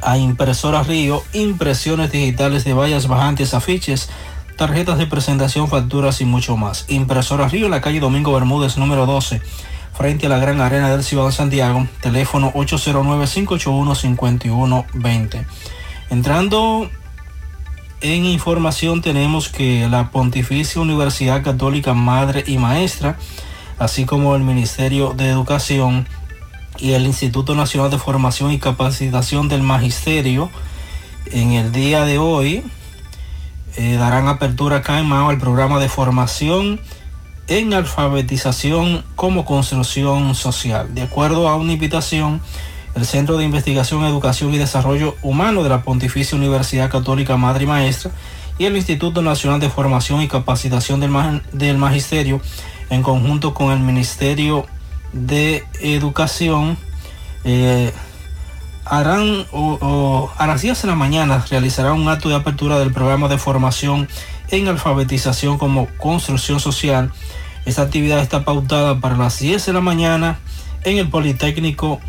a 0.02 0.18
Impresora 0.18 0.84
Río, 0.84 1.24
impresiones 1.32 2.12
digitales 2.12 2.62
de 2.62 2.74
vallas 2.74 3.08
bajantes, 3.08 3.54
afiches, 3.54 4.08
tarjetas 4.56 4.98
de 4.98 5.08
presentación, 5.08 5.66
facturas 5.66 6.20
y 6.20 6.26
mucho 6.26 6.56
más. 6.56 6.84
Impresora 6.86 7.48
Río 7.48 7.64
en 7.64 7.72
la 7.72 7.80
calle 7.80 7.98
Domingo 7.98 8.32
Bermúdez 8.32 8.76
número 8.76 9.04
12, 9.04 9.42
frente 9.94 10.26
a 10.26 10.28
la 10.28 10.38
Gran 10.38 10.60
Arena 10.60 10.90
del 10.90 11.04
de 11.04 11.32
Santiago, 11.32 11.88
teléfono 12.02 12.52
809-581-5120. 12.52 15.44
Entrando 16.08 16.88
en 18.00 18.24
información 18.24 19.00
tenemos 19.00 19.48
que 19.48 19.88
la 19.88 20.10
Pontificia 20.10 20.80
Universidad 20.80 21.42
Católica 21.42 21.94
Madre 21.94 22.44
y 22.46 22.58
Maestra, 22.58 23.18
así 23.78 24.04
como 24.04 24.36
el 24.36 24.42
Ministerio 24.42 25.14
de 25.14 25.28
Educación 25.28 26.06
y 26.78 26.92
el 26.92 27.06
Instituto 27.06 27.54
Nacional 27.54 27.90
de 27.90 27.98
Formación 27.98 28.52
y 28.52 28.58
Capacitación 28.58 29.48
del 29.48 29.62
Magisterio, 29.62 30.50
en 31.32 31.52
el 31.52 31.72
día 31.72 32.04
de 32.04 32.18
hoy 32.18 32.62
eh, 33.76 33.96
darán 33.96 34.28
apertura 34.28 34.78
acá 34.78 34.98
en 34.98 35.06
Mao 35.06 35.28
al 35.28 35.38
programa 35.38 35.80
de 35.80 35.88
formación 35.88 36.80
en 37.48 37.74
alfabetización 37.74 39.04
como 39.14 39.44
construcción 39.44 40.34
social. 40.34 40.94
De 40.94 41.02
acuerdo 41.02 41.48
a 41.48 41.56
una 41.56 41.72
invitación, 41.72 42.40
el 42.96 43.04
Centro 43.04 43.36
de 43.36 43.44
Investigación, 43.44 44.04
Educación 44.04 44.52
y 44.54 44.58
Desarrollo 44.58 45.16
Humano 45.22 45.62
de 45.62 45.68
la 45.68 45.82
Pontificia 45.82 46.36
Universidad 46.36 46.90
Católica 46.90 47.36
Madre 47.36 47.64
y 47.64 47.66
Maestra 47.66 48.10
y 48.58 48.64
el 48.64 48.74
Instituto 48.74 49.20
Nacional 49.20 49.60
de 49.60 49.68
Formación 49.68 50.22
y 50.22 50.28
Capacitación 50.28 50.98
del, 51.00 51.42
del 51.52 51.76
Magisterio 51.76 52.40
en 52.88 53.02
conjunto 53.02 53.52
con 53.52 53.70
el 53.72 53.80
Ministerio 53.80 54.66
de 55.12 55.64
Educación, 55.80 56.78
eh, 57.44 57.92
harán 58.84 59.46
o 59.52 60.30
a 60.38 60.46
las 60.46 60.62
10 60.62 60.82
de 60.82 60.88
la 60.88 60.94
mañana 60.94 61.44
realizará 61.50 61.92
un 61.92 62.08
acto 62.08 62.28
de 62.28 62.36
apertura 62.36 62.78
del 62.78 62.92
programa 62.92 63.28
de 63.28 63.36
formación 63.36 64.08
en 64.50 64.68
alfabetización 64.68 65.58
como 65.58 65.88
construcción 65.98 66.60
social. 66.60 67.12
Esta 67.66 67.82
actividad 67.82 68.20
está 68.20 68.44
pautada 68.44 69.00
para 69.00 69.16
las 69.16 69.38
10 69.40 69.66
de 69.66 69.72
la 69.72 69.80
mañana 69.80 70.38
en 70.84 70.98
el 70.98 71.08
Politécnico 71.08 72.00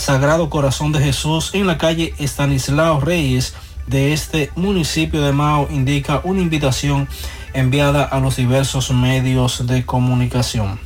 Sagrado 0.00 0.48
Corazón 0.48 0.92
de 0.92 1.00
Jesús 1.00 1.50
en 1.52 1.66
la 1.66 1.76
calle 1.76 2.14
Estanislao 2.16 3.00
Reyes 3.00 3.52
de 3.86 4.14
este 4.14 4.50
municipio 4.56 5.20
de 5.20 5.32
Mao, 5.32 5.68
indica 5.70 6.22
una 6.24 6.40
invitación 6.40 7.06
enviada 7.52 8.04
a 8.04 8.18
los 8.18 8.36
diversos 8.36 8.90
medios 8.92 9.66
de 9.66 9.84
comunicación. 9.84 10.80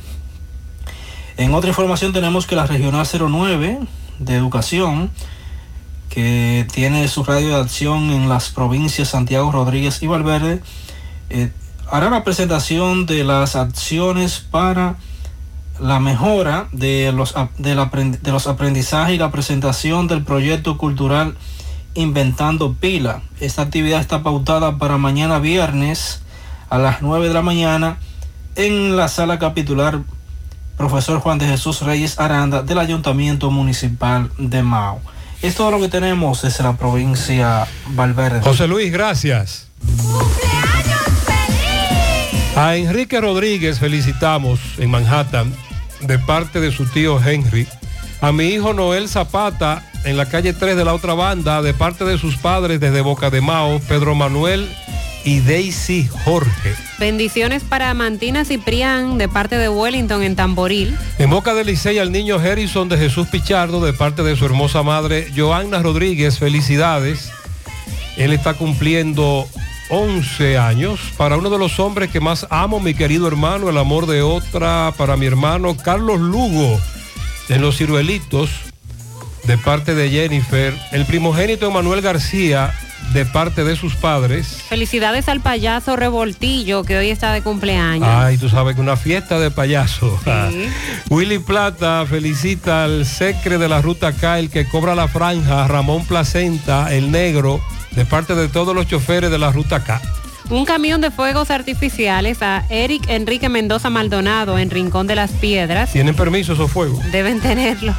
En 1.37 1.53
otra 1.53 1.69
información 1.69 2.11
tenemos 2.11 2.45
que 2.45 2.57
la 2.57 2.67
Regional 2.67 3.07
09 3.09 3.79
de 4.19 4.35
Educación, 4.35 5.09
que 6.09 6.67
tiene 6.73 7.07
su 7.07 7.23
radio 7.23 7.55
de 7.55 7.61
acción 7.61 8.11
en 8.11 8.27
las 8.27 8.49
provincias 8.49 9.07
Santiago 9.07 9.49
Rodríguez 9.49 10.03
y 10.03 10.07
Valverde, 10.07 10.61
eh, 11.29 11.53
hará 11.89 12.09
la 12.09 12.25
presentación 12.25 13.05
de 13.05 13.23
las 13.23 13.55
acciones 13.55 14.39
para 14.41 14.97
la 15.79 15.99
mejora 15.99 16.67
de 16.71 17.11
los, 17.11 17.33
del 17.57 17.79
aprend- 17.79 18.19
de 18.19 18.31
los 18.31 18.47
aprendizajes 18.47 19.15
y 19.15 19.17
la 19.17 19.31
presentación 19.31 20.07
del 20.07 20.23
proyecto 20.23 20.77
cultural 20.77 21.35
Inventando 21.93 22.73
Pila. 22.73 23.21
Esta 23.39 23.61
actividad 23.61 24.01
está 24.01 24.21
pautada 24.23 24.77
para 24.77 24.97
mañana 24.97 25.39
viernes 25.39 26.21
a 26.69 26.77
las 26.77 27.01
9 27.01 27.27
de 27.29 27.33
la 27.33 27.41
mañana 27.41 27.97
en 28.55 28.95
la 28.97 29.07
sala 29.07 29.39
capitular 29.39 29.99
profesor 30.77 31.19
Juan 31.19 31.37
de 31.37 31.47
Jesús 31.47 31.81
Reyes 31.81 32.19
Aranda 32.19 32.61
del 32.63 32.79
Ayuntamiento 32.79 33.49
Municipal 33.51 34.29
de 34.37 34.61
Mao. 34.61 34.99
Es 35.41 35.55
todo 35.55 35.71
lo 35.71 35.79
que 35.79 35.87
tenemos 35.89 36.41
desde 36.41 36.63
la 36.63 36.73
provincia 36.75 37.65
Valverde. 37.89 38.41
José 38.41 38.67
Luis, 38.67 38.91
gracias. 38.91 39.67
A 42.57 42.75
Enrique 42.77 43.19
Rodríguez 43.19 43.79
felicitamos 43.79 44.59
en 44.77 44.89
Manhattan 44.89 45.53
de 46.01 46.19
parte 46.19 46.59
de 46.59 46.71
su 46.71 46.85
tío 46.85 47.19
Henry. 47.23 47.67
A 48.21 48.31
mi 48.31 48.45
hijo 48.45 48.73
Noel 48.73 49.09
Zapata 49.09 49.83
en 50.03 50.17
la 50.17 50.27
calle 50.27 50.53
3 50.53 50.77
de 50.77 50.85
la 50.85 50.93
otra 50.93 51.13
banda 51.13 51.61
de 51.61 51.73
parte 51.73 52.05
de 52.05 52.17
sus 52.17 52.37
padres 52.37 52.79
desde 52.79 53.01
Boca 53.01 53.29
de 53.29 53.41
Mao, 53.41 53.79
Pedro 53.87 54.15
Manuel 54.15 54.69
y 55.25 55.39
Daisy 55.39 56.07
Jorge. 56.23 56.75
Bendiciones 56.99 57.63
para 57.63 57.93
Mantina 57.93 58.45
Ciprián 58.45 59.17
de 59.17 59.27
parte 59.27 59.57
de 59.57 59.67
Wellington 59.67 60.23
en 60.23 60.35
Tamboril. 60.35 60.95
En 61.17 61.29
Boca 61.31 61.53
del 61.53 61.67
Licey 61.67 61.97
al 61.97 62.11
niño 62.11 62.37
Harrison 62.37 62.87
de 62.87 62.97
Jesús 62.97 63.27
Pichardo 63.27 63.83
de 63.83 63.91
parte 63.91 64.23
de 64.23 64.35
su 64.35 64.45
hermosa 64.45 64.83
madre 64.83 65.31
Joanna 65.35 65.79
Rodríguez, 65.79 66.37
felicidades. 66.37 67.31
Él 68.17 68.31
está 68.31 68.53
cumpliendo 68.53 69.47
11 69.89 70.57
años. 70.57 70.99
Para 71.17 71.37
uno 71.37 71.49
de 71.49 71.57
los 71.57 71.79
hombres 71.79 72.09
que 72.09 72.19
más 72.19 72.47
amo, 72.49 72.79
mi 72.79 72.93
querido 72.93 73.27
hermano, 73.27 73.69
el 73.69 73.77
amor 73.77 74.07
de 74.07 74.21
otra, 74.21 74.93
para 74.97 75.17
mi 75.17 75.25
hermano 75.25 75.75
Carlos 75.77 76.19
Lugo, 76.19 76.79
en 77.49 77.61
Los 77.61 77.77
Ciruelitos, 77.77 78.49
de 79.43 79.57
parte 79.57 79.95
de 79.95 80.09
Jennifer. 80.09 80.73
El 80.91 81.05
primogénito 81.05 81.71
Manuel 81.71 82.01
García, 82.01 82.73
de 83.13 83.25
parte 83.25 83.63
de 83.63 83.75
sus 83.75 83.95
padres. 83.95 84.63
Felicidades 84.67 85.29
al 85.29 85.41
payaso 85.41 85.95
Revoltillo 85.95 86.83
que 86.83 86.97
hoy 86.97 87.09
está 87.09 87.31
de 87.33 87.41
cumpleaños. 87.41 88.07
Ay, 88.09 88.37
tú 88.37 88.49
sabes 88.49 88.75
que 88.75 88.81
una 88.81 88.97
fiesta 88.97 89.39
de 89.39 89.51
payaso. 89.51 90.19
Willy 91.09 91.39
Plata 91.39 92.05
felicita 92.09 92.83
al 92.83 93.05
secre 93.05 93.57
de 93.57 93.67
la 93.67 93.81
ruta 93.81 94.13
K, 94.13 94.39
el 94.39 94.49
que 94.49 94.67
cobra 94.67 94.95
la 94.95 95.07
franja, 95.07 95.67
Ramón 95.67 96.05
Placenta, 96.05 96.93
el 96.93 97.11
negro, 97.11 97.61
de 97.91 98.05
parte 98.05 98.35
de 98.35 98.47
todos 98.47 98.75
los 98.75 98.87
choferes 98.87 99.31
de 99.31 99.37
la 99.37 99.51
ruta 99.51 99.83
K. 99.83 100.01
Un 100.49 100.65
camión 100.65 101.01
de 101.01 101.09
fuegos 101.09 101.49
artificiales 101.49 102.41
a 102.41 102.65
Eric 102.69 103.09
Enrique 103.09 103.49
Mendoza 103.49 103.89
Maldonado 103.89 104.59
en 104.59 104.69
Rincón 104.69 105.07
de 105.07 105.15
las 105.15 105.31
Piedras. 105.31 105.91
¿Tienen 105.91 106.15
permiso 106.15 106.53
esos 106.53 106.71
fuegos? 106.71 107.03
Deben 107.11 107.39
tenerlo 107.39 107.95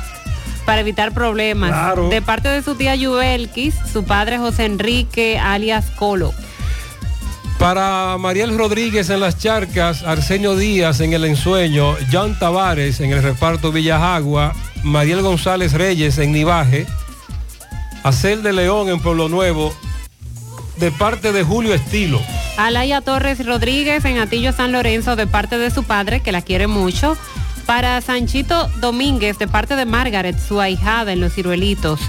para 0.67 0.81
evitar 0.83 1.13
problemas. 1.13 1.71
Claro. 1.71 2.11
De 2.11 2.21
parte 2.21 2.49
de 2.49 2.63
su 2.63 2.75
tía 2.75 2.95
Yubelkis, 2.95 3.75
su 3.91 4.05
padre 4.05 4.37
José 4.37 4.67
Enrique 4.67 5.39
alias 5.39 5.87
Colo. 5.97 6.35
Para 7.59 8.19
Mariel 8.19 8.59
Rodríguez 8.59 9.09
en 9.09 9.21
las 9.21 9.39
charcas, 9.39 10.03
Arsenio 10.03 10.57
Díaz 10.57 11.01
en 11.01 11.15
el 11.15 11.25
ensueño, 11.25 11.95
John 12.13 12.39
Tavares 12.39 13.01
en 13.01 13.13
el 13.13 13.23
reparto 13.23 13.73
Villajagua, 13.73 14.53
Mariel 14.83 15.23
González 15.23 15.73
Reyes 15.73 16.19
en 16.19 16.33
Nivaje, 16.33 16.87
Acel 18.03 18.43
de 18.43 18.53
León 18.53 18.91
en 18.91 19.01
Pueblo 19.01 19.31
Nuevo, 19.31 19.75
de 20.77 20.93
parte 20.93 21.33
de 21.33 21.45
Julio 21.45 21.73
Estilo. 21.73 22.21
Alaya 22.59 23.01
Torres 23.01 23.45
Rodríguez 23.45 24.05
en 24.05 24.19
Atillo 24.19 24.53
San 24.53 24.73
Lorenzo 24.73 25.17
de 25.17 25.27
parte 25.27 25.57
de 25.57 25.71
su 25.71 25.83
padre, 25.85 26.21
que 26.21 26.33
la 26.33 26.43
quiere 26.43 26.67
mucho. 26.67 27.17
Para 27.67 28.01
Sanchito 28.01 28.69
Domínguez 28.81 29.39
de 29.39 29.49
parte 29.49 29.75
de 29.77 29.87
Margaret, 29.87 30.39
su 30.39 30.61
ahijada 30.61 31.13
en 31.13 31.21
Los 31.21 31.35
Ciruelitos. 31.35 32.01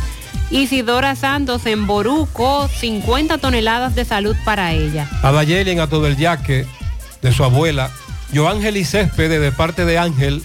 Isidora 0.51 1.15
Santos 1.15 1.65
en 1.65 1.87
Boruco, 1.87 2.69
50 2.69 3.37
toneladas 3.39 3.95
de 3.95 4.05
salud 4.05 4.35
para 4.45 4.71
ella. 4.71 5.09
A 5.23 5.31
Dayeli 5.31 5.71
en 5.71 5.79
Ato 5.79 6.01
del 6.01 6.15
Yaque, 6.15 6.65
de 7.21 7.33
su 7.33 7.43
abuela, 7.43 7.91
Joángel 8.33 8.77
y 8.77 8.85
Céspedes 8.85 9.41
de 9.41 9.51
parte 9.51 9.83
de 9.83 9.97
Ángel, 9.97 10.43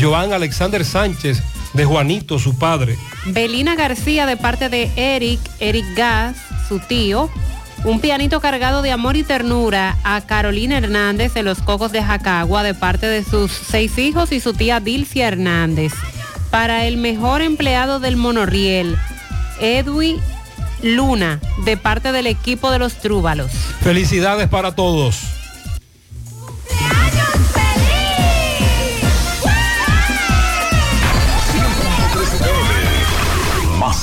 Joan 0.00 0.32
Alexander 0.32 0.84
Sánchez 0.84 1.42
de 1.74 1.84
Juanito, 1.84 2.38
su 2.38 2.56
padre. 2.56 2.96
Belina 3.26 3.74
García 3.74 4.26
de 4.26 4.36
parte 4.36 4.68
de 4.68 4.90
Eric, 4.96 5.40
Eric 5.60 5.86
Gas, 5.96 6.36
su 6.68 6.78
tío. 6.80 7.30
Un 7.84 7.98
pianito 7.98 8.40
cargado 8.40 8.80
de 8.80 8.92
amor 8.92 9.16
y 9.16 9.24
ternura 9.24 9.96
a 10.04 10.20
Carolina 10.20 10.78
Hernández 10.78 11.34
en 11.34 11.44
los 11.44 11.60
Cocos 11.60 11.90
de 11.90 12.02
Jacagua 12.02 12.62
de 12.62 12.74
parte 12.74 13.06
de 13.06 13.24
sus 13.24 13.50
seis 13.50 13.98
hijos 13.98 14.30
y 14.30 14.38
su 14.38 14.54
tía 14.54 14.78
Dilcia 14.78 15.26
Hernández. 15.26 15.92
Para 16.52 16.86
el 16.86 16.96
mejor 16.96 17.42
empleado 17.42 17.98
del 17.98 18.16
monorriel, 18.16 18.96
Edwin 19.60 20.20
Luna, 20.82 21.40
de 21.64 21.76
parte 21.76 22.12
del 22.12 22.28
equipo 22.28 22.70
de 22.70 22.78
los 22.78 22.94
Trúbalos. 22.94 23.50
Felicidades 23.80 24.48
para 24.48 24.76
todos. 24.76 25.41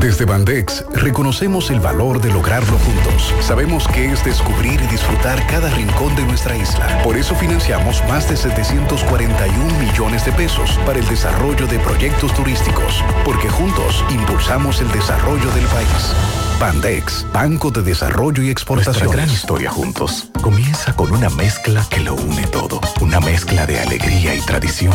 Desde 0.00 0.24
Bandex 0.24 0.84
reconocemos 0.92 1.70
el 1.70 1.78
valor 1.78 2.20
de 2.20 2.32
lograrlo 2.32 2.76
juntos. 2.78 3.32
Sabemos 3.40 3.86
que 3.86 4.12
es 4.12 4.24
descubrir 4.24 4.80
y 4.80 4.86
disfrutar 4.88 5.46
cada 5.46 5.70
rincón 5.70 6.14
de 6.16 6.24
nuestra 6.24 6.56
isla. 6.56 7.00
Por 7.04 7.16
eso 7.16 7.34
financiamos 7.34 8.02
más 8.08 8.28
de 8.28 8.36
741 8.36 9.78
millones 9.78 10.24
de 10.24 10.32
pesos 10.32 10.78
para 10.84 10.98
el 10.98 11.08
desarrollo 11.08 11.66
de 11.66 11.78
proyectos 11.78 12.34
turísticos, 12.34 13.04
porque 13.24 13.48
juntos 13.48 14.04
impulsamos 14.10 14.80
el 14.80 14.90
desarrollo 14.90 15.50
del 15.52 15.66
país. 15.66 16.12
Bandex, 16.58 17.24
Banco 17.32 17.70
de 17.70 17.82
Desarrollo 17.82 18.42
y 18.42 18.50
Exportación. 18.50 19.04
Nuestra 19.04 19.16
gran 19.16 19.30
historia 19.30 19.70
juntos 19.70 20.28
comienza 20.42 20.96
con 20.96 21.12
una 21.12 21.30
mezcla 21.30 21.86
que 21.88 22.00
lo 22.00 22.14
une 22.14 22.46
todo. 22.48 22.80
Una 23.00 23.20
mezcla 23.20 23.66
de 23.66 23.78
alegría 23.78 24.34
y 24.34 24.40
tradición. 24.40 24.94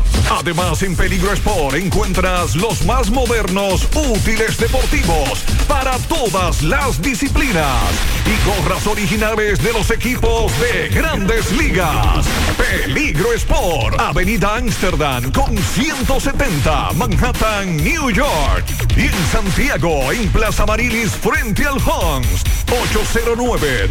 Además, 0.29 0.83
en 0.83 0.95
Peligro 0.95 1.33
Sport 1.33 1.75
encuentras 1.75 2.55
los 2.55 2.85
más 2.85 3.11
modernos 3.11 3.89
útiles 3.95 4.57
deportivos 4.57 5.43
para 5.67 5.97
todas 5.99 6.63
las 6.63 7.01
disciplinas 7.01 7.91
y 8.25 8.37
gorras 8.47 8.87
originales 8.87 9.61
de 9.61 9.73
los 9.73 9.91
equipos 9.91 10.57
de 10.59 10.87
grandes 10.89 11.51
ligas. 11.51 12.25
Peligro 12.57 13.33
Sport, 13.33 13.99
Avenida 13.99 14.55
Amsterdam 14.55 15.29
con 15.31 15.57
170, 15.57 16.93
Manhattan, 16.93 17.75
New 17.77 18.09
York. 18.09 18.65
Y 18.95 19.07
en 19.07 19.27
Santiago, 19.31 20.11
en 20.11 20.31
Plaza 20.31 20.65
Marilis, 20.65 21.11
frente 21.11 21.65
al 21.65 21.77
Hans, 21.79 22.43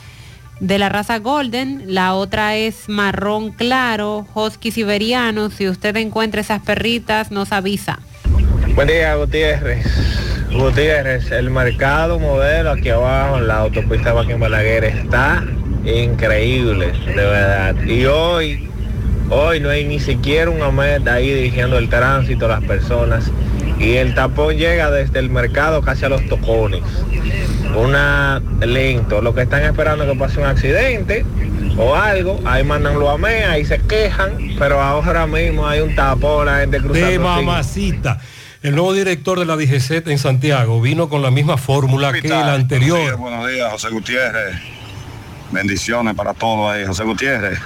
de 0.62 0.80
la 0.80 0.90
raza 0.90 1.20
Golden, 1.20 1.84
la 1.86 2.16
otra 2.16 2.56
es 2.56 2.90
marrón 2.90 3.52
claro, 3.52 4.26
husky 4.34 4.72
siberiano. 4.72 5.52
Si 5.52 5.70
usted 5.70 5.96
encuentra 5.98 6.42
esas 6.42 6.64
perritas, 6.64 7.30
nos 7.30 7.52
avisa. 7.52 8.00
Buen 8.74 8.88
día, 8.88 9.14
Gutiérrez. 9.14 9.86
Gutiérrez, 10.52 11.30
el 11.30 11.52
mercado 11.52 12.18
modelo 12.18 12.72
aquí 12.72 12.90
abajo 12.90 13.38
en 13.38 13.48
la 13.48 13.60
autopista 13.60 14.12
Joaquín 14.12 14.40
Balaguer 14.40 14.86
está 14.86 15.46
increíble, 15.86 16.94
de 17.06 17.14
verdad. 17.14 17.76
Y 17.84 18.06
hoy, 18.06 18.68
hoy 19.30 19.60
no 19.60 19.70
hay 19.70 19.86
ni 19.86 20.00
siquiera 20.00 20.50
un 20.50 20.64
AMED 20.64 21.08
ahí 21.08 21.32
dirigiendo 21.32 21.78
el 21.78 21.90
tránsito 21.90 22.46
a 22.46 22.60
las 22.60 22.64
personas. 22.64 23.32
Y 23.82 23.98
el 23.98 24.14
tapón 24.14 24.56
llega 24.58 24.92
desde 24.92 25.20
el 25.20 25.30
mercado 25.32 25.82
casi 25.82 26.06
a 26.06 26.10
los 26.10 26.26
tocones. 26.28 26.82
Una 27.76 28.42
lento. 28.60 29.22
Lo 29.22 29.34
que 29.34 29.42
están 29.42 29.64
esperando 29.64 30.04
es 30.04 30.12
que 30.12 30.18
pase 30.18 30.40
un 30.40 30.46
accidente 30.46 31.26
o 31.78 31.96
algo, 31.96 32.40
ahí 32.46 32.64
mandan 32.64 33.00
los 33.00 33.10
AME, 33.10 33.46
ahí 33.46 33.66
se 33.66 33.80
quejan, 33.80 34.56
pero 34.60 34.82
ahora 34.82 35.26
mismo 35.26 35.68
hay 35.68 35.80
un 35.80 35.96
tapón, 35.96 36.46
la 36.46 36.60
gente 36.60 36.80
cruzando. 36.80 37.08
De 37.08 37.18
mamacita. 37.20 38.20
El 38.62 38.76
nuevo 38.76 38.94
director 38.94 39.40
de 39.40 39.46
la 39.46 39.56
DGC 39.56 40.06
en 40.08 40.20
Santiago 40.20 40.80
vino 40.82 41.10
con 41.10 41.24
la 41.24 41.32
misma 41.32 41.58
fórmula 41.58 42.12
que 42.12 42.20
el 42.20 42.24
Buenos 42.28 42.46
días, 42.46 42.60
anterior. 42.60 43.18
buenos 43.18 43.50
días, 43.50 43.72
José 43.72 43.90
Gutiérrez. 43.90 44.56
Bendiciones 45.52 46.14
para 46.14 46.34
todos 46.36 46.72
ahí, 46.72 46.86
José 46.86 47.04
Gutiérrez. 47.04 47.58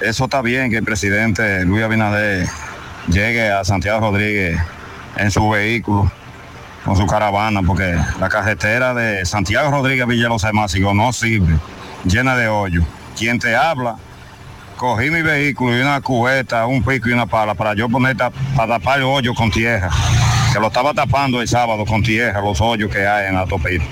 Eso 0.00 0.24
está 0.24 0.40
bien 0.40 0.70
que 0.70 0.76
el 0.76 0.84
presidente 0.84 1.64
Luis 1.64 1.82
Abinader 1.82 2.46
llegue 3.08 3.50
a 3.50 3.64
Santiago 3.64 4.00
Rodríguez 4.00 4.60
en 5.16 5.30
su 5.30 5.48
vehículo, 5.48 6.10
con 6.84 6.96
su 6.96 7.06
caravana, 7.06 7.62
porque 7.62 7.96
la 8.18 8.28
carretera 8.28 8.94
de 8.94 9.24
Santiago 9.24 9.70
Rodríguez 9.70 10.06
Villa 10.06 10.28
Los 10.28 10.44
Almácigos 10.44 10.94
no 10.94 11.12
sirve, 11.12 11.58
llena 12.04 12.36
de 12.36 12.48
hoyo. 12.48 12.82
Quien 13.16 13.38
te 13.38 13.54
habla, 13.54 13.96
cogí 14.76 15.10
mi 15.10 15.22
vehículo 15.22 15.76
y 15.76 15.80
una 15.80 16.00
cubeta, 16.00 16.66
un 16.66 16.82
pico 16.82 17.08
y 17.08 17.12
una 17.12 17.26
pala 17.26 17.54
para 17.54 17.74
yo 17.74 17.88
poner 17.88 18.16
para 18.16 18.32
tapar 18.78 18.98
el 18.98 19.04
hoyo 19.04 19.34
con 19.34 19.50
tierra, 19.50 19.90
que 20.52 20.58
lo 20.58 20.68
estaba 20.68 20.92
tapando 20.92 21.40
el 21.40 21.48
sábado 21.48 21.84
con 21.84 22.02
tierra, 22.02 22.40
los 22.40 22.60
hoyos 22.60 22.90
que 22.90 23.06
hay 23.06 23.28
en 23.28 23.34
la 23.34 23.40
autopista. 23.40 23.84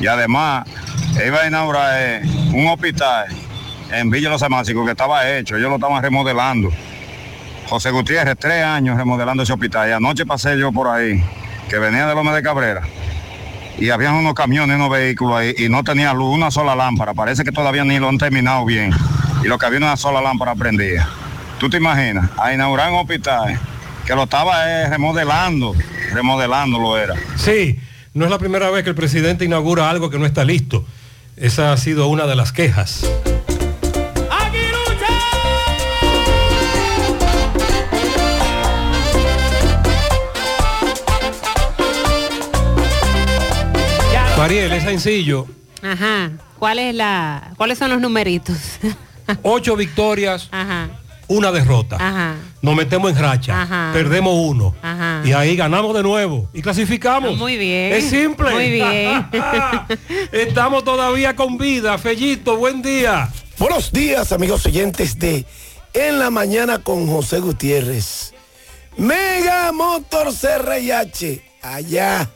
Y 0.00 0.06
además, 0.06 0.66
iba 1.26 1.40
a 1.40 1.46
inaugurar 1.46 1.92
eh, 1.96 2.22
un 2.52 2.66
hospital 2.68 3.26
en 3.90 4.10
Villa 4.10 4.30
Los 4.30 4.42
Almácigos 4.42 4.84
que 4.84 4.92
estaba 4.92 5.28
hecho, 5.28 5.56
ellos 5.56 5.68
lo 5.70 5.76
estaban 5.76 6.02
remodelando. 6.02 6.70
José 7.68 7.90
Gutiérrez, 7.90 8.36
tres 8.38 8.64
años 8.64 8.96
remodelando 8.96 9.42
ese 9.42 9.52
hospital. 9.52 9.88
Y 9.88 9.92
anoche 9.92 10.24
pasé 10.24 10.58
yo 10.58 10.72
por 10.72 10.88
ahí, 10.88 11.22
que 11.68 11.78
venía 11.78 12.06
de 12.06 12.14
Loma 12.14 12.34
de 12.34 12.42
Cabrera. 12.42 12.82
Y 13.78 13.90
habían 13.90 14.14
unos 14.14 14.34
camiones, 14.34 14.76
unos 14.76 14.90
vehículos 14.90 15.36
ahí, 15.36 15.54
y 15.58 15.68
no 15.68 15.84
tenía 15.84 16.14
luz, 16.14 16.34
una 16.34 16.50
sola 16.50 16.74
lámpara. 16.74 17.12
Parece 17.14 17.44
que 17.44 17.52
todavía 17.52 17.84
ni 17.84 17.98
lo 17.98 18.08
han 18.08 18.18
terminado 18.18 18.64
bien. 18.64 18.92
Y 19.44 19.48
lo 19.48 19.58
que 19.58 19.66
había 19.66 19.78
una 19.78 19.96
sola 19.96 20.20
lámpara 20.20 20.54
prendida. 20.54 21.08
¿Tú 21.58 21.68
te 21.68 21.76
imaginas? 21.76 22.30
A 22.38 22.54
inaugurar 22.54 22.90
un 22.90 22.98
hospital 22.98 23.58
que 24.06 24.14
lo 24.14 24.24
estaba 24.24 24.68
eh, 24.70 24.88
remodelando, 24.88 25.74
remodelando 26.12 26.78
lo 26.78 26.96
era. 26.96 27.14
Sí, 27.36 27.78
no 28.14 28.24
es 28.24 28.30
la 28.30 28.38
primera 28.38 28.70
vez 28.70 28.82
que 28.82 28.90
el 28.90 28.96
presidente 28.96 29.44
inaugura 29.44 29.90
algo 29.90 30.08
que 30.08 30.18
no 30.18 30.24
está 30.24 30.44
listo. 30.44 30.86
Esa 31.36 31.72
ha 31.72 31.76
sido 31.76 32.08
una 32.08 32.26
de 32.26 32.34
las 32.34 32.50
quejas. 32.50 33.04
Mariel, 44.48 44.72
es 44.72 44.82
sencillo. 44.82 45.46
Ajá. 45.82 46.30
¿Cuál 46.58 46.78
es 46.78 46.94
la, 46.94 47.52
¿Cuáles 47.58 47.76
son 47.76 47.90
los 47.90 48.00
numeritos? 48.00 48.56
Ocho 49.42 49.76
victorias, 49.76 50.48
Ajá. 50.50 50.88
una 51.26 51.52
derrota. 51.52 51.96
Ajá. 51.96 52.36
Nos 52.62 52.74
metemos 52.74 53.10
en 53.10 53.18
racha, 53.18 53.60
Ajá. 53.60 53.90
perdemos 53.92 54.32
uno. 54.34 54.74
Ajá. 54.80 55.20
Y 55.22 55.32
ahí 55.32 55.54
ganamos 55.54 55.94
de 55.94 56.02
nuevo 56.02 56.48
y 56.54 56.62
clasificamos. 56.62 57.34
Ah, 57.34 57.36
muy 57.36 57.58
bien. 57.58 57.92
Es 57.92 58.08
simple. 58.08 58.50
Muy 58.50 58.70
bien. 58.70 59.28
Estamos 60.32 60.82
todavía 60.82 61.36
con 61.36 61.58
vida. 61.58 61.98
Fellito, 61.98 62.56
buen 62.56 62.80
día. 62.80 63.28
Buenos 63.58 63.92
días, 63.92 64.32
amigos 64.32 64.64
oyentes 64.64 65.18
de 65.18 65.44
En 65.92 66.18
la 66.18 66.30
Mañana 66.30 66.78
con 66.78 67.06
José 67.06 67.40
Gutiérrez. 67.40 68.32
Mega 68.96 69.72
Motor 69.72 70.28
CRIH, 70.32 71.42
allá 71.60 72.30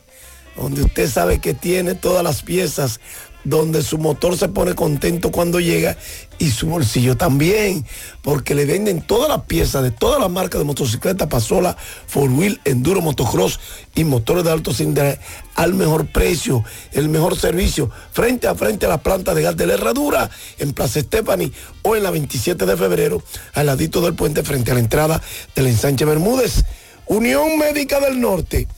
donde 0.56 0.82
usted 0.82 1.08
sabe 1.08 1.40
que 1.40 1.54
tiene 1.54 1.94
todas 1.94 2.22
las 2.22 2.42
piezas, 2.42 3.00
donde 3.44 3.82
su 3.82 3.98
motor 3.98 4.36
se 4.36 4.48
pone 4.48 4.74
contento 4.74 5.32
cuando 5.32 5.58
llega 5.58 5.96
y 6.38 6.50
su 6.50 6.66
bolsillo 6.66 7.16
también, 7.16 7.84
porque 8.22 8.54
le 8.54 8.66
venden 8.66 9.02
todas 9.02 9.28
las 9.28 9.42
piezas 9.42 9.82
de 9.82 9.90
todas 9.90 10.20
las 10.20 10.30
marcas 10.30 10.60
de 10.60 10.64
motocicleta, 10.64 11.28
pasola, 11.28 11.76
four 12.06 12.30
wheel, 12.30 12.60
enduro, 12.64 13.00
motocross 13.00 13.60
y 13.94 14.04
motores 14.04 14.44
de 14.44 14.50
alto 14.50 14.72
cilindraje 14.72 15.18
al 15.54 15.74
mejor 15.74 16.06
precio, 16.06 16.64
el 16.92 17.08
mejor 17.08 17.36
servicio, 17.36 17.90
frente 18.12 18.46
a 18.46 18.54
frente 18.54 18.86
a 18.86 18.88
la 18.88 19.02
planta 19.02 19.34
de 19.34 19.42
gas 19.42 19.56
de 19.56 19.66
la 19.66 19.74
Herradura, 19.74 20.30
en 20.58 20.72
Plaza 20.72 21.00
Estefani 21.00 21.52
o 21.82 21.96
en 21.96 22.02
la 22.02 22.10
27 22.10 22.64
de 22.64 22.76
febrero, 22.76 23.22
al 23.54 23.66
ladito 23.66 24.00
del 24.00 24.14
puente 24.14 24.42
frente 24.42 24.70
a 24.70 24.74
la 24.74 24.80
entrada 24.80 25.22
del 25.54 25.66
ensanche 25.66 26.04
Bermúdez. 26.04 26.64
Unión 27.06 27.58
Médica 27.58 28.00
del 28.00 28.20
Norte, 28.20 28.68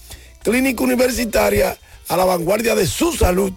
clínica 0.44 0.84
universitaria 0.84 1.76
a 2.06 2.16
la 2.16 2.24
vanguardia 2.26 2.76
de 2.76 2.86
su 2.86 3.12
salud. 3.12 3.52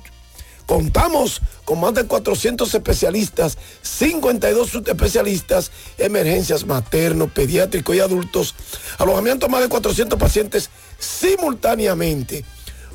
Contamos 0.66 1.41
con 1.66 1.80
más 1.80 1.93
de 1.93 2.06
400 2.06 2.74
especialistas, 2.74 3.57
52 3.82 4.69
subespecialistas, 4.69 5.72
emergencias 5.98 6.66
materno, 6.66 7.27
pediátrico 7.27 7.93
y 7.93 7.99
adultos, 7.99 8.56
alojamiento 8.98 9.45
a 9.45 9.49
más 9.49 9.61
de 9.61 9.69
400 9.69 10.17
pacientes 10.17 10.69
simultáneamente, 10.98 12.43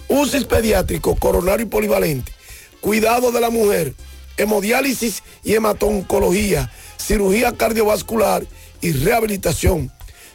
UCI 0.08 0.44
pediátrico, 0.46 1.14
coronario 1.16 1.66
y 1.66 1.68
polivalente, 1.68 2.32
cuidado 2.80 3.30
de 3.30 3.40
la 3.40 3.50
mujer, 3.50 3.94
hemodiálisis 4.38 5.22
y 5.44 5.54
hematoncología, 5.54 6.72
cirugía 6.98 7.52
cardiovascular 7.52 8.46
y 8.80 8.92
rehabilitación. 8.92 9.92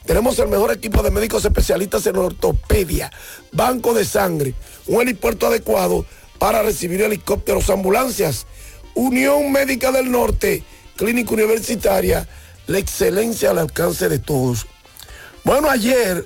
Tenemos 0.08 0.40
el 0.40 0.48
mejor 0.48 0.72
equipo 0.72 1.04
de 1.04 1.12
médicos 1.12 1.44
especialistas 1.44 2.08
en 2.08 2.16
ortopedia, 2.16 3.12
banco 3.52 3.94
de 3.94 4.06
sangre, 4.06 4.54
un 4.88 5.02
helipuerto 5.02 5.48
adecuado 5.48 6.06
para 6.40 6.64
recibir 6.64 7.02
helicópteros, 7.02 7.70
ambulancias. 7.70 8.48
Unión 8.96 9.52
Médica 9.52 9.92
del 9.92 10.10
Norte, 10.10 10.64
Clínica 10.96 11.34
Universitaria, 11.34 12.26
la 12.68 12.80
excelencia 12.80 13.50
al 13.50 13.60
alcance 13.60 14.08
de 14.08 14.20
todos. 14.20 14.66
Bueno, 15.44 15.70
ayer, 15.70 16.26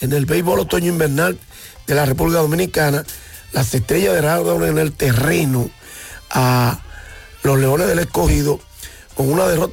en 0.00 0.12
el 0.12 0.26
béisbol 0.26 0.58
otoño 0.58 0.88
invernal 0.88 1.38
de 1.86 1.94
la 1.94 2.04
República 2.04 2.40
Dominicana, 2.40 3.04
las 3.52 3.72
estrellas 3.74 4.14
de 4.14 4.66
en 4.66 4.78
el 4.78 4.92
terreno 4.92 5.70
a 6.30 6.80
los 7.44 7.60
Leones 7.60 7.86
del 7.86 8.00
Escogido 8.00 8.58
con 9.14 9.30
una 9.32 9.46
derrota 9.46 9.68